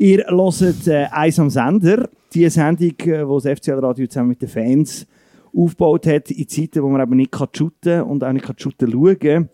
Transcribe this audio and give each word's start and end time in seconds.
Ihr 0.00 0.26
hört 0.28 0.86
äh, 0.86 1.08
«Eis 1.10 1.40
am 1.40 1.50
Sender», 1.50 2.08
die 2.32 2.48
Sendung, 2.48 2.94
die 2.96 3.10
äh, 3.10 3.26
das 3.26 3.58
FCL 3.58 3.80
Radio 3.80 4.06
zusammen 4.06 4.28
mit 4.28 4.40
den 4.40 4.48
Fans 4.48 5.08
aufgebaut 5.52 6.06
hat, 6.06 6.30
in 6.30 6.46
Zeiten, 6.46 6.84
wo 6.84 6.88
man 6.88 7.00
eben 7.00 7.16
nicht 7.16 7.34
shooten 7.34 7.72
kann 7.82 8.02
und 8.02 8.22
auch 8.22 8.32
nicht 8.32 8.62
shooten 8.62 8.92
schauen 8.92 9.18
kann. 9.18 9.48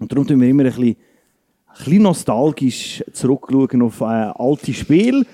Und 0.00 0.10
darum 0.10 0.26
schauen 0.26 0.40
wir 0.40 0.48
immer 0.48 0.62
ein 0.62 0.70
bisschen, 0.70 0.96
ein 1.66 1.76
bisschen 1.76 2.02
nostalgisch 2.02 3.04
zurückschauen 3.12 3.82
auf 3.82 4.00
äh, 4.00 4.04
alte 4.04 4.72
Spiele. 4.72 5.26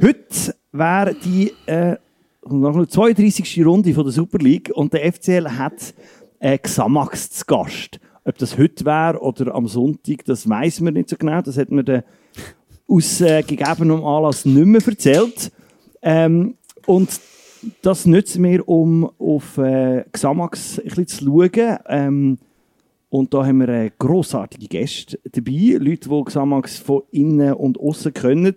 Heute 0.00 0.54
wäre 0.70 1.16
die 1.24 1.52
äh, 1.66 1.96
noch 2.48 2.86
32. 2.86 3.66
Runde 3.66 3.92
von 3.92 4.04
der 4.04 4.12
Super 4.12 4.38
League 4.38 4.70
und 4.72 4.92
der 4.92 5.12
FCL 5.12 5.48
hat 5.58 5.94
äh, 6.38 6.56
Xamax 6.56 7.30
zu 7.30 7.44
Gast. 7.44 7.98
Ob 8.22 8.38
das 8.38 8.56
heute 8.56 8.84
wäre 8.84 9.18
oder 9.20 9.52
am 9.52 9.66
Sonntag, 9.66 10.24
das 10.26 10.48
weiß 10.48 10.80
man 10.82 10.94
nicht 10.94 11.08
so 11.08 11.16
genau. 11.16 11.42
Das 11.42 11.58
hat 11.58 11.72
mir 11.72 11.82
der 11.82 12.04
aus 12.88 13.20
äh, 13.20 13.42
gegebenem 13.42 14.04
Anlass 14.04 14.44
nicht 14.44 14.66
mehr 14.66 14.86
erzählt. 14.86 15.50
Ähm, 16.02 16.54
und 16.86 17.20
das 17.82 18.06
nützt 18.06 18.38
mir, 18.38 18.68
um 18.68 19.10
auf 19.18 19.58
äh, 19.58 20.04
Xamax 20.12 20.80
ein 20.80 21.06
zu 21.06 21.24
schauen. 21.24 21.78
Ähm, 21.88 22.38
und 23.08 23.32
da 23.32 23.46
haben 23.46 23.58
wir 23.58 23.68
äh, 23.68 23.90
grossartige 23.98 24.68
Gäste 24.68 25.18
dabei, 25.30 25.78
Leute, 25.78 26.08
die 26.08 26.24
Xamax 26.24 26.78
von 26.78 27.02
innen 27.10 27.54
und 27.54 27.78
außen 27.78 28.12
können. 28.12 28.54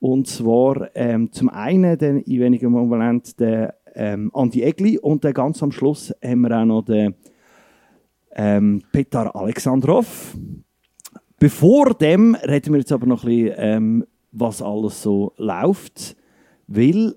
Und 0.00 0.28
zwar 0.28 0.90
ähm, 0.94 1.32
zum 1.32 1.48
einen 1.48 1.98
den 1.98 2.18
in 2.20 2.40
wenigen 2.40 2.70
Momenten 2.70 3.34
der 3.38 3.74
ähm, 3.94 4.30
Andi 4.32 4.62
Egli 4.62 4.96
und 4.98 5.24
dann 5.24 5.34
ganz 5.34 5.62
am 5.62 5.72
Schluss 5.72 6.14
haben 6.22 6.42
wir 6.42 6.56
auch 6.56 6.64
noch 6.64 6.84
den 6.84 7.14
ähm, 8.34 8.82
Petar 8.92 9.34
Alexandrov. 9.34 10.36
Bevor 11.38 11.94
dem 11.94 12.34
reden 12.34 12.72
wir 12.72 12.80
jetzt 12.80 12.92
aber 12.92 13.06
noch 13.06 13.24
ein 13.24 13.28
bisschen, 13.28 13.54
ähm, 13.58 14.06
was 14.32 14.60
alles 14.60 15.02
so 15.02 15.32
läuft, 15.36 16.16
weil 16.66 17.14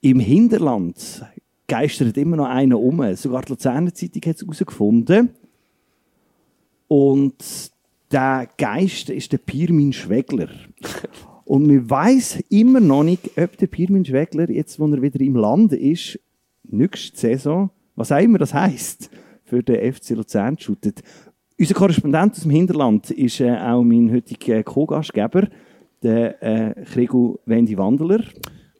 im 0.00 0.20
Hinterland 0.20 1.24
geistert 1.66 2.16
immer 2.16 2.36
noch 2.36 2.48
einer 2.48 2.78
um. 2.78 3.14
Sogar 3.14 3.42
die 3.42 3.52
Luzerner 3.52 3.94
Zeitung 3.94 4.22
hat 4.26 4.36
es 4.36 4.42
herausgefunden. 4.42 5.30
Und 6.88 7.70
der 8.10 8.48
Geist 8.58 9.08
ist 9.08 9.32
der 9.32 9.38
Pirmin 9.38 9.92
Schwegler. 9.92 10.48
Und 11.44 11.66
man 11.66 11.88
weiß 11.88 12.42
immer 12.48 12.80
noch 12.80 13.04
nicht, 13.04 13.38
ob 13.38 13.56
der 13.58 13.66
Pirmin 13.66 14.04
Schwegler, 14.04 14.50
jetzt 14.50 14.78
wo 14.80 14.86
er 14.86 15.02
wieder 15.02 15.20
im 15.20 15.36
Land 15.36 15.72
ist, 15.72 16.18
nächste 16.64 17.18
Saison, 17.18 17.70
was 17.96 18.12
auch 18.12 18.20
immer 18.20 18.38
das 18.38 18.54
heisst, 18.54 19.10
für 19.44 19.62
den 19.62 19.92
FC 19.92 20.10
Luzern 20.10 20.58
shootet. 20.58 21.02
Unser 21.56 21.74
Korrespondent 21.74 22.32
aus 22.32 22.40
dem 22.40 22.50
Hinterland 22.50 23.10
ist 23.12 23.40
äh, 23.40 23.56
auch 23.56 23.84
mein 23.84 24.12
heutiger 24.12 24.64
Co-Gastgeber, 24.64 25.46
der 26.02 26.42
äh, 26.42 26.84
Krigu 26.84 27.36
Wendy 27.46 27.78
Wandeler. 27.78 28.24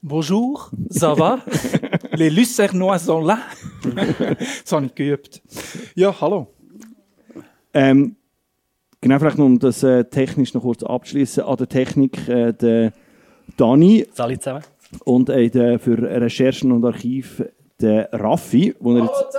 Bonjour, 0.03 0.73
ça 0.91 1.17
va? 1.17 1.39
Les 2.17 2.31
Lucernois 2.31 2.99
sont 2.99 3.25
là. 3.25 3.39
das 4.65 4.73
habe 4.73 4.87
ich 4.87 4.95
geübt. 4.97 5.41
Ja, 5.95 6.21
hallo. 6.21 6.49
Ähm, 7.73 8.17
genau, 9.01 9.21
vielleicht 9.21 9.39
noch, 9.39 9.47
um 9.47 9.61
das 9.61 9.85
äh, 9.85 10.05
technisch 10.05 10.53
noch 10.53 10.63
kurz 10.63 10.83
abzuschließen. 10.83 11.45
An 11.45 11.57
der 11.57 11.69
Technik 11.69 12.29
äh, 12.29 12.53
der 12.53 12.93
Dani. 13.57 14.05
Salut 14.13 14.43
zusammen. 14.43 14.65
Und 15.05 15.29
äh, 15.29 15.49
der 15.49 15.79
für 15.79 15.97
Recherchen 16.03 16.73
und 16.73 16.85
Archiv 16.85 17.41
der 17.81 18.09
Raffi, 18.13 18.75
wo 18.81 18.97
er 18.97 19.05
jetzt, 19.05 19.39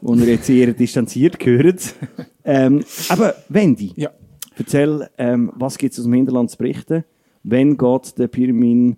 wo 0.00 0.14
er 0.14 0.26
jetzt 0.26 0.48
eher 0.48 0.72
distanziert 0.72 1.40
gehört. 1.40 1.94
Ähm, 2.48 2.84
aber 3.08 3.34
Wendy, 3.48 3.92
Ja. 3.96 4.10
erzähl, 4.56 5.08
ähm, 5.18 5.52
was 5.54 5.78
gibt 5.78 5.92
es 5.92 5.98
aus 6.00 6.04
dem 6.06 6.14
Hinterland 6.14 6.50
zu 6.50 6.58
berichten? 6.58 7.04
Wann 7.44 7.76
geht 7.76 8.18
der 8.18 8.28
Pirmin 8.28 8.96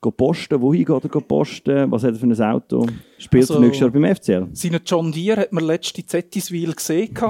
posten? 0.00 0.60
Wohin 0.60 0.84
geht 0.84 1.04
er 1.04 1.20
posten? 1.20 1.90
Was 1.90 2.02
hat 2.02 2.14
er 2.14 2.20
für 2.20 2.26
ein 2.26 2.40
Auto? 2.40 2.86
Spielt 3.18 3.42
Also- 3.44 3.54
er 3.54 3.60
nächstes 3.60 3.80
Jahr 3.80 3.90
beim 3.90 4.04
FCL? 4.04 4.48
Seinen 4.52 4.80
John 4.84 5.12
Deere 5.12 5.42
hat 5.42 5.52
man 5.52 5.64
letzte 5.64 6.04
Zettiswil 6.04 6.72
gesehen. 6.74 7.14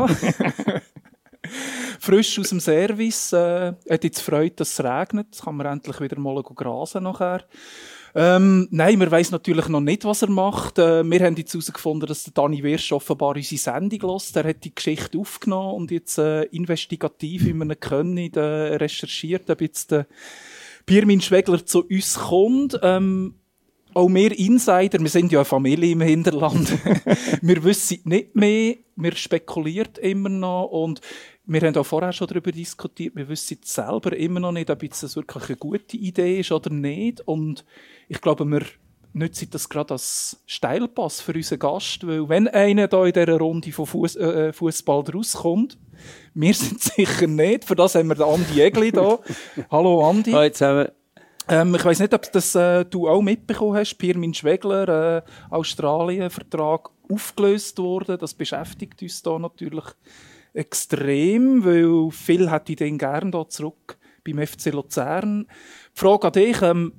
Frisch 1.99 2.39
aus 2.39 2.51
dem 2.51 2.61
Service. 2.61 3.33
Äh, 3.33 3.73
hat 3.91 4.05
jetzt 4.05 4.21
Freude, 4.21 4.55
dass 4.57 4.73
es 4.79 4.85
regnet. 4.85 5.27
Jetzt 5.33 5.45
kann 5.45 5.57
man 5.57 5.67
endlich 5.67 6.01
wieder 6.01 6.19
mal 6.19 6.41
grasen 6.43 7.03
nachher. 7.05 7.43
Ähm, 8.15 8.69
nein, 8.71 9.01
wir 9.01 9.11
weiss 9.11 9.31
natürlich 9.31 9.69
noch 9.69 9.81
nicht, 9.81 10.05
was 10.05 10.23
er 10.23 10.31
macht. 10.31 10.79
Äh, 10.79 11.03
wir 11.03 11.21
haben 11.21 11.37
jetzt 11.37 11.55
herausgefunden, 11.55 12.07
dass 12.07 12.25
der 12.25 12.35
Dani 12.35 12.63
Wirsch 12.63 12.93
offenbar 12.93 13.37
unsere 13.37 13.59
Sendung 13.59 14.13
lässt. 14.13 14.37
Er 14.37 14.45
hat 14.45 14.65
die 14.65 14.75
Geschichte 14.75 15.19
aufgenommen 15.19 15.75
und 15.77 15.91
jetzt 15.91 16.19
äh, 16.19 16.43
investigativ, 16.45 17.47
wie 17.47 17.55
man 17.55 17.71
ihn 17.71 17.81
können, 17.81 18.19
äh, 18.19 18.41
recherchiert, 18.41 19.49
ob 19.49 19.63
jetzt 19.63 19.93
der 19.93 20.07
Pirmin 20.85 21.23
Schwegler 21.23 21.65
zu 21.65 21.85
uns 21.85 22.19
kommt. 22.19 22.79
Ähm, 22.83 23.35
auch 23.95 24.09
wir 24.09 24.39
Insider, 24.39 25.01
wir 25.01 25.09
sind 25.09 25.33
ja 25.33 25.41
eine 25.41 25.45
Familie 25.45 25.93
im 25.93 26.01
Hinterland, 26.01 26.73
wir 27.43 27.63
wissen 27.63 28.01
nicht 28.05 28.35
mehr, 28.35 28.77
wir 28.97 29.15
spekulieren 29.15 29.93
immer 30.01 30.31
noch 30.31 30.67
und 30.67 31.03
wir 31.45 31.61
haben 31.61 31.77
auch 31.77 31.87
vorher 31.87 32.13
schon 32.13 32.29
darüber 32.29 32.53
diskutiert, 32.53 33.17
wir 33.17 33.29
wissen 33.29 33.59
selber 33.63 34.17
immer 34.17 34.41
noch 34.41 34.53
nicht, 34.53 34.71
ob 34.71 34.83
jetzt 34.83 35.03
das 35.03 35.17
wirklich 35.17 35.49
eine 35.49 35.57
gute 35.57 35.97
Idee 35.97 36.41
ist 36.41 36.53
oder 36.53 36.71
nicht 36.71 37.21
und 37.23 37.65
ich 38.09 38.21
glaube, 38.21 38.45
wir 38.45 38.63
nutzen 39.15 39.49
das 39.51 39.69
gerade 39.69 39.95
als 39.95 40.41
Steilpass 40.47 41.21
für 41.21 41.35
unseren 41.35 41.59
Gast, 41.59 42.07
weil 42.07 42.29
wenn 42.29 42.49
einer 42.49 42.89
da 42.89 43.05
in 43.05 43.13
dieser 43.13 43.39
Runde 43.39 43.73
von 43.73 43.87
Fuß, 43.87 44.17
äh, 44.17 44.53
Fußball 44.53 45.05
rauskommt, 45.13 45.79
wir 46.35 46.55
sind 46.55 46.81
sicher 46.81 47.27
nicht, 47.27 47.65
für 47.65 47.75
das 47.75 47.95
haben 47.95 48.09
wir 48.09 48.15
den 48.15 48.25
Andi 48.25 48.61
Egli 48.61 48.93
da. 48.93 49.19
Hallo 49.71 50.09
Andi. 50.09 50.33
Hallo 50.33 50.51
zusammen. 50.51 50.89
Ähm, 51.49 51.75
ich 51.75 51.85
weiß 51.85 51.99
nicht, 51.99 52.15
ob 52.15 52.31
das 52.33 52.55
äh, 52.55 52.85
du 52.85 53.09
auch 53.09 53.21
mitbekommen 53.21 53.77
hast. 53.77 53.97
Pirmin 53.97 54.33
Schwegler, 54.33 55.17
äh, 55.19 55.23
Australien-Vertrag 55.51 56.91
aufgelöst 57.11 57.79
worden. 57.79 58.17
Das 58.19 58.33
beschäftigt 58.33 59.03
uns 59.03 59.23
da 59.23 59.39
natürlich 59.39 59.85
extrem, 60.55 61.65
weil 61.65 62.11
viel 62.11 62.51
hätte 62.51 62.73
ich 62.73 62.79
den 62.79 62.99
gern 62.99 63.31
da 63.33 63.49
zurück 63.49 63.99
beim 64.25 64.47
FC 64.47 64.67
Luzern. 64.67 65.47
Die 65.95 65.99
Frage 65.99 66.27
an 66.27 66.33
dich, 66.33 66.63
ähm, 66.63 66.93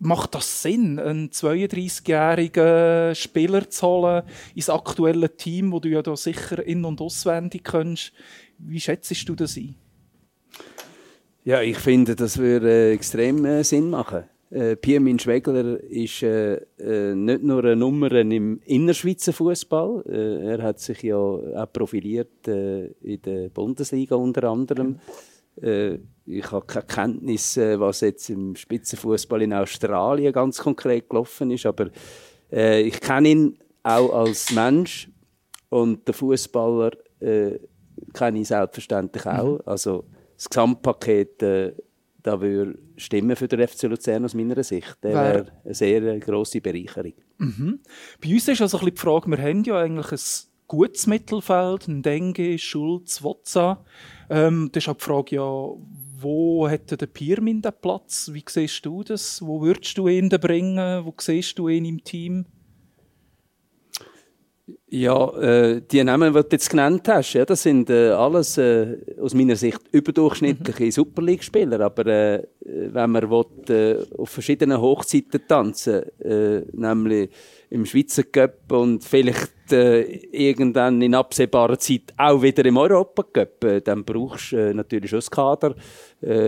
macht 0.00 0.34
das 0.34 0.62
Sinn, 0.62 0.98
einen 0.98 1.30
32-jährigen 1.30 3.14
Spieler 3.14 3.70
zu 3.70 3.86
holen 3.86 4.22
ins 4.54 4.68
aktuelle 4.68 5.36
Team, 5.36 5.72
wo 5.72 5.80
du 5.80 5.88
ja 5.88 6.02
da 6.02 6.16
sicher 6.16 6.64
in- 6.64 6.84
und 6.84 7.00
auswendig 7.00 7.64
kennst? 7.64 8.12
Wie 8.58 8.80
schätzt 8.80 9.28
du 9.28 9.34
das 9.34 9.56
ein? 9.56 9.76
Ja, 11.44 11.62
ich 11.62 11.78
finde, 11.78 12.16
das 12.16 12.38
würde 12.38 12.90
äh, 12.90 12.92
extrem 12.92 13.44
äh, 13.44 13.62
Sinn 13.62 13.90
machen. 13.90 14.24
Äh, 14.50 14.76
Pirmin 14.76 15.18
Schwegler 15.18 15.80
ist 15.82 16.22
äh, 16.22 16.60
äh, 16.78 17.14
nicht 17.16 17.42
nur 17.42 17.64
eine 17.64 17.74
Nummer 17.74 18.12
im 18.12 18.60
Innerschweizer 18.64 19.32
Fußball. 19.32 20.04
Äh, 20.08 20.52
er 20.52 20.62
hat 20.62 20.78
sich 20.78 21.02
ja 21.02 21.16
auch 21.16 21.72
profiliert 21.72 22.46
äh, 22.46 22.86
in 23.02 23.22
der 23.22 23.48
Bundesliga 23.48 24.14
unter 24.14 24.44
anderem. 24.44 25.00
Äh, 25.60 25.98
ich 26.26 26.50
habe 26.52 26.64
keine 26.64 26.86
Kenntnis, 26.86 27.56
was 27.56 28.00
jetzt 28.00 28.30
im 28.30 28.54
Spitzenfußball 28.54 29.42
in 29.42 29.52
Australien 29.52 30.32
ganz 30.32 30.58
konkret 30.58 31.08
gelaufen 31.08 31.52
ist, 31.52 31.66
aber 31.66 31.88
ich 32.50 33.00
kenne 33.00 33.28
ihn 33.28 33.58
auch 33.84 34.12
als 34.12 34.52
Mensch 34.52 35.08
und 35.68 36.06
der 36.08 36.14
Fußballer 36.14 36.90
kenne 37.20 38.40
ich 38.40 38.48
selbstverständlich 38.48 39.24
auch. 39.24 39.60
Also 39.66 40.06
das 40.36 40.48
Gesamtpaket, 40.50 41.40
da 42.26 42.40
würde 42.40 42.78
stimmen 42.96 43.36
für 43.36 43.46
den 43.48 43.66
FC 43.66 43.84
Luzern 43.84 44.24
aus 44.24 44.34
meiner 44.34 44.62
Sicht. 44.64 44.96
Der 45.02 45.14
Wer- 45.14 45.22
wäre 45.34 45.46
eine 45.64 45.74
sehr 45.74 46.18
grosse 46.20 46.60
Bereicherung. 46.60 47.12
Bei 47.38 48.28
uns 48.32 48.48
ist 48.48 48.60
also 48.60 48.78
ein 48.78 48.84
bisschen 48.86 48.94
die 48.94 49.00
Frage, 49.00 49.30
wir 49.30 49.38
haben 49.38 49.62
ja 49.64 49.78
eigentlich 49.80 50.10
ein 50.12 50.18
gutes 50.66 51.06
Mittelfeld, 51.06 51.86
ein 51.86 52.02
Dengue, 52.02 52.58
Schulz, 52.58 53.22
Wotza. 53.22 53.84
Ähm, 54.28 54.70
das 54.72 54.84
ist 54.84 54.88
auch 54.88 54.96
die 54.96 55.04
Frage, 55.04 55.36
ja, 55.36 55.42
wo 56.18 56.68
hätte 56.68 56.96
der 56.96 57.06
Pirmin 57.06 57.62
den 57.62 57.72
Platz? 57.80 58.30
Wie 58.32 58.42
siehst 58.48 58.84
du 58.84 59.04
das? 59.04 59.40
Wo 59.42 59.60
würdest 59.62 59.96
du 59.98 60.08
ihn 60.08 60.28
bringen? 60.28 61.04
Wo 61.04 61.14
siehst 61.20 61.58
du 61.58 61.68
ihn 61.68 61.84
im 61.84 62.02
Team? 62.02 62.46
Ja, 64.88 65.28
äh, 65.38 65.80
die 65.80 66.02
Namen, 66.02 66.32
die 66.32 66.40
du 66.40 66.48
jetzt 66.50 66.70
genannt 66.70 67.06
hast, 67.06 67.34
ja, 67.34 67.44
das 67.44 67.62
sind 67.62 67.88
äh, 67.88 68.08
alles 68.08 68.58
äh, 68.58 68.96
aus 69.20 69.32
meiner 69.32 69.54
Sicht 69.54 69.80
überdurchschnittliche 69.92 70.90
Super 70.90 71.22
League-Spieler. 71.22 71.80
Aber 71.80 72.04
äh, 72.06 72.42
wenn 72.60 73.10
man 73.10 73.30
will, 73.30 73.44
äh, 73.68 74.04
auf 74.18 74.30
verschiedenen 74.30 74.80
Hochzeiten 74.80 75.42
tanzen 75.46 76.02
äh, 76.20 76.62
nämlich 76.72 77.30
im 77.70 77.86
Schweizer 77.86 78.24
Cup 78.24 78.72
und 78.72 79.04
vielleicht 79.04 79.70
äh, 79.70 80.02
irgendwann 80.32 81.00
in 81.00 81.14
absehbarer 81.14 81.78
Zeit 81.78 82.12
auch 82.16 82.42
wieder 82.42 82.64
im 82.64 82.76
Europa-Cup, 82.76 83.64
äh, 83.64 83.80
dann 83.80 84.04
brauchst 84.04 84.50
du 84.50 84.74
natürlich 84.74 85.10
schon 85.10 85.20
ein 85.20 85.30
Kader, 85.30 85.74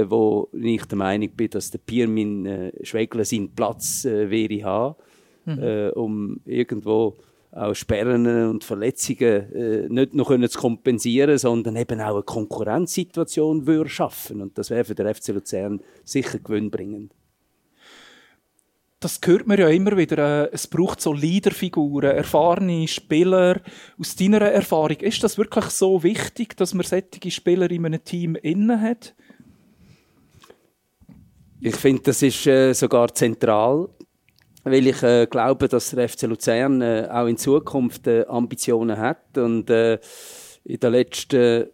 wo 0.08 0.48
ich 0.52 0.84
der 0.86 0.98
Meinung 0.98 1.30
bin, 1.36 1.50
dass 1.50 1.70
der 1.70 1.78
Pirmin 1.78 2.46
äh, 2.46 2.72
Schwegler 2.82 3.24
seinen 3.24 3.54
Platz 3.54 4.04
äh, 4.04 4.28
wäre 4.28 4.64
haben, 4.64 4.96
äh, 5.46 5.90
um 5.90 6.40
irgendwo 6.46 7.14
auch 7.58 7.74
Sperren 7.74 8.26
und 8.48 8.64
Verletzungen 8.64 9.52
äh, 9.52 9.88
nicht 9.88 10.14
noch 10.14 10.28
können 10.28 10.48
zu 10.48 10.58
kompensieren, 10.58 11.38
sondern 11.38 11.76
eben 11.76 12.00
auch 12.00 12.14
eine 12.14 12.22
Konkurrenzsituation 12.22 13.66
würde 13.66 13.90
schaffen. 13.90 14.40
Und 14.40 14.56
das 14.58 14.70
wäre 14.70 14.84
für 14.84 14.94
den 14.94 15.12
FC 15.12 15.28
Luzern 15.28 15.80
sicher 16.04 16.38
gewinnbringend. 16.38 17.12
Das 19.00 19.20
hört 19.24 19.46
man 19.46 19.58
ja 19.58 19.68
immer 19.68 19.96
wieder. 19.96 20.44
Äh, 20.46 20.50
es 20.52 20.66
braucht 20.66 21.00
so 21.00 21.12
Leaderfiguren, 21.12 22.16
erfahrene 22.16 22.88
Spieler. 22.88 23.60
Aus 23.98 24.16
deiner 24.16 24.40
Erfahrung, 24.40 24.96
ist 24.98 25.22
das 25.22 25.38
wirklich 25.38 25.66
so 25.66 26.02
wichtig, 26.02 26.56
dass 26.56 26.74
man 26.74 26.84
solche 26.84 27.30
Spieler 27.30 27.70
in 27.70 27.86
einem 27.86 28.02
Team 28.02 28.34
innen 28.36 28.80
hat? 28.80 29.14
Ich 31.60 31.76
finde, 31.76 32.02
das 32.02 32.22
ist 32.22 32.46
äh, 32.46 32.72
sogar 32.72 33.12
zentral 33.14 33.88
weil 34.70 34.86
ich 34.86 35.02
äh, 35.02 35.26
glaube, 35.26 35.68
dass 35.68 35.90
der 35.90 36.08
FC 36.08 36.22
Luzern 36.22 36.80
äh, 36.82 37.08
auch 37.10 37.26
in 37.26 37.36
Zukunft 37.36 38.06
äh, 38.06 38.24
Ambitionen 38.26 38.98
hat. 38.98 39.36
Und 39.36 39.70
äh, 39.70 39.98
in 40.64 40.80
den 40.80 40.92
letzten 40.92 41.68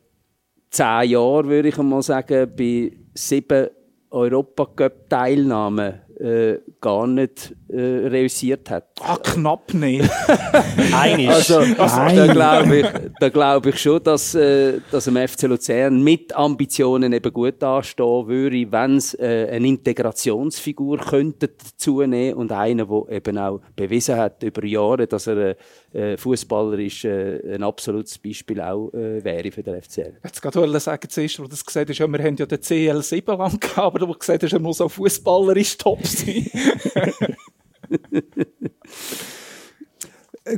zehn 0.71 1.11
Jahren 1.11 1.49
würde 1.49 1.69
ich 1.69 1.77
mal 1.79 2.03
sagen, 2.03 2.51
bei 2.57 2.93
sieben 3.15 3.69
Europacup-Teilnahmen 4.11 6.01
äh, 6.21 6.61
gar 6.81 7.07
nicht 7.07 7.55
äh, 7.69 7.81
reüssiert 7.81 8.71
hat. 8.71 8.89
Ah, 9.01 9.17
knapp 9.17 9.73
nicht. 9.75 10.09
Einisch. 10.93 11.29
Also, 11.29 11.59
also 11.79 12.17
da 12.27 12.33
glaube 12.33 12.79
ich, 12.79 12.87
da 13.21 13.29
glaub 13.29 13.67
ich 13.67 13.79
schon, 13.79 14.03
dass, 14.03 14.35
äh, 14.35 14.81
dass 14.91 15.05
dem 15.05 15.17
FC 15.17 15.43
Luzern 15.43 16.03
mit 16.03 16.35
Ambitionen 16.35 17.13
eben 17.13 17.33
gut 17.33 17.63
anstehen 17.63 18.27
würde, 18.27 18.73
wenn 18.73 18.97
es 18.97 19.15
äh, 19.15 19.49
eine 19.51 19.69
Integrationsfigur 19.69 20.99
könnte 20.99 21.49
dazu 21.49 22.03
nehmen 22.03 22.35
und 22.35 22.53
einer, 22.53 22.87
der 22.87 23.17
eben 23.17 23.39
auch 23.39 23.61
bewiesen 23.77 24.17
hat 24.17 24.43
über 24.43 24.65
Jahre, 24.65 25.07
dass 25.07 25.27
er 25.27 25.57
äh, 25.95 26.17
Fußballer 26.17 26.79
ist, 26.81 27.05
äh, 27.05 27.55
ein 27.55 27.63
absolutes 27.63 28.19
Beispiel 28.19 28.61
auch 28.61 28.93
äh, 28.93 29.23
wäre 29.23 29.53
für 29.53 29.63
den 29.63 29.81
FCL. 29.81 30.15
Jetzt 30.25 30.43
gerade 30.43 30.81
sagen, 30.81 31.09
zuerst, 31.09 31.39
wo 31.39 31.45
du 31.45 31.51
das 31.51 31.65
gesagt 31.65 31.89
hast, 31.89 31.99
ja, 31.99 32.09
wir 32.09 32.19
haben 32.19 32.37
ja 32.37 32.47
den 32.47 32.59
CL7 32.59 33.37
lang 33.37 33.61
gehabt, 33.61 33.79
aber 33.79 34.01
du 34.01 34.13
gesagt 34.13 34.43
hast, 34.43 34.53
er 34.53 34.61
muss 34.61 34.81
auch 34.81 34.91
Fußballer 34.91 35.57
ist 35.57 35.81
top 35.81 36.05
sein. 36.07 36.51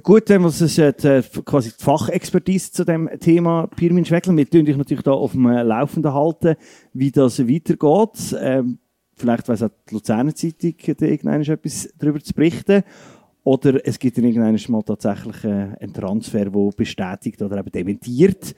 Gut, 0.02 0.28
dann 0.30 0.42
was 0.42 0.60
ist 0.60 0.78
jetzt 0.78 1.04
äh, 1.04 1.22
quasi 1.44 1.70
die 1.70 1.84
Fachexpertise 1.84 2.72
zu 2.72 2.84
dem 2.84 3.08
Thema 3.20 3.68
Pirmin 3.68 4.04
Schweckel. 4.04 4.36
Wir 4.36 4.50
tun 4.50 4.64
dich 4.64 4.76
natürlich 4.76 5.04
da 5.04 5.12
auf 5.12 5.30
dem 5.32 5.46
Laufenden 5.46 6.12
halten, 6.12 6.56
wie 6.92 7.12
das 7.12 7.38
weitergeht. 7.38 8.36
Ähm, 8.40 8.78
vielleicht 9.14 9.48
weiß 9.48 9.62
auch 9.62 9.70
die 9.88 9.94
Luzerner 9.94 10.34
Zeitung 10.34 10.74
da 10.98 11.06
irgendwann 11.06 11.42
etwas 11.42 11.88
darüber 11.98 12.20
zu 12.20 12.34
berichten. 12.34 12.82
Oder 13.46 13.86
es 13.86 13.96
gibt 14.00 14.18
irgendwann 14.18 14.58
mal 14.70 14.82
tatsächlich 14.82 15.44
äh, 15.44 15.68
einen 15.78 15.92
Transfer, 15.92 16.46
der 16.46 16.70
bestätigt 16.76 17.40
oder 17.40 17.58
eben 17.58 17.70
dementiert 17.70 18.56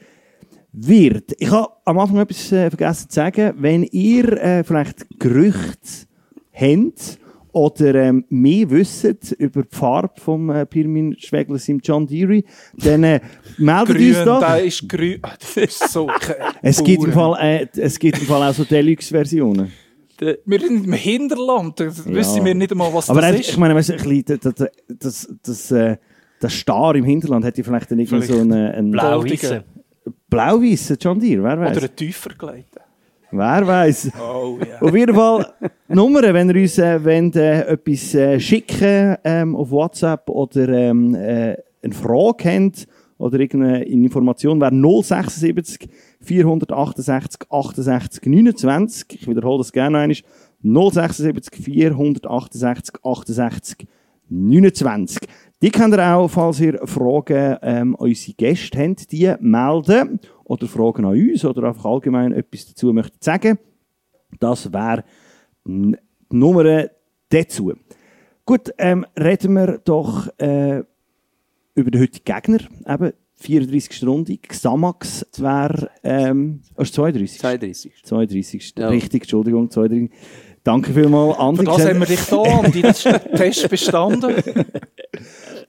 wird. 0.72 1.34
Ich 1.38 1.50
habe 1.50 1.68
am 1.84 1.98
Anfang 1.98 2.20
etwas 2.20 2.50
äh, 2.52 2.70
vergessen 2.70 3.10
zu 3.10 3.14
sagen. 3.14 3.52
Wenn 3.58 3.82
ihr 3.82 4.32
äh, 4.42 4.64
vielleicht 4.64 5.06
Gerüchte 5.18 6.06
habt, 6.54 7.18
oder 7.52 7.94
ähm, 7.96 8.24
mehr 8.30 8.70
wissen 8.70 9.18
über 9.36 9.62
die 9.62 9.76
Farbe 9.76 10.18
vom 10.18 10.48
äh, 10.48 10.64
Pirmin 10.64 11.18
Schwegler 11.18 11.58
im 11.66 11.80
John 11.84 12.06
Deere, 12.06 12.42
dann 12.74 13.04
äh, 13.04 13.20
meldet 13.58 13.94
grün, 13.94 14.14
uns 14.14 14.24
doch. 14.24 14.40
Da 14.40 14.56
ist 14.56 14.88
grün. 14.88 15.18
Ah, 15.22 15.34
das 15.38 15.56
ist 15.56 15.92
so 15.92 16.08
es, 16.62 16.82
gibt 16.82 17.04
im 17.04 17.12
Fall, 17.12 17.36
äh, 17.40 17.66
es 17.76 17.98
gibt 17.98 18.20
im 18.20 18.26
Fall 18.26 18.48
auch 18.48 18.54
so 18.54 18.64
Deluxe-Versionen. 18.64 19.70
Wir 20.20 20.60
sind 20.60 20.86
im 20.86 20.92
Hinterland, 20.92 21.78
da 21.78 21.84
ja. 21.84 21.92
wissen 22.06 22.44
wir 22.44 22.54
nicht 22.54 22.72
einmal, 22.72 22.92
was 22.92 23.08
Aber 23.08 23.20
das 23.20 23.38
ist. 23.40 23.50
Ich 23.50 23.56
meine, 23.56 23.74
weißt, 23.74 23.92
ein 23.92 23.96
bisschen, 23.96 24.24
das, 24.24 24.54
das, 24.54 24.70
das, 24.88 25.34
das, 25.42 25.70
äh, 25.70 25.96
das 26.40 26.52
Star 26.52 26.94
im 26.96 27.04
Hinterland 27.04 27.44
ja 27.44 27.64
vielleicht 27.64 27.90
dann 27.90 27.98
irgendwie 27.98 28.22
so 28.22 28.40
einen, 28.40 28.52
einen 28.52 28.90
blau-weißen 30.28 30.96
John 31.00 31.20
Deere, 31.20 31.42
wer 31.42 31.60
weiß. 31.60 31.76
Oder 31.76 31.86
einen 31.86 31.96
tiefer 31.96 32.30
geleitet. 32.30 32.82
Wer 33.30 33.66
weiß. 33.66 34.10
Oh, 34.18 34.58
yeah. 34.64 34.80
Auf 34.80 34.94
jeden 34.94 35.14
Fall 35.14 35.46
Nummern, 35.88 36.32
wenn 36.32 36.48
ihr 36.48 36.62
uns 36.62 36.78
äh, 36.78 37.04
wollt, 37.04 37.36
äh, 37.36 37.60
etwas 37.72 38.14
äh, 38.14 38.40
schicken 38.40 39.16
ähm, 39.22 39.54
auf 39.54 39.70
WhatsApp 39.70 40.30
oder 40.30 40.68
ähm, 40.68 41.14
äh, 41.14 41.56
eine 41.82 41.94
Frage 41.94 42.50
habt 42.50 42.86
oder 43.18 43.38
irgendeine 43.38 43.84
Information, 43.84 44.60
wäre 44.60 44.72
076 44.72 45.88
468 46.28 47.50
68 47.50 48.26
29. 48.26 49.06
Ich 49.14 49.26
wiederhole 49.26 49.58
das 49.58 49.72
gerne 49.72 49.98
noch 49.98 50.02
einmal. 50.02 50.92
076 50.92 51.64
468 51.64 52.94
68 53.02 53.88
29. 54.28 55.28
Die 55.62 55.70
könnt 55.70 55.94
ihr 55.94 56.14
auch, 56.14 56.28
falls 56.28 56.60
ihr 56.60 56.86
Fragen 56.86 57.56
ähm, 57.62 57.94
unsere 57.94 58.36
Gäste 58.36 58.78
habt, 58.78 59.10
die 59.10 59.34
melden 59.40 60.20
oder 60.44 60.66
Fragen 60.66 61.04
an 61.04 61.12
uns 61.12 61.44
oder 61.44 61.68
einfach 61.68 61.86
allgemein 61.86 62.32
etwas 62.32 62.66
dazu 62.66 62.92
möchtet 62.92 63.24
sagen. 63.24 63.58
Das 64.38 64.72
wäre 64.72 65.04
die 65.64 65.96
Nummer 66.30 66.88
dazu. 67.30 67.72
Gut, 68.44 68.72
ähm, 68.78 69.04
reden 69.18 69.54
wir 69.54 69.78
doch 69.78 70.28
äh, 70.38 70.82
über 71.74 71.90
den 71.90 72.00
heutigen 72.02 72.24
Gegner. 72.24 72.60
Eben, 72.86 73.12
34. 73.38 74.06
Runde. 74.06 74.36
Xamax 74.36 75.26
wäre, 75.36 75.90
ähm, 76.02 76.60
oh, 76.76 76.84
32. 76.84 77.38
32. 77.38 77.92
32. 78.04 78.74
Ja. 78.76 78.88
Richtig, 78.88 79.22
Entschuldigung, 79.22 79.70
32. 79.70 80.10
Danke 80.64 80.92
vielmals, 80.92 81.38
Andi. 81.38 81.60
Für 81.60 81.64
das 81.64 81.86
haben 81.86 82.00
wir 82.00 82.06
dich 82.06 82.20
da, 82.26 82.42
Andi. 82.42 82.82
Das 82.82 83.06
ist 83.06 83.20
Test 83.36 83.68
bestanden. 83.70 84.34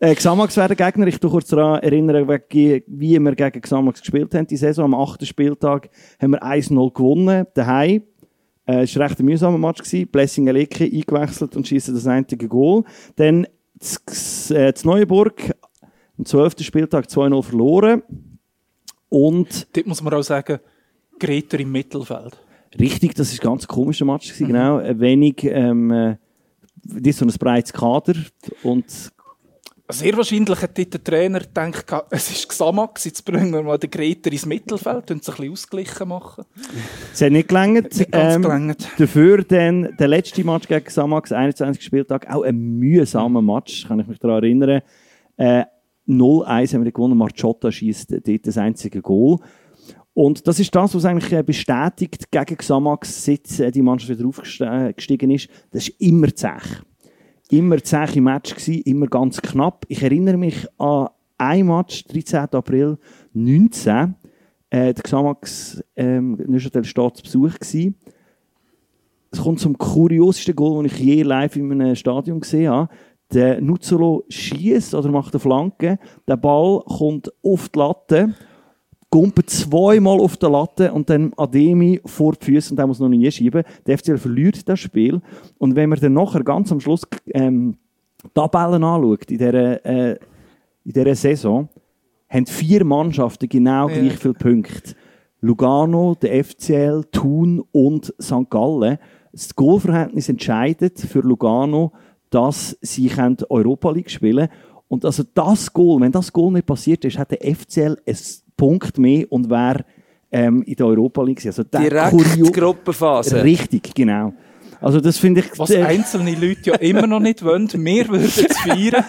Äh, 0.01 0.16
Xamax 0.16 0.56
wäre 0.56 0.74
der 0.74 0.77
Gegner. 0.77 1.07
Ich 1.07 1.19
tue 1.19 1.30
kurz 1.30 1.48
daran 1.50 1.81
erinnern, 1.83 2.25
wie 2.25 2.81
wir 2.88 3.36
gegen 3.36 3.62
Xamax 3.62 4.00
gespielt 4.00 4.33
haben. 4.33 4.48
Die 4.48 4.56
Saison 4.56 4.86
am 4.86 4.94
8. 4.94 5.27
Spieltag 5.27 5.89
haben 6.21 6.31
wir 6.31 6.42
1-0 6.42 6.94
gewonnen, 6.94 7.45
daheim. 7.54 8.04
Äh, 8.66 8.83
es 8.83 8.95
war 8.95 9.04
ein 9.04 9.07
recht 9.10 9.19
mühsamer 9.19 9.57
Match. 9.57 9.83
Gewesen. 9.83 10.07
Blessing 10.07 10.48
Aleke 10.48 10.86
eingewechselt 10.86 11.56
und 11.57 11.68
schießt 11.68 11.89
das 11.89 12.07
einzige 12.07 12.48
Goal. 12.48 12.83
Dann 13.18 13.45
zu 13.80 14.56
äh, 14.56 14.74
Neuenburg 14.83 15.56
am 16.19 16.25
12. 16.25 16.62
Spieltag 16.62 17.07
2-0 17.07 17.44
verloren. 17.44 18.04
Und... 19.10 19.68
Dort 19.75 19.88
muss 19.88 20.04
man 20.04 20.13
auch 20.13 20.21
sagen, 20.21 20.60
Greta 21.18 21.57
im 21.57 21.71
Mittelfeld. 21.71 22.38
Richtig, 22.80 23.16
das 23.16 23.31
war 23.31 23.39
ein 23.39 23.54
ganz 23.54 23.68
komischer 23.68 24.06
Match. 24.06 24.27
Gewesen, 24.27 24.44
mhm. 24.44 24.48
genau. 24.48 25.00
Wenig... 25.00 25.44
Ähm, 25.45 25.92
äh, 25.92 26.16
das 26.81 27.07
ist 27.07 27.19
so 27.19 27.25
ein 27.25 27.31
breites 27.38 27.74
Kader 27.74 28.16
und 28.63 28.86
sehr 29.92 30.16
wahrscheinlich 30.16 30.62
hat 30.62 30.77
der 30.77 31.04
Trainer 31.04 31.39
gedacht, 31.39 32.06
es 32.12 32.30
ist 32.30 32.48
Xamax, 32.48 33.06
jetzt 33.06 33.25
bringen 33.25 33.51
wir 33.51 33.63
mal 33.63 33.80
den 33.80 33.89
Greter 33.89 34.31
ins 34.31 34.45
Mittelfeld 34.45 35.10
und 35.10 35.24
es 35.24 35.30
ein 35.30 35.36
bisschen 35.36 35.51
ausgleichen 35.51 36.07
machen. 36.07 36.45
Es 37.12 37.21
hat 37.21 37.31
nicht 37.31 37.48
gelangt. 37.48 37.98
Nicht 37.98 38.10
ähm, 38.12 38.44
gelangt. 38.44 38.88
Dafür 39.00 39.44
dann 39.44 39.95
der 39.98 40.07
letzte 40.07 40.44
Match 40.44 40.68
gegen 40.68 40.86
Xamax, 40.86 41.31
21. 41.31 41.83
Spieltag, 41.83 42.31
auch 42.31 42.44
ein 42.44 42.78
mühsamer 42.78 43.42
Match, 43.42 43.88
kann 43.88 43.99
ich 43.99 44.06
mich 44.06 44.19
daran 44.19 44.44
erinnern. 44.44 44.81
Äh, 45.38 45.64
0-1 46.09 46.73
haben 46.73 46.83
wir 46.83 46.92
gewonnen, 46.92 47.18
Marciotta 47.18 47.71
schießt 47.71 48.11
dort 48.11 48.47
das 48.47 48.57
einzige 48.57 49.01
Goal. 49.01 49.37
Und 50.13 50.47
das 50.47 50.59
ist 50.59 50.75
das, 50.75 50.95
was 50.95 51.06
eigentlich 51.06 51.31
äh, 51.31 51.44
bestätigt 51.44 52.31
gegen 52.31 52.57
Xamax, 52.57 53.23
seit 53.23 53.59
äh, 53.59 53.71
die 53.71 53.81
Mannschaft 53.81 54.18
wieder 54.18 54.28
aufgestiegen 54.28 55.31
ist. 55.31 55.49
Das 55.71 55.87
ist 55.87 56.01
immer 56.01 56.33
zäh 56.35 56.57
immer 57.49 57.81
zähe 57.83 58.21
Match 58.21 58.56
gewesen, 58.56 58.83
immer 58.83 59.07
ganz 59.07 59.42
knapp. 59.42 59.85
Ich 59.87 60.04
erinnere 60.04 60.37
mich 60.37 60.68
an 60.78 61.09
ein 61.37 61.66
Match, 61.66 62.04
13. 62.06 62.39
April 62.51 62.97
19. 63.33 64.16
Äh, 64.69 64.94
der 64.94 65.04
Xamax 65.04 65.83
ähm, 65.95 66.37
Neuchâtel 66.47 66.83
steht 66.83 67.18
zu 67.18 67.23
Besuch 67.23 67.56
gewesen. 67.56 67.95
Es 69.31 69.42
kommt 69.42 69.59
zum 69.59 69.78
kuriosesten 69.78 70.56
Goal, 70.56 70.83
das 70.83 70.94
ich 70.94 70.99
je 70.99 71.21
live 71.23 71.56
in 71.56 71.71
einem 71.71 71.95
Stadion 71.95 72.39
gesehen 72.39 72.71
habe. 72.71 72.94
Der 73.33 73.62
Nuzzolo 73.62 74.24
schießt 74.30 74.95
oder 74.95 75.09
macht 75.09 75.33
eine 75.33 75.40
Flanke. 75.40 76.00
Der 76.28 76.38
Ball 76.38 76.81
kommt 76.86 77.31
auf 77.44 77.69
die 77.69 77.80
Latte 77.80 78.36
gumpet 79.09 79.50
zweimal 79.50 80.19
auf 80.19 80.38
der 80.38 80.50
Latte 80.50 80.94
und 80.94 81.09
dann 81.09 81.33
Ademi 81.36 82.00
vor 82.06 82.33
die 82.33 82.45
Füße 82.45 82.71
und 82.71 82.78
der 82.78 82.88
muss 82.88 83.00
noch 83.00 83.09
nie 83.09 83.30
schieben. 83.31 83.64
Der 83.86 83.98
FCL 83.98 84.18
verliert 84.18 84.68
das 84.69 84.80
Spiel. 84.80 85.21
Und 85.57 85.76
wenn 85.76 85.90
man 85.90 86.00
dann 86.00 86.14
nachher 86.14 86.44
ganz 86.44 86.71
am 86.71 86.80
Schluss 86.80 87.07
ähm, 87.33 87.78
Tabellen 88.33 88.83
anschaut 88.83 89.31
in 89.31 89.38
dieser, 89.38 89.86
äh, 89.86 90.12
in 90.86 90.94
dieser 90.94 91.16
Saison, 91.16 91.69
haben 92.30 92.45
vier 92.45 92.86
Mannschaften 92.86 93.50
genau 93.50 93.90
ja. 93.90 94.00
gleich 94.00 94.18
viele 94.18 94.33
Punkte. 94.36 94.95
Lugano, 95.42 96.16
der 96.21 96.44
FCL, 96.44 97.06
Thun 97.12 97.64
und 97.71 98.14
St. 98.21 98.50
Gallen. 98.50 98.98
Das 99.31 99.56
Goalverhältnis 99.56 100.28
entscheidet 100.28 101.00
für 101.00 101.21
Lugano, 101.21 101.94
dass 102.30 102.78
sie 102.81 103.12
Europa 103.50 103.92
League 103.92 104.09
spielen 104.09 104.48
können. 104.48 104.59
Und 104.88 105.06
also 105.06 105.24
das 105.33 105.71
Goal, 105.71 106.02
wenn 106.02 106.12
das 106.12 106.33
Goal 106.33 106.52
nicht 106.52 106.66
passiert 106.66 107.06
ist, 107.06 107.18
hat 107.18 107.31
der 107.31 107.56
FCL 107.56 107.98
ein 108.06 108.18
Punkt 108.57 108.98
mehr 108.98 109.31
und 109.31 109.50
wäre 109.50 109.86
ähm, 110.31 110.64
in 110.64 110.76
der 110.76 110.88
Europa 110.88 111.24
League. 111.24 111.45
Also 111.45 111.64
Direkt 111.64 112.09
Kurio 112.09 112.52
Gruppenphase. 112.52 113.44
Richtig, 113.44 113.94
genau. 113.94 114.33
Also 114.81 115.02
das 115.02 115.18
finde 115.18 115.42
ich... 115.42 115.59
Was 115.59 115.71
einzelne 115.71 116.36
Leute 116.36 116.71
ja 116.71 116.76
immer 116.76 117.06
noch 117.06 117.19
nicht 117.19 117.44
wollen, 117.44 117.71
wir 117.74 118.07
würden 118.07 118.26
es 118.26 118.42
feiern. 118.57 119.04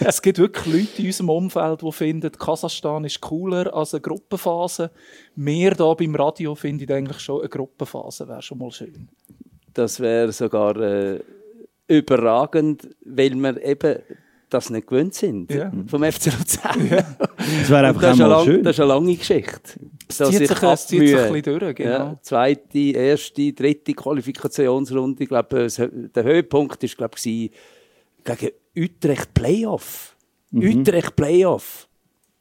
es 0.00 0.22
gibt 0.22 0.38
wirklich 0.38 0.66
Leute 0.66 1.02
in 1.02 1.06
unserem 1.06 1.30
Umfeld, 1.30 1.82
die 1.82 1.92
finden, 1.92 2.30
Kasachstan 2.32 3.04
ist 3.04 3.20
cooler 3.20 3.74
als 3.74 3.94
eine 3.94 4.00
Gruppenphase. 4.00 4.90
Wir 5.34 5.74
hier 5.74 5.94
beim 5.98 6.14
Radio 6.14 6.54
finden 6.54 6.90
eigentlich 6.90 7.18
schon, 7.18 7.40
eine 7.40 7.48
Gruppenphase 7.48 8.28
wäre 8.28 8.42
schon 8.42 8.58
mal 8.58 8.70
schön. 8.70 9.08
Das 9.74 9.98
wäre 9.98 10.32
sogar 10.32 10.76
äh, 10.76 11.20
überragend, 11.90 12.88
weil 13.04 13.34
wir 13.34 13.62
eben 13.64 13.98
das 14.48 14.68
nicht 14.70 14.88
gewöhnt 14.88 15.14
sind 15.14 15.50
Ja. 15.52 15.70
vom 15.86 16.02
FC 16.02 16.26
Luzern. 16.26 16.88
Das 16.88 17.70
wäre 17.70 17.86
einfach 17.88 18.02
das, 18.02 18.14
ist 18.16 18.20
eine 18.20 18.24
einmal 18.24 18.28
lang, 18.30 18.44
schön. 18.44 18.62
das 18.64 18.76
ist 18.76 18.80
eine 18.80 18.88
lange 18.88 19.14
Geschichte. 19.16 19.80
Es 20.08 20.16
zieht 20.16 20.26
ich 20.28 20.48
sich, 20.48 20.48
sich 20.48 21.16
ein 21.16 21.32
bisschen 21.32 21.58
durch, 21.58 21.74
genau. 21.76 21.90
Ja, 21.90 22.18
zweite, 22.20 22.78
erste, 22.78 23.52
dritte 23.52 23.94
Qualifikationsrunde. 23.94 25.22
Ich 25.22 25.28
glaube, 25.28 25.68
der 26.14 26.24
Höhepunkt 26.24 26.82
ist, 26.82 26.96
glaube 26.96 27.14
ich, 27.22 27.50
gegen 28.24 28.50
Utrecht 28.76 29.32
Playoff. 29.34 30.16
Mhm. 30.50 30.80
Utrecht 30.80 31.14
Playoff. 31.14 31.86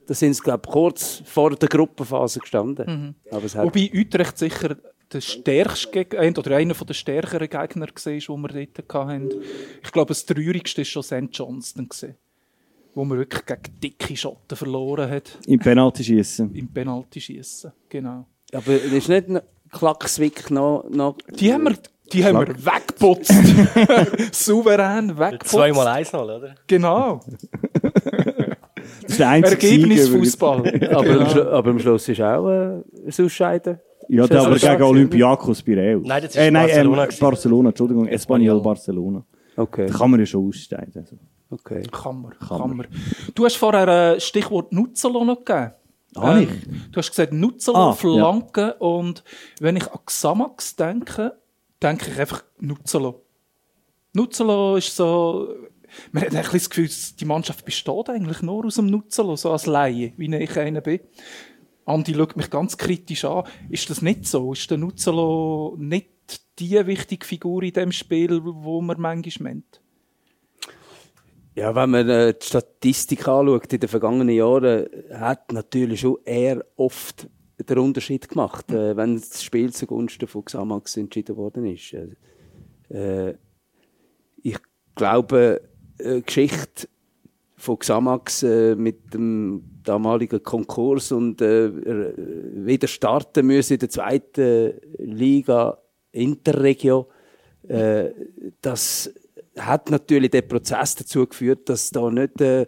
Da 0.07 0.15
sind 0.15 0.33
sie, 0.33 0.41
glaube 0.41 0.63
ich, 0.65 0.71
kurz 0.71 1.21
vor 1.25 1.55
der 1.55 1.69
Gruppenphase 1.69 2.39
gestanden. 2.39 2.85
Mhm. 2.87 3.15
Aber 3.35 3.45
es 3.45 3.53
hat, 3.53 3.65
Wobei 3.65 3.91
Utrecht 3.93 4.35
sicher 4.39 4.77
der 5.11 5.21
stärkste 5.21 6.05
Gegner, 6.05 6.37
oder 6.39 6.55
einer 6.57 6.73
der 6.73 6.93
stärkeren 6.93 7.49
Gegner 7.49 7.87
war, 7.87 7.93
die 7.95 8.19
wir 8.27 8.67
dort 8.67 8.93
hatten. 9.07 9.29
Ich 9.83 9.91
glaube, 9.91 10.09
das 10.09 10.25
traurigste 10.25 10.81
war 10.81 10.85
schon 10.85 11.03
St. 11.03 11.27
Johnston, 11.31 11.89
gewesen, 11.89 12.15
wo 12.93 13.03
man 13.05 13.17
wirklich 13.17 13.45
gegen 13.45 13.79
dicke 13.81 14.15
Schotten 14.15 14.55
verloren 14.57 15.09
hat 15.09 15.37
Im 15.47 15.59
Penalty 15.59 16.03
schießen. 16.03 16.53
im 16.55 16.67
Penaltyschießen. 16.67 17.71
Genau. 17.89 18.25
aber 18.53 18.67
es 18.73 18.91
ist 18.91 19.09
nicht 19.09 19.29
ein 19.29 19.41
Klackswick 19.71 20.49
noch, 20.51 20.85
noch 20.89 21.17
Die 21.35 21.53
haben 21.53 21.63
wir, 21.65 21.75
die 22.11 22.23
haben 22.25 22.39
wir 22.39 22.47
weggeputzt. 22.65 23.33
Souverän 24.33 25.17
weggeputzt. 25.17 25.51
Zweimal 25.51 25.87
eins 25.87 26.11
noch, 26.13 26.23
oder? 26.23 26.55
Genau. 26.67 27.19
Das 29.01 29.11
ist 29.11 29.19
der 29.19 29.29
einzige. 29.29 29.67
Ergebnisfußball. 29.67 30.89
aber, 30.93 31.03
Genau. 31.03 31.49
aber 31.51 31.69
am 31.71 31.79
Schluss 31.79 32.07
ist 32.09 32.21
auch 32.21 32.47
äh, 32.47 32.81
ein 32.81 33.25
Ausscheiden. 33.25 33.79
Ja, 34.09 34.25
das 34.25 34.43
aber 34.45 34.57
gegen 34.57 34.83
Olympiakos 34.83 35.61
Piraeus. 35.61 36.01
Nein, 36.05 36.21
das 36.23 36.31
ist 36.31 36.37
äh, 36.37 36.49
nein, 36.49 36.65
Barcelona 36.67 37.03
Ähm. 37.03 37.09
Barcelona, 37.19 37.69
Entschuldigung, 37.69 38.07
Espanyol. 38.07 38.61
Barcelona. 38.61 39.23
Okay. 39.55 39.85
Da 39.85 39.93
kann 39.93 40.11
man 40.11 40.19
ja 40.19 40.25
schon 40.25 40.47
aussteigen. 40.47 40.91
Also. 40.95 41.15
okay. 41.51 41.83
Kann 41.91 42.21
man, 42.21 42.33
kann 42.39 42.75
man. 42.77 42.87
Du 43.35 43.45
hast 43.45 43.55
vorher 43.55 43.87
ein 43.87 44.19
Stichwort 44.19 44.71
Nutzelo 44.73 45.23
noch 45.23 45.45
gegeben. 45.45 45.73
Ah, 46.15 46.35
nicht? 46.35 46.51
Du 46.91 46.97
hast 46.97 47.11
gesagt 47.11 47.33
Nutzelo, 47.33 47.77
Ah, 47.77 47.93
Flanken 47.93 48.71
und 48.79 49.23
wenn 49.59 49.75
ich 49.75 49.87
an 49.91 49.99
Xamax 50.05 50.75
denke, 50.75 51.33
denke 51.81 52.09
ich 52.09 52.19
einfach 52.19 52.43
Nutzelo. 52.59 53.23
Nutzelo 54.13 54.77
ist 54.77 54.95
so... 54.95 55.49
Man 56.11 56.23
hat 56.23 56.29
ein 56.35 56.41
bisschen 56.41 56.53
das 56.59 56.69
Gefühl, 56.69 56.89
die 57.19 57.25
Mannschaft 57.25 57.63
besteht 57.65 58.09
eigentlich 58.09 58.41
nur 58.41 58.65
aus 58.65 58.75
dem 58.75 58.87
Nutzelo, 58.87 59.35
so 59.35 59.51
als 59.51 59.67
Laie, 59.67 60.13
wie 60.17 60.35
ich 60.35 60.57
einer 60.57 60.81
bin. 60.81 60.99
Andi 61.89 62.13
schaut 62.13 62.37
mich 62.37 62.49
ganz 62.49 62.77
kritisch 62.77 63.25
an. 63.25 63.45
Ist 63.69 63.89
das 63.89 64.01
nicht 64.01 64.27
so? 64.27 64.53
Ist 64.53 64.69
der 64.69 64.77
Nutzelo 64.77 65.75
nicht 65.79 66.09
die 66.59 66.85
wichtige 66.85 67.25
Figur 67.25 67.63
in 67.63 67.73
dem 67.73 67.91
Spiel, 67.91 68.41
wo 68.43 68.81
man 68.81 68.99
manchmal 68.99 69.53
meint? 69.53 69.81
Ja, 71.55 71.75
wenn 71.75 71.89
man 71.89 72.07
äh, 72.07 72.33
die 72.39 72.45
Statistik 72.45 73.27
anschaut 73.27 73.73
in 73.73 73.79
den 73.79 73.89
vergangenen 73.89 74.35
Jahren, 74.35 74.87
hat 75.11 75.51
natürlich 75.51 76.01
schon 76.01 76.19
eher 76.23 76.63
oft 76.77 77.27
den 77.57 77.77
Unterschied 77.79 78.29
gemacht, 78.29 78.71
äh, 78.71 78.95
wenn 78.95 79.15
das 79.19 79.43
Spiel 79.43 79.73
zugunsten 79.73 80.27
von 80.27 80.45
Xamax 80.45 80.95
entschieden 80.95 81.35
worden 81.35 81.65
ist. 81.65 81.95
Äh, 82.89 83.33
ich 84.41 84.57
glaube, 84.95 85.61
äh, 85.97 86.21
Geschichte 86.21 86.87
von 87.59 87.77
Xamax 87.77 88.43
äh, 88.43 88.75
mit 88.75 89.13
dem 89.13 89.63
damaligen 89.83 90.41
Konkurs 90.41 91.11
und 91.11 91.41
äh, 91.41 91.67
er- 91.67 92.13
wieder 92.65 92.87
starten 92.87 93.45
müssen 93.47 93.73
in 93.73 93.79
der 93.79 93.89
zweiten 93.89 94.73
Liga 94.97 95.77
Interregio, 96.11 97.07
äh, 97.67 98.09
das 98.61 99.13
hat 99.57 99.91
natürlich 99.91 100.31
der 100.31 100.41
Prozess 100.43 100.95
dazu 100.95 101.27
geführt, 101.27 101.67
dass 101.69 101.89
da 101.91 102.09
nicht 102.09 102.39
äh, 102.41 102.61
äh, 102.61 102.67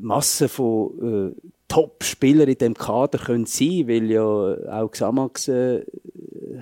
Masse 0.00 0.48
von 0.48 1.34
äh, 1.36 1.40
Top-Spielern 1.66 2.48
in 2.48 2.56
dem 2.58 2.74
Kader 2.74 3.18
können 3.18 3.44
sein, 3.44 3.88
weil 3.88 4.10
ja 4.10 4.22
auch 4.22 4.90
Xamax 4.90 5.48
äh, 5.48 5.84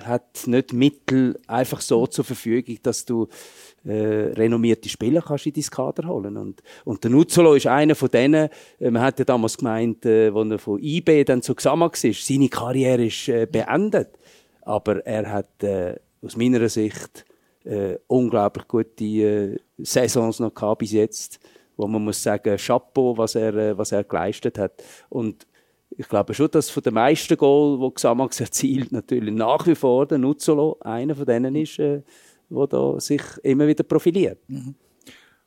hat 0.03 0.47
nicht 0.47 0.73
Mittel 0.73 1.39
einfach 1.47 1.79
so 1.79 2.07
zur 2.07 2.25
Verfügung, 2.25 2.77
dass 2.83 3.05
du 3.05 3.27
äh, 3.87 4.33
renommierte 4.33 4.89
Spieler 4.89 5.21
kannst 5.21 5.45
in 5.45 5.53
dein 5.53 5.63
Kader 5.63 6.07
holen. 6.07 6.37
Und, 6.37 6.61
und 6.85 7.03
der 7.03 7.11
Nuzzolo 7.11 7.53
ist 7.53 7.67
einer 7.67 7.95
von 7.95 8.09
denen, 8.09 8.49
äh, 8.79 8.91
man 8.91 9.01
hat 9.01 9.19
ja 9.19 9.25
damals 9.25 9.57
gemeint, 9.57 10.05
äh, 10.05 10.29
als 10.29 10.51
er 10.51 10.59
von 10.59 10.79
IB 10.81 11.23
dann 11.23 11.41
zu 11.41 11.55
Xamax 11.55 12.03
ist, 12.03 12.25
seine 12.25 12.49
Karriere 12.49 13.05
ist 13.05 13.29
äh, 13.29 13.47
beendet. 13.49 14.09
Aber 14.61 15.05
er 15.05 15.31
hat 15.31 15.63
äh, 15.63 15.95
aus 16.21 16.35
meiner 16.35 16.67
Sicht 16.67 17.25
äh, 17.63 17.97
unglaublich 18.07 18.67
gute 18.67 19.03
äh, 19.05 19.57
Saisons 19.77 20.39
noch 20.39 20.53
gehabt 20.53 20.79
bis 20.79 20.91
jetzt, 20.91 21.39
wo 21.75 21.87
man 21.87 22.03
muss 22.03 22.21
sagen, 22.21 22.57
Chapeau, 22.57 23.17
was 23.17 23.35
er, 23.35 23.55
äh, 23.55 23.77
was 23.77 23.91
er 23.91 24.03
geleistet 24.03 24.57
hat. 24.57 24.83
Und 25.09 25.47
ich 25.89 26.07
glaube 26.07 26.33
schon, 26.33 26.51
dass 26.51 26.69
von 26.69 26.83
den 26.83 26.93
meisten 26.93 27.37
Goal, 27.37 27.79
die 27.79 27.93
Xamax 27.93 28.39
erzielt, 28.39 28.91
natürlich 28.91 29.33
nach 29.33 29.65
wie 29.65 29.75
vor 29.75 30.05
der 30.05 30.17
Nuzzolo 30.17 30.77
einer 30.81 31.15
von 31.15 31.25
denen 31.25 31.55
ist, 31.55 31.79
äh, 31.79 32.01
der 32.49 32.67
da 32.67 32.99
sich 32.99 33.21
immer 33.43 33.67
wieder 33.67 33.83
profiliert. 33.83 34.39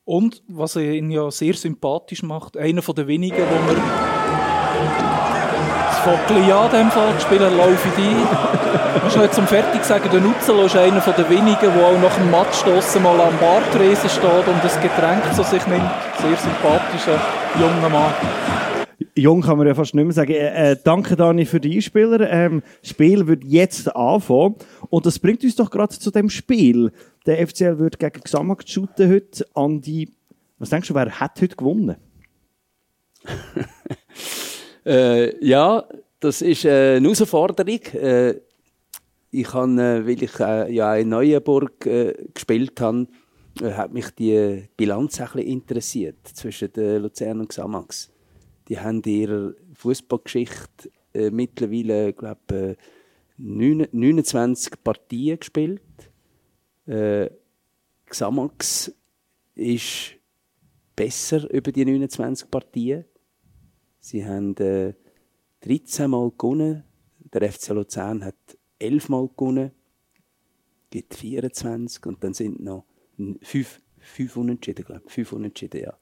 Und 0.05 0.43
was 0.49 0.77
ihn 0.77 1.11
ja 1.11 1.31
sehr 1.31 1.55
sympathisch 1.55 2.23
macht, 2.23 2.57
einer 2.57 2.83
von 2.83 2.95
den 2.95 3.07
wenigen, 3.07 3.37
wo 3.39 3.73
man 3.73 3.77
das 5.87 5.99
Vogel 6.01 6.49
ja 6.49 6.69
dem 6.69 6.91
Fall 6.91 7.21
spielen, 7.21 7.57
laufe 7.57 7.89
ich 7.89 8.05
ein. 8.05 9.05
Muss 9.05 9.17
noch 9.17 9.31
zum 9.31 9.47
fertig 9.47 9.85
sagen, 9.85 10.09
der 10.11 10.21
Nutzelo 10.21 10.67
ist 10.67 10.77
einer 10.77 11.01
von 11.01 11.15
den 11.17 11.29
wenigen, 11.29 11.61
der 11.61 11.87
auch 11.87 12.01
nach 12.01 12.15
dem 12.17 12.31
Match 12.31 12.63
draussen 12.63 13.03
mal 13.03 13.21
am 13.21 13.39
Bartresen 13.39 14.09
steht 14.09 14.49
und 14.49 14.65
das 14.65 14.81
Getränk 14.81 15.23
zu 15.35 15.43
sich 15.43 15.67
nimmt. 15.67 15.91
Sehr 16.21 16.37
sympathischer 16.37 17.21
junger 17.59 17.89
Mann. 17.89 18.15
Jung 19.15 19.43
kann 19.43 19.59
man 19.59 19.67
ja 19.67 19.75
fast 19.75 19.95
nicht 19.95 20.05
mehr 20.05 20.13
sagen. 20.13 20.33
Äh, 20.33 20.73
äh, 20.73 20.77
danke, 20.83 21.17
Dani, 21.17 21.45
für 21.45 21.61
die 21.61 21.77
Einspieler. 21.77 22.31
Ähm, 22.31 22.63
Spiel 22.83 23.27
wird 23.27 23.45
jetzt 23.45 23.95
anfangen. 23.95 24.57
Und 24.89 25.07
das 25.07 25.19
bringt 25.19 25.43
uns 25.45 25.57
doch 25.57 25.71
gerade 25.71 25.99
zu 25.99 26.11
dem 26.11 26.31
Spiel. 26.31 26.93
Der 27.27 27.47
FCL 27.47 27.79
wird 27.79 27.99
gegen 27.99 28.23
Xamax 28.23 28.71
shooten 28.71 29.11
heute. 29.11 29.47
Andi, 29.55 30.11
was 30.59 30.71
denkst 30.71 30.89
du, 30.89 30.95
wer 30.95 31.21
hat 31.21 31.41
heute 31.41 31.57
gewonnen? 31.57 31.97
Äh, 34.85 35.45
ja, 35.45 35.85
das 36.21 36.41
ist 36.41 36.65
äh, 36.65 36.97
eine 36.97 37.09
Herausforderung. 37.09 37.81
Äh, 37.93 38.41
ich 39.31 39.53
habe, 39.53 39.73
äh, 39.73 40.07
weil 40.07 40.23
ich 40.23 40.41
äh, 40.41 40.73
ja 40.73 40.97
in 40.97 41.11
Neuenburg 41.11 41.81
gespielt 42.35 42.81
habe, 42.81 43.07
hat 43.63 43.93
mich 43.93 44.11
die 44.11 44.65
Bilanz 44.77 45.21
ein 45.21 45.27
bisschen 45.27 45.47
interessiert 45.47 46.27
zwischen 46.33 46.71
Luzern 46.75 47.41
und 47.41 47.49
Xamax. 47.49 48.11
Die 48.71 48.79
haben 48.79 49.03
in 49.03 49.13
ihrer 49.13 49.55
Fußballgeschichte 49.75 50.91
äh, 51.13 51.31
mittlerweile, 51.31 52.13
glaube 52.13 52.77
äh, 52.77 52.77
29 53.37 54.85
Partien 54.85 55.41
gespielt. 55.41 55.83
Äh, 56.87 57.31
Xamax 58.07 58.95
ist 59.57 60.15
besser 60.95 61.53
über 61.53 61.73
die 61.73 61.85
29 61.85 62.49
Partien. 62.49 63.07
Sie 63.99 64.25
haben 64.25 64.57
äh, 64.59 64.95
13 65.63 66.09
Mal 66.09 66.31
gewonnen. 66.39 66.85
Der 67.19 67.51
FC 67.51 67.71
Luzern 67.71 68.25
hat 68.25 68.37
11 68.79 69.09
Mal 69.09 69.29
gewonnen. 69.37 69.73
Gibt 70.91 71.15
24 71.15 72.07
und 72.07 72.23
dann 72.23 72.35
sind 72.35 72.61
noch 72.61 72.85
5, 73.43 73.81
fünf 73.99 74.37
Unentschieden, 74.37 74.85
glaube 74.85 75.03
ich. 75.07 75.13
5 75.13 75.33
Unentschieden, 75.33 75.83
ja. 75.83 75.99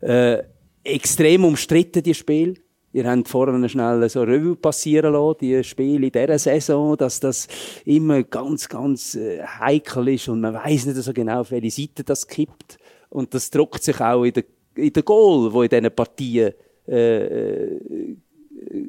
Äh, 0.00 0.44
extrem 0.84 1.44
umstritten, 1.44 2.02
die 2.02 2.14
Spiel. 2.14 2.54
Ihr 2.92 3.08
habt 3.08 3.28
vorhin 3.28 3.68
schnell 3.68 4.08
so 4.08 4.22
Revue 4.22 4.56
passieren 4.56 5.12
lassen, 5.12 5.38
die 5.40 5.62
Spiele 5.62 6.06
in 6.06 6.12
dieser 6.12 6.38
Saison, 6.38 6.96
dass 6.96 7.20
das 7.20 7.46
immer 7.84 8.24
ganz, 8.24 8.68
ganz 8.68 9.14
äh, 9.14 9.40
heikel 9.42 10.08
ist 10.08 10.28
und 10.28 10.40
man 10.40 10.54
weiß 10.54 10.86
nicht 10.86 10.96
so 10.96 11.12
genau, 11.12 11.40
auf 11.40 11.52
welche 11.52 11.70
Seite 11.70 12.02
das 12.02 12.26
kippt. 12.26 12.78
Und 13.08 13.32
das 13.32 13.50
druckt 13.50 13.84
sich 13.84 14.00
auch 14.00 14.24
in 14.24 14.32
der, 14.32 14.44
in 14.74 14.92
der 14.92 15.02
Goal, 15.04 15.52
wo 15.52 15.62
in 15.62 15.68
diesen 15.68 15.94
Partien 15.94 16.52
äh, 16.88 17.24
äh, 17.24 18.16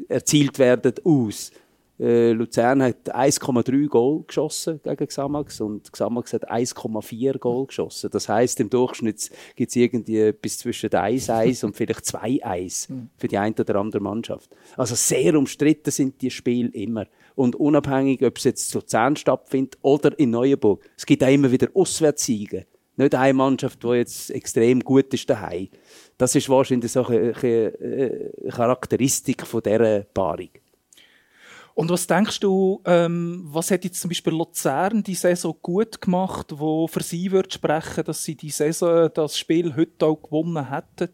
erzielt 0.07 0.57
werden, 0.57 0.93
aus. 1.03 1.51
Äh, 2.01 2.31
Luzern 2.31 2.81
hat 2.81 3.15
1,3 3.15 3.88
Goal 3.88 4.24
geschossen 4.25 4.79
gegen 4.84 5.05
Xamax 5.05 5.62
und 5.62 5.93
Xamax 5.93 6.34
hat 6.34 6.50
1,4 6.50 7.38
Goal 7.38 7.67
geschossen. 7.67 8.10
Das 8.12 8.27
heißt 8.27 8.60
im 8.60 8.72
Durchschnitt 8.72 9.29
gibt 9.55 9.70
es 9.70 9.75
irgendwie 9.75 10.31
bis 10.31 10.58
zwischen 10.58 10.89
1-1 10.89 11.63
und 11.63 11.75
vielleicht 11.75 12.05
2-1 12.05 12.89
für 13.17 13.27
die 13.27 13.38
eine 13.38 13.53
oder 13.53 13.75
andere 13.75 14.01
Mannschaft. 14.01 14.50
Also 14.77 14.96
sehr 14.96 15.38
umstritten 15.38 15.91
sind 15.91 16.20
die 16.24 16.31
Spiele 16.31 16.70
immer. 16.70 17.05
Und 17.36 17.55
unabhängig, 17.55 18.24
ob 18.25 18.38
es 18.38 18.46
jetzt 18.46 18.74
in 18.74 18.81
Luzern 18.81 19.15
stattfindet 19.15 19.77
oder 19.84 20.17
in 20.17 20.31
Neuenburg, 20.31 20.84
es 20.98 21.05
gibt 21.05 21.24
auch 21.24 21.29
immer 21.29 21.51
wieder 21.51 21.67
Auswärtssiege. 21.75 22.65
Nicht 22.98 23.13
eine 23.13 23.34
Mannschaft, 23.34 23.84
die 23.84 23.88
jetzt 23.89 24.31
extrem 24.31 24.79
gut 24.79 25.13
ist 25.13 25.29
daheim. 25.29 25.70
Das 26.17 26.34
ist 26.34 26.50
wahrscheinlich 26.50 26.91
so 26.91 27.05
eine, 27.05 27.34
eine 27.36 28.31
Charakteristik 28.50 29.46
von 29.46 29.62
dieser 29.62 30.01
Paarung. 30.01 30.50
Und 31.73 31.89
was 31.89 32.07
denkst 32.07 32.39
du, 32.39 32.81
ähm, 32.85 33.43
was 33.45 33.71
hat 33.71 33.83
jetzt 33.83 34.01
zum 34.01 34.09
Beispiel 34.09 34.33
Luzern 34.33 35.03
die 35.03 35.15
Saison 35.15 35.55
gut 35.61 36.01
gemacht, 36.01 36.47
wo 36.55 36.87
für 36.87 37.03
sie 37.03 37.31
würde 37.31 37.51
sprechen, 37.51 38.03
dass 38.03 38.23
sie 38.23 38.35
die 38.35 38.49
Saison, 38.49 39.09
das 39.13 39.37
Spiel 39.37 39.75
heute 39.75 40.05
auch 40.05 40.21
gewonnen 40.21 40.69
hätten? 40.69 41.11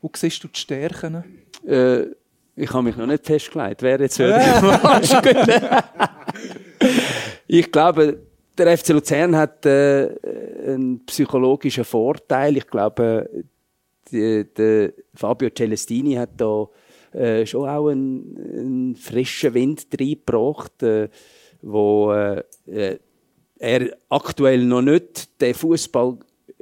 Wo 0.00 0.10
siehst 0.14 0.42
du 0.42 0.48
die 0.48 0.58
Stärken? 0.58 1.24
Äh, 1.66 2.06
ich 2.56 2.72
habe 2.72 2.82
mich 2.82 2.96
noch 2.96 3.06
nicht 3.06 3.24
festgelegt, 3.24 3.82
wer 3.82 4.00
jetzt 4.00 4.18
würde. 4.20 4.40
ich 7.46 7.70
glaube, 7.70 8.18
der 8.58 8.76
FC 8.76 8.88
Luzern 8.88 9.36
hat 9.36 9.64
äh, 9.66 10.10
einen 10.66 11.04
psychologischen 11.06 11.84
Vorteil. 11.84 12.56
Ich 12.56 12.66
glaube, 12.66 13.28
die, 14.10 14.44
der 14.44 14.92
Fabio 15.14 15.50
Celestini 15.50 16.14
hat 16.14 16.30
da 16.36 16.66
äh, 17.14 17.46
schon 17.46 17.68
auch 17.68 17.88
einen, 17.88 18.36
einen 18.36 18.96
frischen 18.96 19.54
Wind 19.54 19.86
reingebracht, 19.98 20.82
äh, 20.82 21.08
wo 21.62 22.12
äh, 22.12 22.42
äh, 22.66 22.98
er 23.58 23.96
aktuell 24.08 24.64
noch 24.64 24.82
nicht 24.82 25.40
den 25.40 25.54
Fußball 25.54 26.18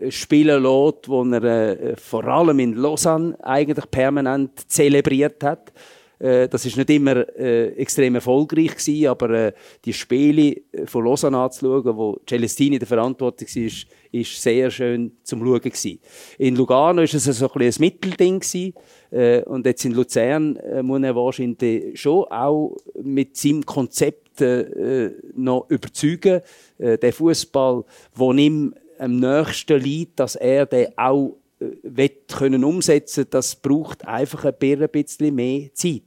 spielen 0.09 0.62
lässt, 0.62 1.07
den 1.07 1.33
er 1.33 1.45
äh, 1.45 1.97
vor 1.97 2.25
allem 2.25 2.59
in 2.59 2.75
Lausanne 2.75 3.37
eigentlich 3.42 3.90
permanent 3.90 4.71
zelebriert 4.71 5.42
hat. 5.42 5.73
Äh, 6.19 6.49
das 6.49 6.66
ist 6.66 6.76
nicht 6.76 6.90
immer 6.90 7.26
äh, 7.38 7.69
extrem 7.71 8.14
erfolgreich 8.14 8.76
gewesen, 8.76 9.09
aber 9.09 9.30
äh, 9.30 9.52
die 9.85 9.92
Spiele 9.92 10.57
von 10.85 11.04
Lausanne 11.04 11.38
anzuschauen, 11.38 11.97
wo 11.97 12.21
Celestini 12.26 12.78
der 12.78 12.88
Verantwortung 12.88 13.49
war, 13.49 13.73
ist, 14.12 14.43
sehr 14.43 14.71
schön 14.71 15.12
zum 15.23 15.40
Schauen 15.40 15.61
gewesen. 15.61 16.00
In 16.38 16.57
Lugano 16.57 17.02
ist 17.02 17.14
es 17.14 17.25
so 17.25 17.50
ein, 17.52 17.62
ein 17.62 17.75
Mittelding 17.79 18.40
gewesen, 18.40 18.75
äh, 19.11 19.43
und 19.43 19.67
jetzt 19.67 19.85
in 19.85 19.93
Luzern 19.93 20.57
äh, 20.57 20.83
muss 20.83 21.02
er 21.02 21.17
wahrscheinlich 21.17 22.00
schon 22.00 22.25
auch 22.25 22.76
mit 23.02 23.37
seinem 23.37 23.64
Konzept 23.67 24.40
äh, 24.40 25.11
noch 25.35 25.67
überzeugen, 25.69 26.40
äh, 26.79 26.99
der 26.99 27.12
Fußball, 27.12 27.85
wo 28.14 28.33
ihm 28.33 28.75
am 28.99 29.19
nächsten 29.19 29.81
liegt, 29.81 30.21
dass 30.21 30.37
er 30.37 30.67
den 30.67 30.97
auch 30.97 31.37
äh, 31.61 32.09
können 32.29 32.64
umsetzen 32.64 33.26
das 33.31 33.57
braucht 33.57 34.07
einfach 34.07 34.45
ein 34.45 34.55
bisschen 34.90 35.35
mehr 35.35 35.71
Zeit. 35.75 36.02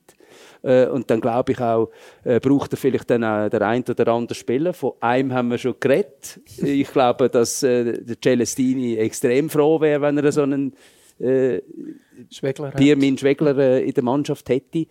Äh, 0.63 0.88
und 0.88 1.10
dann 1.10 1.22
glaube 1.22 1.51
ich 1.51 1.60
auch, 1.60 1.89
äh, 2.24 2.39
braucht 2.39 2.74
er 2.74 2.77
vielleicht 2.77 3.10
dann 3.10 3.24
auch 3.24 3.50
der 3.50 3.62
ein 3.62 3.84
oder 3.84 4.08
andere 4.08 4.36
Spieler. 4.36 4.74
Von 4.74 4.93
einem 5.01 5.34
haben 5.34 5.51
wir 5.51 5.58
schon 5.58 5.75
geredet. 5.79 6.39
Ich 6.58 6.91
glaube, 6.91 7.29
dass 7.29 7.62
äh, 7.63 8.01
der 8.01 8.17
Celestini 8.22 8.96
extrem 8.96 9.50
froh 9.50 9.79
wäre, 9.82 10.01
wenn 10.01 10.17
er 10.17 10.32
so 10.32 10.41
einen 10.43 10.74
äh, 11.20 11.62
Schwegler 12.32 12.72
Piermin 12.72 13.17
Schwegler 13.17 13.58
äh, 13.58 13.84
in 13.84 13.93
der 13.93 14.03
Mannschaft 14.03 14.50
hätte. 14.50 14.88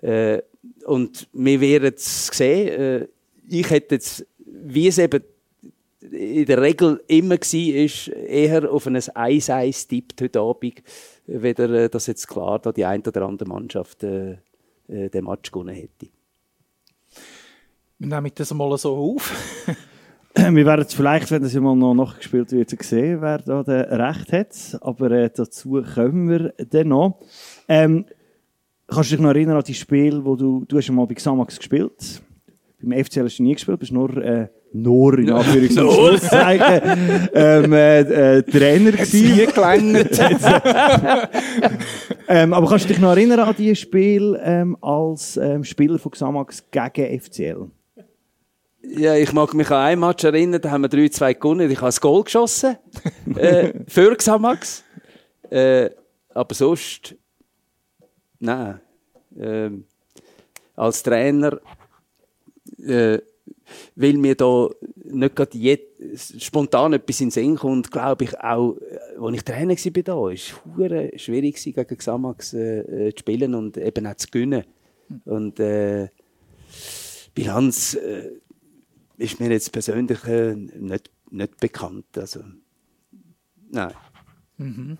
Äh, 0.00 0.42
und 0.84 1.28
wir 1.32 1.60
werden 1.60 1.94
es 1.94 2.28
sehen. 2.28 2.68
Äh, 2.68 3.08
ich 3.48 3.70
hätte 3.70 3.96
jetzt, 3.96 4.26
wie 4.38 4.88
es 4.88 4.98
eben 4.98 5.22
in 6.00 6.46
der 6.46 6.60
Regel 6.62 7.02
immer 7.08 7.36
war, 7.36 7.74
ist 7.74 8.08
eher 8.08 8.70
auf 8.70 8.86
ein 8.86 8.96
1-1 8.96 9.88
tippt 9.88 10.20
heute 10.20 10.40
Abend, 10.40 10.82
weder 11.26 11.70
äh, 11.70 11.88
dass 11.88 12.06
jetzt 12.06 12.28
klar 12.28 12.58
da 12.58 12.72
die 12.72 12.84
eine 12.84 13.02
oder 13.04 13.22
andere 13.22 13.48
Mannschaft 13.48 14.04
äh, 14.04 14.36
äh, 14.88 15.08
den 15.08 15.24
Match 15.24 15.50
gewonnen 15.50 15.74
hätte. 15.74 16.08
Wir 17.98 18.08
nehmen 18.08 18.32
das 18.34 18.52
mal 18.52 18.76
so 18.76 18.96
auf. 18.96 19.32
Wir 20.36 20.66
werden 20.66 20.84
es 20.86 20.92
vielleicht, 20.92 21.30
wenn 21.30 21.42
das 21.42 21.54
mal 21.54 21.74
noch 21.74 21.94
nachgespielt 21.94 22.52
wird, 22.52 22.68
sehen, 22.82 23.22
wer 23.22 23.38
da 23.38 23.60
Recht 23.62 24.32
hat. 24.32 24.78
Aber 24.82 25.10
äh, 25.10 25.30
dazu 25.34 25.82
kommen 25.94 26.28
wir 26.28 26.52
dann 26.58 26.88
noch. 26.88 27.20
Ähm, 27.68 28.04
kannst 28.86 29.10
du 29.10 29.16
dich 29.16 29.22
noch 29.22 29.30
erinnern 29.30 29.56
an 29.56 29.62
die 29.62 29.72
Spiele, 29.72 30.22
wo 30.22 30.36
du, 30.36 30.66
du 30.66 30.76
hast 30.76 30.90
mal 30.90 31.06
bei 31.06 31.14
Xamax 31.14 31.56
gespielt. 31.56 32.22
Beim 32.82 33.02
FCL 33.02 33.24
hast 33.24 33.38
du 33.38 33.44
nie 33.44 33.54
gespielt, 33.54 33.80
bist 33.80 33.92
nur, 33.92 34.14
äh, 34.18 34.48
nur 34.82 35.18
in 35.18 35.30
Anführungs- 35.30 35.80
und 35.80 35.92
Schlusszeichen, 35.92 37.28
ähm, 37.34 37.72
äh, 37.72 38.00
äh, 38.00 38.42
Trainer 38.42 38.92
gewesen. 38.92 39.46
Ähm, 42.28 42.52
aber 42.52 42.68
kannst 42.68 42.86
du 42.86 42.88
dich 42.88 42.98
noch 42.98 43.10
erinnern 43.10 43.38
an 43.38 43.54
dieses 43.56 43.78
Spiel 43.78 44.38
ähm, 44.42 44.76
als 44.80 45.36
ähm, 45.36 45.62
Spieler 45.62 45.96
von 45.96 46.10
Xamax 46.10 46.64
gegen 46.72 47.20
FCL? 47.20 47.70
Ja, 48.82 49.14
ich 49.14 49.32
mag 49.32 49.54
mich 49.54 49.70
an 49.70 49.76
ein 49.76 50.00
Match 50.00 50.24
erinnern, 50.24 50.60
da 50.60 50.70
haben 50.70 50.82
wir 50.82 50.90
3-2 50.90 51.34
gewonnen. 51.34 51.70
Ich 51.70 51.76
habe 51.76 51.86
das 51.86 52.00
Goal 52.00 52.24
geschossen. 52.24 52.76
äh, 53.36 53.72
für 53.86 54.16
Xamax. 54.16 54.82
Äh, 55.50 55.90
aber 56.34 56.54
sonst, 56.54 57.14
nein. 58.38 58.80
Äh, 59.38 59.70
als 60.74 61.02
Trainer, 61.02 61.60
äh, 62.78 63.18
weil 63.94 64.14
mir 64.14 64.34
da 64.34 64.68
nicht 65.04 65.36
gerade 65.36 65.58
jetzt 65.58 66.42
spontan 66.42 66.92
etwas 66.92 67.20
in 67.20 67.26
den 67.26 67.30
Sinn 67.32 67.56
kommt, 67.56 67.90
glaube 67.90 68.24
ich 68.24 68.38
auch, 68.40 68.76
als 69.20 69.36
ich 69.36 69.44
Trainer 69.44 69.74
war 69.74 70.02
da, 70.02 70.16
war 70.16 70.90
es 70.90 71.22
schwierig 71.22 71.62
gegen 71.62 71.98
Xamax 71.98 72.54
äh, 72.54 73.12
zu 73.14 73.20
spielen 73.20 73.54
und 73.54 73.76
eben 73.76 74.06
auch 74.06 74.14
zu 74.16 74.28
gewinnen. 74.30 74.64
Und 75.24 75.60
äh, 75.60 76.08
Bilanz, 77.34 77.94
äh, 77.94 78.30
ist 79.18 79.40
mir 79.40 79.50
jetzt 79.50 79.72
persönlich 79.72 80.24
äh, 80.24 80.54
nicht, 80.54 81.10
nicht 81.30 81.60
bekannt. 81.60 82.06
Also, 82.16 82.40
nein. 83.70 83.92
Mhm. 84.58 84.98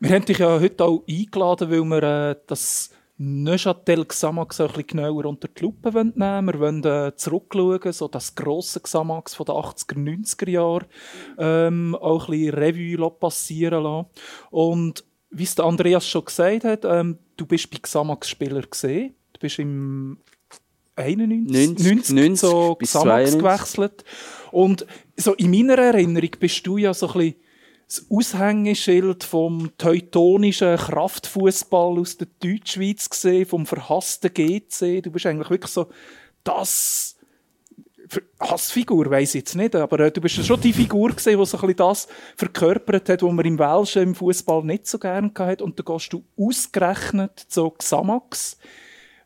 Wir 0.00 0.10
haben 0.10 0.24
dich 0.24 0.38
ja 0.38 0.60
heute 0.60 0.84
auch 0.84 1.04
eingeladen, 1.08 1.70
weil 1.70 1.84
wir 1.84 2.02
äh, 2.02 2.36
das 2.46 2.90
Neuchâtel 3.24 4.04
Xamax 4.04 4.60
ein 4.60 4.66
bisschen 4.66 4.86
genauer 4.88 5.26
unter 5.26 5.46
die 5.46 5.62
Lupe 5.62 5.92
nehmen 5.92 6.14
wollen. 6.16 6.46
Wir 6.46 6.58
wollen 6.58 6.84
äh, 6.84 7.14
zurückschauen, 7.14 7.92
so 7.92 8.08
das 8.08 8.34
grosse 8.34 8.80
Xamax 8.80 9.34
von 9.34 9.46
den 9.46 9.54
80er, 9.54 9.94
90er 9.94 10.50
Jahren 10.50 10.86
ähm, 11.38 11.94
auch 11.94 12.28
ein 12.28 12.32
bisschen 12.32 12.54
Revue 12.54 13.10
passieren 13.10 13.84
lassen. 13.84 14.08
Und 14.50 15.04
wie 15.30 15.44
es 15.44 15.54
der 15.54 15.66
Andreas 15.66 16.06
schon 16.06 16.24
gesagt 16.24 16.64
hat, 16.64 16.84
ähm, 16.84 17.18
du 17.36 17.46
bist 17.46 17.70
bei 17.70 17.78
Xamax 17.78 18.28
Spieler 18.28 18.62
gesehen. 18.62 19.14
Du 19.32 19.40
bist 19.40 19.60
im 19.60 20.18
91, 20.96 21.78
90, 21.78 22.10
90, 22.16 22.40
so 22.40 22.74
bis 22.74 22.90
Xamax 22.90 23.38
gewechselt. 23.38 24.04
Und 24.50 24.84
so 25.16 25.34
in 25.34 25.52
meiner 25.52 25.78
Erinnerung 25.78 26.30
bist 26.40 26.66
du 26.66 26.76
ja 26.76 26.92
so 26.92 27.06
ein 27.06 27.12
bisschen 27.12 27.34
das 27.92 28.06
Aushängeschild 28.10 29.22
vom 29.22 29.70
teutonischen 29.76 30.76
Kraftfußball 30.76 31.98
aus 31.98 32.16
der 32.16 32.28
Deutschschweiz 32.42 33.10
gesehen, 33.10 33.44
vom 33.44 33.66
verhassten 33.66 34.32
GC. 34.32 35.02
Du 35.02 35.10
bist 35.10 35.26
eigentlich 35.26 35.50
wirklich 35.50 35.70
so 35.70 35.90
das 36.42 37.18
Hassfigur, 38.40 39.10
weiß 39.10 39.34
ich 39.34 39.40
jetzt 39.40 39.56
nicht, 39.56 39.76
aber 39.76 40.00
äh, 40.00 40.10
du 40.10 40.22
bist 40.22 40.42
schon 40.44 40.60
die 40.60 40.72
Figur 40.72 41.10
gesehen, 41.10 41.38
die 41.38 41.44
so 41.44 41.58
ein 41.58 41.60
bisschen 41.60 41.76
das 41.76 42.08
verkörpert 42.36 43.10
hat, 43.10 43.22
was 43.22 43.32
man 43.32 43.44
im 43.44 43.58
Welschen 43.58 44.02
im 44.02 44.14
Fußball 44.14 44.64
nicht 44.64 44.86
so 44.86 44.98
gern 44.98 45.30
hat. 45.38 45.60
Und 45.60 45.78
da 45.78 45.82
gehst 45.82 46.12
du 46.14 46.24
ausgerechnet 46.38 47.38
zu 47.38 47.70
Xamax. 47.70 48.56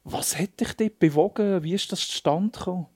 Was 0.03 0.37
hat 0.37 0.59
dich 0.61 0.73
dort 0.75 0.99
bewogen? 0.99 1.63
Wie 1.63 1.75
ist 1.75 1.91
das 1.93 2.01
zustande 2.01 2.59
gekommen? 2.59 2.87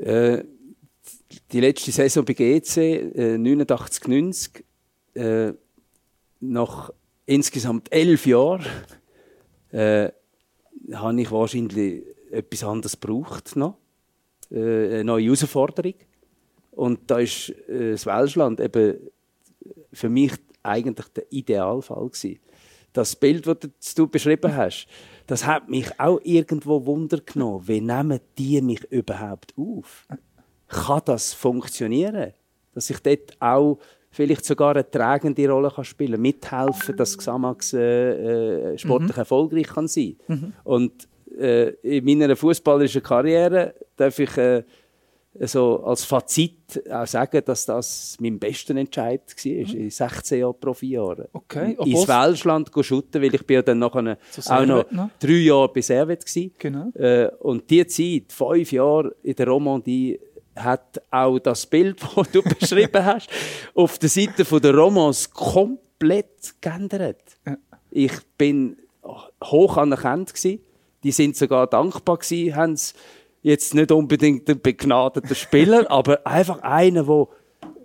Äh, 0.00 0.44
die 1.52 1.60
letzte 1.60 1.92
Saison 1.92 2.24
bei 2.24 2.34
GC, 2.34 2.76
äh, 2.76 3.38
89, 3.38 4.06
90, 4.06 4.64
äh, 5.14 5.52
nach 6.40 6.92
insgesamt 7.26 7.92
elf 7.92 8.26
Jahren, 8.26 8.66
äh, 9.70 10.10
habe 10.92 11.20
ich 11.20 11.30
wahrscheinlich 11.30 12.04
etwas 12.30 12.64
anderes 12.64 13.00
gebraucht 13.00 13.56
noch. 13.56 13.76
Äh, 14.50 14.56
eine 14.56 15.04
neue 15.04 15.24
Herausforderung. 15.24 15.94
Und 16.72 17.10
da 17.10 17.18
ist 17.18 17.50
äh, 17.68 17.92
das 17.92 18.06
Welschland 18.06 18.60
eben 18.60 18.98
für 19.92 20.08
mich 20.08 20.32
eigentlich 20.62 21.08
der 21.08 21.24
Idealfall 21.30 22.08
gewesen 22.08 22.38
das 22.92 23.16
Bild, 23.16 23.46
das 23.46 23.94
du 23.94 24.08
beschrieben 24.08 24.54
hast, 24.56 24.86
das 25.26 25.46
hat 25.46 25.68
mich 25.68 25.88
auch 26.00 26.20
irgendwo 26.24 26.84
Wunder 26.86 27.18
genommen. 27.20 27.68
Wie 27.68 27.80
nehmen 27.80 28.20
die 28.36 28.60
mich 28.60 28.82
überhaupt 28.90 29.54
auf? 29.56 30.06
Kann 30.68 31.02
das 31.04 31.32
funktionieren? 31.34 32.32
Dass 32.74 32.90
ich 32.90 33.00
dort 33.00 33.32
auch 33.40 33.78
vielleicht 34.10 34.44
sogar 34.44 34.74
eine 34.74 34.90
tragende 34.90 35.48
Rolle 35.48 35.70
kann 35.70 35.84
spielen 35.84 36.20
mithelfen, 36.20 36.96
dass 36.96 37.16
Xamax 37.16 37.72
äh, 37.72 38.72
äh, 38.72 38.78
sportlich 38.78 39.16
mhm. 39.16 39.20
erfolgreich 39.20 39.66
kann 39.66 39.88
sein 39.88 40.16
mhm. 40.26 40.52
Und 40.64 41.08
äh, 41.38 41.70
in 41.82 42.04
meiner 42.04 42.36
fußballerischen 42.36 43.02
Karriere 43.02 43.74
darf 43.96 44.18
ich 44.18 44.36
äh, 44.36 44.64
so 45.40 45.84
als 45.84 46.04
Fazit 46.04 46.82
auch 46.90 47.06
sagen, 47.06 47.42
dass 47.44 47.66
das 47.66 48.16
mein 48.20 48.38
bester 48.38 48.74
Entscheid 48.74 49.20
war, 49.20 49.52
mhm. 49.52 49.80
in 49.80 49.90
16 49.90 50.40
Jahren 50.40 50.58
Profijahren. 50.58 51.26
Okay. 51.32 51.76
Ins 51.84 52.08
Welschland 52.08 52.70
shooten, 52.80 53.22
weil 53.22 53.34
ich 53.34 53.46
bin 53.46 53.56
ja 53.56 53.62
dann 53.62 53.78
nachher 53.78 54.18
auch 54.46 54.66
noch 54.66 54.90
ne? 54.90 55.10
drei 55.18 55.32
Jahre 55.32 55.68
bei 55.68 55.80
Servet 55.80 56.24
gsi. 56.24 56.52
Genau. 56.58 56.90
Äh, 56.94 57.30
und 57.40 57.70
die 57.70 57.86
Zeit, 57.86 58.32
fünf 58.32 58.72
Jahre 58.72 59.14
in 59.22 59.34
der 59.34 59.46
Romandie, 59.46 60.18
hat 60.62 61.00
auch 61.10 61.38
das 61.38 61.66
Bild, 61.66 62.00
das 62.16 62.30
du 62.30 62.42
beschrieben 62.42 63.04
hast, 63.04 63.28
auf 63.74 63.98
der 63.98 64.08
Seite 64.08 64.44
der 64.60 64.74
Romans 64.74 65.30
komplett 65.30 66.60
geändert. 66.60 67.20
Ich 67.90 68.12
bin 68.36 68.76
hoch 69.42 69.76
anerkannt 69.76 70.34
gsi. 70.34 70.60
Die 71.02 71.12
sind 71.12 71.36
sogar 71.36 71.66
dankbar 71.66 72.18
gsi, 72.18 72.52
haben 72.54 72.76
jetzt 73.42 73.74
nicht 73.74 73.92
unbedingt 73.92 74.48
ein 74.50 74.60
begnadeter 74.60 75.34
Spieler, 75.34 75.90
aber 75.90 76.26
einfach 76.26 76.60
einer, 76.62 77.06
wo, 77.06 77.30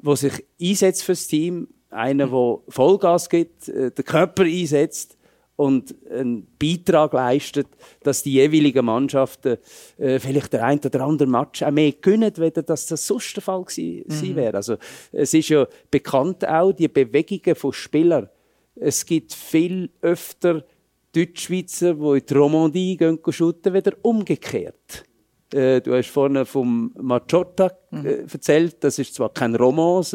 wo 0.02 0.16
sich 0.16 0.44
einsetzt 0.62 1.04
fürs 1.04 1.28
Team, 1.28 1.68
einer, 1.90 2.28
der 2.28 2.58
Vollgas 2.68 3.30
gibt, 3.30 3.70
äh, 3.70 3.92
den 3.92 4.06
Körper 4.06 4.44
einsetzt 4.44 5.18
und 5.56 5.96
einen 6.10 6.48
Beitrag 6.58 7.14
leistet, 7.14 7.68
dass 8.02 8.24
die 8.24 8.34
jeweiligen 8.34 8.86
Mannschaften 8.86 9.58
äh, 9.98 10.20
vielleicht 10.20 10.54
der 10.54 10.64
ein 10.64 10.80
oder 10.80 11.02
andere 11.02 11.30
Match 11.30 11.62
auch 11.62 11.72
mehr 11.72 11.92
gewinnen, 11.92 12.32
weder 12.38 12.64
dass 12.64 12.88
das 12.88 13.06
sonst 13.06 13.36
der 13.36 13.44
Fall 13.44 13.64
gewesen 13.64 14.32
mhm. 14.32 14.36
wäre. 14.36 14.58
Also 14.58 14.78
es 15.12 15.34
ist 15.34 15.50
ja 15.50 15.68
bekannt 15.92 16.48
auch 16.48 16.72
die 16.72 16.88
Bewegungen 16.88 17.56
von 17.56 17.74
Spielern. 17.74 18.30
Es 18.76 19.06
gibt 19.06 19.34
viel 19.34 19.92
öfter 20.02 20.66
Deutschschweizer, 21.14 21.94
die 21.94 22.18
in 22.18 22.26
die 22.26 22.34
Romandie 22.34 22.98
gehen, 22.98 23.20
shooten, 23.30 23.74
wieder 23.74 23.94
umgekehrt. 24.02 25.06
Äh, 25.54 25.82
du 25.82 25.94
hast 25.94 26.10
vorne 26.10 26.46
vom 26.46 26.92
Machotta 27.00 27.72
äh, 27.92 27.96
mhm. 27.96 28.06
erzählt. 28.32 28.84
Das 28.84 28.98
ist 28.98 29.14
zwar 29.14 29.30
kein 29.30 29.56
Romans, 29.56 30.14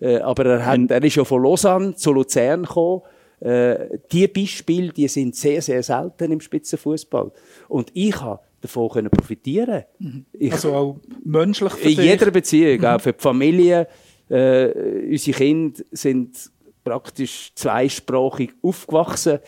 äh, 0.00 0.18
aber 0.18 0.46
er, 0.46 0.66
hat, 0.66 0.90
er 0.90 1.04
ist 1.04 1.14
ja 1.14 1.24
von 1.24 1.42
Lausanne 1.42 1.94
zu 1.94 2.12
Luzern 2.12 2.64
gekommen. 2.64 3.02
Äh, 3.46 3.98
die 4.10 4.26
Beispiele, 4.26 4.92
die 4.92 5.06
sind 5.08 5.36
sehr, 5.36 5.62
sehr 5.62 5.82
selten 5.82 6.32
im 6.32 6.40
Spitzenfußball. 6.40 7.30
Und 7.68 7.90
ich 7.94 8.20
habe 8.20 8.40
davon 8.60 8.88
können 8.88 9.10
profitieren. 9.10 9.84
Mhm. 9.98 10.26
Ich, 10.32 10.52
also 10.52 10.74
auch 10.74 10.96
menschlich 11.24 11.72
für 11.72 11.88
In 11.88 12.00
jeder 12.00 12.30
Beziehung, 12.30 12.78
mhm. 12.78 12.84
auch 12.84 13.00
für 13.00 13.12
die 13.12 13.22
Familie. 13.22 13.86
Äh, 14.28 15.08
unsere 15.10 15.36
Kinder 15.36 15.80
sind 15.92 16.50
praktisch 16.82 17.52
zweisprachig 17.54 18.50
aufgewachsen 18.62 19.38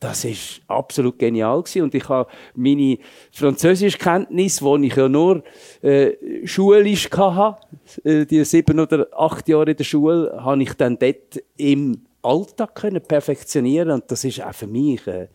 das 0.00 0.24
ist 0.24 0.62
absolut 0.66 1.18
genial 1.18 1.62
gewesen. 1.62 1.82
und 1.82 1.94
ich 1.94 2.08
habe 2.08 2.28
meine 2.54 2.98
Französischkenntnis, 3.32 4.62
wo 4.62 4.76
ich 4.76 4.96
ja 4.96 5.08
nur 5.08 5.42
äh, 5.82 6.12
schulisch 6.44 7.08
hatte, 7.10 7.60
äh, 8.04 8.26
die 8.26 8.44
sieben 8.44 8.80
oder 8.80 9.06
acht 9.12 9.48
Jahre 9.48 9.70
in 9.70 9.76
der 9.76 9.84
Schule, 9.84 10.36
habe 10.42 10.62
ich 10.62 10.74
dann 10.74 10.98
dort 10.98 11.42
im 11.56 12.05
Alltag 12.26 12.74
können 12.74 13.00
perfektionieren 13.00 13.90
und 13.90 14.10
das 14.10 14.24
ist 14.24 14.42
auch 14.42 14.54
für 14.54 14.66
mich 14.66 15.06
äh, 15.06 15.28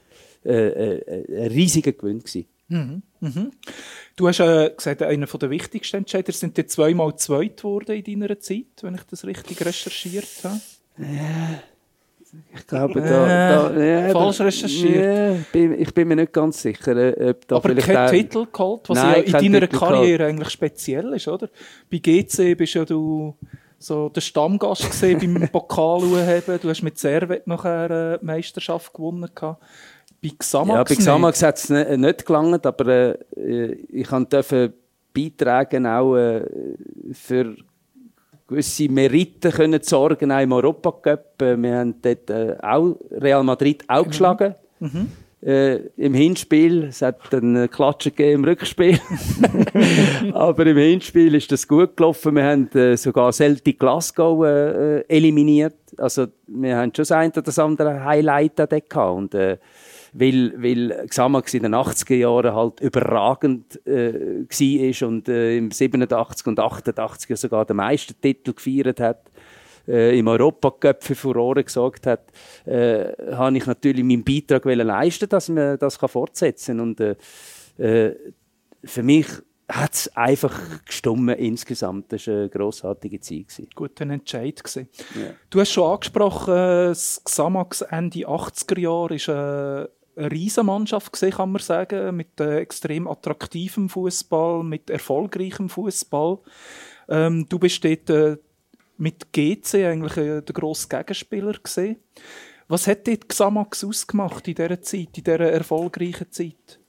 äh, 0.43 0.97
äh, 0.97 1.45
ein 1.45 1.51
riesiger 1.51 1.91
Gewinn 1.91 2.19
gewesen. 2.19 2.45
Mhm. 2.67 3.01
Mhm. 3.19 3.51
Du 4.15 4.27
hast 4.27 4.39
äh, 4.39 4.71
gesagt, 4.75 5.01
einer 5.03 5.25
der 5.25 5.49
wichtigsten 5.49 5.97
Entscheider 5.97 6.31
sind 6.31 6.57
die 6.57 6.65
zweimal 6.65 7.15
zweit 7.17 7.57
geworden 7.57 8.01
in 8.03 8.19
deiner 8.19 8.39
Zeit, 8.39 8.65
wenn 8.81 8.95
ich 8.95 9.03
das 9.03 9.25
richtig 9.25 9.63
recherchiert 9.63 10.27
habe. 10.43 10.61
Ja. 10.97 11.61
Ich 12.55 12.65
glaube, 12.65 13.01
da, 13.01 13.69
da 13.69 13.83
ja, 13.83 14.09
falsch 14.13 14.39
recherchiert. 14.39 14.95
Ja, 14.95 15.35
bin, 15.51 15.79
ich 15.79 15.93
bin 15.93 16.07
mir 16.07 16.15
nicht 16.15 16.31
ganz 16.31 16.61
sicher, 16.61 17.13
ob 17.29 17.47
da 17.47 17.55
Aber 17.57 17.75
kein 17.75 18.09
Titel 18.09 18.47
geholt, 18.51 18.87
was 18.87 18.97
Nein, 18.97 19.23
ja 19.27 19.39
in 19.39 19.53
deiner 19.53 19.67
Titel 19.67 19.77
Karriere 19.77 20.17
geholt. 20.17 20.21
eigentlich 20.21 20.49
speziell 20.49 21.13
ist, 21.13 21.27
oder? 21.27 21.49
Bei 21.89 21.97
GC 21.97 22.57
bist 22.57 22.73
ja 22.73 22.85
du 22.85 23.35
so 23.81 24.09
der 24.09 24.21
Stammgast 24.21 24.89
gesehen 24.89 25.19
beim 25.19 25.49
Pokal 25.51 26.01
haben. 26.01 26.59
Du 26.61 26.69
hast 26.69 26.81
mit 26.81 26.97
Servet 26.97 27.47
nachher 27.47 27.89
äh, 28.21 28.25
Meisterschaft 28.25 28.93
gewonnen 28.93 29.29
gehabt. 29.33 29.61
Bei 30.21 30.29
Xamax 30.37 30.77
Ja, 30.77 30.83
bei 30.83 30.95
Xamax 30.95 31.43
hat 31.43 31.57
es 31.57 31.69
nicht, 31.69 31.97
nicht 31.97 32.25
gelangt, 32.25 32.65
aber 32.65 33.17
äh, 33.35 33.73
ich 33.73 34.07
durfte 34.07 34.73
beitragen 35.13 35.85
auch 35.87 36.15
äh, 36.15 36.45
für 37.11 37.55
gewisse 38.47 38.89
Meriten 38.89 39.51
können 39.51 39.81
sorgen, 39.81 40.31
auch 40.31 40.41
im 40.41 40.51
Europacup. 40.51 41.41
Äh, 41.41 41.57
wir 41.57 41.77
haben 41.77 42.01
dort 42.01 42.29
äh, 42.29 42.57
auch 42.61 42.95
Real 43.11 43.43
Madrid 43.43 43.83
auch 43.87 44.05
mhm. 44.05 44.09
geschlagen. 44.09 44.55
Mhm. 44.79 45.11
Äh, 45.41 45.87
Im 45.97 46.13
Hinspiel, 46.13 46.83
es 46.83 47.01
hat 47.01 47.33
einen 47.33 47.69
Klatschen 47.69 48.15
gegeben 48.15 48.43
im 48.43 48.49
Rückspiel. 48.49 48.99
Aber 50.33 50.65
im 50.67 50.77
Hinspiel 50.77 51.33
ist 51.33 51.51
das 51.51 51.67
gut 51.67 51.97
gelaufen. 51.97 52.35
Wir 52.35 52.43
haben 52.43 52.69
äh, 52.73 52.95
sogar 52.95 53.31
Celtic 53.31 53.79
Glasgow 53.79 54.45
äh, 54.45 55.01
eliminiert. 55.07 55.75
Also, 55.97 56.27
wir 56.45 56.77
haben 56.77 56.91
schon 56.95 57.01
das 57.01 57.11
eine 57.11 57.31
oder 57.31 57.41
das 57.41 57.57
andere 57.57 58.03
Highlight 58.03 58.59
da 58.59 58.65
gehabt. 58.67 59.17
Und, 59.17 59.33
äh, 59.33 59.57
weil, 60.13 60.53
weil 60.57 61.07
Xamax 61.07 61.53
in 61.53 61.63
den 61.63 61.73
80er 61.73 62.15
Jahren 62.15 62.53
halt 62.53 62.79
überragend 62.81 63.85
äh, 63.87 64.45
war 64.47 65.07
und 65.07 65.27
äh, 65.29 65.57
im 65.57 65.71
87 65.71 66.47
und 66.47 66.59
88 66.59 67.39
sogar 67.39 67.65
den 67.65 67.77
meisten 67.77 68.19
Titel 68.19 68.53
gefeiert 68.53 68.99
hat, 68.99 69.30
äh, 69.87 70.17
im 70.17 70.27
Europacup 70.27 71.03
für 71.03 71.15
Furore 71.15 71.63
gesorgt 71.63 72.07
hat, 72.07 72.31
äh, 72.65 73.11
habe 73.33 73.57
ich 73.57 73.65
natürlich 73.65 74.03
meinen 74.03 74.23
Beitrag 74.23 74.65
leisten 74.65 75.29
dass 75.29 75.49
man 75.49 75.77
das 75.77 75.99
kann 75.99 76.09
fortsetzen 76.09 76.77
kann. 76.77 76.87
Und 76.87 76.99
äh, 76.99 77.15
äh, 77.77 78.15
für 78.83 79.03
mich 79.03 79.27
hat 79.71 79.93
es 79.93 80.15
einfach 80.15 80.85
gestummen 80.85 81.37
insgesamt. 81.37 82.11
Das 82.11 82.27
war 82.27 82.35
eine 82.35 82.49
grossartige 82.49 83.19
Zeit. 83.19 83.47
Gewesen. 83.47 83.67
Guter 83.73 84.09
Entscheid. 84.09 84.61
Gewesen. 84.63 84.89
Ja. 85.15 85.31
Du 85.49 85.59
hast 85.59 85.71
schon 85.71 85.91
angesprochen, 85.91 86.53
das 86.53 87.21
Xamax 87.23 87.81
Ende 87.81 88.27
80er 88.27 88.79
Jahre 88.79 89.15
ist 89.15 89.27
äh, 89.27 89.87
eine 90.15 90.31
Riesenmannschaft 90.31 91.13
gesehen, 91.13 91.31
kann 91.31 91.51
man 91.51 91.61
sagen, 91.61 92.15
mit 92.15 92.39
äh, 92.39 92.59
extrem 92.59 93.07
attraktivem 93.07 93.89
Fußball, 93.89 94.63
mit 94.63 94.89
erfolgreichem 94.89 95.69
Fußball. 95.69 96.39
Ähm, 97.09 97.47
du 97.47 97.59
bist 97.59 97.83
dort 97.83 98.09
äh, 98.09 98.37
mit 99.01 99.33
GC 99.33 99.85
eigentlich 99.85 100.17
äh, 100.17 100.41
der 100.41 100.53
grosse 100.53 100.87
Gegenspieler 100.87 101.53
gesehen. 101.61 101.97
Was 102.67 102.87
hat 102.87 103.07
dort 103.07 103.27
Xamax 103.27 103.83
ausgemacht 103.83 104.47
in 104.47 104.55
dieser 104.55 104.81
Zeit, 104.81 105.17
in 105.17 105.23
dieser 105.23 105.39
erfolgreichen 105.39 106.31
Zeit? 106.31 106.79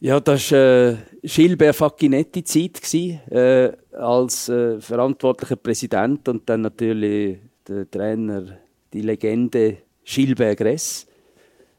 Ja, 0.00 0.18
das 0.20 0.50
war 0.50 0.58
äh, 0.58 0.96
Gilbert 1.22 1.76
Facchinetti-Zeit 1.76 2.94
äh, 3.30 3.72
als 3.92 4.48
äh, 4.48 4.80
verantwortlicher 4.80 5.56
Präsident 5.56 6.28
und 6.28 6.48
dann 6.48 6.62
natürlich 6.62 7.38
der 7.68 7.90
Trainer, 7.90 8.58
die 8.92 9.02
Legende 9.02 9.78
Gilbert 10.04 10.58
Gress. 10.58 11.06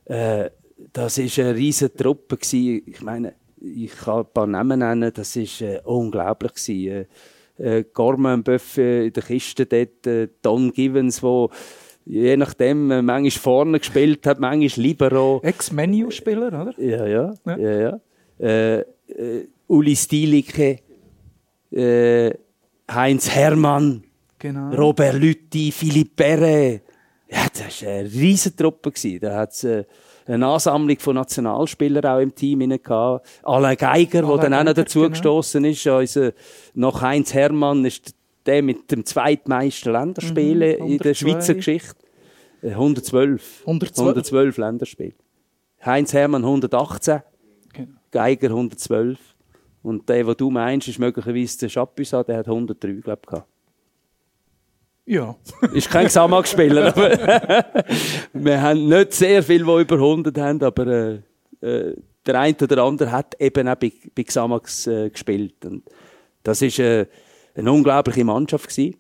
Äh, 0.06 0.50
das 0.94 1.18
war 1.18 1.46
eine 1.46 1.56
riesige 1.56 1.94
Truppe. 1.94 2.38
Ich 2.42 3.02
meine, 3.02 3.34
ich 3.60 3.96
kann 3.96 4.20
ein 4.20 4.34
paar 4.34 4.48
Namen 4.48 4.80
nennen, 4.80 5.12
das 5.14 5.36
war 5.36 5.68
äh, 5.68 5.82
unglaublich. 5.84 6.70
Äh, 6.70 7.06
äh, 7.58 7.84
Gorman 7.94 8.44
Buffet 8.44 9.08
in 9.08 9.14
der 9.14 9.24
Kiste 9.24 9.66
dort, 9.66 10.08
äh, 10.08 10.28
Don 10.42 10.72
Givens, 10.72 11.22
wo 11.24 11.50
je 12.06 12.38
nachdem 12.38 12.92
äh, 12.92 13.02
manchmal 13.02 13.32
vorne 13.32 13.80
gespielt 13.80 14.26
hat, 14.28 14.40
manchmal 14.40 14.86
Libero. 14.86 15.42
Ex-Menu-Spieler, 15.44 16.48
oder? 16.48 16.74
Ja, 16.78 17.06
ja. 17.06 17.34
ja. 17.46 17.58
ja, 17.58 17.80
ja. 17.80 18.00
Äh, 18.40 18.80
äh, 18.80 19.48
Uli 19.68 19.96
Stilicke, 19.96 20.80
äh, 21.72 22.32
Heinz 22.90 23.30
Hermann, 23.30 24.04
genau. 24.38 24.70
Robert 24.76 25.16
Lütti, 25.16 25.72
Philipp 25.72 26.16
Perret. 26.16 26.84
Ja, 27.30 27.48
das 27.52 27.84
war 27.84 27.92
eine 27.92 28.12
riesige 28.12 28.56
Truppe. 28.56 28.92
Da 29.20 29.36
hat 29.38 29.54
es 29.54 29.64
äh, 29.64 29.84
eine 30.26 30.48
Ansammlung 30.48 31.00
von 31.00 31.16
Nationalspielern 31.16 32.06
auch 32.06 32.20
im 32.20 32.34
Team 32.34 32.60
gehabt. 32.70 33.28
Alain 33.44 33.78
Geiger, 33.78 34.24
der 34.24 34.38
dann 34.38 34.54
auch 34.54 34.64
noch 34.64 34.74
dazu 34.74 35.00
genau. 35.00 35.10
gestoßen 35.12 35.64
ist. 35.66 35.86
Also, 35.88 36.32
nach 36.74 37.02
Heinz 37.02 37.34
Hermann 37.34 37.86
ist 37.86 38.16
der 38.46 38.62
mit 38.62 38.92
dem 38.92 39.06
zweitmeisten 39.06 39.92
Länderspielen 39.92 40.80
mhm, 40.80 40.92
in 40.92 40.98
der 41.00 41.14
Schweizer 41.14 41.56
Geschichte. 41.56 41.96
112. 42.62 43.62
112. 43.62 44.00
112 44.00 44.58
Länderspiele. 44.58 45.14
Heinz 45.86 46.14
Hermann 46.14 46.44
118. 46.44 47.22
Genau. 47.74 47.88
Geiger 48.12 48.48
112. 48.48 49.20
Und 49.84 50.10
der, 50.10 50.24
den 50.24 50.38
du 50.38 50.50
meinst, 50.50 50.88
ist 50.88 50.98
möglicherweise 50.98 51.60
der 51.60 51.70
Chapuisat, 51.70 52.28
der 52.28 52.38
hat 52.38 52.48
103, 52.48 52.94
glaube 52.94 53.22
ich. 53.32 53.40
Ja. 55.06 55.36
ist 55.74 55.90
kein 55.90 56.08
Xamax-Spieler. 56.08 56.96
wir 58.34 58.62
haben 58.62 58.88
nicht 58.88 59.14
sehr 59.14 59.44
viele, 59.44 59.66
die 59.66 59.82
über 59.82 59.96
100 59.96 60.38
haben, 60.38 60.64
aber 60.64 60.88
äh, 60.88 61.20
äh, 61.62 61.96
der 62.26 62.40
eine 62.40 62.56
oder 62.60 62.84
andere 62.84 63.12
hat 63.12 63.40
eben 63.40 63.68
auch 63.68 63.76
bei, 63.76 63.92
bei 64.16 64.24
Xamax 64.24 64.88
äh, 64.88 65.10
gespielt. 65.10 65.64
Und 65.66 65.84
das 66.44 66.62
war 66.62 66.86
äh, 66.86 67.06
eine 67.54 67.72
unglaubliche 67.72 68.24
Mannschaft. 68.24 68.70
Gewesen. 68.70 68.98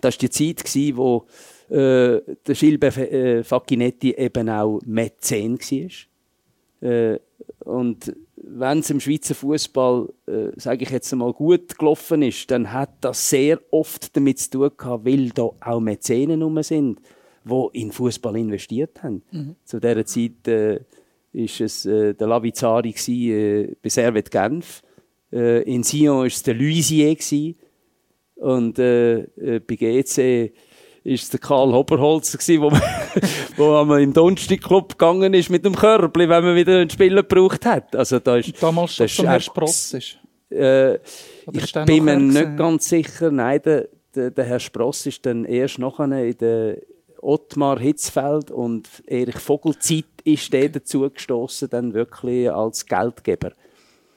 Das 0.00 0.14
war 0.14 0.18
die 0.18 0.30
Zeit, 0.30 0.64
gewesen, 0.64 0.96
wo 0.96 1.26
äh, 1.70 2.20
der 2.46 2.54
Gilbert 2.54 2.96
äh, 2.98 3.42
Facchinetti 3.42 4.12
eben 4.12 4.48
auch 4.48 4.80
Mäzen 4.84 5.58
war. 5.58 6.88
Äh, 6.88 7.18
und 7.60 8.14
wenn 8.42 8.78
es 8.78 8.90
im 8.90 9.00
Schweizer 9.00 9.34
Fußball, 9.34 10.08
äh, 10.26 10.48
sage 10.56 10.84
ich 10.84 10.90
jetzt 10.90 11.12
einmal, 11.12 11.32
gut 11.32 11.78
gelaufen 11.78 12.22
ist, 12.22 12.50
dann 12.50 12.72
hat 12.72 12.90
das 13.00 13.28
sehr 13.28 13.60
oft 13.70 14.16
damit 14.16 14.38
zu 14.38 14.50
tun 14.50 14.70
gehabt, 14.76 15.04
weil 15.04 15.30
da 15.30 15.50
auch 15.60 15.80
Mäzenen 15.80 16.42
rum 16.42 16.62
sind, 16.62 17.00
die 17.44 17.68
in 17.80 17.92
Fußball 17.92 18.36
investiert 18.36 19.02
haben. 19.02 19.22
Mhm. 19.30 19.56
Zu 19.64 19.80
dieser 19.80 20.04
Zeit 20.04 20.48
äh, 20.48 20.80
ist 21.32 21.60
es 21.60 21.86
äh, 21.86 22.14
der 22.14 22.26
Lavizari 22.26 22.92
gsi, 22.92 23.32
äh, 23.32 23.76
bei 23.82 23.88
Servet 23.88 24.30
Genf. 24.30 24.82
Äh, 25.32 25.62
in 25.62 25.82
Sion 25.82 26.18
war 26.18 26.26
es 26.26 26.42
der 26.42 26.54
Luisier 26.54 27.14
gsi. 27.14 27.56
und 28.36 28.78
äh, 28.78 29.20
äh, 29.20 29.60
bei 29.60 29.76
GC 29.76 30.52
ist 31.04 31.32
der 31.32 31.40
Karl 31.40 31.72
Hoberholzer 31.72 32.38
gsi, 32.38 32.60
wo 32.60 32.70
man, 32.70 32.82
wo 33.56 33.84
man 33.84 34.02
im 34.02 34.12
Donnerstag-Club 34.12 34.90
gegangen 34.90 35.34
ist 35.34 35.50
mit 35.50 35.64
dem 35.64 35.74
Körbli, 35.74 36.28
wenn 36.28 36.44
man 36.44 36.54
wieder 36.56 36.78
einen 36.78 36.90
Spieler 36.90 37.22
gebraucht 37.22 37.64
hat. 37.64 37.96
Also 37.96 38.18
da 38.18 38.36
ist, 38.36 38.62
Damals 38.62 38.94
schon 38.94 39.26
Herr 39.26 39.40
Spross 39.40 39.94
ist. 39.94 40.18
Äh, 40.50 40.96
ich 41.52 41.72
bin 41.86 42.04
mir 42.04 42.18
nicht 42.18 42.34
gewesen? 42.34 42.56
ganz 42.56 42.88
sicher. 42.88 43.30
Nein, 43.30 43.60
der, 43.64 43.88
der, 44.14 44.30
der 44.30 44.44
Herr 44.44 44.60
Spross 44.60 45.06
ist 45.06 45.24
dann 45.24 45.44
erst 45.44 45.78
nachher 45.78 46.24
in 46.24 46.36
der 46.38 46.76
Ottmar 47.22 47.78
Hitzfeld 47.78 48.50
und 48.50 48.88
Erich 49.06 49.38
Vogelzeit 49.38 50.04
ist 50.24 50.52
der 50.52 50.68
dazu 50.68 51.08
gestoßen, 51.08 51.68
dann 51.70 51.94
wirklich 51.94 52.50
als 52.50 52.86
Geldgeber. 52.86 53.52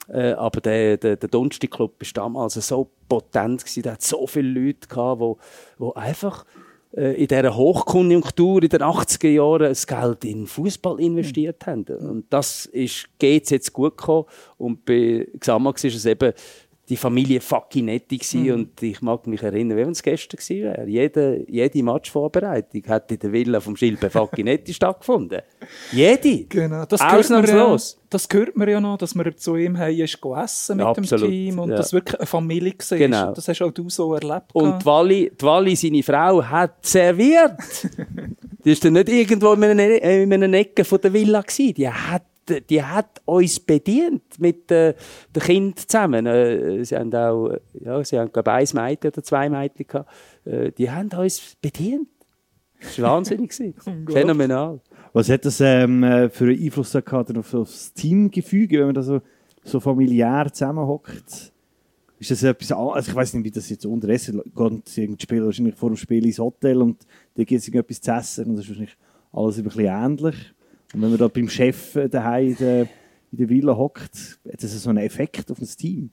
Äh, 0.08 0.32
aber 0.34 0.60
der, 0.62 0.98
der, 0.98 1.16
der 1.16 1.30
Donnerstag 1.30 1.72
Club 1.72 1.94
war 2.00 2.08
damals 2.14 2.56
so 2.56 2.90
potent 3.08 3.64
gewesen, 3.64 3.84
der 3.84 3.94
hat 3.94 4.02
so 4.02 4.28
viele 4.28 4.48
Leute 4.50 4.88
gehabt, 4.88 5.20
wo, 5.22 5.38
wo 5.78 5.94
einfach 5.94 6.44
äh, 6.44 6.63
in 6.96 7.28
dieser 7.28 7.56
Hochkonjunktur 7.56 8.62
in 8.62 8.70
den 8.70 8.82
80er 8.82 9.30
Jahren 9.30 9.70
das 9.70 9.88
Geld 9.88 10.24
in 10.26 10.46
Fußball 10.46 11.00
investiert 11.00 11.66
haben. 11.66 11.86
Und 11.86 12.26
das 12.30 12.68
ist, 12.68 13.10
geht's 13.18 13.50
jetzt 13.50 13.74
gut 13.74 13.98
gekommen. 13.98 14.26
Und 14.58 14.86
bei 14.86 15.28
Xamax 15.40 15.84
ist 15.86 15.96
es 15.96 16.06
eben 16.06 16.34
die 16.90 16.98
Familie 16.98 17.40
Facchinetti 17.40 18.18
gewesen. 18.18 18.52
Und 18.52 18.84
ich 18.84 19.02
mag 19.02 19.26
mich 19.26 19.42
erinnern, 19.42 19.78
wie 19.78 19.82
wenn 19.84 19.92
es 19.92 20.04
gestern 20.04 20.38
gewesen 20.38 20.64
wäre. 20.64 20.88
Jede, 20.88 21.46
jede 21.48 21.84
Matchvorbereitung 21.84 22.84
hat 22.88 23.10
in 23.12 23.20
der 23.20 23.32
Villa 23.32 23.60
vom 23.62 23.78
Schilbe 23.78 24.10
Facchinetti 24.10 24.74
stattgefunden. 24.74 25.42
Jede! 25.94 26.44
Genau, 26.44 26.86
das 26.86 27.00
gehört, 27.00 27.30
mir 27.30 27.36
ja, 27.38 27.64
Ausnahmslos. 27.64 28.02
das 28.10 28.28
gehört 28.28 28.58
mir 28.58 28.70
ja 28.70 28.82
noch, 28.82 28.98
dass 28.98 29.16
man 29.16 29.36
zu 29.38 29.56
ihm 29.56 29.78
heim 29.78 29.98
ist 29.98 30.20
go 30.20 30.36
essen 30.36 30.78
mit 30.78 30.86
Absolut, 30.86 31.24
dem 31.24 31.32
Team 31.32 31.60
und 31.60 31.70
ja. 31.70 31.78
das 31.78 31.94
wirklich 31.94 32.20
eine 32.20 32.28
Familie 32.28 32.74
war. 32.74 32.98
Genau. 32.98 33.32
Das 33.32 33.48
hast 33.48 33.62
auch 33.62 33.72
du 33.72 33.90
so 33.90 34.14
erlebt. 34.14 34.54
Und 34.54 34.82
die 34.82 34.86
Wally, 34.86 35.32
die 35.40 35.46
Wally, 35.46 35.76
seine 35.78 36.04
Frau, 36.04 36.44
hat 36.44 36.86
serviert. 36.86 37.54
die 38.66 38.72
ist 38.72 38.84
dann 38.84 38.94
nicht 38.94 39.08
irgendwo 39.08 39.54
in 39.54 39.64
einer, 39.64 40.02
in 40.02 40.34
einer 40.34 40.58
Ecke 40.58 40.84
von 40.84 41.00
der 41.00 41.14
Villa 41.14 41.42
gewesen. 41.42 41.74
Die 41.76 41.88
hat, 41.88 42.24
die 42.50 42.84
hat 42.84 43.22
uns 43.26 43.60
bedient 43.60 44.40
mit 44.40 44.72
äh, 44.72 44.94
den 45.36 45.42
Kindern 45.42 45.78
zusammen. 45.78 46.26
Äh, 46.26 46.84
sie 46.84 46.96
haben 46.96 47.14
auch, 47.14 47.56
ja, 47.74 48.04
sie 48.04 48.20
haben, 48.20 48.32
glaube 48.32 48.52
ich, 48.62 48.74
ein 48.76 48.86
Mädchen 48.86 49.12
oder 49.12 49.24
zwei 49.24 49.50
Mädchen 49.50 49.88
gehabt. 49.88 50.10
Äh, 50.46 50.72
die 50.72 50.90
haben 50.90 51.10
uns 51.10 51.56
bedient. 51.62 52.08
Das 52.80 53.00
war 53.00 53.12
wahnsinnig. 53.12 53.52
gewesen. 53.52 54.08
Phänomenal. 54.10 54.82
Was 55.14 55.30
hat 55.30 55.46
das 55.46 55.62
ähm, 55.62 56.04
äh, 56.04 56.30
für 56.30 56.46
einen 56.46 56.62
Einfluss 56.62 56.92
gehabt 56.92 57.38
auf, 57.38 57.54
auf 57.54 57.70
das 57.70 57.94
Teamgefüge, 57.94 58.80
wenn 58.80 58.88
man 58.88 58.96
da 58.96 59.04
so, 59.04 59.22
so 59.64 59.80
familiär 59.80 60.52
zusammenhockt? 60.52 61.52
Ist 62.20 62.32
das 62.32 62.44
etwas, 62.44 62.72
also 62.72 63.12
ich 63.12 63.16
weiß 63.16 63.34
nicht, 63.34 63.44
wie 63.44 63.52
das 63.52 63.70
jetzt 63.70 63.86
unterdessen 63.86 64.42
geht, 64.56 64.98
die 64.98 65.16
Spieler 65.22 65.46
wahrscheinlich 65.46 65.76
vor 65.76 65.90
dem 65.90 65.98
Spiel 65.98 66.26
ins 66.26 66.40
Hotel 66.40 66.82
und 66.82 67.06
da 67.36 67.44
gibt 67.44 67.62
es 67.62 67.68
etwas 67.68 68.02
zu 68.02 68.12
essen 68.12 68.46
und 68.46 68.56
das 68.56 68.66
ist 68.66 68.70
wahrscheinlich 68.70 68.98
alles 69.34 69.58
ein 69.58 69.64
bisschen 69.66 69.86
ähnlich. 69.86 70.54
Und 70.94 71.02
wenn 71.02 71.10
man 71.10 71.18
da 71.18 71.28
beim 71.28 71.50
Chef 71.50 71.96
äh, 71.96 72.08
daheim 72.08 72.50
in 72.50 72.56
der, 72.58 72.82
in 73.32 73.38
der 73.40 73.50
Villa 73.50 73.76
hockt, 73.76 74.40
hat 74.52 74.64
das 74.64 74.82
so 74.82 74.90
einen 74.90 75.04
Effekt 75.04 75.50
auf 75.52 75.60
das 75.60 75.76
Team? 75.76 76.12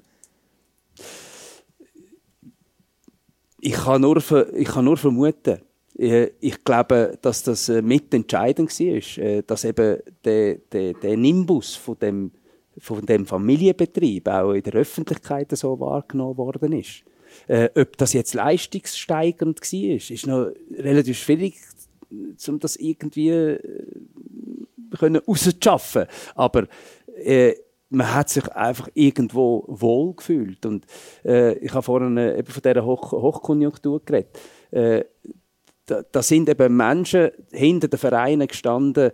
Ich 3.60 3.74
kann 3.74 4.00
nur, 4.00 4.16
ich 4.54 4.68
kann 4.68 4.86
nur 4.86 4.96
vermuten. 4.96 5.58
Äh, 5.98 6.30
Ich 6.40 6.64
glaube, 6.64 7.18
dass 7.20 7.42
das 7.42 7.68
äh, 7.68 7.82
mitentscheidend 7.82 8.70
war, 8.70 9.42
dass 9.42 9.64
eben 9.64 9.98
der, 10.24 10.54
der, 10.72 10.94
der 10.94 11.16
Nimbus 11.16 11.76
von 11.76 11.98
dem, 11.98 12.30
von 12.78 13.04
dem 13.04 13.26
Familienbetrieb 13.26 14.26
auch 14.28 14.54
in 14.54 14.62
der 14.62 14.72
Öffentlichkeit 14.74 15.50
so 15.54 15.78
wahrgenommen 15.78 16.38
worden 16.38 16.72
ist. 16.72 17.04
Ob 17.76 17.96
das 17.96 18.12
jetzt 18.12 18.34
leistungssteigernd 18.34 19.60
war, 19.60 19.94
ist 19.94 20.26
noch 20.26 20.50
relativ 20.72 21.16
schwierig, 21.18 21.54
um 22.48 22.58
das 22.58 22.74
irgendwie 22.74 23.56
können 24.98 25.22
rauszuschaffen. 25.26 26.06
Aber 26.34 26.66
äh, 27.22 27.54
man 27.90 28.14
hat 28.14 28.28
sich 28.28 28.48
einfach 28.52 28.88
irgendwo 28.94 29.64
wohl 29.66 30.14
gefühlt. 30.14 30.64
Und 30.64 30.86
äh, 31.24 31.54
ich 31.58 31.72
habe 31.72 31.82
vorhin 31.82 32.16
äh, 32.16 32.38
eben 32.38 32.50
von 32.50 32.62
dieser 32.62 32.84
Hoch 32.84 33.12
Hochkonjunktur 33.12 34.04
geredet. 34.04 34.38
Äh, 34.70 35.04
da, 35.86 36.02
da 36.10 36.22
sind 36.22 36.48
eben 36.48 36.76
Menschen 36.76 37.30
hinter 37.50 37.88
den 37.88 37.98
Vereinen 37.98 38.46
gestanden, 38.46 39.10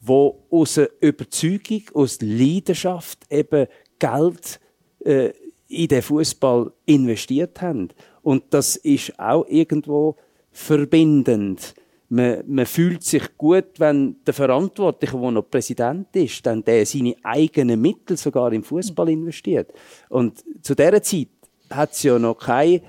die 0.00 0.30
aus 0.50 0.80
Überzeugung, 1.00 1.82
aus 1.92 2.18
Leidenschaft 2.20 3.26
eben 3.28 3.66
Geld 3.98 4.60
äh, 5.04 5.32
in 5.66 5.88
den 5.88 6.02
Fußball 6.02 6.72
investiert 6.86 7.60
haben. 7.60 7.88
Und 8.22 8.44
das 8.50 8.76
ist 8.76 9.18
auch 9.18 9.46
irgendwo 9.48 10.16
verbindend. 10.52 11.74
Man, 12.12 12.42
man 12.46 12.66
fühlt 12.66 13.04
sich 13.04 13.22
gut, 13.38 13.78
wenn 13.78 14.16
der 14.26 14.34
Verantwortliche, 14.34 15.16
der 15.16 15.30
noch 15.30 15.48
Präsident 15.48 16.08
ist, 16.16 16.44
dann 16.44 16.64
der 16.64 16.84
seine 16.84 17.14
eigenen 17.22 17.80
Mittel 17.80 18.16
sogar 18.16 18.52
im 18.52 18.64
Fußball 18.64 19.08
investiert. 19.08 19.72
Und 20.08 20.42
zu 20.60 20.74
dieser 20.74 21.02
Zeit 21.02 21.28
hat 21.70 21.92
es 21.92 22.02
ja 22.02 22.18
noch 22.18 22.36
keine 22.36 22.82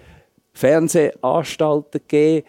Fernsehanstalten 0.53 2.01
gegeben, 2.01 2.47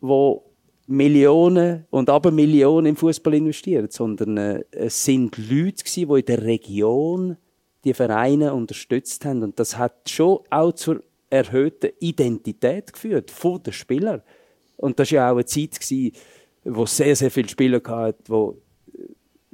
wo 0.00 0.50
Millionen 0.86 1.86
und 1.90 2.10
aber 2.10 2.30
Millionen 2.30 2.86
im 2.86 2.96
Fußball 2.96 3.34
investieren, 3.34 3.88
sondern 3.90 4.36
äh, 4.36 4.64
es 4.72 5.04
sind 5.04 5.36
Leute 5.36 5.84
gewesen, 5.84 6.08
die 6.08 6.18
in 6.18 6.26
der 6.26 6.42
Region 6.42 7.36
die 7.84 7.94
Vereine 7.94 8.52
unterstützt 8.52 9.24
haben 9.24 9.42
und 9.42 9.58
das 9.60 9.78
hat 9.78 10.08
schon 10.08 10.40
auch 10.50 10.72
zur 10.72 11.02
erhöhten 11.30 11.90
Identität 12.00 12.92
geführt 12.92 13.30
von 13.30 13.62
den 13.62 13.72
Spielern. 13.72 14.22
Und 14.80 14.98
das 14.98 15.12
war 15.12 15.16
ja 15.16 15.30
auch 15.30 15.36
eine 15.36 15.44
Zeit, 15.44 15.78
gewesen, 15.78 16.12
wo 16.64 16.84
es 16.84 16.96
sehr, 16.96 17.14
sehr 17.14 17.30
viele 17.30 17.48
Spieler 17.48 17.80
gab, 17.80 18.16
die 18.24 18.50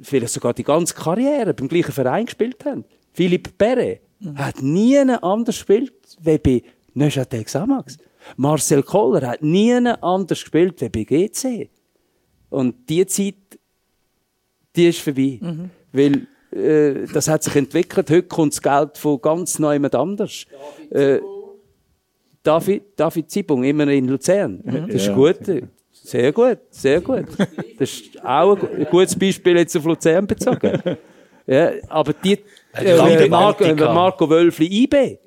vielleicht 0.01 0.33
sogar 0.33 0.53
die 0.53 0.63
ganze 0.63 0.93
Karriere 0.93 1.53
beim 1.53 1.67
gleichen 1.67 1.91
Verein 1.91 2.25
gespielt 2.25 2.63
haben. 2.65 2.85
Philipp 3.13 3.57
Perret 3.57 4.01
hat 4.35 4.61
nie 4.61 4.97
anders 4.97 5.57
gespielt 5.57 5.93
wie 6.21 6.37
bei 6.37 6.63
Neuchâtel 6.93 7.43
Xamax. 7.43 7.97
Marcel 8.35 8.83
Koller 8.83 9.27
hat 9.27 9.41
nie 9.41 9.73
anders 9.73 10.41
gespielt 10.41 10.81
wie 10.81 10.89
bei 10.89 11.03
GC. 11.03 11.69
Und 12.49 12.89
die 12.89 13.05
Zeit, 13.05 13.35
die 14.75 14.87
ist 14.87 15.01
vorbei. 15.01 15.39
Weil 15.91 16.27
äh, 16.51 17.05
das 17.13 17.27
hat 17.27 17.43
sich 17.43 17.55
entwickelt. 17.55 18.09
Heute 18.09 18.23
kommt 18.23 18.53
das 18.53 18.61
Geld 18.61 18.97
von 18.97 19.21
ganz 19.21 19.59
neuem 19.59 19.85
anders. 19.85 20.45
Äh, 20.89 21.19
David, 22.47 22.83
David 22.95 23.29
Zibung, 23.29 23.63
immer 23.63 23.87
in 23.87 24.07
Luzern. 24.07 24.61
Das 24.63 24.95
ist 25.03 25.13
gut. 25.13 25.39
Sehr 25.91 26.31
gut, 26.31 26.59
sehr 26.69 27.01
gut. 27.01 27.25
Das 27.77 27.89
ist 27.91 28.23
auch 28.23 28.53
ein 28.53 28.59
gu- 28.59 28.67
ein 28.67 28.85
gutes 28.89 29.15
Beispiel 29.19 29.57
jetzt 29.57 29.75
auf 29.75 29.83
Luzern 29.85 30.25
bezogen. 30.27 30.81
Ja, 31.49 31.71
aber 31.87 32.11
die, 32.11 32.39
äh, 32.73 33.29
Marco. 33.29 33.63
Marco 33.93 34.29
Wölfli 34.29 34.83
IB, 34.83 35.17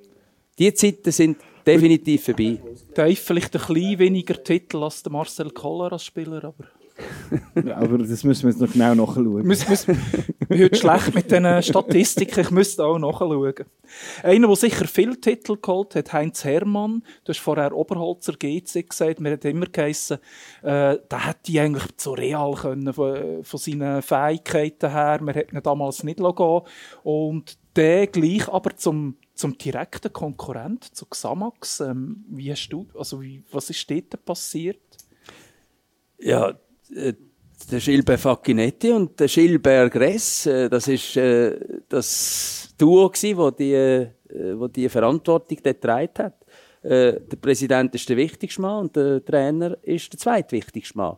die 0.58 0.74
Zeiten 0.74 1.10
sind 1.12 1.38
definitiv 1.66 2.24
vorbei. 2.26 2.58
Dave 2.92 3.16
vielleicht 3.16 3.56
ein 3.56 3.62
bisschen 3.74 3.98
weniger 3.98 4.44
Titel 4.44 4.82
als 4.82 5.02
der 5.02 5.12
Marcel 5.12 5.50
Koller 5.50 5.90
als 5.94 6.04
Spieler, 6.04 6.44
aber 6.44 6.64
aber 7.74 7.98
das 7.98 8.24
müssen 8.24 8.44
wir 8.44 8.50
jetzt 8.50 8.60
noch 8.60 8.72
genau 8.72 8.94
nachschauen. 8.94 9.46
Müs, 9.46 9.68
müs, 9.68 9.86
ich 9.88 10.48
bin 10.48 10.62
heute 10.62 10.76
schlecht 10.76 11.14
mit 11.14 11.30
diesen 11.30 11.62
Statistiken, 11.62 12.40
ich 12.40 12.50
müsste 12.50 12.84
auch 12.84 12.98
nachschauen. 12.98 13.54
Einer, 14.22 14.46
der 14.46 14.56
sicher 14.56 14.86
viele 14.86 15.20
Titel 15.20 15.56
geholt 15.56 15.94
hat, 15.94 16.12
Heinz 16.12 16.44
Hermann. 16.44 17.02
Du 17.24 17.30
hast 17.30 17.40
vorher 17.40 17.74
Oberholzer 17.74 18.34
GC 18.34 18.88
gesagt, 18.88 19.20
mir 19.20 19.32
hat 19.32 19.44
immer 19.44 19.66
geheissen, 19.66 20.18
äh, 20.62 20.98
der 21.10 21.26
hätte 21.26 21.60
eigentlich 21.60 21.96
zu 21.96 22.12
real 22.12 22.54
können, 22.54 22.92
von, 22.92 23.42
von 23.42 23.58
seinen 23.58 24.02
Fähigkeiten 24.02 24.90
her. 24.90 25.18
Man 25.22 25.34
hätte 25.34 25.54
ihn 25.54 25.62
damals 25.62 26.04
nicht 26.04 26.18
gehen 26.18 26.60
Und 27.02 27.58
der 27.76 28.06
gleich 28.06 28.48
aber 28.48 28.76
zum, 28.76 29.16
zum 29.34 29.56
direkten 29.56 30.12
Konkurrent, 30.12 30.84
zu 30.84 31.06
Xamax. 31.06 31.80
Ähm, 31.80 32.24
wie 32.28 32.50
hast 32.50 32.68
du, 32.68 32.86
also 32.96 33.22
wie, 33.22 33.42
was 33.50 33.70
ist 33.70 33.90
dort 33.90 34.24
passiert? 34.24 34.80
Ja, 36.18 36.50
äh, 36.50 36.54
der 36.90 37.80
Gilbert 37.80 38.20
Facchinetti 38.20 38.92
und 38.92 39.18
der 39.18 39.28
Gilbert 39.28 39.92
Gress, 39.92 40.46
äh, 40.46 40.68
das 40.68 40.88
ist 40.88 41.16
äh, 41.16 41.58
das 41.88 42.74
Duo 42.76 43.08
gsi, 43.08 43.36
wo 43.36 43.50
die, 43.50 43.74
äh, 43.74 44.08
wo 44.56 44.68
die 44.68 44.88
Verantwortung 44.88 45.58
dort 45.62 45.80
getragen 45.80 46.10
hat. 46.18 46.34
Äh, 46.82 47.20
der 47.20 47.36
Präsident 47.40 47.94
ist 47.94 48.08
der 48.08 48.16
wichtigste 48.16 48.62
Mann 48.62 48.86
und 48.86 48.96
der 48.96 49.24
Trainer 49.24 49.76
ist 49.82 50.12
der 50.12 50.18
zweitwichtigste 50.18 50.96
Mann. 50.96 51.16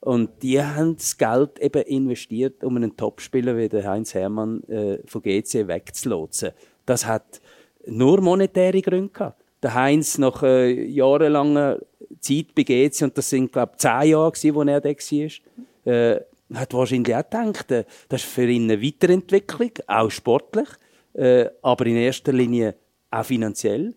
Und 0.00 0.42
die 0.42 0.62
haben 0.62 0.96
das 0.96 1.16
Geld 1.16 1.58
eben 1.58 1.82
investiert, 1.82 2.64
um 2.64 2.76
einen 2.76 2.96
Topspieler 2.96 3.56
wie 3.56 3.68
den 3.68 3.86
Heinz 3.86 4.14
Hermann 4.14 4.62
äh, 4.64 4.98
von 5.06 5.22
GC 5.22 5.68
wegzulotsen. 5.68 6.52
Das 6.86 7.06
hat 7.06 7.40
nur 7.86 8.20
monetäre 8.20 8.80
Gründe 8.80 9.10
gehabt. 9.10 9.42
Der 9.62 9.74
Heinz 9.74 10.16
nach 10.16 10.42
äh, 10.42 10.70
jahrelanger 10.70 11.78
Zeit 12.18 12.54
bei 12.54 12.62
GC, 12.62 13.02
und 13.02 13.16
das 13.16 13.30
sind, 13.30 13.52
glaube 13.52 13.72
ich, 13.74 13.78
zehn 13.78 14.10
Jahre 14.10 14.32
gewesen, 14.32 14.54
wo 14.54 14.62
er 14.62 14.80
da 14.80 14.88
war, 14.88 15.92
äh, 15.92 16.20
hat 16.54 16.74
wahrscheinlich 16.74 17.14
auch 17.14 17.22
gedacht, 17.22 17.70
äh, 17.70 17.84
das 18.08 18.22
ist 18.22 18.30
für 18.30 18.48
ihn 18.48 18.64
eine 18.64 18.82
Weiterentwicklung, 18.82 19.70
auch 19.86 20.10
sportlich, 20.10 20.68
äh, 21.14 21.46
aber 21.62 21.86
in 21.86 21.96
erster 21.96 22.32
Linie 22.32 22.74
auch 23.10 23.24
finanziell. 23.24 23.94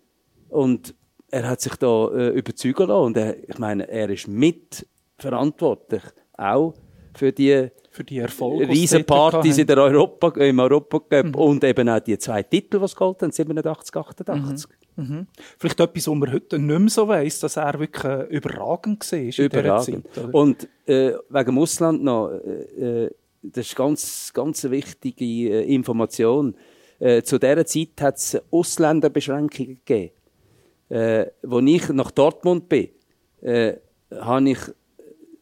Und 0.50 0.94
er 1.32 1.50
hat 1.50 1.62
sich 1.62 1.76
da 1.76 2.10
äh, 2.10 2.30
überzeugen 2.30 2.88
lassen. 2.88 3.06
Und 3.06 3.18
er, 3.18 3.50
ich 3.50 3.58
meine, 3.58 3.90
er 3.90 4.10
ist 4.10 4.28
mitverantwortlich 4.28 6.04
auch 6.38 6.74
für 7.16 7.32
die, 7.32 7.70
für 7.90 8.04
die 8.04 8.20
Erfolge, 8.20 8.68
Riesenpartys 8.70 9.58
in 9.58 9.68
der 9.68 9.78
Europa, 9.78 10.30
im 10.40 10.60
Europacup 10.60 11.26
mhm. 11.26 11.36
und 11.36 11.64
eben 11.64 11.90
auch 11.90 12.00
die 12.00 12.18
zwei 12.18 12.44
Titel, 12.44 12.80
die 12.80 12.86
es 12.86 12.96
geholt 12.96 13.22
haben, 13.22 13.32
87, 13.32 13.96
88. 13.96 14.70
Mhm. 14.70 14.83
Mhm. 14.96 15.28
Vielleicht 15.58 15.80
etwas, 15.80 16.08
was 16.08 16.16
man 16.16 16.32
heute 16.32 16.60
nicht 16.60 16.80
mehr 16.80 16.90
so 16.90 17.08
weiss, 17.08 17.40
dass 17.40 17.58
er 17.58 17.80
wirklich 17.80 18.04
äh, 18.04 18.24
überragend 18.36 19.12
war 19.12 19.46
Überragend. 19.46 20.08
Zeit, 20.14 20.34
und 20.34 20.68
äh, 20.86 21.14
wegen 21.30 21.46
dem 21.46 21.58
Ausland 21.58 22.04
noch, 22.04 22.30
äh, 22.30 23.06
äh, 23.06 23.12
das 23.42 23.68
ist 23.68 23.76
ganz, 23.76 24.32
ganz 24.34 24.64
eine 24.64 24.72
wichtige 24.72 25.26
äh, 25.26 25.74
Information. 25.74 26.56
Äh, 27.00 27.24
zu 27.24 27.40
dieser 27.40 27.66
Zeit 27.66 28.02
hat 28.02 28.18
es 28.18 28.42
Ausländerbeschränkungen 28.52 29.80
gegeben. 29.86 30.12
Äh, 30.90 31.26
als 31.42 31.66
ich 31.66 31.90
nach 31.90 32.12
Dortmund 32.12 32.70
bin, 32.70 32.90
äh, 33.42 33.74
habe 34.12 34.50
ich 34.50 34.60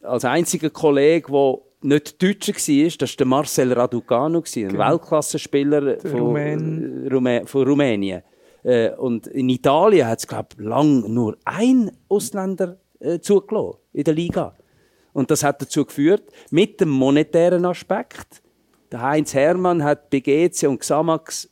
als 0.02 0.26
einziger 0.26 0.70
Kollege, 0.70 1.32
der 1.32 1.58
nicht 1.84 2.22
Deutscher 2.22 2.54
war, 2.54 2.90
das 2.98 3.10
war 3.10 3.18
der 3.18 3.26
Marcel 3.26 3.74
Raducanu, 3.74 4.40
ein 4.40 4.44
genau. 4.70 4.80
Weltklassenspieler 4.80 6.00
von, 6.00 6.20
Rumän 6.20 7.08
Rumä 7.12 7.46
von 7.46 7.68
Rumänien. 7.68 8.22
Äh, 8.64 8.92
und 8.92 9.28
in 9.28 9.50
Italien 9.50 10.08
hat 10.08 10.20
es, 10.20 10.28
glaube 10.28 10.50
ich, 10.54 10.64
lang 10.64 11.12
nur 11.12 11.38
ein 11.46 11.92
Ausländer 12.08 12.78
äh, 13.00 13.20
zugelassen 13.20 13.78
in 13.94 14.04
der 14.04 14.14
Liga. 14.14 14.56
Und 15.14 15.32
das 15.32 15.44
hat 15.44 15.62
dazu 15.62 15.86
geführt, 15.86 16.24
mit 16.52 16.80
dem 16.80 16.90
monetären 16.90 17.66
Aspekt, 17.66 18.42
der 18.92 19.02
Heinz 19.02 19.34
Hermann 19.34 19.84
hat 19.84 20.10
bei 20.10 20.20
GC 20.20 20.68
und 20.68 20.80
Xamax 20.80 21.50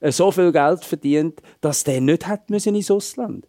äh, 0.00 0.12
so 0.12 0.30
viel 0.30 0.52
Geld 0.52 0.84
verdient, 0.84 1.40
dass 1.60 1.84
der 1.84 2.00
nicht 2.00 2.26
hat 2.26 2.50
müssen 2.50 2.74
ins 2.74 2.90
Ausland. 2.90 3.46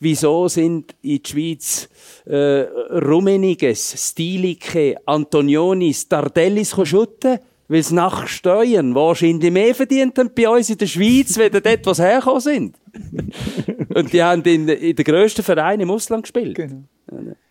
Wieso 0.00 0.48
sind 0.48 0.94
in 1.02 1.22
der 1.22 1.28
Schweiz 1.28 1.88
äh, 2.26 2.66
Rumeniges, 2.98 4.10
Stilike, 4.10 4.96
Antonionis, 5.06 6.08
Tardellis 6.08 6.74
schutten? 6.84 7.38
Weil 7.68 7.82
sie 7.82 7.94
nach 7.94 8.26
Steuern 8.26 8.94
wahrscheinlich 8.94 9.52
mehr 9.52 9.74
verdient 9.74 10.18
haben 10.18 10.30
bei 10.34 10.48
uns 10.48 10.70
in 10.70 10.78
der 10.78 10.86
Schweiz, 10.86 11.36
wenn 11.36 11.52
dort 11.52 11.86
was 11.86 11.98
hergekommen 11.98 12.40
sind. 12.40 12.76
Und 13.94 14.12
die 14.12 14.22
haben 14.22 14.42
in, 14.42 14.68
in 14.68 14.96
den 14.96 15.04
grössten 15.04 15.42
Vereinen 15.42 15.82
im 15.82 15.90
Ausland 15.90 16.22
gespielt. 16.22 16.54
Genau 16.54 16.84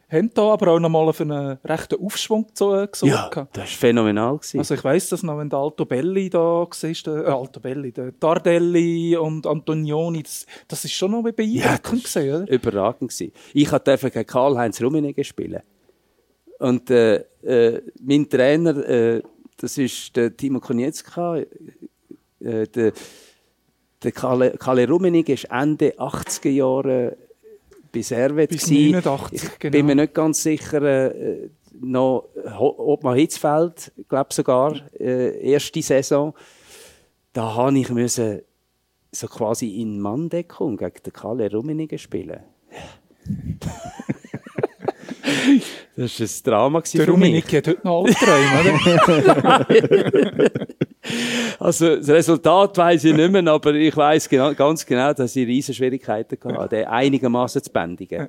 haben 0.10 0.32
da 0.34 0.53
aber 0.53 0.71
auch 0.71 0.80
nochmal 0.80 1.12
für 1.12 1.23
einen 1.23 1.58
rechten 1.65 2.01
Aufschwung 2.03 2.47
gesorgt. 2.47 3.01
Ja, 3.01 3.30
das 3.30 3.58
war 3.58 3.65
phänomenal. 3.65 4.38
Gewesen. 4.38 4.60
Also 4.60 4.73
ich 4.75 4.84
weiss 4.84 5.10
das 5.10 5.23
noch, 5.23 5.38
wenn 5.38 5.49
der 5.49 5.60
Alto 5.60 5.86
Belli 5.86 6.30
da 6.30 6.39
war, 6.39 6.67
der, 6.71 7.25
äh, 7.25 7.30
Alto 7.30 7.60
Belli, 7.60 7.91
der 7.91 8.17
Tardelli 8.17 9.17
und 9.17 9.45
Antonioni, 9.45 10.23
das, 10.23 10.45
das 10.67 10.86
ist 10.86 10.93
schon 10.93 11.12
noch 11.12 11.23
beeindruckend 11.23 12.13
ja, 12.13 12.21
gewesen, 12.23 12.43
oder? 12.43 12.51
überragend 12.51 13.12
gewesen. 13.12 13.34
Ich 13.53 13.69
durfte 13.69 14.12
gegen 14.12 14.25
Karl-Heinz 14.25 14.82
Rummenigge 14.82 15.23
spielen. 15.23 15.62
Und 16.60 16.89
äh, 16.89 17.23
äh, 17.43 17.82
mein 18.01 18.30
Trainer, 18.30 18.77
äh, 18.77 19.21
das 19.58 19.78
ist 19.78 20.15
der 20.15 20.36
Timo 20.36 20.60
Konietzka, 20.60 21.38
äh, 21.38 22.67
der, 22.67 22.93
der 24.04 24.12
Kalle, 24.12 24.52
Kalle 24.52 24.88
Rummenigge 24.88 25.34
ist 25.34 25.46
Ende 25.46 25.93
80er 25.98 26.50
Jahre 26.50 27.17
bei 27.91 28.02
Servet. 28.02 28.50
Bis 28.50 28.70
89, 28.70 29.43
ich 29.43 29.60
genau. 29.60 29.72
bin 29.72 29.86
mir 29.88 29.96
nicht 29.96 30.13
ganz 30.13 30.43
sicher, 30.43 30.82
äh, 30.84 31.50
noch 31.80 32.30
Obmar 32.60 33.15
Hitzfeld, 33.15 33.91
glaube 34.08 34.34
sogar, 34.34 34.80
äh, 35.00 35.52
erste 35.52 35.82
Saison. 35.82 36.34
Da 37.34 37.56
habe 37.56 37.78
ich 37.78 37.89
müssen 37.89 38.41
so 39.12 39.28
quasi 39.28 39.82
in 39.82 40.00
Manndeckung 40.00 40.78
gegen 40.78 41.04
den 41.06 41.13
Kalle 41.13 41.52
Rummenigge 41.52 41.98
spielen. 41.98 42.41
das 45.95 46.19
war 46.19 46.27
ein 46.27 46.43
Drama 46.43 46.81
für 46.81 46.97
Der 46.97 47.09
Rummenigge 47.09 47.57
hat 47.57 47.67
heute 47.67 47.81
noch 47.83 48.03
alle 48.03 48.13
Träume, 48.13 49.65
oder? 49.65 49.65
Also 51.59 51.95
das 51.95 52.09
Resultat 52.09 52.77
weiß 52.77 53.05
ich 53.05 53.15
nicht 53.15 53.31
mehr, 53.31 53.47
aber 53.47 53.73
ich 53.73 53.95
weiß 53.95 54.27
genau, 54.29 54.53
ganz 54.53 54.85
genau, 54.85 55.13
dass 55.13 55.35
ich 55.35 55.47
riesige 55.47 55.75
Schwierigkeiten 55.75 56.37
hatte, 56.43 56.75
den 56.75 56.85
einigermaßen 56.85 57.63
zu 57.63 57.71
bändigen. 57.71 58.27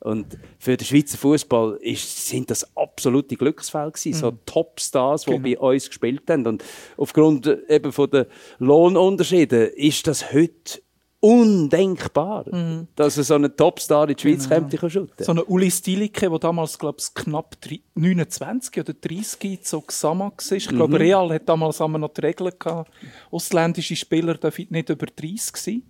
Und 0.00 0.38
für 0.58 0.76
den 0.76 0.86
Schweizer 0.86 1.18
Fußball 1.18 1.78
sind 1.94 2.50
das 2.50 2.74
absolute 2.74 3.36
Glücksfälle 3.36 3.92
gewesen. 3.92 4.16
Mhm. 4.16 4.20
So 4.20 4.30
Topstars, 4.46 5.24
die 5.24 5.32
genau. 5.32 5.42
bei 5.42 5.58
uns 5.58 5.88
gespielt 5.88 6.22
haben. 6.30 6.46
Und 6.46 6.64
aufgrund 6.96 7.46
eben 7.68 7.92
von 7.92 8.10
den 8.10 8.24
Lohnunterschieden 8.58 9.68
ist 9.74 10.06
das 10.06 10.32
heute 10.32 10.80
undenkbar, 11.20 12.46
mhm. 12.50 12.88
dass 12.96 13.18
er 13.18 13.24
so 13.24 13.34
einen 13.34 13.54
Topstar 13.54 14.08
in 14.08 14.16
die 14.16 14.22
Schweiz 14.22 14.48
genau. 14.48 14.62
kommt, 14.62 14.80
kann 14.80 15.08
So 15.18 15.32
eine 15.32 15.44
Uli 15.44 15.70
Stilike, 15.70 16.30
der 16.30 16.38
damals, 16.38 16.78
glaube 16.78 16.98
ich, 16.98 17.12
knapp 17.14 17.56
29 17.94 18.80
oder 18.80 18.94
30 18.94 19.62
zu 19.62 19.82
Xama 19.82 20.32
war. 20.32 20.52
Ich 20.56 20.68
glaube, 20.68 20.94
mhm. 20.94 21.02
Real 21.02 21.32
hat 21.32 21.48
damals 21.48 21.78
noch 21.78 22.08
die 22.08 22.20
Regel 22.22 22.52
gehabt, 22.58 22.90
ausländische 23.30 23.96
Spieler 23.96 24.34
dürfen 24.34 24.66
nicht 24.70 24.88
über 24.88 25.06
30 25.06 25.56
sein. 25.56 25.82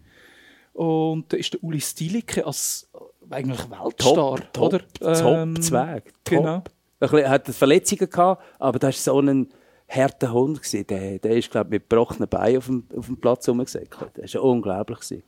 Und 0.72 1.32
da 1.32 1.36
ist 1.36 1.52
der 1.52 1.62
Uli 1.62 1.80
Stilike 1.80 2.44
als 2.44 2.88
eigentlich 3.30 3.70
Weltstar, 3.70 4.52
top, 4.52 4.58
oder? 4.58 4.80
Top, 4.92 5.26
ähm, 5.26 5.62
Zweig. 5.62 6.12
Genau. 6.24 6.62
Er 6.98 7.30
hat 7.30 7.46
Verletzungen 7.48 8.10
gehabt, 8.10 8.42
aber 8.58 8.78
das 8.78 8.96
ist 8.96 9.04
so 9.04 9.20
ein 9.20 9.48
harter 9.90 10.32
Hund 10.32 10.62
gewesen. 10.62 10.86
Der, 10.86 11.18
der 11.18 11.36
ist, 11.36 11.50
glaube 11.50 11.68
ich, 11.68 11.80
mit 11.80 11.90
gebrochenen 11.90 12.28
Beinen 12.28 12.58
auf 12.58 12.66
dem, 12.66 12.84
auf 12.96 13.06
dem 13.06 13.16
Platz 13.16 13.48
rumgesäckelt. 13.48 14.12
Das 14.14 14.34
war 14.34 14.44
unglaublich. 14.44 15.00
Gewesen. 15.00 15.22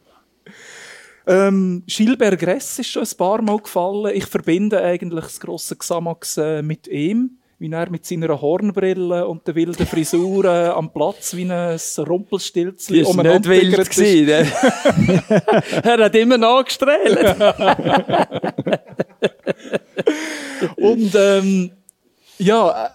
Ähm, 1.27 1.85
Gilbert 1.87 2.38
Gress 2.38 2.79
ist 2.79 2.90
schon 2.90 3.03
ein 3.03 3.16
paar 3.16 3.42
Mal 3.42 3.59
gefallen. 3.59 4.14
Ich 4.14 4.27
verbinde 4.27 4.83
eigentlich 4.83 5.25
das 5.25 5.40
grosse 5.40 5.77
Xamax 5.77 6.37
äh, 6.37 6.62
mit 6.62 6.88
ihm. 6.88 7.38
Wie 7.59 7.70
er 7.70 7.90
mit 7.90 8.05
seiner 8.05 8.40
Hornbrille 8.40 9.29
und 9.29 9.46
der 9.46 9.55
wilden 9.55 9.87
Frisur 9.87 10.44
äh, 10.46 10.66
am 10.66 10.92
Platz 10.92 11.37
wie 11.37 11.44
ein 11.44 11.79
Rumpelstilzchen 11.96 13.05
um 13.05 13.16
nicht 13.18 13.48
wild 13.48 13.88
gewesen, 13.88 14.27
ne? 14.27 14.53
Er 15.85 16.05
hat 16.05 16.14
immer 16.16 16.38
nachgestrahlt. 16.38 17.37
und 20.77 21.14
ähm, 21.14 21.70
ja, 22.38 22.90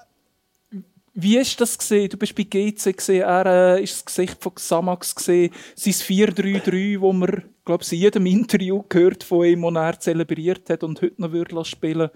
wie 1.19 1.37
ist 1.37 1.59
das 1.59 1.75
gesehen? 1.75 2.09
Du 2.09 2.17
bist 2.17 2.35
bei 2.35 2.43
GC 2.43 2.95
gesehen, 2.95 3.23
er 3.23 3.45
äh, 3.77 3.83
ist 3.83 3.95
das 3.95 4.05
Gesicht 4.05 4.37
von 4.39 4.53
Xamax 4.53 5.15
gesehen, 5.15 5.51
sein 5.75 5.93
4-3-3, 5.93 7.01
wo 7.01 7.11
man, 7.11 7.43
glaube 7.65 7.83
ich, 7.83 7.91
in 7.91 7.99
jedem 7.99 8.25
Interview 8.27 8.83
gehört 8.87 9.23
von 9.23 9.43
ihm, 9.43 9.63
das 9.63 9.83
er 9.83 9.99
zelebriert 9.99 10.69
hat 10.69 10.83
und 10.83 11.01
heute 11.01 11.19
noch 11.19 11.31
würde 11.31 11.65
spielen. 11.65 12.11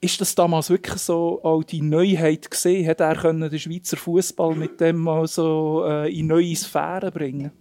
Ist 0.00 0.20
das 0.20 0.34
damals 0.34 0.68
wirklich 0.68 1.00
so 1.00 1.44
auch 1.44 1.62
die 1.62 1.80
Neuheit 1.80 2.50
gesehen? 2.50 2.88
Hat 2.88 2.98
er 2.98 3.14
können 3.14 3.48
den 3.48 3.58
Schweizer 3.58 3.96
Fußball 3.96 4.56
mit 4.56 4.80
dem 4.80 4.96
mal 4.96 5.28
so 5.28 5.84
äh, 5.86 6.12
in 6.12 6.26
neue 6.26 6.56
Sphären 6.56 7.12
bringen? 7.12 7.52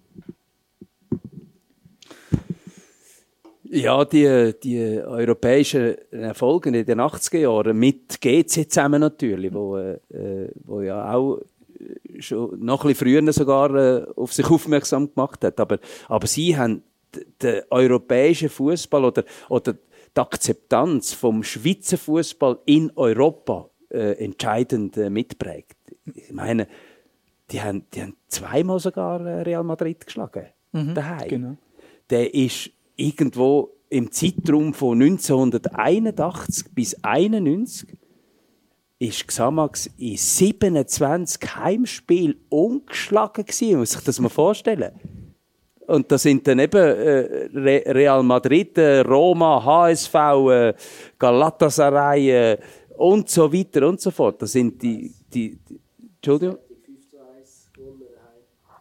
Ja, 3.76 4.06
die, 4.06 4.54
die 4.62 5.02
europäischen 5.02 5.96
Erfolge 6.12 6.70
in 6.70 6.86
den 6.86 7.02
80er 7.02 7.40
Jahren 7.40 7.76
mit 7.76 8.22
GC 8.22 8.70
zusammen 8.70 9.02
natürlich, 9.02 9.52
wo, 9.52 9.78
äh, 9.78 9.98
wo 10.64 10.82
ja 10.82 11.12
auch 11.12 11.40
schon 12.20 12.64
noch 12.64 12.84
ein 12.84 12.90
bisschen 12.90 13.24
früher 13.24 13.34
sogar 13.34 13.74
äh, 13.74 14.06
auf 14.16 14.32
sich 14.32 14.46
aufmerksam 14.48 15.12
gemacht 15.12 15.44
hat. 15.44 15.60
Aber, 15.60 15.80
aber 16.08 16.28
sie 16.28 16.56
haben 16.56 16.84
den 17.42 17.64
europäischen 17.72 18.50
Fußball 18.50 19.06
oder, 19.06 19.24
oder 19.50 19.74
die 19.74 20.22
Akzeptanz 20.22 21.14
vom 21.14 21.42
Schweizer 21.42 21.98
Fußball 21.98 22.60
in 22.66 22.92
Europa 22.96 23.72
äh, 23.90 24.24
entscheidend 24.24 24.98
äh, 24.98 25.10
mitprägt. 25.10 25.78
Ich 26.14 26.32
meine, 26.32 26.68
die 27.50 27.60
haben, 27.60 27.86
die 27.92 28.04
haben 28.04 28.18
zweimal 28.28 28.80
sogar 28.80 29.26
äh, 29.26 29.42
Real 29.42 29.64
Madrid 29.64 30.06
geschlagen. 30.06 30.46
Mhm, 30.74 30.94
daheim. 30.94 31.28
Genau. 31.28 31.58
Der 32.12 32.34
ist 32.36 32.70
irgendwo 32.96 33.72
im 33.90 34.12
Zeitraum 34.12 34.74
von 34.74 35.02
1981 35.02 36.74
bis 36.74 36.96
1991 37.04 37.98
ist 39.00 39.28
Xamax 39.28 39.90
in 39.98 40.18
27 40.18 41.56
Heimspielen 41.56 42.36
ungeschlagen 42.50 43.46
gewesen. 43.46 43.80
Muss 43.80 43.92
sich 43.92 44.04
das 44.04 44.20
mal 44.20 44.30
vorstellen. 44.30 44.94
Und 45.88 46.10
da 46.12 46.18
sind 46.18 46.48
dann 46.48 46.60
eben 46.60 46.78
äh, 46.78 47.50
Real 47.92 48.24
Madrid, 48.24 48.78
äh, 48.78 49.02
Roma, 49.02 49.64
HSV, 49.64 50.16
äh, 50.16 50.74
Galatasaray, 51.20 52.32
äh, 52.32 52.58
und 52.98 53.30
so 53.30 53.52
weiter 53.52 53.88
und 53.88 54.00
so 54.00 54.12
fort. 54.12 54.42
Das 54.42 54.52
sind 54.52 54.82
die, 54.82 55.14
die, 55.34 55.58
die 55.58 55.80
Entschuldigung? 56.16 56.58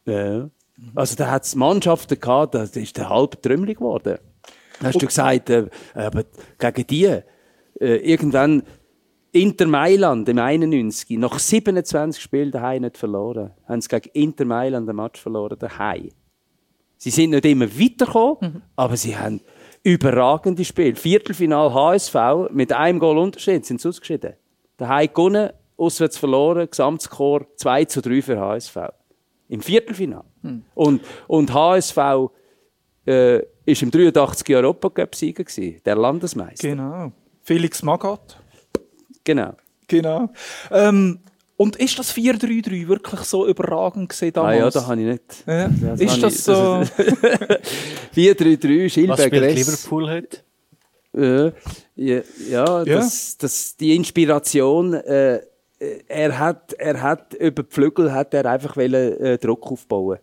Ja. 0.05 0.51
Also 0.95 1.17
da 1.17 1.31
hat 1.31 1.45
es 1.45 1.55
Mannschaften 1.55 2.19
gehabt, 2.21 2.55
da 2.55 2.63
ist 2.63 2.97
der 2.97 3.09
halb 3.09 3.43
trümmelig 3.43 3.79
geworden. 3.79 4.19
Hast 4.83 5.01
du 5.01 5.07
gesagt, 5.07 5.51
äh, 5.51 5.69
aber 5.95 6.25
gegen 6.59 6.87
die, 6.87 7.05
äh, 7.05 7.23
irgendwann 7.79 8.63
Inter 9.31 9.67
Mailand 9.67 10.29
im 10.29 10.39
91, 10.39 11.19
nach 11.19 11.39
27 11.39 12.23
Spielen 12.23 12.51
daheim 12.51 12.83
nicht 12.83 12.99
verloren, 12.99 13.53
haben 13.67 13.81
sie 13.81 13.89
gegen 13.89 14.11
Inter 14.13 14.45
Mailand 14.45 14.89
ein 14.89 14.97
Match 14.97 15.21
verloren, 15.21 15.59
daheim. 15.59 16.11
Sie 16.99 17.11
sind 17.11 17.31
nicht 17.31 17.47
immer 17.47 17.69
weitergekommen, 17.69 18.37
mhm. 18.41 18.63
aber 18.77 18.97
sie 18.97 19.17
haben 19.17 19.41
überragende 19.83 20.65
Spiele. 20.65 20.95
Viertelfinal 20.95 21.73
HSV 21.73 22.15
mit 22.51 22.73
einem 22.73 22.99
Goal 22.99 23.19
Unterschied 23.19 23.65
sind 23.65 23.81
sie 23.81 23.89
ausgeschieden. 23.89 24.35
Daheim 24.77 25.09
gewonnen, 25.13 25.51
auswärts 25.77 26.19
verloren, 26.19 26.69
Gesamtscore 26.71 27.47
2 27.57 27.85
zu 27.87 28.03
3 28.03 28.23
für 28.23 28.39
HSV. 28.39 28.77
Im 29.49 29.61
Viertelfinal. 29.61 30.25
Und, 30.75 31.03
und 31.29 31.53
HSV 31.53 31.99
äh, 33.07 33.41
ist 33.65 33.83
im 33.83 33.91
83 33.91 34.57
Europacup-Sieger 34.57 35.45
der 35.85 35.97
Landesmeister. 35.97 36.69
Genau. 36.69 37.13
Felix 37.43 37.83
Magath. 37.83 38.39
Genau. 39.25 39.55
Genau. 39.89 40.31
Ähm, 40.71 41.21
und 41.57 41.77
ist 41.77 41.99
das 41.99 42.15
4-3-3 42.17 42.89
wirklich 42.89 43.21
so 43.21 43.47
überragend 43.47 44.09
gesehen 44.09 44.33
damals? 44.33 44.57
Ah 44.57 44.59
ja, 44.59 44.71
das 44.71 44.87
habe 44.87 45.01
ich 45.01 45.07
nicht. 45.07 45.45
Ja. 45.47 45.69
Das 45.69 46.01
ist 46.01 46.23
das 46.23 46.35
ich, 46.35 46.43
so? 46.43 46.53
4-3-3, 48.17 48.89
Schilberg 48.89 49.19
Was 49.19 49.27
spielt 49.27 49.55
Liverpool 49.55 50.11
heute? 50.11 50.39
Äh, 51.15 51.53
ja, 51.95 52.23
ja, 52.49 52.83
ja. 52.83 52.85
Das, 52.85 53.37
das, 53.37 53.77
die 53.77 53.95
Inspiration, 53.95 54.95
äh, 54.95 55.41
er 56.09 56.39
hat, 56.39 56.73
er 56.75 57.03
hat 57.03 57.35
über 57.35 57.65
die 57.65 57.71
Flügel 57.71 58.13
hat 58.13 58.33
er 58.35 58.47
einfach 58.47 58.77
wollen, 58.77 59.21
äh, 59.21 59.39
Druck 59.39 59.71
aufbauen. 59.71 60.19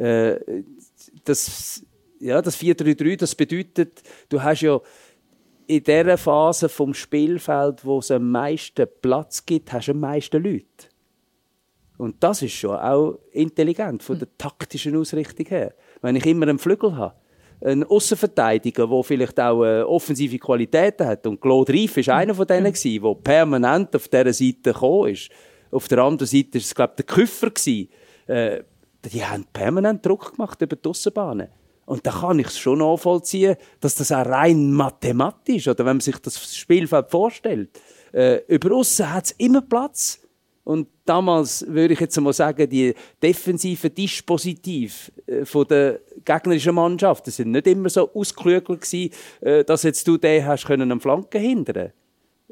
Äh, 0.00 0.62
das, 1.24 1.84
ja, 2.20 2.40
das 2.40 2.58
4-3-3, 2.58 3.16
das 3.16 3.34
bedeutet, 3.34 4.02
du 4.28 4.42
hast 4.42 4.62
ja 4.62 4.80
in 5.66 5.84
der 5.84 6.18
Phase 6.18 6.68
vom 6.68 6.94
Spielfeld, 6.94 7.84
wo 7.84 7.98
es 7.98 8.10
am 8.10 8.30
meisten 8.30 8.86
Platz 9.02 9.44
gibt, 9.44 9.72
hast 9.72 9.88
du 9.88 9.92
am 9.92 10.00
meisten 10.00 10.42
Leute. 10.42 10.88
Und 11.98 12.16
das 12.24 12.40
ist 12.40 12.54
schon 12.54 12.76
auch 12.76 13.18
intelligent 13.32 14.02
von 14.02 14.18
der 14.18 14.28
taktischen 14.38 14.96
Ausrichtung 14.96 15.46
her. 15.46 15.74
Wenn 16.00 16.16
ich 16.16 16.24
immer 16.24 16.48
einen 16.48 16.58
Flügel 16.58 16.96
habe, 16.96 17.14
einen 17.62 17.84
Außenverteidiger, 17.84 18.86
der 18.86 19.02
vielleicht 19.02 19.38
auch 19.38 19.64
äh, 19.64 19.82
offensive 19.82 20.38
Qualitäten 20.38 21.06
hat. 21.06 21.26
Und 21.26 21.40
Claude 21.40 21.72
Rief 21.72 21.98
war 21.98 22.16
einer 22.16 22.34
von 22.34 22.46
denen, 22.46 22.72
der 22.72 23.14
permanent 23.22 23.94
auf 23.94 24.08
dieser 24.08 24.32
Seite 24.32 24.72
gekommen 24.72 25.12
ist. 25.12 25.30
Auf 25.70 25.88
der 25.88 25.98
anderen 25.98 26.26
Seite 26.26 26.54
war 26.54 26.60
es, 26.60 26.74
glaube 26.74 26.92
ich, 26.98 27.04
der 27.04 27.14
Küffer. 27.14 27.52
Äh, 28.26 28.62
die 29.08 29.24
haben 29.24 29.46
permanent 29.52 30.04
Druck 30.04 30.36
gemacht 30.36 30.60
über 30.60 30.76
die 30.76 30.88
Aussenbahnen. 30.88 31.48
Und 31.86 32.06
da 32.06 32.12
kann 32.12 32.38
ich 32.38 32.46
es 32.46 32.58
schon 32.58 32.78
nachvollziehen, 32.78 33.56
dass 33.80 33.96
das 33.96 34.12
auch 34.12 34.26
rein 34.26 34.72
mathematisch, 34.72 35.66
oder 35.66 35.80
wenn 35.80 35.96
man 35.96 36.00
sich 36.00 36.18
das 36.18 36.54
Spielfeld 36.54 37.10
vorstellt, 37.10 37.70
äh, 38.12 38.42
über 38.46 38.76
aussen 38.76 39.12
hat 39.12 39.24
es 39.24 39.30
immer 39.32 39.60
Platz. 39.60 40.20
Und 40.62 40.86
damals 41.04 41.66
würde 41.66 41.94
ich 41.94 42.00
jetzt 42.00 42.16
einmal 42.16 42.32
sagen, 42.32 42.68
die 42.68 42.94
defensiven 43.20 43.92
Dispositiv 43.92 45.10
äh, 45.26 45.44
von 45.44 45.66
der 45.66 46.00
gegnerischen 46.24 46.76
Mannschaft, 46.76 47.26
das 47.26 47.36
sind 47.36 47.50
nicht 47.50 47.66
immer 47.66 47.88
so 47.88 48.08
ausgeklügelt 48.12 48.82
gewesen, 48.82 49.10
äh, 49.40 49.64
dass 49.64 49.82
jetzt 49.82 50.06
du 50.06 50.16
den 50.16 50.46
hast 50.46 50.66
können 50.66 50.92
am 50.92 51.00
Flanken 51.00 51.40
hindern. 51.40 51.92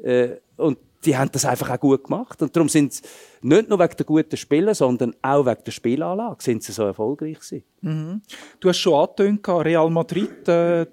Äh, 0.03 0.31
und 0.57 0.79
die 1.05 1.17
haben 1.17 1.31
das 1.31 1.45
einfach 1.45 1.69
auch 1.69 1.79
gut 1.79 2.05
gemacht. 2.05 2.41
Und 2.41 2.55
darum 2.55 2.69
sind 2.69 2.93
sie 2.93 3.03
nicht 3.41 3.69
nur 3.69 3.79
wegen 3.79 3.95
der 3.95 4.05
guten 4.05 4.37
Spiele, 4.37 4.75
sondern 4.75 5.15
auch 5.21 5.45
wegen 5.45 5.63
der 5.63 5.71
Spielanlage 5.71 6.43
sind 6.43 6.63
sie 6.63 6.71
so 6.71 6.83
erfolgreich 6.83 7.39
gewesen. 7.39 7.63
Mhm. 7.81 8.21
Du 8.59 8.69
hast 8.69 8.79
schon 8.79 8.93
angetönt, 8.93 9.47
Real 9.47 9.89
Madrid, 9.89 10.47
äh, 10.47 10.87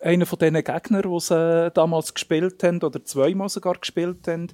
einer 0.00 0.26
von 0.26 0.38
diesen 0.38 0.54
Gegnern, 0.54 1.02
die 1.02 1.20
sie 1.20 1.70
damals 1.72 2.14
gespielt 2.14 2.62
haben, 2.62 2.82
oder 2.82 3.04
zweimal 3.04 3.48
sogar 3.48 3.74
gespielt 3.74 4.26
haben, 4.28 4.48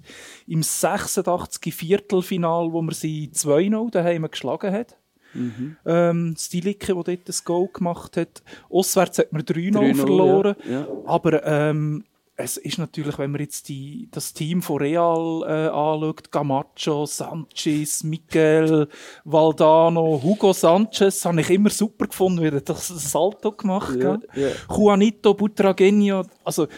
im 0.47 0.63
86. 0.63 1.73
Viertelfinal, 1.73 2.73
wo 2.73 2.83
man 2.83 2.95
sie 2.95 3.31
2-0 3.33 3.91
daheim 3.91 4.29
geschlagen 4.31 4.73
hat. 4.73 4.97
Mhm. 5.35 5.77
Ähm, 5.87 6.35
Stilike, 6.39 6.95
der 6.95 7.03
dort 7.03 7.29
das 7.29 7.45
Goal 7.45 7.69
gemacht 7.73 8.17
hat. 8.17 8.43
Auswärts 8.69 9.19
hat 9.19 9.33
man 9.33 9.43
3-0 9.43 9.95
verloren. 9.95 10.57
Ja. 10.65 10.81
Ja. 10.81 10.87
Aber 11.07 11.45
ähm, 11.47 12.05
es 12.37 12.57
ist 12.57 12.79
natürlich, 12.79 13.19
wenn 13.19 13.31
man 13.31 13.41
jetzt 13.41 13.69
die, 13.69 14.09
das 14.11 14.33
Team 14.33 14.63
von 14.63 14.79
Real 14.79 15.43
äh, 15.43 15.69
anschaut, 15.69 16.33
Gamacho, 16.33 17.07
Sanchez, 17.07 18.03
Miguel, 18.03 18.89
Valdano, 19.25 20.21
Hugo 20.23 20.53
Sanchez, 20.53 21.25
habe 21.25 21.43
ich 21.43 21.51
immer 21.51 21.71
super 21.71 22.07
gefunden, 22.07 22.43
wie 22.43 22.47
er 22.47 22.61
das 22.61 22.89
Salto 22.89 23.53
gemacht 23.53 24.03
hat. 24.03 24.23
Ja, 24.35 24.49
ja. 24.49 24.53
Juanito, 24.69 25.35
Butragenio, 25.35 26.25
also 26.43 26.69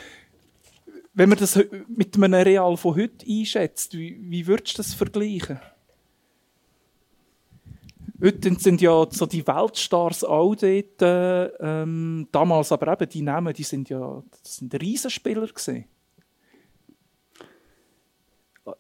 wenn 1.15 1.29
man 1.29 1.39
das 1.39 1.59
mit 1.89 2.17
einem 2.17 2.35
Real 2.35 2.77
von 2.77 2.97
heute 2.97 3.25
einschätzt, 3.27 3.95
wie, 3.97 4.19
wie 4.21 4.47
würdest 4.47 4.77
du 4.77 4.83
das 4.83 4.95
vergleichen? 4.95 5.61
Heute 8.25 8.55
sind 8.55 8.81
ja 8.81 9.07
so 9.11 9.27
die 9.27 9.47
Weltstars 9.47 10.25
auch 10.25 10.55
dort, 10.55 11.03
äh, 11.03 11.45
ähm, 11.61 12.27
damals 12.33 12.73
aber 12.73 12.95
eben 12.95 13.07
die 13.11 13.21
Namen, 13.21 13.53
die 13.53 13.65
sind 13.65 13.91
ja 13.91 14.23
das 14.43 14.57
sind 14.57 14.75
Riesenspieler 14.81 15.47
gewesen. 15.47 15.85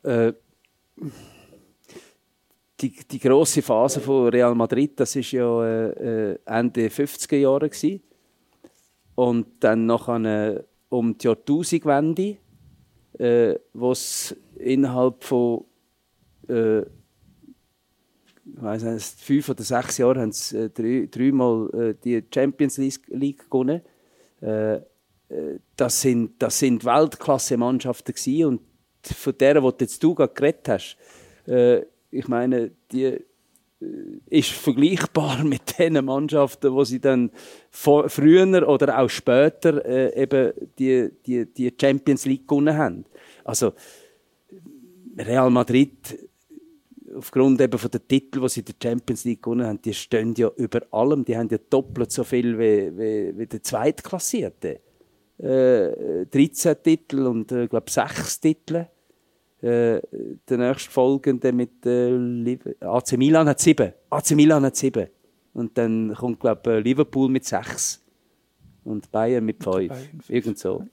Äh, 0.02 0.32
die, 2.80 2.96
die 3.10 3.18
grosse 3.18 3.60
Phase 3.60 4.00
von 4.00 4.28
Real 4.28 4.54
Madrid, 4.54 4.98
das 4.98 5.14
ist 5.14 5.32
ja 5.32 5.62
äh, 5.62 6.32
äh 6.32 6.38
Ende 6.46 6.88
50er 6.88 7.36
Jahre 7.36 7.68
gewesen. 7.68 8.02
und 9.14 9.46
dann 9.60 9.84
noch 9.84 10.08
eine, 10.08 10.64
um 10.88 11.18
die 11.18 11.26
Jahrtausendwende, 11.26 12.38
äh, 13.18 13.58
es 13.90 14.34
innerhalb 14.56 15.22
von 15.22 15.66
äh, 16.48 16.82
ich 18.46 18.62
weiss 18.62 18.82
nicht, 18.82 19.20
fünf 19.20 19.48
oder 19.48 19.62
sechs 19.62 19.98
Jahre 19.98 20.20
haben 20.20 20.32
sie 20.32 20.56
äh, 20.56 20.70
drei, 20.70 21.08
dreimal 21.10 21.70
äh, 21.72 21.94
die 22.02 22.22
Champions 22.32 22.78
League 22.78 23.50
gewonnen. 23.50 23.82
Äh, 24.40 24.76
äh, 24.76 24.82
das 25.76 26.00
sind, 26.00 26.40
das 26.40 26.58
sind 26.58 26.84
Weltklasse-Mannschaften 26.84 28.44
und 28.44 28.60
von 29.02 29.38
der, 29.38 29.60
die 29.60 29.70
jetzt 29.80 30.02
du 30.02 30.14
gerade 30.14 30.34
geredet 30.34 30.68
hast, 30.68 30.96
äh, 31.46 31.82
ich 32.10 32.28
meine, 32.28 32.70
die 32.92 33.04
äh, 33.04 33.20
ist 34.26 34.50
vergleichbar 34.50 35.44
mit 35.44 35.78
den 35.78 36.04
Mannschaften, 36.04 36.72
wo 36.72 36.84
sie 36.84 37.00
dann 37.00 37.30
vor, 37.70 38.08
früher 38.08 38.68
oder 38.68 38.98
auch 38.98 39.08
später 39.08 39.84
äh, 39.84 40.22
eben 40.22 40.52
die, 40.78 41.10
die, 41.26 41.46
die 41.46 41.74
Champions 41.78 42.24
League 42.24 42.46
gewonnen 42.46 42.76
haben. 42.76 43.04
Also 43.44 43.72
Real 45.16 45.50
Madrid 45.50 46.18
aufgrund 47.14 47.60
eben 47.60 47.78
von 47.78 47.90
den 47.90 48.06
Titeln, 48.06 48.42
die 48.42 48.48
sie 48.48 48.60
in 48.60 48.66
der 48.66 48.74
Champions 48.82 49.24
League 49.24 49.42
gewonnen 49.42 49.66
haben, 49.66 49.80
die 49.82 49.94
stehen 49.94 50.34
ja 50.34 50.50
über 50.56 50.80
allem. 50.90 51.24
Die 51.24 51.36
haben 51.36 51.48
ja 51.48 51.58
doppelt 51.70 52.10
so 52.12 52.24
viel 52.24 52.58
wie, 52.58 52.96
wie, 52.96 53.38
wie 53.38 53.46
der 53.46 53.62
Zweitklassierte. 53.62 54.80
Äh, 55.38 56.26
13 56.26 56.76
Titel 56.82 57.26
und, 57.26 57.50
äh, 57.52 57.66
glaube 57.66 57.90
6 57.90 58.40
Titel. 58.40 58.86
Äh, 59.60 60.00
der 60.48 60.58
nächste 60.58 60.90
folgende 60.90 61.52
mit 61.52 61.86
äh, 61.86 62.58
AC 62.80 63.16
Milan 63.16 63.48
hat 63.48 63.60
7. 63.60 63.92
AC 64.10 64.30
Milan 64.32 64.64
hat 64.64 64.76
7. 64.76 65.06
Und 65.54 65.78
dann 65.78 66.14
kommt, 66.14 66.40
glaube 66.40 66.74
äh, 66.74 66.80
Liverpool 66.80 67.30
mit 67.30 67.44
6. 67.44 68.04
Und 68.84 69.10
Bayern 69.10 69.44
mit 69.44 69.64
5. 69.64 69.90
Irgend 70.28 70.58
so. 70.58 70.84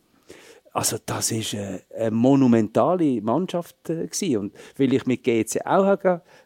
Also 0.73 0.97
das 1.05 1.31
ist 1.31 1.53
eine, 1.53 1.81
eine 1.97 2.11
monumentale 2.11 3.21
Mannschaft 3.21 3.89
äh, 3.89 4.07
gewesen. 4.07 4.37
und 4.37 4.53
weil 4.77 4.93
ich 4.93 5.05
mit 5.05 5.21
GC 5.23 5.65
auch 5.65 5.97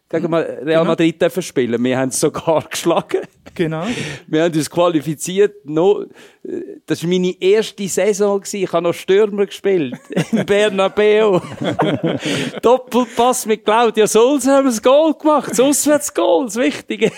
gegen 0.10 0.34
Real 0.34 0.66
genau. 0.66 0.84
Madrid 0.86 1.20
genau. 1.20 1.42
spielen, 1.42 1.84
wir 1.84 1.98
haben 1.98 2.10
es 2.10 2.20
sogar 2.20 2.64
geschlagen. 2.70 3.22
Genau. 3.54 3.86
Wir 4.28 4.44
haben 4.44 4.56
uns 4.56 4.70
qualifiziert. 4.70 5.66
No, 5.66 6.04
äh, 6.44 6.80
das 6.88 7.04
war 7.04 7.10
meine 7.10 7.40
erste 7.40 7.88
Saison 7.88 8.40
gewesen. 8.40 8.64
Ich 8.64 8.74
habe 8.74 8.84
noch 8.84 8.94
Stürmer 8.94 9.46
gespielt 9.46 9.96
im 10.32 10.46
Bernabeu. 10.46 11.40
Doppelpass 12.64 13.46
mit 13.46 13.64
Claudia 13.64 14.08
Solz 14.08 14.48
haben 14.48 14.66
wir 14.66 14.72
das 14.72 14.82
Goal 14.82 15.14
gemacht, 15.14 15.52
das 15.52 15.60
Auswärtsgoal, 15.60 16.46
das 16.46 16.56
Wichtige. 16.56 17.12